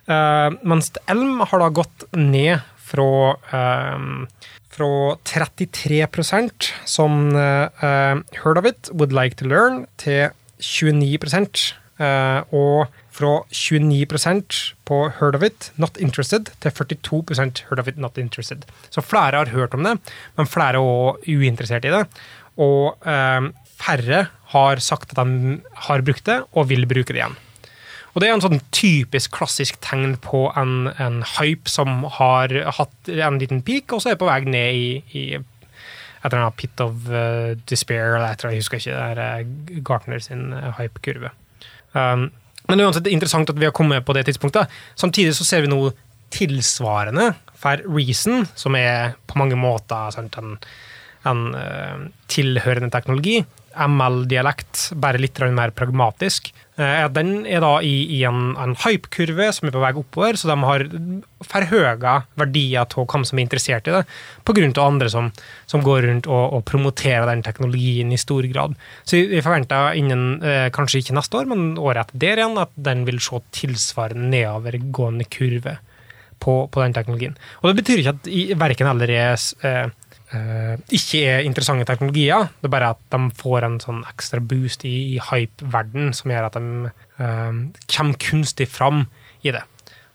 Uh, 0.07 0.55
mens 0.67 0.91
Elm 1.11 1.43
har 1.47 1.63
da 1.63 1.69
gått 1.75 2.07
ned 2.15 2.63
fra, 2.83 3.37
eh, 3.55 4.49
fra 4.69 4.89
33% 5.23 6.71
som 6.85 7.35
eh, 7.35 8.19
heard 8.43 8.57
of 8.57 8.65
it, 8.65 8.89
would 8.91 9.13
like 9.13 9.35
to 9.35 9.47
learn, 9.47 9.85
til 9.97 10.29
29 10.59 11.73
uh, 11.99 12.43
og 12.51 12.87
fra 13.14 13.43
29% 13.53 14.59
på 14.89 14.99
heard 15.20 15.38
of 15.38 15.45
it, 15.45 15.70
not 15.78 15.97
interested, 16.01 16.49
til 16.64 16.74
42% 16.74 17.64
heard 17.70 17.82
of 17.82 17.89
it, 17.91 17.99
not 18.01 18.18
interested. 18.18 18.66
Så 18.89 19.05
flere 19.05 19.43
har 19.43 19.53
hørt 19.53 19.76
om 19.78 19.86
det, 19.86 19.97
men 20.38 20.49
flere 20.49 20.80
er 20.80 20.82
også 20.82 21.38
uinteressert 21.38 21.86
i 21.86 21.93
det. 21.93 22.03
Og 22.61 23.07
eh, 23.09 23.49
færre 23.84 24.28
har 24.53 24.84
sagt 24.84 25.14
at 25.14 25.22
de 25.22 25.57
har 25.88 26.05
brukt 26.05 26.26
det, 26.30 26.41
og 26.53 26.70
vil 26.72 26.88
bruke 26.89 27.14
det 27.14 27.22
igjen. 27.22 27.39
Og 28.14 28.22
det 28.22 28.30
er 28.30 28.36
en 28.36 28.43
sånn 28.43 28.61
typisk 28.74 29.34
klassisk 29.34 29.80
tegn 29.82 30.20
på 30.22 30.45
en, 30.59 30.91
en 31.01 31.24
hype 31.39 31.70
som 31.70 32.03
har 32.20 32.53
hatt 32.78 33.09
en 33.09 33.39
liten 33.41 33.64
peak, 33.66 33.89
og 33.93 34.03
så 34.03 34.14
er 34.14 34.20
på 34.22 34.30
vei 34.30 34.43
ned 34.45 34.78
i, 34.78 34.89
i 35.18 35.24
et 36.24 36.30
eller 36.30 36.43
annet 36.43 36.59
pit 36.61 36.84
of 36.84 37.09
uh, 37.09 37.57
despair, 37.70 38.14
eller 38.14 38.30
et 38.30 38.38
eller 38.38 38.51
annet, 38.51 38.59
jeg 38.59 38.64
husker 38.64 38.80
ikke, 38.80 38.99
det 38.99 39.26
er 39.26 39.41
uh, 39.41 39.82
Gartner 39.89 40.22
sin 40.24 40.53
uh, 40.53 40.70
hype-kurve. 40.78 41.34
Um, 41.97 42.30
men 42.70 42.80
det 42.80 42.86
er 42.88 43.11
interessant 43.11 43.49
at 43.51 43.59
vi 43.59 43.68
har 43.68 43.76
kommet 43.76 44.05
på 44.05 44.16
det 44.16 44.26
tidspunktet. 44.30 44.72
Samtidig 44.99 45.36
så 45.36 45.47
ser 45.47 45.66
vi 45.66 45.72
noe 45.72 45.91
tilsvarende 46.34 47.34
for 47.59 47.84
Reason, 47.86 48.47
som 48.55 48.78
er 48.80 49.18
på 49.30 49.38
mange 49.39 49.57
måter 49.59 50.14
sant, 50.16 50.38
en, 50.39 50.55
en 51.30 51.43
uh, 51.55 52.07
tilhørende 52.32 52.91
teknologi. 52.93 53.41
ML-dialekt, 53.74 54.91
bare 55.01 55.22
litt 55.22 55.39
mer 55.53 55.74
pragmatisk. 55.76 56.51
Eh, 56.76 57.05
Den 57.13 57.45
er 57.45 57.61
da 57.61 57.76
i, 57.86 57.93
i 58.17 58.24
en, 58.26 58.55
en 58.57 58.74
hype-kurve 58.82 59.51
som 59.53 59.69
er 59.69 59.76
på 59.76 59.84
vei 59.84 59.91
oppover, 59.99 60.39
så 60.39 60.49
de 60.49 60.57
har 60.65 60.86
forhøya 61.45 62.15
verdier 62.39 62.82
av 62.82 63.05
hvem 63.11 63.26
som 63.28 63.38
er 63.38 63.45
interessert 63.45 63.89
i 63.89 63.93
det, 63.93 64.03
pga. 64.47 64.65
andre 64.82 65.09
som, 65.11 65.30
som 65.69 65.84
går 65.86 66.07
rundt 66.07 66.28
og, 66.28 66.57
og 66.57 66.65
promoterer 66.65 67.30
den 67.30 67.43
teknologien 67.45 68.11
i 68.11 68.17
stor 68.17 68.47
grad. 68.49 68.76
Så 69.05 69.21
vi 69.21 69.41
forventer 69.45 69.93
innen, 69.99 70.41
eh, 70.41 70.69
kanskje 70.74 71.03
ikke 71.03 71.17
neste 71.19 71.38
år, 71.38 71.49
men 71.51 71.78
året 71.78 72.07
etter 72.07 72.24
der 72.26 72.43
igjen, 72.43 72.61
at 72.61 72.74
den 72.76 73.05
vil 73.05 73.21
se 73.21 73.43
tilsvarende 73.53 74.32
nedovergående 74.34 75.30
kurve 75.30 75.78
på, 76.43 76.55
på 76.67 76.82
den 76.82 76.95
teknologien. 76.95 77.38
Og 77.61 77.69
det 77.69 77.84
betyr 77.84 78.01
ikke 78.01 78.15
at 78.17 78.32
verken 78.59 78.89
eller 78.89 79.13
er 79.13 79.38
eh, 79.38 79.93
ikke 80.34 81.19
er 81.29 81.45
interessante 81.45 81.86
teknologier. 81.86 82.47
Det 82.61 82.69
er 82.69 82.73
bare 82.73 82.93
at 82.95 83.01
de 83.13 83.19
får 83.38 83.67
en 83.67 83.77
sånn 83.84 84.01
ekstra 84.09 84.41
boost 84.41 84.86
i, 84.89 84.95
i 85.15 85.19
hype-verden 85.21 86.13
som 86.17 86.34
gjør 86.34 86.47
at 86.47 86.57
de 86.57 86.89
eh, 87.21 87.59
kommer 87.93 88.19
kunstig 88.22 88.69
fram 88.72 89.05
i 89.45 89.53
det. 89.53 89.61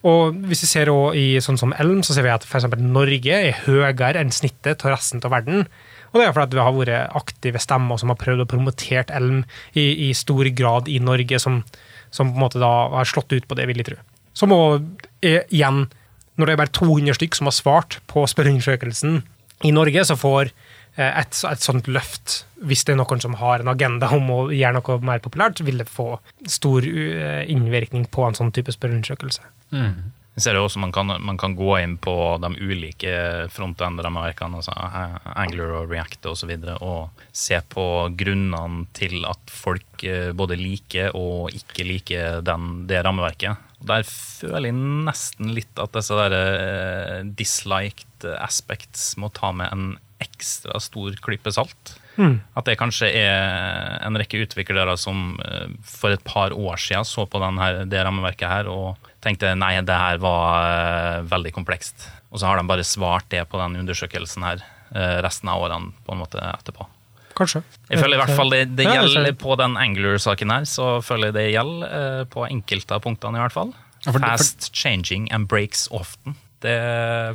Og 0.07 0.36
hvis 0.47 0.62
vi 0.62 0.70
ser 0.70 0.90
også 0.93 1.19
i 1.19 1.27
sånn 1.43 1.59
som 1.59 1.74
Elm, 1.74 2.05
så 2.07 2.15
ser 2.15 2.27
vi 2.27 2.32
at 2.32 2.47
f.eks. 2.47 2.69
Norge 2.78 3.39
er 3.51 3.62
høyere 3.65 4.20
enn 4.20 4.35
snittet 4.35 4.85
av 4.86 4.95
resten 4.95 5.23
av 5.27 5.35
verden. 5.35 5.65
Og 6.12 6.20
det 6.20 6.27
er 6.28 6.35
fordi 6.36 6.57
vi 6.57 6.65
har 6.65 6.77
vært 6.77 7.16
aktive 7.19 7.62
stemmer 7.62 7.99
som 8.01 8.12
har 8.12 8.20
prøvd 8.20 8.45
å 8.45 8.51
promotere 8.51 9.07
Elm 9.19 9.43
i, 9.74 10.09
i 10.09 10.12
stor 10.16 10.49
grad 10.57 10.89
i 10.90 11.01
Norge, 11.03 11.40
som, 11.43 11.62
som 12.15 12.31
på 12.31 12.39
en 12.39 12.47
måte 12.47 12.62
da 12.62 12.73
har 12.95 13.11
slått 13.11 13.35
ut 13.35 13.49
på 13.49 13.59
det, 13.59 13.66
vil 13.69 13.82
jeg 13.82 13.90
tro. 13.90 13.99
Som 14.39 14.55
òg 14.55 14.86
igjen, 15.23 15.89
når 16.39 16.47
det 16.47 16.55
er 16.55 16.62
bare 16.62 16.78
200 16.78 17.19
stykk 17.19 17.39
som 17.39 17.51
har 17.51 17.59
svart 17.59 17.99
på 18.11 18.23
spørreundersøkelsen 18.31 19.20
i 19.66 19.72
Norge, 19.74 20.05
så 20.05 20.16
får 20.18 20.51
eh, 20.97 21.09
et, 21.09 21.40
et 21.51 21.64
sånt 21.64 21.89
løft, 21.90 22.43
hvis 22.68 22.85
det 22.86 22.94
er 22.94 23.01
noen 23.01 23.22
som 23.22 23.39
har 23.40 23.62
en 23.62 23.72
agenda 23.72 24.10
om 24.14 24.30
å 24.35 24.39
gjøre 24.55 24.78
noe 24.78 25.01
mer 25.06 25.24
populært, 25.24 25.64
vil 25.66 25.82
det 25.82 25.89
få 25.90 26.14
stor 26.47 26.86
eh, 26.86 27.43
innvirkning 27.51 28.06
på 28.12 28.28
en 28.28 28.39
sånn 28.39 28.55
type 28.55 28.74
spørreundersøkelse. 28.74 29.44
Jeg 30.39 30.44
ser 30.44 30.55
jo 30.55 30.68
også 30.68 30.78
man 30.78 30.93
kan, 30.94 31.10
man 31.26 31.39
kan 31.40 31.56
gå 31.59 31.72
inn 31.80 31.97
på 31.98 32.12
de 32.39 32.52
ulike 32.62 33.12
frontend-rammeverkene, 33.51 34.60
altså 34.60 34.74
eh, 34.78 35.16
Angler 35.35 35.74
og 35.80 35.90
React 35.90 36.30
osv., 36.30 36.30
og, 36.30 36.39
så 36.39 36.51
videre, 36.52 36.76
og 36.78 37.24
se 37.35 37.59
på 37.74 37.86
grunnene 38.18 38.86
til 38.94 39.26
at 39.26 39.51
folk 39.51 40.06
både 40.39 40.55
liker 40.60 41.16
og 41.18 41.51
ikke 41.51 41.86
liker 41.89 42.44
den, 42.47 42.85
det 42.86 43.02
rammeverket. 43.02 43.64
Der 43.78 44.02
føler 44.06 44.72
jeg 44.72 44.76
nesten 45.06 45.52
litt 45.55 45.78
at 45.78 45.94
disse 45.94 46.16
der, 46.18 46.35
eh, 46.35 47.26
disliked 47.39 48.07
aspects 48.24 49.12
må 49.20 49.31
ta 49.35 49.53
med 49.55 49.73
en 49.73 49.89
ekstra 50.23 50.81
stor 50.82 51.15
klype 51.23 51.53
salt. 51.55 51.95
At 52.59 52.66
det 52.66 52.78
kanskje 52.81 53.12
er 53.15 54.01
en 54.03 54.19
rekke 54.19 54.40
utviklere 54.43 54.97
som 54.99 55.36
eh, 55.45 55.69
for 55.86 56.11
et 56.11 56.24
par 56.27 56.51
år 56.51 56.81
siden 56.82 57.07
så 57.07 57.27
på 57.31 57.39
den 57.39 57.61
her, 57.62 57.85
det 57.86 58.03
rammeverket 58.03 58.51
her 58.51 58.70
og 58.73 59.11
tenkte 59.23 59.55
nei, 59.55 59.77
det 59.86 59.95
her 59.95 60.19
var 60.23 60.66
eh, 60.66 61.20
veldig 61.31 61.55
komplekst. 61.55 62.09
Og 62.32 62.40
så 62.40 62.51
har 62.51 62.59
de 62.59 62.66
bare 62.69 62.86
svart 62.86 63.28
det 63.31 63.45
på 63.49 63.61
den 63.62 63.78
undersøkelsen 63.85 64.47
her 64.47 64.65
eh, 64.95 65.19
resten 65.23 65.51
av 65.53 65.62
årene 65.62 65.95
på 66.07 66.16
en 66.16 66.23
måte 66.24 66.43
etterpå. 66.43 66.89
Kanskje. 67.39 67.62
Jeg 67.86 68.03
føler 68.03 68.19
i 68.19 68.20
hvert 68.24 68.35
fall 68.35 68.51
det, 68.51 68.65
det 68.74 68.89
gjelder 68.89 69.31
på 69.39 69.55
den 69.61 69.78
Angler-saken 69.78 70.51
her, 70.51 70.66
så 70.66 70.97
føler 71.07 71.31
jeg 71.31 71.39
det 71.39 71.47
gjelder 71.53 71.99
eh, 72.01 72.24
på 72.35 72.49
enkelte 72.49 72.99
av 72.99 73.07
punktene 73.07 73.39
i 73.39 73.45
hvert 73.45 73.55
fall. 73.55 73.74
Fast 74.09 74.73
changing 74.74 75.31
and 75.35 75.47
breaks 75.51 75.86
often. 75.95 76.35
Det 76.62 76.74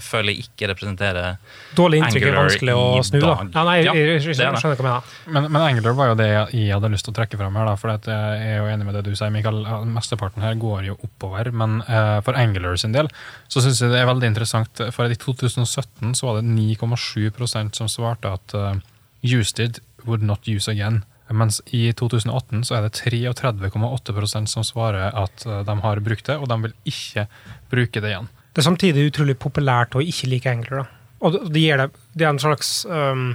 føler 0.03 0.33
jeg 0.33 0.45
ikke 0.47 0.67
representerer 0.73 1.37
Dårlig 1.77 2.01
inntrykk 2.01 2.25
er 2.27 2.35
vanskelig 2.35 2.73
å 2.75 2.87
snu, 3.07 3.19
da. 3.23 3.35
Ja, 3.53 3.61
nei, 3.63 3.75
jeg, 3.79 3.93
jeg, 3.95 4.17
jeg, 4.27 4.35
er 4.35 4.57
skjønner 4.59 4.75
hva 4.75 4.75
jeg 4.75 4.83
mener. 4.83 5.13
Men, 5.37 5.47
men 5.47 5.63
Angular 5.63 5.95
var 5.99 6.11
jo 6.11 6.17
det 6.19 6.27
jeg 6.33 6.73
hadde 6.73 6.91
lyst 6.91 7.07
til 7.07 7.13
å 7.13 7.17
trekke 7.21 7.39
fram 7.39 7.55
her. 7.59 7.69
da, 7.71 7.77
for 7.79 7.93
at 7.93 8.09
jeg 8.11 8.41
er 8.49 8.59
jo 8.59 8.67
enig 8.73 8.89
med 8.89 8.97
det 8.99 9.05
du 9.07 9.13
sier, 9.13 9.31
Mikael. 9.33 9.61
Mesteparten 9.93 10.43
her 10.43 10.59
går 10.59 10.89
jo 10.89 10.97
oppover. 11.07 11.53
Men 11.55 11.79
uh, 11.87 12.19
for 12.25 12.35
Angular 12.39 12.75
sin 12.81 12.95
del 12.95 13.07
så 13.47 13.63
syns 13.63 13.79
jeg 13.79 13.93
det 13.93 14.01
er 14.03 14.11
veldig 14.11 14.33
interessant. 14.33 14.83
For 14.91 15.07
i 15.07 15.19
2017 15.19 16.17
så 16.19 16.29
var 16.29 16.41
det 16.41 16.49
9,7% 16.51 17.79
som 17.79 17.91
svarte 17.91 18.35
at 18.35 18.57
uh, 18.59 18.75
used 19.23 19.63
it, 19.63 19.79
would 20.03 20.21
not 20.21 20.47
use 20.47 20.67
again. 20.67 21.05
Mens 21.33 21.61
i 21.65 21.87
2018 21.95 22.65
så 22.67 22.77
er 22.77 22.85
det 22.85 22.99
33,8% 22.99 24.51
som 24.51 24.65
svarer 24.67 25.13
at 25.15 25.45
eh, 25.47 25.61
de 25.65 25.75
har 25.85 26.01
brukt 26.03 26.27
det, 26.27 26.37
og 26.37 26.49
de 26.51 26.57
vil 26.67 26.73
ikke 26.91 27.27
bruke 27.71 28.03
det 28.03 28.11
igjen. 28.11 28.27
Det 28.53 28.61
er 28.61 28.69
samtidig 28.69 29.09
utrolig 29.09 29.35
populært 29.41 29.95
å 29.97 30.03
ikke 30.03 30.29
like 30.29 30.51
Angler. 30.51 30.83
Da. 30.83 31.03
Og 31.25 31.37
det, 31.49 31.63
gir 31.63 31.79
det, 31.81 31.89
det 32.13 32.27
er 32.27 32.33
en 32.33 32.41
slags 32.41 32.83
um, 32.85 33.33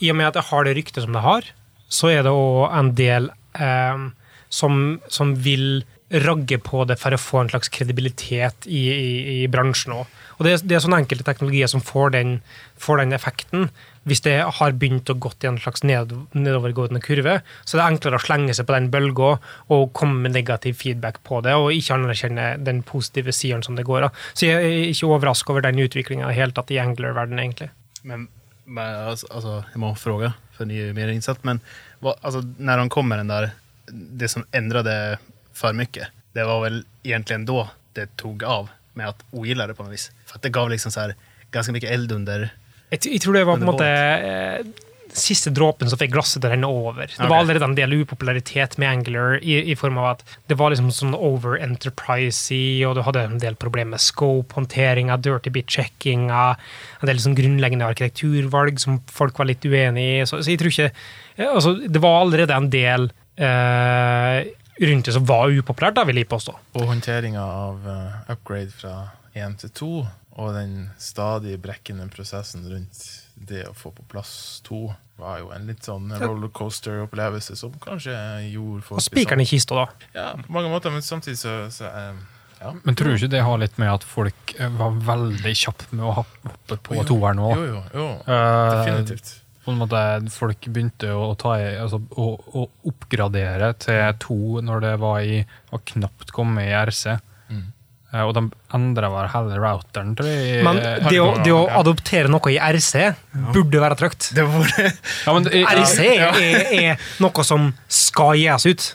I 0.00 0.10
og 0.12 0.18
med 0.18 0.30
at 0.30 0.38
det 0.38 0.46
har 0.48 0.64
det 0.64 0.76
ryktet 0.78 1.04
som 1.04 1.16
det 1.16 1.24
har, 1.24 1.50
så 1.92 2.10
er 2.10 2.24
det 2.24 2.32
òg 2.32 2.72
en 2.72 2.92
del 2.96 3.28
um, 3.60 4.06
som, 4.48 4.78
som 5.12 5.34
vil 5.44 5.84
ragge 6.10 6.58
på 6.60 6.84
det 6.86 6.98
for 7.00 7.14
å 7.16 7.18
få 7.18 7.40
en 7.40 7.48
slags 7.50 7.70
kredibilitet 7.72 8.66
i, 8.68 8.82
i, 8.92 9.10
i 9.44 9.48
bransjen 9.50 9.94
òg. 9.96 10.10
Og 10.36 10.44
det, 10.46 10.52
er- 10.58 10.62
det 10.68 10.76
er 10.76 10.82
sånne 10.84 10.98
enkelte 11.02 11.24
teknologier 11.26 11.70
som 11.70 11.80
får 11.82 12.12
den, 12.14 12.34
får 12.78 13.00
den 13.00 13.14
effekten. 13.16 13.68
Hvis 14.04 14.20
det 14.26 14.34
har 14.58 14.74
begynt 14.76 15.08
å 15.08 15.16
gått 15.16 15.46
i 15.46 15.48
en 15.48 15.56
slags 15.58 15.82
ned, 15.86 16.12
nedovergående 16.36 17.00
kurve, 17.02 17.38
så 17.64 17.78
er 17.78 17.80
det 17.80 17.86
enklere 17.94 18.18
å 18.20 18.24
slenge 18.26 18.54
seg 18.54 18.66
på 18.68 18.74
den 18.76 18.90
bølga 18.92 19.30
og 19.72 19.86
komme 19.96 20.26
med 20.26 20.34
negativ 20.36 20.76
feedback 20.82 21.22
på 21.24 21.40
det, 21.46 21.54
og 21.56 21.72
ikke 21.72 21.96
anerkjenne 21.96 22.48
den 22.66 22.82
positive 22.84 23.32
siden 23.32 23.64
som 23.64 23.78
det 23.78 23.86
går 23.88 24.10
av. 24.10 24.22
Så 24.36 24.50
jeg 24.50 24.60
er 24.60 24.90
ikke 24.92 25.08
overrasket 25.08 25.54
over 25.54 25.64
den 25.64 25.80
utviklinga 25.86 26.28
i 26.30 26.36
hele 26.36 26.52
tatt 26.54 26.70
i 26.74 26.80
Angler-verdenen, 26.84 27.40
egentlig. 27.46 27.70
Men, 28.04 28.28
men 28.68 29.00
altså, 29.08 29.62
jeg 29.72 29.80
må 29.80 29.94
fråga, 29.96 30.34
for 30.58 30.68
ni 30.68 30.82
ju 30.82 30.92
mer 30.94 31.08
innsatt, 31.14 31.40
Men 31.48 31.64
hva, 32.04 32.12
altså, 32.20 32.44
når 32.60 32.84
han 32.84 32.92
kommer 32.92 33.22
den 33.24 33.32
der 33.32 33.54
det 33.88 34.28
som 34.32 34.44
ändrade 34.52 35.16
för 35.54 35.72
mycket, 35.72 36.08
det 36.32 36.44
var 36.44 36.60
väl 36.60 36.84
egentligen 37.02 37.46
då 37.46 37.68
det 37.92 38.16
tog 38.16 38.44
av 38.44 38.68
med 38.92 39.08
att 39.08 39.24
ogilla 39.30 39.66
det 39.66 39.74
på 39.74 39.82
något 39.82 39.92
vis. 39.92 40.12
För 40.26 40.36
att 40.36 40.42
det 40.42 40.48
gav 40.48 40.70
liksom 40.70 40.92
så 40.92 41.00
här, 41.00 41.14
ganska 41.50 41.72
mycket 41.72 41.90
eld 41.90 42.12
under... 42.12 42.48
Jeg, 42.90 43.06
jeg 43.06 43.20
tror 43.20 43.34
det 43.34 43.44
var 43.44 43.56
på 43.56 43.64
en 43.64 43.66
måte 43.66 43.86
eh, 43.88 44.66
siste 45.14 45.50
dråpen 45.54 45.90
som 45.90 45.98
fikk 45.98 46.12
glasset 46.14 46.42
til 46.42 46.50
å 46.50 46.52
renne 46.52 46.68
over. 46.68 47.06
Det 47.06 47.16
okay. 47.16 47.30
var 47.30 47.42
allerede 47.42 47.66
en 47.66 47.76
del 47.78 47.94
upopularitet 48.00 48.76
med 48.82 48.90
Angler 48.90 49.38
i, 49.42 49.56
i 49.72 49.76
form 49.78 49.98
av 50.02 50.08
at 50.12 50.24
det 50.50 50.58
var 50.58 50.74
liksom 50.74 50.90
sånn 50.94 51.14
over 51.14 51.56
enterprisey, 51.62 52.82
og 52.86 52.96
du 52.98 53.04
hadde 53.06 53.24
en 53.28 53.38
del 53.42 53.58
problemer 53.60 53.94
med 53.94 54.04
scope-håndteringa, 54.04 55.18
dirty 55.22 55.52
bit-checkinga, 55.54 56.44
en 57.00 57.10
del 57.10 57.22
sånn 57.22 57.38
grunnleggende 57.38 57.88
arkitekturvalg 57.88 58.82
som 58.82 59.00
folk 59.10 59.38
var 59.38 59.50
litt 59.50 59.66
uenig 59.66 60.06
i. 60.10 60.26
Så, 60.26 60.42
så 60.42 60.54
jeg 60.54 60.62
tror 60.62 60.74
ikke 60.74 60.90
eh, 60.90 61.48
altså, 61.48 61.76
Det 61.86 62.02
var 62.02 62.20
allerede 62.20 62.58
en 62.58 62.70
del 62.74 63.08
eh, 63.38 64.38
rundt 64.80 65.06
det 65.06 65.14
som 65.16 65.26
var 65.28 65.52
upopulært, 65.54 65.96
da 65.98 66.04
vil 66.08 66.20
jeg 66.22 66.28
påstå. 66.30 66.54
Og 66.78 66.88
håndteringa 66.90 67.42
av 67.44 67.88
eh, 67.88 68.32
upgrade 68.34 68.74
fra 68.74 68.94
én 69.34 69.56
til 69.58 69.72
to, 69.74 69.92
og 70.34 70.54
den 70.56 70.90
stadig 70.98 71.56
brekkende 71.62 72.08
prosessen 72.10 72.66
rundt 72.70 73.04
det 73.34 73.64
å 73.68 73.74
få 73.76 73.92
på 73.94 74.06
plass 74.10 74.60
to, 74.66 74.88
var 75.18 75.38
jo 75.42 75.50
en 75.54 75.68
litt 75.70 75.86
sånn 75.86 76.10
rollercoaster-opplevelse 76.18 77.54
som 77.58 77.74
kanskje 77.82 78.14
gjorde 78.50 78.82
folk 78.86 78.98
Og 78.98 79.04
spikeren 79.04 79.42
i 79.44 79.46
kista, 79.46 79.84
da. 79.84 80.08
Ja, 80.14 80.30
på 80.38 80.54
mange 80.54 80.72
måter, 80.72 80.94
men 80.94 81.06
samtidig 81.06 81.38
så, 81.38 81.54
så 81.74 81.86
eh, 81.90 82.24
ja. 82.64 82.72
Men 82.82 82.96
tror 82.98 83.12
du 83.12 83.18
ikke 83.20 83.30
det 83.34 83.44
har 83.46 83.60
litt 83.60 83.78
med 83.78 83.92
at 83.92 84.06
folk 84.06 84.56
eh, 84.58 84.74
var 84.80 84.98
veldig 85.06 85.54
kjappe 85.60 85.90
med 85.94 86.06
å 86.08 86.16
hoppe 86.22 86.78
på 86.82 87.06
toeren 87.06 87.38
nå? 87.38 87.54
Jo, 87.54 87.64
jo, 87.70 87.80
jo. 87.94 88.10
Definitivt. 88.26 89.34
På 89.64 89.72
en 89.72 89.78
måte 89.80 90.00
folk 90.32 90.66
begynte 90.68 91.08
å, 91.16 91.30
ta 91.40 91.54
altså, 91.58 92.00
å, 92.20 92.26
å 92.60 92.64
oppgradere 92.90 93.72
til 93.80 94.02
to 94.22 94.36
når 94.64 94.82
det 94.84 94.92
var 95.02 95.22
i 95.24 95.38
var 95.72 95.80
knapt 95.94 96.32
kommet 96.36 96.68
i 96.68 96.74
RC. 96.84 97.14
Mm. 97.48 97.62
Eh, 98.14 98.22
og 98.22 98.34
de 98.36 98.42
endra 98.76 99.08
vel 99.10 99.30
hele 99.32 99.60
routeren, 99.62 100.12
tror 100.18 100.28
jeg. 100.30 100.58
Men 100.66 100.80
det 101.08 101.20
å, 101.22 101.30
det 101.42 101.54
å 101.54 101.62
adoptere 101.80 102.30
noe 102.30 102.52
i 102.52 102.58
RC 102.60 103.08
burde 103.54 103.80
være 103.82 103.98
trygt. 104.02 104.28
Det 104.36 104.44
var 104.46 104.68
ja, 104.84 105.38
RC 105.80 105.96
er, 106.12 106.44
er 106.76 107.08
noe 107.24 107.46
som 107.46 107.72
skal 107.88 108.36
gis 108.38 108.68
ut. 108.70 108.90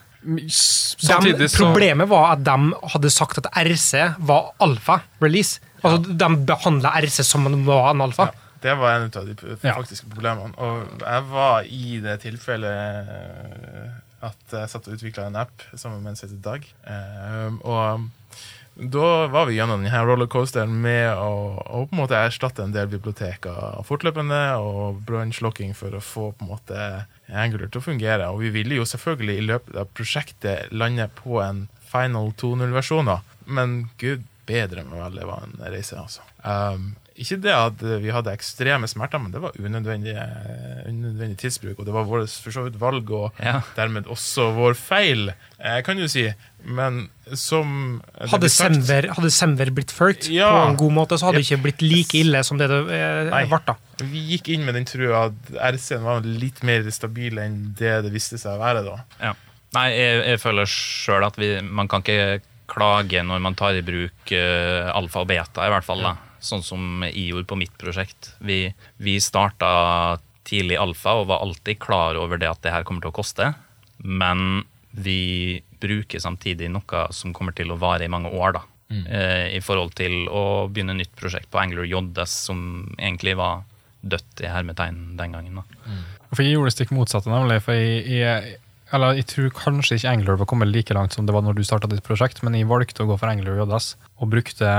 S- 0.50 0.96
De, 1.00 1.48
problemet 1.56 2.10
var 2.12 2.34
at 2.34 2.42
de 2.44 2.56
hadde 2.94 3.12
sagt 3.14 3.40
at 3.40 3.48
RC 3.56 4.18
var 4.28 4.52
alfa-release. 4.60 5.62
Altså, 5.80 6.12
De 6.12 6.28
behandla 6.50 6.92
RC 7.00 7.24
som 7.24 7.48
om 7.48 7.56
det 7.56 7.64
var 7.68 7.92
en 7.94 8.04
alfa. 8.04 8.30
Ja, 8.30 8.46
det 8.62 8.76
var 8.80 8.96
en 8.98 9.10
av 9.16 9.26
de 9.28 9.36
faktiske 9.62 10.06
Ja. 10.08 10.14
problemene. 10.16 10.54
Og 10.58 11.00
jeg 11.02 11.24
var 11.32 11.64
i 11.64 12.00
det 12.04 12.18
tilfellet 12.26 13.10
eh, 13.10 13.90
at 14.22 14.52
jeg 14.52 14.70
satt 14.72 14.88
og 14.90 14.98
utvikla 14.98 15.28
en 15.30 15.36
app 15.40 15.62
sammen 15.80 16.02
med 16.04 16.12
en 16.12 16.16
som 16.20 16.30
heter 16.30 16.42
Dag. 16.44 16.66
Eh, 16.88 17.60
og 17.64 18.10
da 18.80 19.28
var 19.28 19.46
vi 19.50 19.58
gjennom 19.58 19.82
denne 19.84 20.02
rollercoasteren 20.08 20.72
med 20.82 21.12
å, 21.20 21.60
å 21.60 21.82
på 21.88 21.96
en 21.96 22.00
måte 22.00 22.16
erstatte 22.20 22.64
en 22.64 22.72
del 22.76 22.88
biblioteker 22.92 23.80
fortløpende 23.88 24.38
og 24.64 25.02
brannslokking 25.08 25.74
for 25.76 25.96
å 25.98 26.04
få 26.04 26.30
på 26.32 26.46
en 26.46 26.52
måte 26.54 26.86
Angular 27.30 27.68
til 27.70 27.82
å 27.82 27.86
fungere. 27.86 28.30
Og 28.34 28.40
vi 28.42 28.50
ville 28.56 28.80
jo 28.80 28.88
selvfølgelig 28.90 29.36
i 29.38 29.44
løpet 29.46 29.76
av 29.78 29.92
prosjektet 29.94 30.72
lande 30.74 31.06
på 31.20 31.42
en 31.44 31.68
final 31.92 32.32
2.0-versjon. 32.40 33.12
Men 33.46 33.76
gud 34.02 34.24
bedre 34.50 34.82
med 34.88 34.98
vel, 34.98 35.20
det 35.20 35.28
var 35.30 35.44
en 35.46 35.60
reise, 35.70 36.00
altså. 36.00 36.24
Um, 36.42 36.96
ikke 37.20 37.38
det 37.44 37.52
at 37.54 37.82
vi 38.02 38.10
hadde 38.16 38.32
ekstreme 38.32 38.88
smerter, 38.88 39.20
men 39.20 39.32
det 39.34 39.42
var 39.44 39.52
unødvendig, 39.60 40.14
unødvendig 40.90 41.38
tidsbruk. 41.42 41.80
Og 41.82 41.86
det 41.88 41.94
var 41.96 42.08
vårt 42.08 42.32
for 42.44 42.56
så 42.56 42.64
vidt 42.68 42.78
valg, 42.82 43.10
og 43.12 43.34
Ja. 43.44 43.62
dermed 43.76 44.08
også 44.08 44.50
vår 44.56 44.74
feil, 44.80 45.34
eh, 45.60 45.82
kan 45.82 45.98
du 45.98 46.08
si. 46.08 46.34
Men 46.66 47.10
som 47.34 48.02
Hadde 48.20 48.50
sagt- 48.50 48.74
Semver, 48.76 49.10
hadde 49.14 49.32
Semver 49.32 49.70
blitt 49.72 49.92
fulgt 49.92 50.30
Ja. 50.30 50.50
på 50.52 50.70
en 50.70 50.76
god 50.78 50.92
måte, 50.92 51.18
så 51.20 51.26
hadde 51.28 51.38
det 51.44 51.46
ikke 51.52 51.64
blitt 51.64 51.82
like 51.82 52.14
ille 52.18 52.44
som 52.44 52.58
det 52.58 52.68
det 52.70 52.86
Nei. 53.32 53.44
eh, 53.44 53.48
ble. 53.48 53.60
da. 53.66 53.76
Vi 54.02 54.38
gikk 54.38 54.50
inn 54.54 54.66
med 54.66 54.76
den 54.76 54.86
trua 54.86 55.26
at 55.28 55.74
RC-en 55.76 56.04
var 56.04 56.22
litt 56.22 56.64
mer 56.64 56.90
stabil 56.92 57.38
enn 57.38 57.76
det 57.78 58.04
det 58.04 58.12
viste 58.14 58.38
seg 58.40 58.58
å 58.58 58.60
være 58.60 58.84
da. 58.86 59.04
Ja. 59.22 59.34
Nei, 59.74 59.90
jeg, 59.92 60.26
jeg 60.26 60.40
føler 60.40 60.66
sjøl 60.66 61.26
at 61.26 61.36
vi, 61.36 61.62
man 61.62 61.88
kan 61.88 62.02
ikke 62.02 62.42
klage 62.68 63.22
når 63.26 63.40
man 63.42 63.56
tar 63.56 63.72
i 63.78 63.82
bruk 63.82 64.32
uh, 64.32 64.92
alfa 64.96 65.20
og 65.22 65.28
beta, 65.28 65.66
i 65.66 65.70
hvert 65.70 65.84
fall. 65.84 66.02
Da. 66.02 66.16
Sånn 66.40 66.64
som 66.66 67.06
jeg 67.08 67.30
gjorde 67.30 67.50
på 67.50 67.60
mitt 67.60 67.76
prosjekt. 67.82 68.34
Vi, 68.40 68.66
vi 68.98 69.20
starta 69.24 70.20
tidlig 70.50 70.80
alfa 70.82 71.20
og 71.20 71.30
var 71.30 71.44
alltid 71.46 71.80
klar 71.84 72.18
over 72.20 72.40
det 72.42 72.50
at 72.50 72.62
det 72.64 72.74
her 72.74 72.86
kommer 72.88 73.04
til 73.04 73.14
å 73.14 73.20
koste. 73.20 73.54
Men 74.04 74.64
vi 74.92 75.62
bruker 75.80 76.22
samtidig 76.22 76.70
noe 76.72 77.08
som 77.16 77.34
kommer 77.36 77.56
til 77.56 77.72
å 77.72 77.80
vare 77.80 78.08
i 78.08 78.12
mange 78.12 78.32
år, 78.34 78.58
da. 78.58 78.66
Mm. 78.90 79.04
I 79.54 79.60
forhold 79.62 79.94
til 80.00 80.24
å 80.34 80.66
begynne 80.72 80.96
nytt 80.98 81.12
prosjekt 81.20 81.52
på 81.54 81.60
Angler 81.62 81.86
JS, 81.86 82.34
som 82.50 82.62
egentlig 82.98 83.36
var 83.38 83.62
dødt 84.02 84.42
i 84.42 84.50
hermetegn 84.50 85.18
den 85.20 85.36
gangen. 85.36 85.60
da. 85.62 86.00
For 86.34 86.46
jeg 86.46 86.56
gjorde 86.56 86.72
det 86.72 86.78
stikk 86.78 86.96
motsatte, 86.96 87.30
nemlig. 87.30 87.60
For 87.66 87.78
jeg, 87.78 88.02
jeg, 88.10 88.58
eller 88.96 89.20
jeg 89.20 89.28
tror 89.30 89.52
kanskje 89.54 90.00
ikke 90.00 90.14
Angler 90.16 90.40
var 90.42 90.50
kommet 90.50 90.72
like 90.72 90.96
langt 90.98 91.14
som 91.14 91.28
det 91.28 91.36
var 91.36 91.46
når 91.46 91.60
du 91.60 91.64
starta 91.68 91.90
ditt 91.92 92.06
prosjekt, 92.06 92.42
men 92.46 92.58
jeg 92.58 92.70
valgte 92.70 93.06
å 93.06 93.10
gå 93.12 93.20
for 93.20 93.30
Angler 93.30 93.62
JS, 93.62 93.94
og 94.18 94.34
brukte 94.34 94.74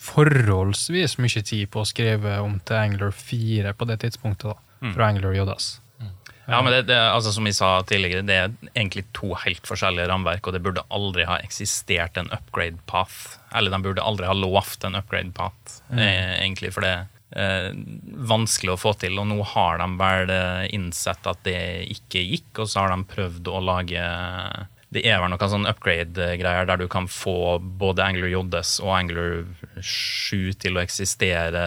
forholdsvis 0.00 1.16
mye 1.20 1.42
tid 1.46 1.70
på 1.72 1.82
å 1.82 1.88
skrive 1.88 2.38
om 2.44 2.58
til 2.64 2.76
Angler 2.80 3.14
4 3.16 3.72
på 3.76 3.88
det 3.88 4.00
tidspunktet, 4.04 4.52
da, 4.52 4.92
fra 4.94 5.12
Angler 5.12 5.36
JS. 5.38 5.78
Ja, 6.50 6.62
men 6.62 6.72
det, 6.72 6.82
det, 6.88 6.98
altså 6.98 7.32
Som 7.32 7.46
vi 7.46 7.52
sa 7.54 7.68
tidligere, 7.86 8.24
det 8.26 8.36
er 8.36 8.54
egentlig 8.72 9.04
to 9.16 9.34
helt 9.38 9.68
forskjellige 9.68 10.08
rammeverk, 10.10 10.48
og 10.48 10.56
det 10.56 10.62
burde 10.64 10.86
aldri 10.90 11.26
ha 11.28 11.38
eksistert 11.44 12.18
en 12.18 12.30
upgrade 12.34 12.80
path. 12.90 13.38
Eller 13.54 13.70
de 13.70 13.82
burde 13.84 14.02
aldri 14.02 14.26
ha 14.26 14.34
lovt 14.34 14.84
en 14.86 14.98
upgrade 14.98 15.30
path, 15.36 15.78
eh, 15.94 16.40
egentlig, 16.40 16.72
for 16.74 16.86
det 16.86 16.94
er 16.96 17.06
eh, 17.38 17.70
vanskelig 18.30 18.74
å 18.74 18.80
få 18.80 18.96
til. 18.98 19.20
Og 19.22 19.30
nå 19.30 19.38
har 19.52 19.78
de 19.82 19.88
vel 20.00 20.34
eh, 20.34 20.66
innsett 20.74 21.30
at 21.30 21.44
det 21.46 21.60
ikke 21.94 22.24
gikk, 22.24 22.50
og 22.58 22.72
så 22.72 22.84
har 22.84 22.94
de 22.96 23.10
prøvd 23.14 23.52
å 23.52 23.62
lage 23.70 24.10
det 24.90 25.04
er 25.06 25.20
vel 25.22 25.30
noen 25.30 25.52
sånn 25.52 25.68
upgrade-greier 25.70 26.66
der 26.66 26.80
du 26.80 26.88
kan 26.90 27.06
få 27.10 27.58
både 27.60 28.02
Angler 28.02 28.32
JS 28.32 28.80
og 28.82 28.94
Angler 28.96 29.44
7 29.78 30.56
til 30.58 30.78
å 30.78 30.82
eksistere 30.82 31.64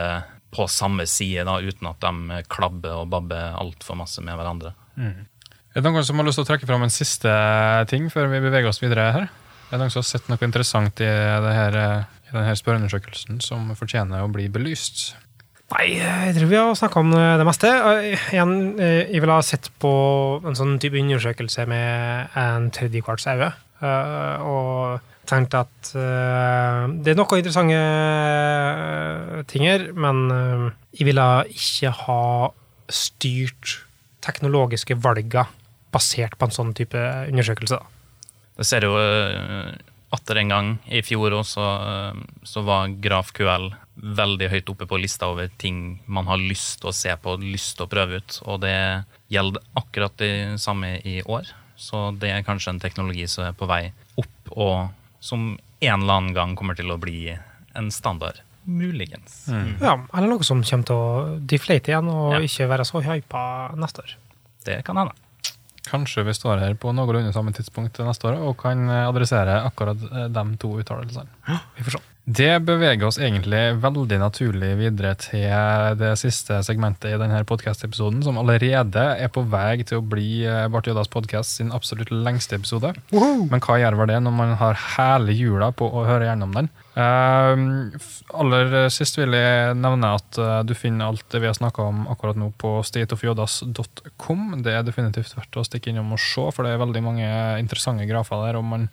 på 0.53 0.67
samme 0.69 1.05
side, 1.09 1.45
da, 1.47 1.57
uten 1.63 1.87
at 1.89 2.03
de 2.03 2.41
klabber 2.51 2.99
og 3.01 3.13
babber 3.13 3.55
altfor 3.57 3.97
masse 3.97 4.21
med 4.21 4.37
hverandre. 4.37 4.75
Er 5.73 5.81
det 5.81 5.89
noen 5.89 6.05
som 6.05 6.19
har 6.19 6.27
lyst 6.27 6.37
til 6.37 6.45
å 6.45 6.49
trekke 6.51 6.69
fram 6.69 6.83
en 6.85 6.93
siste 6.93 7.31
ting 7.89 8.11
før 8.13 8.29
vi 8.29 8.43
beveger 8.43 8.69
oss 8.69 8.83
videre 8.83 9.07
her? 9.15 9.31
Er 9.71 9.79
det 9.79 9.81
noen 9.81 9.93
som 9.95 10.03
har 10.03 10.09
sett 10.11 10.27
noe 10.29 10.45
interessant 10.45 11.01
i, 11.01 11.07
her, 11.09 11.79
eh, 11.79 12.19
i 12.29 12.35
denne 12.35 12.53
spørreundersøkelsen 12.59 13.39
som 13.41 13.71
fortjener 13.79 14.21
å 14.21 14.29
bli 14.29 14.45
belyst? 14.53 15.15
Nei, 15.71 15.95
jeg 15.95 16.33
tror 16.35 16.49
vi 16.51 16.57
har 16.59 16.75
snakka 16.77 16.99
om 17.01 17.13
det 17.15 17.45
meste. 17.47 17.69
Igjen, 18.33 18.51
eh, 18.83 19.07
jeg 19.13 19.21
ville 19.23 19.37
ha 19.37 19.41
sett 19.45 19.69
på 19.81 19.93
en 20.45 20.57
sånn 20.59 20.75
type 20.81 20.99
undersøkelse 20.99 21.65
med 21.71 22.35
en 22.37 22.67
tredjekvarts 22.75 23.25
øye. 23.31 23.53
eh, 23.81 24.37
Og 24.43 24.99
tenkt 25.25 25.53
at 25.55 25.93
eh, 25.95 26.83
det 26.99 27.13
er 27.13 27.15
noen 27.17 27.39
interessante 27.39 27.79
ting 29.47 29.63
her, 29.65 29.87
men 29.95 30.73
jeg 30.93 31.07
ville 31.07 31.27
ikke 31.49 31.91
ha 32.05 32.51
styrt 32.91 33.79
teknologiske 34.21 34.95
valger 34.99 35.47
basert 35.93 36.37
på 36.37 36.45
en 36.45 36.51
sånn 36.53 36.73
type 36.75 36.97
undersøkelse. 37.31 37.79
Det 38.59 38.65
ser 38.67 38.85
jo 38.85 38.93
atter 40.13 40.37
en 40.37 40.49
gang. 40.53 40.79
I 40.85 41.01
fjor 41.01 41.31
også 41.39 41.65
så 42.45 42.61
var 42.67 42.93
GrafQL 43.01 43.71
veldig 43.95 44.49
høyt 44.49 44.69
oppe 44.73 44.87
på 44.89 44.97
lista 45.01 45.27
over 45.29 45.49
ting 45.61 45.99
man 46.07 46.25
har 46.27 46.37
lyst 46.41 46.79
til 46.81 46.89
å 46.89 46.95
se 46.95 47.13
på, 47.21 47.35
lyst 47.41 47.77
til 47.77 47.85
å 47.85 47.91
prøve 47.91 48.21
ut. 48.21 48.39
Og 48.49 48.61
det 48.63 48.75
gjelder 49.33 49.61
akkurat 49.79 50.15
det 50.17 50.31
samme 50.61 50.95
i 51.05 51.19
år. 51.23 51.51
Så 51.77 52.11
det 52.17 52.31
er 52.31 52.45
kanskje 52.47 52.73
en 52.73 52.79
teknologi 52.81 53.27
som 53.27 53.45
er 53.49 53.53
på 53.57 53.67
vei 53.69 53.91
opp, 54.21 54.53
og 54.53 54.89
som 55.23 55.53
en 55.83 56.01
eller 56.01 56.13
annen 56.19 56.33
gang 56.35 56.55
kommer 56.55 56.75
til 56.77 56.91
å 56.93 56.99
bli 57.01 57.33
en 57.75 57.89
standard. 57.91 58.39
Muligens. 58.63 59.43
Ja, 59.81 59.97
eller 60.15 60.29
noe 60.29 60.45
som 60.47 60.61
kommer 60.63 60.87
til 60.87 60.95
å 60.95 61.39
deflate 61.43 61.91
igjen 61.91 62.07
og 62.07 62.33
Ja. 62.37 62.39
ikke 62.39 62.69
være 62.69 62.85
så 62.87 63.01
hypa 63.03 63.73
neste 63.75 63.99
år. 64.05 64.13
Det 64.63 64.83
kan 64.85 64.95
hende. 64.97 65.13
Kanskje 65.83 66.23
vi 66.23 66.31
står 66.31 66.61
her 66.61 66.73
på 66.79 66.93
noenlunde 66.95 67.33
samme 67.35 67.51
tidspunkt 67.51 67.99
neste 67.99 68.29
år 68.29 68.39
og 68.39 68.55
kan 68.61 68.87
adressere 68.89 69.57
akkurat 69.67 69.99
eh, 69.99 70.29
de 70.31 70.57
to 70.57 70.77
uttalelsene. 70.79 71.27
Vi 71.75 71.83
får 71.83 71.97
se. 71.97 72.03
Det 72.23 72.61
beveger 72.63 73.03
oss 73.03 73.17
egentlig 73.19 73.73
veldig 73.83 74.15
naturlig 74.21 74.69
videre 74.79 75.09
til 75.19 75.97
det 75.99 76.13
siste 76.21 76.61
segmentet 76.63 77.09
i 77.11 77.17
denne 77.19 77.41
podkast-episoden, 77.43 78.21
som 78.23 78.37
allerede 78.39 79.01
er 79.19 79.27
på 79.27 79.41
vei 79.51 79.83
til 79.83 79.99
å 79.99 80.05
bli 80.07 80.45
eh, 80.47 80.69
Bart 80.71 80.87
Joddas 80.87 81.11
podcast 81.11 81.59
sin 81.59 81.73
absolutt 81.75 82.13
lengste 82.15 82.55
episode. 82.55 82.93
Men 83.11 83.63
hva 83.65 83.75
gjør 83.81 83.97
vel 83.99 84.13
det 84.13 84.21
når 84.23 84.35
man 84.37 84.55
har 84.61 84.79
hele 84.93 85.35
jula 85.35 85.73
på 85.75 85.89
å 85.91 86.05
høre 86.07 86.29
gjennom 86.29 86.55
den? 86.55 86.71
Uh, 86.95 87.91
aller 88.39 88.87
sist 88.93 89.19
vil 89.19 89.35
jeg 89.35 89.75
nevne 89.75 90.13
at 90.15 90.39
uh, 90.39 90.61
du 90.63 90.71
finner 90.79 91.09
alt 91.09 91.27
det 91.33 91.43
vi 91.43 91.49
har 91.49 91.59
snakka 91.59 91.89
om 91.89 92.05
akkurat 92.13 92.39
nå 92.39 92.53
på 92.55 92.77
stateofjodas.com. 92.87 94.47
Det 94.63 94.77
er 94.77 94.87
definitivt 94.87 95.35
verdt 95.35 95.59
å 95.59 95.67
stikke 95.67 95.91
innom 95.91 96.15
og 96.15 96.23
se, 96.23 96.47
for 96.55 96.63
det 96.63 96.71
er 96.71 96.83
veldig 96.85 97.03
mange 97.03 97.29
interessante 97.59 98.07
grafer 98.07 98.47
der. 98.47 98.63
og 98.63 98.67
man 98.71 98.87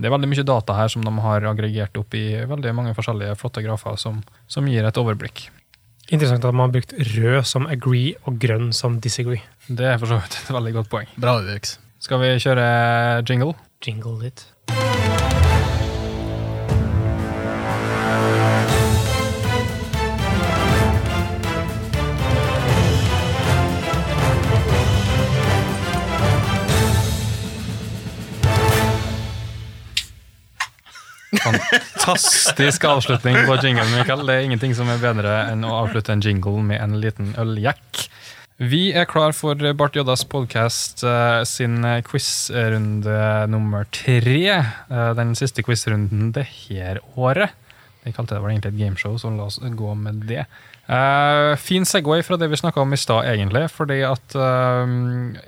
det 0.00 0.08
er 0.08 0.14
veldig 0.14 0.30
mye 0.32 0.44
data 0.48 0.76
her 0.78 0.90
som 0.92 1.04
de 1.04 1.12
har 1.24 1.46
aggregert 1.50 2.00
opp 2.00 2.16
i 2.16 2.24
veldig 2.48 2.74
mange 2.76 2.94
forskjellige 2.96 3.36
flotte 3.40 3.64
grafer 3.64 3.98
som, 4.00 4.22
som 4.50 4.68
gir 4.68 4.86
et 4.88 5.00
overblikk. 5.00 5.48
Interessant 6.10 6.44
at 6.44 6.56
man 6.56 6.68
har 6.68 6.74
brukt 6.74 6.94
rød 7.12 7.46
som 7.46 7.68
agree 7.70 8.16
og 8.26 8.40
grønn 8.42 8.72
som 8.74 8.98
disagree. 9.04 9.44
Det 9.68 9.92
er 9.92 10.00
for 10.00 10.10
så 10.10 10.18
vidt 10.18 10.40
et 10.40 10.54
veldig 10.56 10.76
godt 10.80 10.90
poeng. 10.90 11.12
Bra 11.20 11.38
UX. 11.44 11.76
Skal 12.02 12.22
vi 12.24 12.32
kjøre 12.42 12.70
jingle? 13.28 13.54
Jingle 13.86 14.16
litt. 14.24 14.48
Fantastisk 31.38 32.84
avslutning 32.84 33.36
på 33.46 33.56
jinglen, 33.62 33.92
Mikael. 33.94 34.24
Det 34.26 34.34
er 34.34 34.46
ingenting 34.48 34.74
som 34.74 34.90
er 34.90 34.98
bedre 35.02 35.36
enn 35.52 35.62
å 35.66 35.76
avslutte 35.84 36.12
en 36.14 36.24
jingle 36.24 36.62
med 36.66 36.80
en 36.82 36.96
liten 37.02 37.32
øljack. 37.38 38.08
Vi 38.60 38.90
er 38.92 39.06
klar 39.08 39.32
for 39.32 39.56
Bart 39.78 39.94
Joddas 39.96 40.24
podkast 40.28 41.04
sin 41.48 41.78
quizrunde 42.04 43.46
nummer 43.48 43.86
tre. 43.94 44.42
Eh, 44.58 45.12
Den 45.16 45.32
siste 45.38 45.64
quizrunden 45.64 46.32
det 46.36 46.44
her 46.66 47.00
året. 47.16 47.54
Jeg 48.04 48.16
kalte 48.16 48.34
det 48.36 48.42
vel 48.42 48.52
egentlig 48.54 48.74
et 48.74 48.80
gameshow, 48.82 49.16
så 49.20 49.30
la 49.32 49.46
oss 49.48 49.60
gå 49.60 49.94
med 49.96 50.26
det. 50.28 50.44
Eh, 50.90 51.52
fin 51.62 51.84
Segway 51.86 52.22
fra 52.26 52.34
det 52.40 52.48
vi 52.50 52.58
snakka 52.58 52.82
om 52.82 52.92
i 52.92 52.98
stad, 52.98 53.28
egentlig. 53.30 53.68
fordi 53.70 54.00
at 54.02 54.34
uh, 54.34 54.90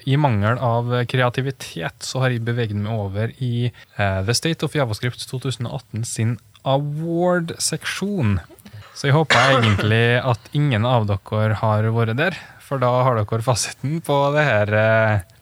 i 0.06 0.16
mangel 0.16 0.60
av 0.62 0.92
kreativitet 1.10 2.06
så 2.06 2.22
har 2.22 2.30
jeg 2.30 2.44
beveget 2.46 2.78
meg 2.78 2.94
over 2.94 3.32
i 3.42 3.72
uh, 3.98 4.22
The 4.22 4.36
State 4.38 4.62
of 4.62 4.76
Javascript 4.76 5.24
2018 5.26 6.04
sin 6.06 6.36
award-seksjon. 6.62 8.38
Så 8.94 9.08
jeg 9.08 9.16
håper 9.16 9.56
egentlig 9.56 10.20
at 10.22 10.52
ingen 10.54 10.86
av 10.86 11.08
dere 11.10 11.58
har 11.58 11.90
vært 11.90 12.14
der, 12.20 12.38
for 12.62 12.78
da 12.78 12.92
har 13.02 13.18
dere 13.18 13.42
fasiten 13.42 13.98
på 14.04 14.20
det 14.36 14.46
her, 14.46 14.72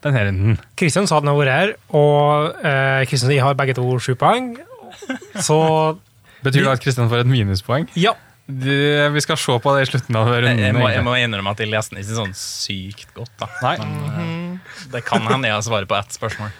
denne 0.01 0.25
runden. 0.25 0.57
Kristian 0.79 1.05
sa 1.05 1.19
den 1.21 1.29
har 1.29 1.37
vært 1.37 1.59
her, 1.59 1.75
og 1.93 2.57
Kristian 3.05 3.29
og 3.29 3.35
jeg 3.35 3.45
har 3.45 3.59
begge 3.59 3.77
to 3.77 3.85
sju 4.01 4.15
poeng. 4.17 4.55
Så 5.37 5.59
Betyr 6.41 6.65
det 6.65 6.73
at 6.73 6.81
Kristian 6.81 7.11
får 7.11 7.21
et 7.21 7.33
minuspoeng? 7.35 7.85
ja. 7.93 8.17
Det, 8.45 9.09
vi 9.13 9.21
skal 9.23 9.37
se 9.39 9.53
på 9.63 9.75
det 9.75 9.85
i 9.85 9.89
slutten 9.91 10.17
av 10.19 10.27
runden. 10.31 10.59
jeg, 10.59 10.75
må, 10.75 10.89
jeg 10.91 11.03
må 11.05 11.13
innrømme 11.19 11.53
at 11.53 11.61
jeg 11.61 11.71
leste 11.71 11.95
den 11.95 12.01
ikke 12.01 12.17
sånn 12.17 12.33
sykt 12.35 13.13
godt. 13.15 13.31
da. 13.39 13.47
Nei. 13.63 13.77
Men 13.79 13.93
-hmm. 14.17 14.91
det 14.91 15.01
kan 15.05 15.27
hende 15.27 15.47
jeg 15.47 15.55
har 15.55 15.61
svaret 15.61 15.87
på 15.87 15.95
ett 15.95 16.11
spørsmål. 16.11 16.51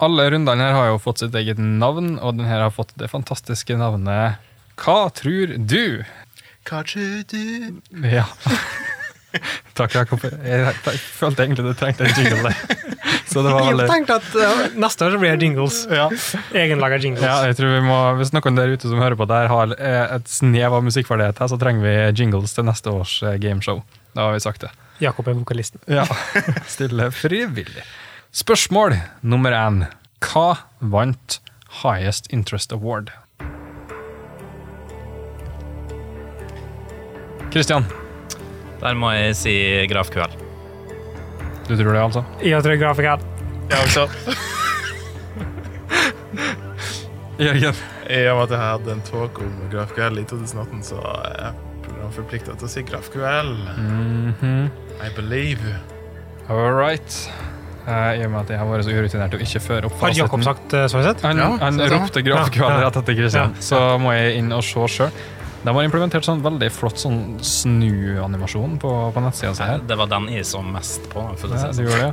Alle 0.00 0.30
rundene 0.30 0.64
her 0.64 0.72
har 0.72 0.86
jo 0.88 0.98
fått 0.98 1.18
sitt 1.18 1.34
eget 1.34 1.58
navn, 1.58 2.18
og 2.18 2.36
den 2.36 2.46
her 2.48 2.60
har 2.60 2.70
fått 2.70 2.92
det 2.96 3.10
fantastiske 3.12 3.76
navnet 3.76 4.40
Hva 4.80 5.10
tror 5.12 5.56
du? 5.58 6.04
Hva 6.64 6.82
tror 6.84 7.24
du? 7.28 7.80
Ja. 8.04 8.24
Takk, 9.78 9.94
Jakob. 9.94 10.24
Jeg, 10.24 10.74
jeg 10.84 10.98
følte 10.98 11.44
egentlig 11.44 11.64
du 11.64 11.74
trengte 11.74 12.04
en 12.04 12.16
jingle 12.16 12.48
der. 12.48 12.56
Så 13.30 13.44
det 13.46 13.52
var 13.54 13.68
Jeg 13.68 13.86
tenkte 13.86 14.16
at 14.18 14.32
eh, 14.34 14.62
neste 14.82 15.06
år 15.06 15.14
så 15.14 15.20
blir 15.22 15.36
det 15.36 15.46
jingles. 15.46 15.76
ja. 16.00 16.08
Egenlaga 16.56 16.98
jingles. 16.98 17.22
ja, 17.22 17.36
jeg 17.46 17.58
tror 17.60 17.74
vi 17.76 17.82
må, 17.86 17.98
Hvis 18.18 18.32
noen 18.34 18.58
der 18.58 18.74
ute 18.74 18.90
som 18.90 18.98
hører 19.02 19.18
på 19.18 19.28
der 19.30 19.46
har 19.52 19.74
eh, 19.78 20.16
et 20.16 20.30
snev 20.30 20.74
av 20.80 20.82
musikkferdighet 20.86 21.38
her, 21.42 21.50
så 21.52 21.58
trenger 21.60 21.86
vi 21.86 21.94
jingles 22.18 22.56
til 22.56 22.66
neste 22.66 22.90
års 22.90 23.20
eh, 23.22 23.38
gameshow. 23.42 23.84
Da 24.16 24.26
har 24.26 24.34
vi 24.34 24.42
sagt 24.42 24.66
det. 24.66 24.72
Jakob 25.00 25.30
er 25.30 25.38
vokalisten. 25.38 25.80
Ja. 25.88 26.04
Stille 26.74 27.08
frivillig. 27.14 27.86
Spørsmål 28.34 28.98
nummer 29.22 29.54
én. 29.56 29.84
Hva 30.26 30.50
vant 30.82 31.38
Highest 31.80 32.28
Interest 32.34 32.74
Award? 32.74 33.14
Kristian, 37.50 37.86
Der 38.80 38.94
må 38.94 39.10
jeg 39.12 39.34
si 39.36 39.54
GrafQL. 39.90 40.49
Du 41.70 41.76
tror 41.80 41.92
det, 41.96 42.02
altså? 42.02 42.24
Jeg 42.44 42.62
tror 42.66 42.76
grafikeren. 42.82 43.22
Jeg 43.70 43.78
også. 43.86 44.08
Jørgen. 47.40 47.74
I 48.10 48.24
og 48.28 48.36
med 48.36 48.42
at 48.44 48.50
jeg 48.56 48.60
hadde 48.64 48.92
en 48.96 49.02
talk 49.06 49.38
om 49.40 49.52
GraphQL 49.72 50.18
i 50.20 50.24
2018, 50.28 50.82
så 50.90 50.98
er 51.00 51.36
jeg 51.38 51.52
programforplikta 51.86 52.56
til 52.58 52.66
å 52.66 52.70
si 52.72 52.82
GraphQL. 52.88 53.52
I 55.00 55.12
believe. 55.16 55.76
All 56.50 56.74
right. 56.74 57.16
Eh, 57.86 58.20
I 58.20 58.24
og 58.26 58.32
med 58.34 58.40
at 58.42 58.50
jeg 58.52 58.60
har 58.60 58.68
vært 58.68 58.84
så 58.84 58.92
urutinert 58.92 59.34
og 59.38 59.40
ikke 59.46 59.60
før 59.64 59.86
opp 59.88 59.94
Har 60.02 60.12
Jakob 60.12 60.42
sagt 60.44 60.74
sånn 60.74 60.90
Svarset? 60.92 61.22
Han, 61.24 61.38
Ja, 61.40 61.46
han 61.62 61.78
ropte 61.88 62.20
GraphQL 62.26 62.60
Ja, 62.60 62.74
ja. 62.74 62.80
rett 62.84 62.98
etter 63.00 63.16
Kristian, 63.16 63.54
Ja, 63.56 63.62
så 63.64 63.78
må 64.02 64.12
jeg 64.12 64.34
inn 64.42 64.52
og 64.52 64.60
se 64.66 64.84
sjøl. 64.98 65.14
De 65.60 65.74
har 65.76 65.84
implementert 65.84 66.24
sånn 66.24 66.40
veldig 66.44 66.70
flott 66.72 67.02
sånn 67.02 67.36
snu-animasjon 67.44 68.78
på, 68.80 68.92
på 69.12 69.22
nettsida 69.24 69.52
si 69.58 69.66
her. 69.68 69.82
Det 69.84 69.98
var 70.00 70.08
den 70.08 70.30
jeg 70.32 70.46
så 70.48 70.62
mest 70.64 71.04
på. 71.12 71.26
For 71.36 71.52
å 71.52 71.58
si 71.60 71.66
det 71.68 71.76
det 71.76 71.88
gjør 71.90 72.04
det. 72.06 72.12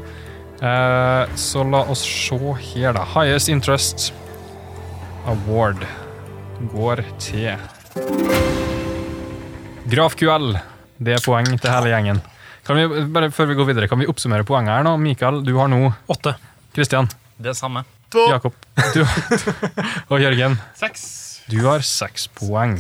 Eh, 0.68 1.36
så 1.40 1.64
la 1.64 1.84
oss 1.94 2.04
se 2.04 2.38
her, 2.74 2.92
da. 2.98 3.06
Highest 3.14 3.52
Interest 3.54 4.10
Award 5.32 5.86
går 6.74 7.04
til 7.24 7.56
GrafQL. 9.88 10.58
Det 10.98 11.16
er 11.16 11.24
poeng 11.24 11.48
til 11.56 11.72
hele 11.72 11.94
gjengen. 11.94 12.22
Kan 12.68 12.80
vi, 12.82 13.04
bare 13.14 13.30
Før 13.32 13.48
vi 13.48 13.56
går 13.56 13.70
videre, 13.70 13.88
kan 13.88 14.02
vi 14.02 14.10
oppsummere 14.12 14.44
poenget 14.48 14.76
her 14.76 14.84
nå? 14.88 14.98
Mikael, 15.00 15.40
du 15.46 15.54
har 15.56 15.70
nå 15.72 15.94
Åtte. 16.12 16.36
Kristian, 16.76 17.08
Det 17.38 17.56
samme. 17.56 17.86
To. 18.12 18.24
Jakob 18.32 18.54
du, 18.96 19.02
og 20.12 20.22
Jørgen. 20.22 20.56
Seks. 20.80 21.04
Du 21.52 21.60
har 21.68 21.84
seks 21.84 22.28
poeng. 22.32 22.78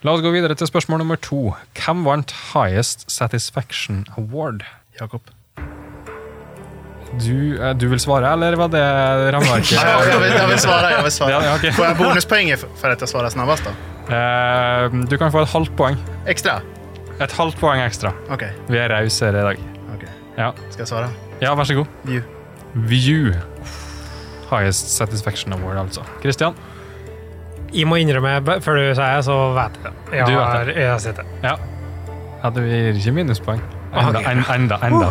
La 0.00 0.14
oss 0.16 0.22
gå 0.24 0.30
videre 0.32 0.54
til 0.56 0.64
spørsmål 0.64 1.02
nummer 1.02 1.18
to. 1.20 1.50
Hvem 1.76 2.06
vant 2.06 2.30
Highest 2.54 3.02
Satisfaction 3.12 4.06
Award? 4.16 4.62
Jakob. 4.96 5.28
Du, 7.20 7.58
eh, 7.60 7.74
du 7.76 7.84
vil 7.90 8.00
svare, 8.00 8.30
eller 8.32 8.56
var 8.56 8.70
det 8.72 8.80
rammeverket? 9.34 9.74
Ja, 9.76 9.98
jeg, 10.06 10.22
vill, 10.22 10.32
jag 10.38 10.48
vill 10.48 10.62
svara. 10.62 10.90
Jag 10.94 11.02
vill 11.02 11.12
svara. 11.12 11.44
Ja, 11.44 11.52
okay. 11.58 11.72
Får 11.76 11.84
jeg 11.84 11.98
bonuspoäng 11.98 12.48
for 12.80 12.88
at 12.88 13.04
jeg 13.04 13.12
svarer 13.12 13.28
snabbest? 13.28 13.66
snabbast 13.68 14.08
då? 14.08 14.14
Eh, 14.16 15.04
du 15.10 15.18
kan 15.18 15.32
få 15.32 15.44
et 15.44 15.52
halvt 15.52 15.76
poeng. 15.76 16.00
Ekstra? 16.26 16.62
Et 17.20 17.36
halvt 17.36 17.60
poeng 17.60 17.84
ekstra. 17.84 18.14
Okej. 18.32 18.56
Vi 18.72 18.80
er 18.80 18.88
rausere 18.88 19.36
i 19.36 19.46
dag. 19.50 19.64
okej. 19.98 20.12
Ja. 20.38 20.50
Skal 20.70 20.86
jeg 20.86 20.88
svare? 20.94 21.12
ja, 21.44 21.52
vær 21.54 21.64
så 21.68 21.76
god. 21.76 21.86
View. 22.08 22.22
View. 22.74 23.34
Highest 24.48 24.96
Satisfaction 24.96 25.52
Award, 25.52 25.76
altså. 25.84 26.08
Kristian? 26.22 26.56
Jeg 27.72 27.86
må 27.86 27.98
innrømme, 28.02 28.60
før 28.64 28.80
du 28.80 28.84
sier 28.88 29.16
det, 29.16 29.24
så 29.26 29.36
vet 29.56 29.76
jeg 29.78 29.84
det. 29.86 29.92
Jeg 30.18 30.26
Du 30.26 30.32
vet 30.34 30.46
har, 30.46 30.72
jeg 30.74 30.90
har 30.90 31.02
sett 31.02 31.20
det. 31.20 31.26
Ja. 31.44 31.56
Ja, 32.40 32.50
du 32.56 32.60
gir 32.64 32.96
ikke 32.96 33.12
minuspoeng. 33.14 33.60
Ah, 33.92 34.08
Enda, 34.08 34.54
enda, 34.54 34.78
enda. 34.86 35.10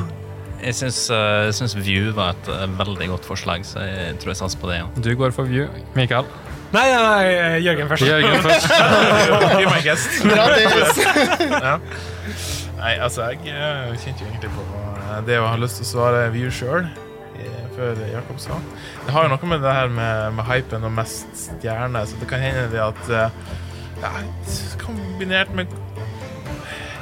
Jeg 0.59 0.75
syns, 0.75 0.97
eh, 1.13 1.45
jeg 1.47 1.53
syns 1.55 1.75
View 1.79 2.09
var 2.17 2.33
et 2.35 2.49
eh, 2.51 2.65
veldig 2.79 3.07
godt 3.13 3.27
forslag, 3.27 3.63
så 3.67 3.83
jeg 3.85 4.17
tror 4.19 4.33
jeg 4.33 4.39
satser 4.41 4.59
på 4.59 4.67
det. 4.71 4.79
Ja. 4.81 4.87
Du 4.99 5.11
går 5.15 5.31
for 5.35 5.47
View. 5.47 5.69
Mikael. 5.95 6.27
Nei, 6.73 6.83
nei, 6.91 6.99
nei, 7.01 7.59
Jørgen 7.63 7.87
først. 7.89 8.05
Jørgen 8.05 8.43
først. 8.43 8.67
Be 9.57 9.63
my 9.65 9.79
guest. 9.85 10.19
ja. 11.65 11.77
Nei, 12.79 12.91
altså, 13.03 13.29
jeg 13.31 13.55
eh, 13.55 13.95
kjente 14.03 14.23
jo 14.23 14.27
egentlig 14.29 14.51
på 14.55 14.65
eh, 14.99 15.15
det 15.27 15.39
å 15.39 15.47
ha 15.49 15.55
lyst 15.59 15.79
til 15.79 15.87
å 15.87 15.91
svare 15.93 16.27
view 16.35 16.51
sjøl. 16.53 16.85
Før 17.79 17.95
Jakob 18.11 18.39
sa. 18.43 18.57
Det 19.05 19.13
har 19.15 19.23
jo 19.23 19.29
noe 19.31 19.47
med 19.47 19.61
det 19.63 19.71
her 19.71 19.91
med, 19.93 20.33
med 20.35 20.47
hypen 20.49 20.83
og 20.83 20.91
mest 20.97 21.29
stjerner, 21.39 22.09
så 22.09 22.17
det 22.19 22.27
kan 22.27 22.41
hende 22.43 22.65
det 22.73 22.81
at 22.83 23.11
eh, 23.15 23.37
ja, 24.01 24.11
Kombinert 24.81 25.53
med 25.55 25.71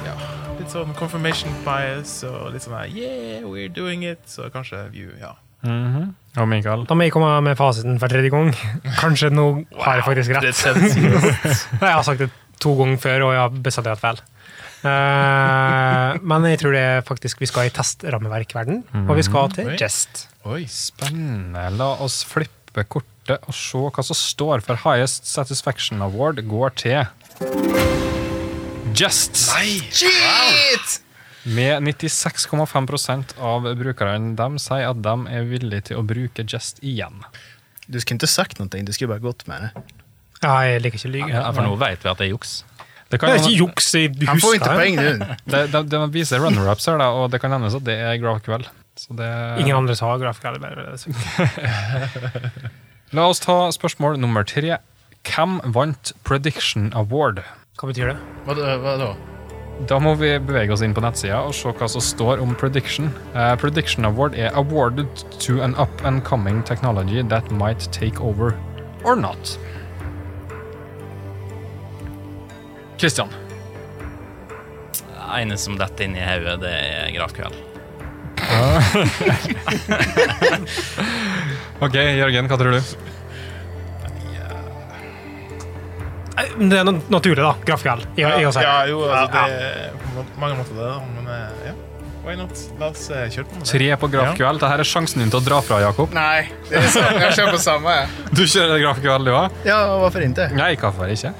ja, 0.06 0.14
litt 0.60 0.70
sånn 0.70 0.94
confirmation 0.98 1.50
bias 1.66 2.20
og 2.28 2.52
litt 2.54 2.62
sånn 2.62 2.76
her 2.78 2.94
Yeah, 2.94 3.42
we're 3.50 3.72
doing 3.74 4.06
it. 4.06 4.22
Så 4.30 4.46
kanskje 4.54 4.84
view, 4.94 5.10
ja. 5.18 5.34
Mhm. 5.66 6.12
Og 6.38 6.46
Mikael. 6.46 6.84
Da 6.86 6.94
må 6.94 7.08
jeg 7.08 7.16
komme 7.16 7.32
med 7.42 7.58
fasiten 7.58 7.98
for 7.98 8.12
tredje 8.12 8.30
gang. 8.30 8.52
Kanskje 9.02 9.32
nå 9.34 9.48
har 9.82 9.98
jeg 9.98 10.06
faktisk 10.06 10.36
rett. 10.36 10.62
Nei, 11.82 11.88
Jeg 11.88 11.96
har 11.96 12.06
sagt 12.06 12.22
det 12.22 12.30
to 12.62 12.74
ganger 12.78 13.00
før, 13.02 13.28
og 13.28 13.34
jeg 13.34 13.42
har 13.44 13.62
bestandig 13.68 13.94
hatt 13.94 14.02
feil. 14.02 14.20
Eh, 14.88 16.18
men 16.30 16.46
jeg 16.52 16.60
tror 16.62 16.76
det 16.76 16.84
er 16.84 17.06
faktisk 17.06 17.42
vi 17.42 17.48
skal 17.50 17.68
i 17.68 17.74
testrammeverkverden, 17.74 18.84
og 19.06 19.14
vi 19.18 19.26
skal 19.26 19.52
til 19.54 19.72
Jest. 19.78 20.26
Oi. 20.48 20.62
Spennende. 20.70 21.68
La 21.78 21.94
oss 22.04 22.22
flippe 22.28 22.84
kortet 22.88 23.44
og 23.48 23.56
se 23.56 23.80
hva 23.80 24.04
som 24.06 24.16
står 24.16 24.62
for 24.64 24.80
Highest 24.86 25.28
Satisfaction 25.28 26.00
Award 26.04 26.40
går 26.48 26.76
til 26.80 27.02
Just. 28.96 29.36
Shit! 29.36 31.02
Med 31.48 31.84
96,5% 31.84 33.36
av 33.40 33.68
brukerne. 33.78 34.34
De 34.36 34.48
sier 34.60 34.88
at 34.88 35.04
de 35.04 35.14
er 35.32 35.46
villige 35.48 35.90
til 35.90 36.00
å 36.00 36.06
bruke 36.06 36.44
Jest 36.48 36.82
igjen. 36.82 37.22
Du 37.88 38.00
skulle 38.00 38.18
ikke 38.20 38.30
sagt 38.30 38.58
noe, 38.60 38.68
du 38.68 38.92
skulle 38.92 39.14
bare 39.14 39.24
gått 39.24 39.46
med 39.48 39.68
det. 39.68 39.84
Ja, 40.42 40.54
jeg 40.68 40.82
liker 40.84 40.98
ikke 41.00 41.08
å 41.10 41.14
lyge. 41.16 41.30
Ja, 41.34 41.46
for 41.52 41.62
nå 41.66 41.72
vet 41.80 42.04
vi 42.04 42.08
at 42.12 42.18
det 42.20 42.26
er 42.28 42.32
juks. 42.34 42.52
Det, 43.08 43.16
Det 43.22 43.28
er 43.30 43.38
ikke 43.40 43.56
juks, 43.56 43.86
i 43.96 44.02
Han 44.28 44.40
får 44.42 44.54
ikke 44.58 44.68
det. 44.68 44.76
poeng 44.76 44.96
det, 45.54 45.60
det, 45.72 45.80
det 45.88 45.98
viser 46.12 46.42
runner-ups 46.44 46.84
her, 46.90 46.96
da, 47.00 47.06
og 47.16 47.30
det 47.32 47.38
kan 47.40 47.54
hendes 47.56 47.72
at 47.78 47.84
det 47.86 47.96
er 48.04 48.18
Graf 48.20 48.44
Så 49.00 49.16
det, 49.16 49.28
Ingen 49.62 49.76
andre 49.76 49.94
sa 49.96 50.10
Graf 50.20 50.42
bare 50.42 50.98
så- 51.00 51.10
La 53.16 53.24
oss 53.24 53.40
ta 53.40 53.70
spørsmål 53.72 54.18
nummer 54.20 54.44
tre. 54.44 54.76
Hvem 55.24 55.60
vant 55.72 56.12
Prediction 56.24 56.92
Award? 56.94 57.40
Hva 57.80 57.88
betyr 57.88 58.12
det? 58.12 58.18
Hva, 58.44 58.54
hva 58.82 58.96
da? 59.00 59.10
Da 59.88 59.96
må 60.02 60.16
vi 60.18 60.32
bevege 60.42 60.72
oss 60.74 60.82
inn 60.82 60.90
på 60.92 61.00
nettsida 61.04 61.38
og 61.46 61.54
se 61.54 61.70
hva 61.70 61.86
som 61.88 62.02
står 62.02 62.40
om 62.42 62.50
prediction. 62.58 63.12
Uh, 63.32 63.54
prediction 63.56 64.04
Award 64.04 64.34
er 64.34 64.50
awarded 64.58 65.06
to 65.38 65.62
an 65.62 65.76
up 65.78 66.02
and 66.04 66.24
coming 66.26 66.64
technology 66.66 67.22
that 67.22 67.48
might 67.54 67.86
take 67.94 68.18
over 68.20 68.56
or 69.04 69.14
not. 69.16 69.54
Kristian. 72.98 73.28
Det 74.92 75.42
ene 75.42 75.56
som 75.60 75.76
detter 75.78 76.04
inn 76.08 76.16
i 76.18 76.24
hodet, 76.24 76.60
det 76.64 76.72
er 76.74 77.12
gravkveld. 77.16 77.56
Ok, 81.78 81.94
Jørgen, 81.94 82.48
hva 82.50 82.56
tror 82.58 82.72
du? 82.74 82.80
Det 86.58 86.78
er 86.78 86.84
naturlig, 86.86 87.42
da. 87.42 87.54
Grafikal. 87.66 88.00
I, 88.18 88.22
i 88.22 88.44
å 88.46 88.52
si. 88.54 88.60
Ja, 88.62 88.86
jo, 88.90 88.98
altså, 89.06 89.28
det 89.30 89.38
er 89.58 89.90
på 90.14 90.24
mange 90.42 90.56
måter 90.58 90.74
det, 90.74 90.82
da, 90.86 90.98
men 91.16 91.24
eh, 91.34 91.48
ja. 91.68 91.74
Why 92.24 92.34
not? 92.38 92.54
La 92.80 92.86
oss 92.92 93.04
eh, 93.14 93.28
kjøre 93.32 93.46
på 93.48 93.52
med 93.56 93.62
det. 93.62 93.68
Tre 93.70 93.88
på 94.02 94.06
GraphQL. 94.12 94.56
Dette 94.60 94.74
er 94.74 94.82
sjansen 94.90 95.18
din 95.22 95.30
til 95.32 95.40
å 95.40 95.44
dra 95.46 95.58
fra, 95.64 95.76
Jakob. 95.82 96.08
Nei, 96.14 96.40
det 96.68 96.76
er 96.82 96.86
sant. 96.92 97.20
jeg 97.22 97.32
kjører 97.38 97.52
på 97.54 97.60
samme. 97.62 97.94
Du 98.38 98.42
kjører 98.44 98.78
GraphQL, 98.82 99.22
du 99.28 99.32
òg? 99.34 99.46
Ja, 99.66 99.78
hvorfor 100.02 100.20
ikke? 100.26 100.46
Nei, 100.58 100.72
hvorfor 100.82 101.06
ikke? 101.14 101.32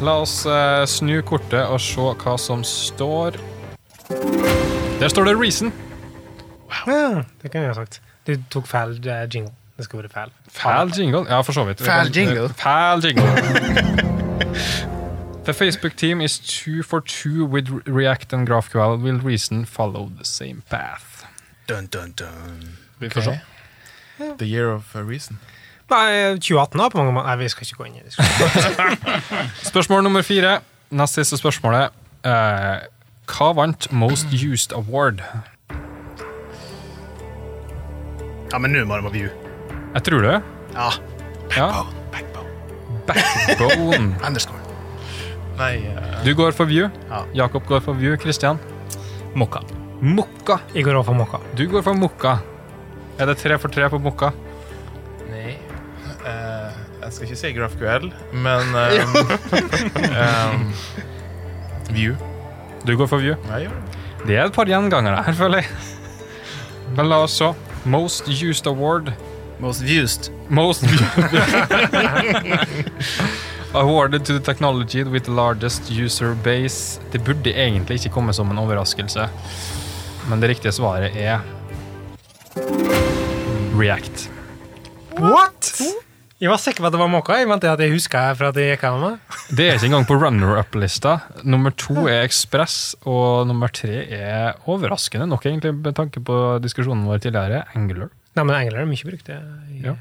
La 0.00 0.18
oss 0.20 0.44
eh, 0.46 0.84
snu 0.86 1.20
kortet 1.24 1.64
og 1.72 1.80
se 1.80 2.00
hva 2.20 2.34
som 2.40 2.62
står. 2.66 3.38
Der 5.00 5.08
står 5.12 5.24
det 5.30 5.36
Reason. 5.40 5.72
Ja, 6.86 7.22
det 7.42 7.50
kan 7.52 7.62
jeg 7.64 7.72
ha 7.72 7.76
sagt. 7.78 8.00
Du 8.26 8.34
tok 8.52 8.66
feil 8.68 8.96
eh, 9.08 9.24
jingle. 9.32 9.52
Det 9.76 9.84
skal 9.84 10.00
være 10.02 10.08
feil. 10.12 10.30
Fæl 10.48 10.92
jingle? 10.96 11.24
Ja, 11.28 11.40
for 11.44 11.52
så 11.52 11.64
vidt. 11.64 11.80
Vi 11.80 11.84
Fæl 11.84 12.12
kan- 12.12 12.14
jingle? 12.14 12.48
Fæl 12.48 13.04
jingle. 13.04 13.26
The 15.46 15.54
Facebook 15.54 15.96
team 15.96 16.20
is 16.20 16.38
two 16.40 16.82
for 16.82 17.00
two 17.00 17.44
with 17.46 17.70
React 17.86 18.32
and 18.32 18.48
GraphQL. 18.48 19.00
Will 19.02 19.20
Reason 19.20 19.64
follow 19.64 20.08
the 20.08 20.24
same 20.24 20.62
path? 20.70 21.24
Dun, 21.68 21.86
dun, 21.86 22.10
dun. 22.18 22.76
Vi 22.98 23.08
får 23.10 23.20
se. 23.20 23.40
The 24.38 24.46
year 24.46 24.72
of 24.74 24.96
uh, 24.96 25.08
reason. 25.08 25.38
Nei, 25.86 26.34
2018 26.42 26.80
da, 26.80 26.88
på 26.90 26.98
mange 26.98 27.12
måter. 27.14 27.28
Nei, 27.30 27.36
vi 27.44 27.48
skal 27.52 27.66
ikke 27.66 27.78
gå 27.78 27.86
inn 27.86 27.98
i 28.00 28.02
det. 28.02 28.14
Spørsmål 29.70 30.02
nummer 30.06 30.24
fire. 30.26 30.58
Nest 30.90 31.18
siste 31.18 31.38
spørsmålet. 31.38 31.94
Eh, 32.26 32.86
hva 33.30 33.50
vant 33.58 33.86
Most 33.94 34.34
Used 34.34 34.74
Award? 34.74 35.22
Ja, 38.52 38.58
men 38.62 38.74
nå 38.74 38.82
må 38.86 38.98
det 38.98 39.06
være 39.06 39.14
view. 39.14 39.30
Jeg 39.96 40.06
tror 40.10 40.26
det. 40.26 40.36
Ja, 40.74 40.90
Ja. 41.56 41.68
Backbone. 43.06 44.14
underscore. 44.26 44.62
Nei 45.56 45.78
uh... 45.86 46.18
Du 46.26 46.32
går 46.36 46.50
for 46.56 46.66
View. 46.68 46.90
Ja. 47.08 47.22
Jakob 47.46 47.66
går 47.68 47.80
for 47.84 47.94
View. 47.96 48.16
Kristian? 48.20 48.58
Mokka. 49.38 49.62
Mokka. 50.02 50.58
Jeg 50.74 50.84
går 50.84 50.98
over 50.98 51.06
for 51.06 51.14
Mokka. 51.16 51.40
Du 51.56 51.64
går 51.70 51.84
for 51.86 51.94
Mokka. 51.96 52.36
Er 53.18 53.30
det 53.30 53.38
tre 53.40 53.56
for 53.62 53.72
tre 53.72 53.88
på 53.92 54.00
Mokka? 54.02 54.32
Eh, 57.06 57.08
jeg 57.08 57.14
skal 57.14 57.26
ikke 57.26 57.36
si 57.38 57.52
GraphQL, 57.54 58.08
men 58.32 58.62
um, 58.74 58.80
um, 60.10 60.72
View. 61.90 62.14
Du 62.86 62.96
går 62.96 63.06
for 63.06 63.16
View. 63.22 63.34
Jeg 63.50 63.60
gjør 63.66 63.74
det. 63.74 63.82
Det 64.26 64.36
er 64.36 64.44
et 64.48 64.52
par 64.52 64.64
gjengangere 64.66 65.22
her, 65.22 65.32
føler 65.38 65.58
jeg. 65.62 65.68
Men 66.96 67.08
la 67.08 67.16
oss 67.22 67.32
så. 67.38 67.52
Most 67.84 68.28
used 68.28 68.66
award. 68.66 69.12
Most 69.60 69.82
used. 69.82 70.30
Most 70.48 70.84
Awarded 73.74 74.24
to 74.24 74.32
the 74.32 74.40
technology 74.40 75.04
with 75.04 75.24
the 75.24 75.32
largest 75.32 75.90
user 75.90 76.34
base. 76.34 77.00
Det 77.12 77.24
burde 77.24 77.52
egentlig 77.52 77.94
ikke 78.00 78.10
komme 78.14 78.32
som 78.32 78.50
en 78.50 78.58
overraskelse, 78.58 79.28
men 80.30 80.40
det 80.40 80.48
riktige 80.48 80.72
svaret 80.72 81.16
er 81.16 81.40
React. 83.76 84.30
What?! 85.20 86.05
Jeg 86.36 86.50
var 86.52 86.60
sikker 86.60 86.84
på 86.84 86.88
at 86.90 86.92
det 86.92 86.98
var 87.00 87.08
måka. 87.08 87.38
Jeg 87.40 87.48
mente 87.48 87.68
at 87.70 87.80
jeg 87.80 87.94
huska 87.94 88.26
fra 88.36 88.50
at 88.52 88.58
jeg 88.60 88.74
gikk 88.74 88.82
av 88.84 88.98
meg. 89.00 89.36
Det 89.56 89.70
er 89.70 89.78
ikke 89.78 89.88
engang 89.88 90.04
på 90.04 90.18
runner-up-lista. 90.20 91.14
Nummer 91.48 91.72
to 91.72 92.04
er 92.12 92.26
Ekspress, 92.26 92.92
og 93.08 93.46
nummer 93.48 93.72
tre 93.72 94.02
er 94.12 94.58
overraskende 94.68 95.24
nok, 95.30 95.46
egentlig, 95.48 95.72
med 95.78 95.96
tanke 95.96 96.20
på 96.20 96.36
diskusjonen 96.60 97.06
vår 97.08 97.22
tidligere, 97.24 97.62
Angler. 97.72 98.10
Nei, 98.36 98.44
men 98.44 98.52
Engler 98.58 98.82
er 98.82 98.90
mye 98.90 99.08
brukt. 99.08 99.24
det. 99.30 99.38
Ja. 99.80 99.94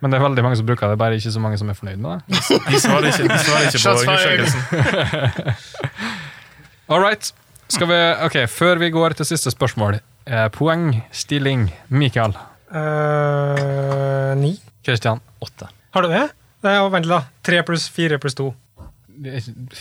Men 0.00 0.12
det 0.12 0.16
er 0.16 0.24
veldig 0.24 0.44
mange 0.46 0.56
som 0.56 0.68
bruker 0.68 0.88
det, 0.88 0.96
bare 1.00 1.18
ikke 1.20 1.34
så 1.34 1.42
mange 1.44 1.58
som 1.60 1.68
er 1.68 1.76
fornøyd 1.76 2.00
med 2.00 2.24
det. 2.24 2.38
De 2.70 2.80
svarer 2.80 3.10
ikke, 3.10 3.28
de 3.28 3.38
svarer 3.44 3.68
ikke 3.68 3.82
på 3.84 3.92
undersøkelsen. 4.00 4.62
All 6.92 7.02
right. 7.04 7.32
Skal 7.68 7.88
vi, 7.90 7.98
ok, 8.24 8.36
Før 8.48 8.80
vi 8.80 8.90
går 8.94 9.18
til 9.18 9.28
siste 9.28 9.50
spørsmål. 9.52 9.98
Poeng, 10.24 10.52
poengstilling. 10.56 11.68
Mikael. 11.88 12.32
Uh, 12.72 14.32
ni. 14.40 14.54
Kristian. 14.86 15.20
Åtte. 15.42 15.68
Har 15.96 16.06
du 16.06 16.12
det? 16.12 16.22
Nei, 16.64 16.76
er 16.78 16.88
vent 16.94 17.08
da. 17.10 17.20
Tre 17.46 17.60
pluss 17.66 17.88
fire 17.92 18.18
pluss 18.22 18.36
to. 18.38 18.52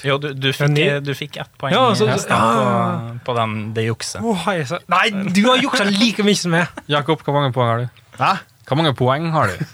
Jo, 0.06 0.15
du, 0.22 0.30
du, 0.34 0.48
fikk, 0.56 0.77
du 1.03 1.11
fikk 1.18 1.38
ett 1.44 1.56
poeng 1.60 1.73
Ja, 1.76 1.82
så- 1.98 2.06
ja. 2.07 2.15
på, 2.15 3.18
på 3.27 3.34
den, 3.36 3.56
det 3.76 3.84
jukset. 3.90 4.23
Oh, 4.23 4.45
Nei, 4.88 5.10
du 5.36 5.41
har 5.49 5.60
juksa 5.60 5.84
like 5.90 6.23
mye 6.23 6.40
som 6.40 6.53
meg! 6.56 6.69
Jakob, 6.88 7.19
hvor 7.26 7.36
mange 7.36 7.52
poeng 7.56 7.68
har 7.73 7.84
du? 7.84 8.03
Hæ? 8.19 8.30
Hvor 8.65 8.80
mange 8.80 8.94
poeng 8.95 9.27
har 9.36 9.52
du? 9.52 9.65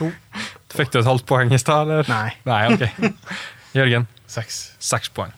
To. 0.00 0.10
Fikk 0.74 0.90
du 0.94 0.98
et 1.00 1.06
halvt 1.06 1.26
poeng 1.28 1.52
i 1.54 1.58
stad, 1.60 1.86
eller? 1.90 2.08
Nei. 2.10 2.32
Nei, 2.46 2.62
ok. 2.74 3.14
Jørgen. 3.78 4.08
Seks. 4.30 4.58
Seks 4.82 5.10
poeng. 5.14 5.30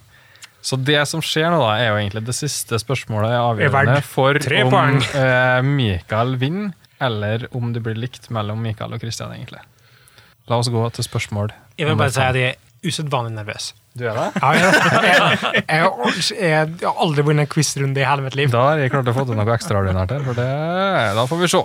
Så 0.62 0.78
det 0.78 1.00
som 1.10 1.20
skjer 1.24 1.50
nå, 1.50 1.58
da, 1.60 1.74
er 1.82 1.88
jo 1.90 1.96
egentlig 1.98 2.22
det 2.28 2.34
siste 2.38 2.78
spørsmålet 2.80 3.32
er 3.34 3.40
avgjørende 3.42 4.02
for 4.06 4.38
om 4.62 5.00
eh, 5.02 5.58
Mikael 5.66 6.36
vinner, 6.38 6.72
eller 7.02 7.46
om 7.56 7.72
det 7.74 7.82
blir 7.84 7.98
likt 7.98 8.30
mellom 8.34 8.62
Mikael 8.64 8.94
og 8.94 9.02
Kristian, 9.02 9.32
egentlig. 9.34 9.62
La 10.50 10.58
oss 10.58 10.70
gå 10.72 10.82
til 10.96 11.06
spørsmål 11.06 11.52
Jeg 11.78 11.86
vil 11.86 11.98
bare 11.98 12.10
si 12.10 12.22
at 12.24 12.38
jeg 12.38 12.54
er 12.56 12.88
usedvanlig 12.88 13.36
nervøs. 13.36 13.68
Du 13.94 14.06
er 14.08 14.16
det? 14.16 14.28
Ja, 14.42 14.50
jeg, 14.56 14.72
jeg, 15.04 15.18
jeg, 15.68 15.90
jeg, 16.32 16.72
jeg 16.80 16.88
har 16.88 17.00
aldri 17.04 17.24
vunnet 17.28 17.46
en 17.46 17.50
quizrunde 17.52 18.00
i 18.00 18.06
hele 18.08 18.24
mitt 18.24 18.36
liv. 18.38 18.50
Da 18.54 18.62
har 18.70 18.80
jeg 18.80 18.92
klart 18.94 19.10
å 19.12 19.14
få 19.16 19.26
til 19.28 19.38
noe 19.38 19.54
ekstraordinært 19.54 20.14
her, 20.16 20.24
for 20.26 20.38
det, 20.38 20.48
da 21.18 21.26
får 21.30 21.42
vi 21.44 21.50
se. 21.52 21.62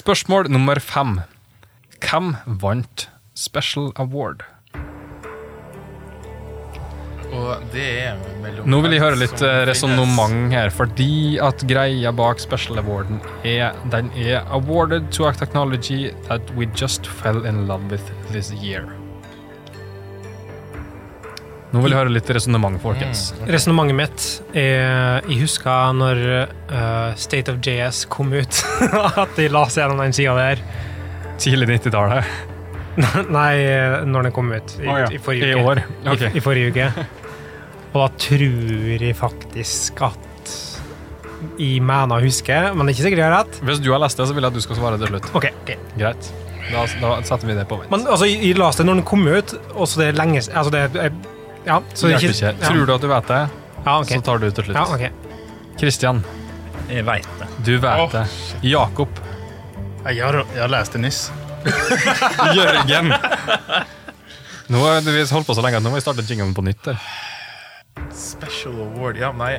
Spørsmål 0.00 0.48
nummer 0.52 0.80
fem. 0.82 1.18
Hvem 2.02 2.34
vant 2.62 3.06
Special 3.38 3.92
Award? 4.00 4.42
Og 7.34 7.64
det 7.72 7.86
er 8.06 8.20
mellom 8.42 8.68
Nå 8.70 8.80
vil 8.84 8.94
jeg 8.96 9.02
høre 9.02 9.18
litt 9.20 9.42
eh, 9.44 9.62
resonnement 9.68 10.52
her, 10.54 10.70
fordi 10.72 11.36
at 11.44 11.64
greia 11.68 12.12
bak 12.16 12.40
Special 12.40 12.80
Awarden 12.80 13.20
er 13.46 13.76
den 13.92 14.08
er 14.16 14.46
awarded 14.54 15.10
to 15.12 15.28
a 15.28 15.34
technology 15.36 16.14
that 16.28 16.42
we 16.56 16.68
just 16.78 17.06
fell 17.06 17.44
in 17.44 17.66
love 17.68 17.84
with 17.92 18.08
this 18.32 18.52
year. 18.62 18.88
Nå 21.68 21.82
vil 21.84 21.92
jeg 21.92 22.00
høre 22.00 22.12
litt 22.14 22.30
resonnement, 22.32 22.80
folkens. 22.80 23.26
Resonnementet 23.44 23.96
mitt 23.98 24.28
er 24.56 25.20
Jeg 25.28 25.42
husker 25.42 25.96
når 25.98 26.22
uh, 26.72 27.10
State 27.20 27.52
of 27.52 27.60
JS 27.60 28.06
kom 28.08 28.32
ut, 28.32 28.62
at 29.22 29.36
de 29.36 29.50
la 29.52 29.66
seg 29.68 29.84
gjennom 29.84 30.00
den 30.06 30.16
sida 30.16 30.36
der. 30.38 30.62
Tidlig 31.38 31.68
90-tallet. 31.76 32.56
Nei, 33.38 33.52
når 34.08 34.28
den 34.28 34.34
kom 34.34 34.50
ut. 34.52 34.74
I, 34.80 34.88
oh, 34.88 34.98
ja, 35.04 35.10
i 35.12 35.20
forrige 35.22 35.52
I 35.52 35.54
uke. 35.54 35.66
år. 35.70 35.82
Okay. 36.04 36.32
I, 36.32 36.38
I 36.40 36.44
forrige 36.44 36.72
uke. 36.74 36.88
Og 37.94 38.00
da 38.02 38.08
tror 38.20 39.04
jeg 39.04 39.16
faktisk 39.16 40.02
at 40.08 40.24
jeg 41.58 41.78
mener 41.84 42.18
å 42.18 42.22
huske, 42.22 42.54
men 42.74 42.82
det 42.86 42.92
er 42.92 42.96
ikke 42.96 43.06
sikkert 43.06 43.22
jeg 43.22 43.28
har 43.28 43.36
rett. 43.36 43.60
Hvis 43.68 43.80
du 43.82 43.88
har 43.92 44.02
lest 44.02 44.18
det, 44.18 44.26
så 44.28 44.34
vil 44.36 44.46
jeg 44.46 44.52
at 44.52 44.58
du 44.58 44.64
skal 44.64 44.78
svare 44.80 44.98
til 45.00 45.12
slutt. 45.12 45.30
Ok, 45.38 45.48
Greit. 45.98 46.30
Da, 46.68 46.84
da 47.00 47.14
setter 47.24 47.48
vi 47.48 47.54
det 47.56 47.64
på 47.70 47.78
vent. 47.80 47.90
Men 47.92 48.04
altså, 48.04 48.26
jeg, 48.28 48.42
jeg 48.44 48.58
leste 48.58 48.84
det 48.84 48.90
når 48.90 49.00
den 49.00 49.06
kom 49.08 49.24
ut, 49.24 49.54
og 49.72 49.88
så 49.88 50.02
det 50.02 50.10
er 50.10 50.18
lenge 50.18 50.42
Altså, 50.42 50.72
det 50.74 50.82
er 50.84 51.14
Ja, 51.64 51.78
så 51.94 52.10
det 52.10 52.18
er 52.18 52.26
ikke 52.28 52.50
ja. 52.50 52.52
Tror 52.60 52.84
du 52.84 52.92
at 52.94 53.04
du 53.04 53.08
vet 53.08 53.32
det, 53.32 53.40
Ja, 53.86 53.94
okay. 53.94 54.18
så 54.18 54.26
tar 54.26 54.42
du 54.42 54.50
til 54.50 54.68
slutt. 54.68 55.24
Kristian, 55.78 56.24
Jeg 56.90 57.06
veit 57.06 57.28
det. 57.40 57.48
du 57.64 57.74
vet 57.78 58.04
oh. 58.04 58.12
det. 58.12 58.26
Jakob. 58.66 59.08
Jeg 60.04 60.24
har, 60.24 60.42
jeg 60.54 60.60
har 60.60 60.72
lest 60.72 60.96
det 60.96 61.04
nyss. 61.06 61.28
Jørgen. 62.58 63.12
Nå 64.68 64.82
har 64.84 65.00
vi 65.06 65.22
holdt 65.30 65.48
på 65.48 65.54
så 65.56 65.64
lenge 65.64 65.80
at 65.80 65.84
nå 65.84 65.90
må 65.92 65.96
vi 66.00 66.04
starte 66.04 66.24
jinglen 66.28 66.54
på 66.56 66.64
nytt. 66.66 66.82
der. 66.84 66.98
Special 68.14 68.76
award, 68.84 69.16
ja, 69.18 69.32
nei 69.34 69.56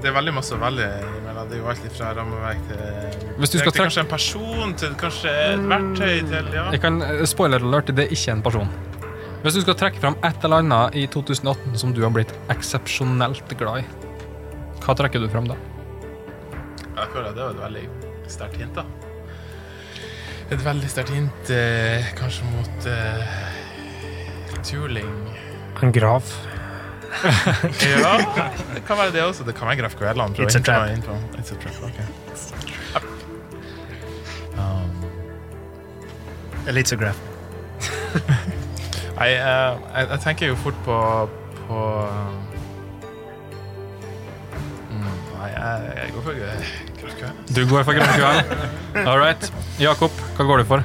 Det 0.00 0.06
er 0.10 0.14
veldig 0.14 0.34
masse 0.36 0.54
å 0.54 0.58
velge 0.60 0.86
imellom. 1.18 1.48
Det 1.50 1.56
er 1.56 1.62
jo 1.62 1.68
alt 1.72 1.86
fra 1.96 2.10
rammeverk 2.14 2.60
til 2.68 3.34
Hvis 3.40 3.50
du 3.54 3.58
skal 3.58 3.72
trekke- 3.72 3.80
Kanskje 3.88 4.02
en 4.04 4.10
person 4.12 4.74
til 4.78 4.94
kanskje 5.00 5.32
et 5.54 5.64
verktøy 5.72 6.28
til 6.30 6.50
Ja. 6.54 6.66
Jeg 6.70 6.80
kan, 6.84 7.00
eh, 7.02 7.24
spoiler 7.26 7.58
alert, 7.64 7.86
det 7.94 8.04
er 8.06 8.12
ikke 8.14 8.32
en 8.36 8.42
person. 8.42 8.68
Hvis 9.42 9.54
du 9.54 9.60
skal 9.64 9.74
trekke 9.74 10.00
fram 10.00 10.16
et 10.22 10.44
eller 10.44 10.62
annet 10.62 10.94
i 10.96 11.06
2018 11.06 11.76
som 11.78 11.92
du 11.92 12.02
har 12.02 12.10
blitt 12.10 12.32
eksepsjonelt 12.48 13.56
glad 13.58 13.82
i, 13.82 13.84
hva 14.84 14.94
trekker 14.96 15.20
du 15.20 15.28
fram 15.28 15.48
da? 15.48 15.56
Jeg 16.94 17.08
føler 17.12 17.34
det 17.34 17.42
var 17.42 17.50
et 17.50 17.64
veldig 17.64 17.88
sterkt 18.28 18.56
hint, 18.60 18.74
da. 18.74 18.84
Et 20.52 20.60
veldig 20.60 20.88
sterkt 20.92 21.12
hint 21.14 21.50
eh, 21.52 22.04
kanskje 22.18 22.44
mot 22.52 22.86
eh, 22.90 23.38
Tuling. 24.64 25.14
En 25.82 25.92
grav. 25.92 26.22
Ja, 27.94 28.16
det 28.74 28.80
kan 28.88 28.98
være 28.98 29.12
det 29.14 29.22
også. 29.22 29.44
Det 29.46 29.54
kan 29.54 29.68
være 29.68 29.76
Graf 29.76 29.94
Kveland. 29.94 30.34
It's 30.38 30.56
a 30.56 30.60
trap. 30.60 30.88
It's 31.38 31.52
a 31.52 31.56
trap, 31.62 31.82
okay. 31.82 32.04
Um, 34.58 34.90
Elitograph. 36.68 37.18
Eh, 39.14 39.30
jeg, 39.30 40.06
jeg 40.10 40.18
tenker 40.24 40.46
jo 40.48 40.54
fort 40.58 40.74
på, 40.84 40.94
på 41.68 41.80
mm, 44.90 45.04
Nei, 45.36 45.50
jeg, 45.52 45.92
jeg 46.00 46.10
går 46.16 46.24
for 46.26 46.40
Graf 46.40 47.14
Kveland. 47.20 47.54
Du 47.56 47.60
går 47.70 47.86
for 47.86 47.92
Grand 47.94 48.10
QL. 48.18 48.56
All 49.08 49.18
right. 49.22 49.52
Jakob, 49.82 50.10
hva 50.36 50.44
går 50.46 50.62
du 50.62 50.68
for? 50.74 50.84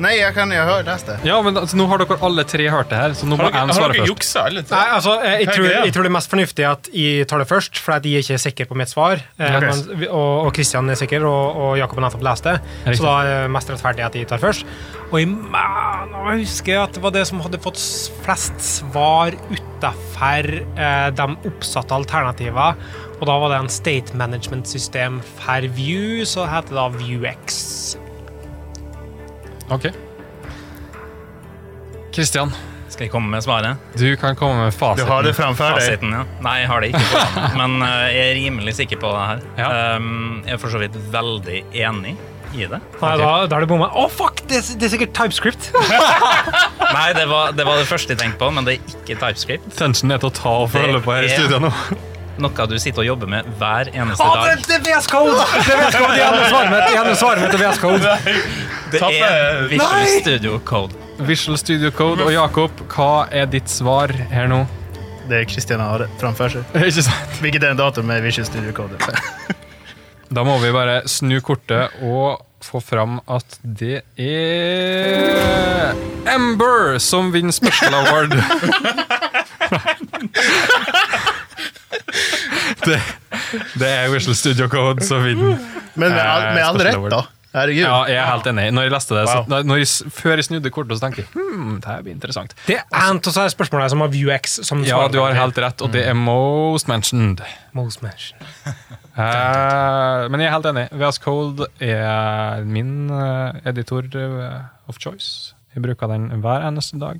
Nei, 0.00 0.14
jeg 0.16 0.32
kan 0.32 0.48
jo 0.48 0.56
høre 0.64 0.84
neste. 0.86 1.12
det. 1.18 1.26
Ja, 1.28 1.34
men 1.44 1.58
altså, 1.60 1.76
Nå 1.76 1.84
har 1.90 1.98
dere 2.00 2.16
alle 2.24 2.44
tre 2.48 2.64
hørt 2.72 2.88
det 2.88 2.96
her, 2.96 3.12
så 3.18 3.26
nå 3.28 3.36
må 3.36 3.42
Har 3.42 3.50
dere, 3.50 3.60
én 3.66 3.68
har 3.68 3.76
svare 3.76 3.92
dere 3.92 4.00
først. 4.06 4.08
juksa, 4.14 4.44
alle 4.48 4.62
tre? 4.64 4.76
Nei, 4.78 4.92
altså, 4.96 5.12
jeg, 5.20 5.26
jeg, 5.26 5.34
Hva 5.34 5.50
er 5.52 5.58
tror, 5.58 5.66
greia? 5.66 5.82
jeg 5.84 5.92
tror 5.96 6.02
det 6.06 6.10
er 6.10 6.14
mest 6.14 6.30
fornuftig 6.32 6.64
at 6.70 6.88
jeg 6.94 7.26
tar 7.28 7.42
det 7.42 7.48
først, 7.50 7.80
for 7.84 7.92
at 7.98 8.06
jeg 8.08 8.14
er 8.14 8.24
ikke 8.24 8.38
sikker 8.40 8.68
på 8.70 8.78
mitt 8.80 8.88
svar. 8.94 9.20
Eh, 9.36 9.56
Ok. 9.58 9.66
men, 9.66 10.06
og, 10.08 10.46
og 10.46 10.54
Christian 10.56 10.88
er 10.88 10.96
sikker, 11.02 11.26
og, 11.28 11.60
og 11.66 11.76
Jakob 11.82 12.00
har 12.00 12.06
nettopp 12.06 12.24
lest 12.30 12.48
det. 12.48 12.54
Riktig. 12.86 12.96
Så 13.02 13.04
da 13.10 13.12
er 13.20 13.28
det 13.44 13.52
mest 13.58 13.74
rettferdig 13.74 14.06
at 14.06 14.16
jeg 14.22 14.30
tar 14.30 14.40
først. 14.46 14.64
Og 15.10 15.18
jeg 15.20 15.28
mener 15.34 16.32
jeg 16.32 16.44
husker 16.46 16.80
at 16.86 16.96
det 16.96 17.02
var 17.04 17.10
det 17.18 17.26
som 17.28 17.40
hadde 17.44 17.60
fått 17.60 17.76
s- 17.82 18.08
flest 18.24 18.56
svar 18.70 19.36
utafor 19.52 20.48
eh, 20.80 21.08
de 21.18 21.28
oppsatte 21.50 21.92
alternativene. 21.98 22.70
Og 23.20 23.26
da 23.28 23.36
var 23.42 23.52
det 23.52 23.58
en 23.66 23.68
state 23.68 24.16
management-system 24.16 25.20
for 25.42 25.68
View, 25.76 26.22
så 26.24 26.48
heter 26.48 26.72
det 26.72 26.78
da 26.80 26.88
ViewX. 26.96 27.98
Ok. 29.70 29.86
Kristian, 32.14 32.50
Skal 32.90 33.04
jeg 33.06 33.12
komme 33.12 33.30
med 33.30 33.44
svaret? 33.44 33.78
du 33.94 34.16
kan 34.18 34.34
komme 34.36 34.64
med 34.64 34.72
Du 34.72 34.78
fasiten. 34.78 35.06
har 35.08 35.22
det 35.22 35.34
framfor 35.36 35.76
deg. 35.76 35.84
Fasiten, 35.84 36.10
ja. 36.10 36.24
Nei, 36.42 36.56
jeg 36.64 36.68
har 36.72 36.80
det 36.82 36.88
ikke 36.90 37.04
på 37.12 37.44
men 37.60 37.76
eh, 37.86 38.08
jeg 38.10 38.24
er 38.24 38.34
rimelig 38.40 38.74
sikker 38.80 38.98
på 38.98 39.12
det 39.14 39.22
her. 39.28 39.44
Ja. 39.60 39.68
Um, 39.96 40.42
jeg 40.44 40.56
er 40.56 40.58
for 40.58 40.74
så 40.74 40.80
vidt 40.82 40.98
veldig 41.14 41.60
enig 41.86 42.16
i 42.50 42.66
det. 42.66 42.80
Nei, 42.98 43.12
da, 43.20 43.28
da 43.46 43.56
er 43.56 43.62
det 43.62 43.68
bomma. 43.70 43.86
Å, 43.94 44.08
fuck! 44.10 44.42
Det, 44.50 44.58
det 44.80 44.88
er 44.88 44.90
sikkert 44.96 45.14
TypeScript. 45.14 45.70
Nei, 46.96 47.08
det 47.14 47.28
var, 47.30 47.52
det 47.54 47.62
var 47.68 47.78
det 47.78 47.86
første 47.86 48.16
jeg 48.16 48.18
tenkte 48.24 48.42
på, 48.42 48.50
men 48.58 48.66
det 48.66 48.74
er 48.80 48.90
ikke 48.90 49.20
TypeScript. 49.22 49.70
Tensionen 49.78 50.16
er 50.16 50.24
til 50.24 50.32
å 50.32 50.34
ta 50.34 50.56
og 50.64 50.72
følge 50.74 50.98
på 51.04 51.14
her 51.14 51.28
i 51.28 51.30
studio 51.30 51.62
nå. 51.62 51.70
Noe 52.40 52.66
du 52.70 52.76
sitter 52.80 53.02
og 53.02 53.06
jobber 53.06 53.28
med 53.30 53.48
hver 53.60 53.90
eneste 53.92 54.24
ah, 54.24 54.40
dag. 54.40 54.62
det 54.64 54.76
er 54.78 54.82
VS 54.86 55.08
Code! 55.10 55.36
Det 55.36 55.74
er 55.74 55.80
VS 55.82 55.96
Code. 55.98 56.16
Jeg 56.16 56.26
hadde 56.26 56.48
svaret 56.48 56.72
mitt. 56.72 56.90
Jeg 56.94 57.16
svaret 57.20 57.42
mitt 57.42 57.52
til 57.52 57.60
VS 57.62 57.80
Code. 57.82 58.00
Det 58.90 59.00
er 59.20 59.62
Visual 59.70 59.96
Nei! 60.00 60.20
Studio 60.22 60.58
Code. 60.64 61.06
Visual 61.28 61.58
Studio 61.60 61.90
Code. 61.94 62.24
Og 62.24 62.32
Jakob, 62.32 62.84
hva 62.94 63.26
er 63.30 63.50
ditt 63.52 63.68
svar 63.70 64.12
her 64.32 64.48
nå? 64.50 64.64
Det 65.30 65.42
er 65.42 65.48
Kristina 65.50 65.90
har 65.92 66.06
framfor 66.18 66.50
seg. 66.56 66.76
Ikke 66.88 67.04
sant? 67.06 67.40
Hvilket 67.44 67.66
er 67.66 67.76
en 67.76 67.80
dato 67.80 68.02
med 68.06 68.24
Visual 68.24 68.48
Studio 68.48 68.72
Code? 68.76 68.96
Da 70.30 70.44
må 70.46 70.60
vi 70.62 70.68
bare 70.70 71.00
snu 71.10 71.40
kortet 71.42 71.90
og 72.06 72.38
få 72.62 72.78
fram 72.84 73.16
at 73.26 73.56
det 73.66 74.04
er 74.14 75.96
Ember 76.30 77.00
som 77.02 77.32
vinner 77.34 77.50
Special 77.50 77.96
Award. 77.98 78.36
det, 82.86 83.00
det 83.80 83.90
er 83.90 84.08
Visual 84.12 84.36
Studio 84.38 84.70
Code 84.70 85.04
som 85.06 85.24
vinner. 85.24 85.58
Men 85.94 86.14
med 86.14 86.24
all, 86.24 86.48
med 86.54 86.64
all 86.64 86.82
rett, 86.86 87.06
da. 87.12 87.26
Herregud. 87.50 87.82
Ja, 87.82 87.94
jeg 88.06 88.18
er 88.20 88.28
helt 88.30 88.46
enig. 88.46 88.64
Når 88.76 88.84
jeg 88.86 88.92
leste 88.94 89.16
det, 89.16 89.22
så, 89.26 89.62
når 89.66 89.80
jeg, 89.80 89.88
før 90.14 90.38
jeg 90.38 90.46
snudde 90.46 90.70
kortet, 90.70 90.98
så 91.00 91.02
tenkte 91.08 91.24
jeg 91.24 91.30
hmm, 91.34 91.80
det 91.82 91.90
her 91.90 92.04
blir 92.06 92.14
interessant. 92.14 92.54
Det 92.68 92.76
er 92.78 92.84
en 93.00 93.18
av 93.18 93.48
spørsmålene 93.56 93.90
som 93.90 94.04
har 94.04 94.12
Vuex. 94.14 94.60
som 94.68 94.84
Ja, 94.86 95.00
du 95.10 95.18
har 95.18 95.34
helt 95.34 95.58
rett, 95.58 95.82
og 95.82 95.90
det 95.90 96.04
er 96.06 96.14
most 96.14 96.86
mentioned. 96.90 97.42
Most 97.74 98.04
mentioned. 98.06 98.46
uh, 99.18 100.30
men 100.30 100.44
jeg 100.44 100.46
er 100.46 100.54
helt 100.54 100.70
enig. 100.70 100.86
VS 100.94 101.18
Code 101.26 101.66
er 101.82 102.62
min 102.70 103.10
eh, 103.10 103.60
editor 103.72 104.06
eh, 104.14 104.60
of 104.86 105.02
choice. 105.02 105.56
Jeg 105.74 105.82
bruker 105.82 106.10
den 106.10 106.30
hver 106.44 106.68
eneste 106.68 107.02
dag. 107.02 107.18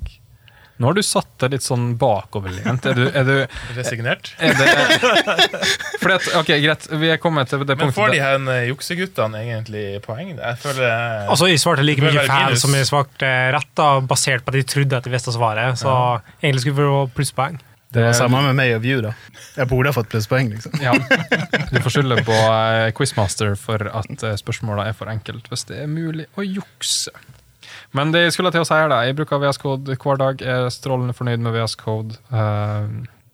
Nå 0.81 0.89
har 0.89 0.97
du 0.97 1.03
satt 1.05 1.29
deg 1.43 1.53
litt 1.55 1.65
sånn 1.65 1.91
bakoverlent. 2.01 2.85
Er 2.89 2.97
du, 2.97 3.03
er 3.13 3.27
du 3.27 3.33
Resignert. 3.77 4.31
er 4.41 4.55
det, 4.57 4.67
fordi 6.01 6.15
at, 6.15 6.29
ok, 6.41 6.51
Greit, 6.63 6.87
vi 7.03 7.11
er 7.13 7.19
kommet 7.21 7.51
til 7.51 7.61
det 7.61 7.75
punktet 7.77 7.91
Men 7.91 7.97
får 7.99 8.13
de 8.15 8.21
her 8.23 8.47
eh, 8.55 8.67
jukseguttene 8.71 9.43
egentlig 9.45 9.85
poeng? 10.05 10.33
Jeg 10.39 10.61
føler 10.63 11.27
Altså, 11.29 11.51
Jeg 11.51 11.61
svarte 11.61 11.85
like 11.85 12.01
mye 12.03 12.25
feil 12.25 12.57
som 12.59 12.73
jeg 12.77 12.89
svarte 12.89 13.29
rett, 13.55 13.69
da, 13.77 13.91
basert 14.01 14.45
på 14.45 14.53
at 14.55 14.61
jeg 14.63 14.69
trodde 14.73 14.97
at 14.97 15.05
jeg 15.09 15.13
visste 15.13 15.35
svaret. 15.35 15.77
Så 15.81 15.91
egentlig 16.41 16.65
skulle 16.65 16.79
vi 16.81 16.89
få 16.89 17.03
plusspoeng. 17.19 17.61
Det 17.91 18.05
var 18.05 18.13
samme 18.15 18.39
med 18.45 18.55
meg 18.55 18.71
og 18.77 18.85
View, 18.85 19.01
da. 19.03 19.09
Jeg 19.57 19.67
burde 19.67 19.91
ha 19.91 19.95
fått 19.95 20.07
plusspoeng, 20.13 20.47
liksom. 20.53 20.77
Ja. 20.79 20.93
Du 21.73 21.79
får 21.83 21.97
skylde 21.97 22.21
på 22.23 22.35
eh, 22.37 22.87
Quizmaster 22.95 23.57
for 23.59 23.83
at 23.91 24.23
eh, 24.23 24.37
spørsmåla 24.39 24.85
er 24.87 24.95
for 24.95 25.11
enkelt, 25.11 25.49
hvis 25.51 25.67
det 25.67 25.81
er 25.83 25.91
mulig 25.91 26.29
å 26.39 26.45
jukse. 26.47 27.11
Men 27.97 28.13
det 28.13 28.21
jeg 28.25 28.35
skulle 28.37 28.51
til 28.55 28.63
å 28.63 28.67
si 28.67 28.75
her 28.77 28.87
da, 28.91 29.01
jeg 29.03 29.17
bruker 29.17 29.41
VS 29.41 29.59
Code 29.59 29.97
hver 29.99 30.19
dag, 30.21 30.39
Jeg 30.43 30.65
er 30.67 30.69
strålende 30.71 31.15
fornøyd 31.17 31.41
med 31.43 31.55
VS 31.57 31.75
Code, 31.79 32.15
eh, 32.31 32.85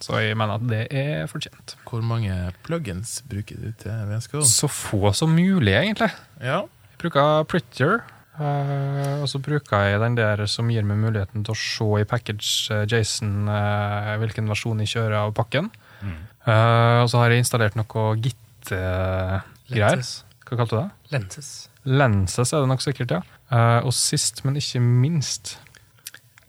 så 0.01 0.19
jeg 0.21 0.37
mener 0.37 0.57
at 0.57 0.65
det 0.69 0.83
er 0.93 1.27
fortjent. 1.29 1.75
Hvor 1.89 2.01
mange 2.05 2.33
plugins 2.65 3.19
bruker 3.29 3.57
du 3.61 3.71
til 3.81 4.03
VS 4.09 4.29
Code? 4.33 4.49
Så 4.49 4.69
få 4.69 5.13
som 5.17 5.33
mulig, 5.37 5.73
egentlig. 5.77 6.09
Ja. 6.41 6.63
Jeg 6.65 7.01
bruker 7.03 7.45
Prettier, 7.49 8.01
eh, 8.41 9.21
og 9.21 9.29
så 9.29 9.41
bruker 9.45 9.85
jeg 9.91 10.01
den 10.01 10.17
der 10.17 10.45
som 10.49 10.69
gir 10.73 10.85
meg 10.89 10.97
muligheten 11.05 11.45
til 11.45 11.53
å 11.53 11.61
se 11.61 11.89
i 12.01 12.09
package 12.09 12.73
eh, 12.73 12.85
JSON 12.89 13.47
eh, 13.53 14.13
hvilken 14.23 14.49
versjon 14.49 14.81
jeg 14.81 14.95
kjører 14.95 15.19
av 15.21 15.35
pakken. 15.37 15.69
Eh, 16.01 16.97
og 17.03 17.09
så 17.11 17.21
har 17.21 17.33
jeg 17.33 17.45
installert 17.45 17.77
noe 17.77 18.09
Git-greier. 18.21 19.45
Lenses. 19.69 20.23
Hva 20.47 20.61
kalte 20.61 20.73
du 20.73 20.79
det? 20.81 20.89
Lenses. 21.13 21.49
Lenses 21.87 22.53
er 22.53 22.63
det 22.63 22.69
nok 22.71 22.81
sikkert, 22.85 23.11
ja. 23.19 23.21
Eh, 23.51 23.79
og 23.85 23.93
sist, 23.95 24.43
men 24.45 24.57
ikke 24.59 24.81
minst, 24.83 25.57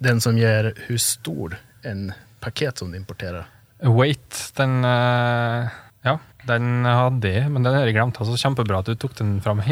Den 0.02 0.20
som 0.22 0.36
gir 0.38 0.72
hvor 0.86 1.00
stor 1.02 1.56
en 1.86 2.12
paket 2.42 2.78
som 2.78 2.92
du 2.92 2.98
importerer. 2.98 3.46
Wait. 3.82 4.52
Den 4.58 4.84
eh, 4.86 5.70
Ja, 6.06 6.16
den 6.46 6.84
hadde 6.86 7.32
jeg, 7.32 7.50
men 7.50 7.66
den 7.66 7.74
har 7.74 7.86
jeg 7.86 7.96
glemt. 7.96 8.18
Altså, 8.22 8.38
kjempebra 8.38 8.80
at 8.82 8.86
du 8.90 8.94
tok 8.94 9.16
den 9.18 9.40
fram. 9.42 9.62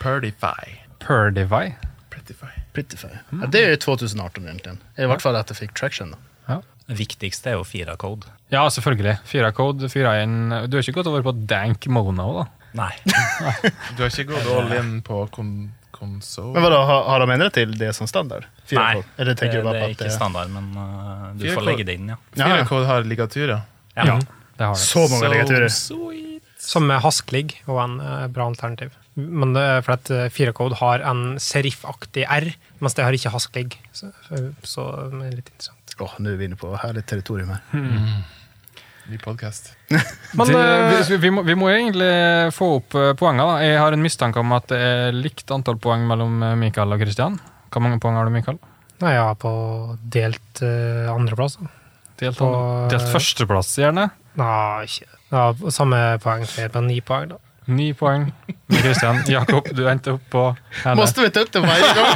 Perdify. 0.00 0.78
Perdivai. 1.04 1.74
Prettify. 2.10 2.52
Prettify. 2.72 3.12
Ja, 3.32 3.46
det 3.52 3.62
er 3.64 3.76
2018, 3.76 4.48
egentlig. 4.48 4.78
I 4.98 5.08
hvert 5.08 5.22
fall 5.24 5.36
at 5.36 5.52
jeg 5.52 5.60
fikk 5.62 5.76
traction. 5.76 6.16
da. 6.16 6.24
Det 6.88 6.96
viktigste 6.96 7.50
er 7.52 7.58
jo 7.58 7.64
fire 7.68 7.96
code. 8.00 8.30
Ja, 8.48 8.62
selvfølgelig. 8.72 9.18
fire 9.28 9.50
code, 9.52 9.90
fyra 9.92 10.14
inn 10.22 10.48
Du 10.70 10.78
har 10.78 10.80
ikke 10.80 10.94
gått 11.02 11.10
over 11.10 11.24
på 11.26 11.34
dank 11.44 11.84
Mona 11.92 12.24
òg, 12.24 12.38
da? 12.38 12.70
Nei. 12.78 12.92
Du 13.96 14.00
har 14.00 14.08
ikke 14.08 14.30
gått 14.32 14.48
all 14.48 14.72
in 14.78 14.94
på 15.04 15.20
kon 15.34 15.50
konsol? 15.98 16.52
Men 16.54 16.64
vadå, 16.64 16.78
har, 16.88 17.02
har 17.10 17.24
de 17.24 17.34
endret 17.34 17.56
til 17.58 17.74
det 17.80 17.90
som 17.96 18.08
standard? 18.10 18.46
Nei. 18.72 19.02
Eller 19.16 19.32
det, 19.32 19.38
tänker 19.42 19.62
du 19.62 19.68
det 19.68 19.82
er 19.82 19.94
ikke 19.94 20.12
standard, 20.14 20.52
men 20.54 20.70
uh, 20.76 21.26
du 21.38 21.44
får 21.50 21.66
legge 21.66 21.86
det 21.88 21.98
inn, 21.98 22.14
ja. 22.14 22.18
Ja, 22.34 22.38
ja. 22.40 22.48
Firekode 22.62 22.88
har 22.90 23.08
ligaturer. 23.08 23.60
ja. 23.98 24.18
Det 24.58 24.66
har 24.66 24.74
det. 24.74 24.82
Så 24.82 25.04
många 25.08 25.28
ligaturer. 25.34 25.68
sweet. 25.70 26.46
Som 26.58 26.90
er 26.90 26.98
Hasklig 27.04 27.60
og 27.68 27.78
en 27.84 28.00
uh, 28.02 28.24
bra 28.32 28.48
alternativ. 28.50 28.96
Men 29.18 29.52
det 29.54 29.62
er 29.62 29.84
fordi 29.86 30.18
at 30.26 30.34
4K 30.34 30.66
har 30.78 31.02
en 31.10 31.22
serifaktig 31.42 32.26
R, 32.26 32.50
mens 32.82 32.94
det 32.98 33.06
har 33.06 33.14
ikke 33.14 33.32
Hasklig. 33.34 33.78
Så, 33.94 34.10
så 34.62 34.88
det 35.14 35.30
er 35.30 35.38
litt 35.38 35.52
interessant. 35.54 35.94
Åh, 35.98 36.18
nå 36.22 36.30
er 36.30 36.38
vi 36.38 36.46
inne 36.46 36.58
på 36.58 36.70
herlig 36.78 37.06
territorium 37.10 37.54
här. 37.54 37.62
Ny 39.08 39.16
podkast. 39.18 39.72
Men 40.36 40.46
det, 40.46 40.98
eh, 40.98 41.08
vi, 41.08 41.16
vi, 41.16 41.30
må, 41.32 41.42
vi 41.42 41.54
må 41.56 41.70
egentlig 41.72 42.08
få 42.52 42.74
opp 42.76 42.96
eh, 42.98 43.14
poengene. 43.16 43.62
Jeg 43.64 43.78
har 43.80 43.94
en 43.96 44.02
mistanke 44.04 44.42
om 44.42 44.52
at 44.52 44.68
det 44.68 44.80
er 44.84 45.16
likt 45.16 45.48
antall 45.54 45.78
poeng 45.80 46.04
mellom 46.10 46.42
eh, 46.44 46.52
Mikael 46.60 46.92
og 46.92 47.00
Kristian. 47.00 47.38
Hvor 47.72 47.84
mange 47.84 47.96
poeng 48.02 48.18
har 48.20 48.28
du, 48.28 48.34
Mikael? 48.34 48.58
Nei, 49.00 49.14
ja, 49.14 49.30
på 49.38 49.50
delt 50.12 50.60
uh, 50.60 51.06
andreplass. 51.12 51.56
Delt, 52.18 52.36
På- 52.40 52.88
delt 52.90 53.08
førsteplass, 53.12 53.70
gjerne. 53.78 54.08
Nei, 54.40 54.88
ikke 54.88 55.06
ja, 55.30 55.44
Samme 55.72 56.00
poeng 56.24 56.44
til 56.48 56.68
på 56.74 56.82
ni 56.82 56.98
poeng, 57.04 57.28
da. 57.32 57.40
Ni 57.68 57.92
poeng 57.96 58.26
med 58.28 58.80
Kristian. 58.82 59.22
Jakob, 59.38 59.68
du 59.72 59.84
endte 59.88 60.18
opp 60.18 60.28
på 60.32 60.44
henne. 60.82 60.98
Måste 61.00 61.24
vi 61.24 61.32
ta 61.32 61.46
upp 61.46 61.52
det 61.54 61.64
varje 61.64 61.90
gång? 61.96 62.12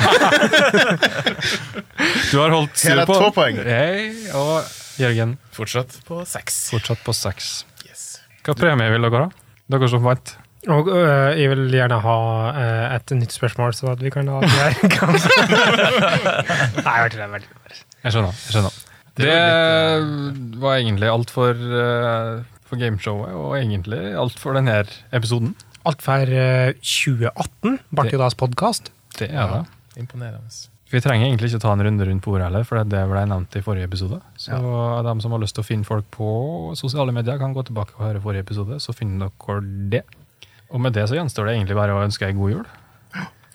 Du 2.33 2.37
har 2.41 2.57
holdt 2.59 2.77
styr 2.77 2.97
Hele 2.97 3.09
to 3.09 3.33
poeng. 3.37 3.61
Hey, 3.65 4.13
og 4.37 4.82
Jørgen 5.03 5.35
Fortsatt 5.55 5.99
på 6.09 6.23
seks. 6.29 6.61
fortsatt 6.73 7.03
på 7.05 7.13
seks. 7.17 7.51
Yes. 7.89 8.05
Hva 8.47 8.55
premie 8.59 8.91
vil 8.95 9.05
dere 9.09 9.27
ha? 9.27 9.29
Dere 9.73 9.89
som 9.91 10.05
vant. 10.07 10.37
Og 10.71 10.89
øh, 10.95 11.33
jeg 11.41 11.51
vil 11.51 11.65
gjerne 11.75 11.97
ha 12.05 12.17
øh, 12.55 12.95
et 12.95 13.11
nytt 13.19 13.33
spørsmål, 13.35 13.75
så 13.75 13.91
at 13.97 14.03
vi 14.05 14.11
kan 14.15 14.29
ha 14.31 14.39
det 14.45 14.51
her. 14.55 14.77
Nei, 16.85 16.95
jeg 16.95 17.03
vet 17.03 17.13
ikke, 17.13 17.19
det 17.19 17.27
er 17.27 17.33
veldig 17.35 17.51
Jeg 18.05 18.15
skjønner. 18.15 18.39
jeg 18.47 18.55
skjønner. 18.57 18.81
Det 19.13 19.27
Det, 19.27 19.33
var 19.35 20.63
var 20.63 20.77
egentlig 20.79 21.09
alt 21.13 21.31
for, 21.35 21.53
for 22.65 22.81
gameshowet, 22.81 23.35
og 23.37 23.57
egentlig 23.59 24.01
alt 24.17 24.39
for 24.41 24.57
denne 24.57 24.79
episoden. 25.13 25.55
Alt 25.85 26.03
for 26.03 26.31
øh, 26.31 26.73
2018, 26.79 27.79
Bartiodas 27.97 28.35
podkast. 28.39 28.93
Det 29.19 29.29
er 29.35 29.51
det. 29.57 29.65
Imponerende. 29.99 30.72
Vi 30.93 31.01
trenger 31.01 31.25
egentlig 31.31 31.49
ikke 31.53 31.63
ta 31.65 31.73
en 31.73 31.81
runde 31.87 32.05
rundt 32.05 32.25
bordet 32.25 32.45
heller, 32.51 32.65
for 32.69 32.83
det 32.85 33.03
ble 33.09 33.23
nevnt 33.31 33.57
i 33.57 33.63
forrige 33.65 33.89
episode. 33.89 34.19
Så 34.37 34.59
de 35.07 35.15
som 35.25 35.33
har 35.33 35.41
lyst 35.41 35.57
til 35.57 35.65
å 35.65 35.69
finne 35.69 35.89
folk 35.89 36.05
på 36.13 36.29
sosiale 36.77 37.15
medier, 37.17 37.39
kan 37.41 37.55
gå 37.57 37.65
tilbake 37.65 37.97
og 37.97 38.05
høre 38.11 38.21
forrige 38.21 38.45
episode, 38.45 38.77
så 38.85 38.93
finner 38.97 39.33
dere 39.33 39.63
det. 39.97 40.03
Og 40.73 40.81
med 40.85 40.93
det 40.97 41.07
så 41.09 41.17
gjenstår 41.17 41.49
det 41.49 41.57
egentlig 41.57 41.77
bare 41.81 41.97
å 41.97 42.05
ønske 42.05 42.29
ei 42.29 42.37
god 42.37 42.55
jul. 42.59 42.65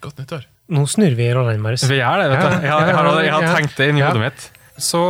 Godt 0.02 0.18
nyttår. 0.22 0.44
Nå 0.74 0.84
snur 0.90 1.14
vi 1.18 1.24
i 1.30 1.32
rollene 1.34 1.62
våre. 1.64 1.78
Vi 1.80 1.98
gjør 2.02 2.22
det, 2.22 2.28
vet 2.34 2.42
du. 2.42 2.66
Jeg 2.66 2.74
har, 2.74 2.86
jeg 2.90 2.98
har, 2.98 3.22
jeg 3.24 3.32
har 3.38 3.48
tenkt 3.56 3.76
det 3.80 3.88
inni 3.94 4.02
Ja. 4.04 4.10
hodet 4.12 4.26
mitt. 4.28 4.50
Så 4.78 5.00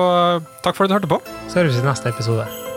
takk 0.64 0.76
for 0.76 0.84
at 0.84 0.92
du 0.92 0.96
hørte 1.00 1.10
på. 1.16 1.20
Så 1.48 1.60
høres 1.62 1.76
vi 1.76 1.84
i 1.84 1.88
neste 1.90 2.08
episode. 2.12 2.67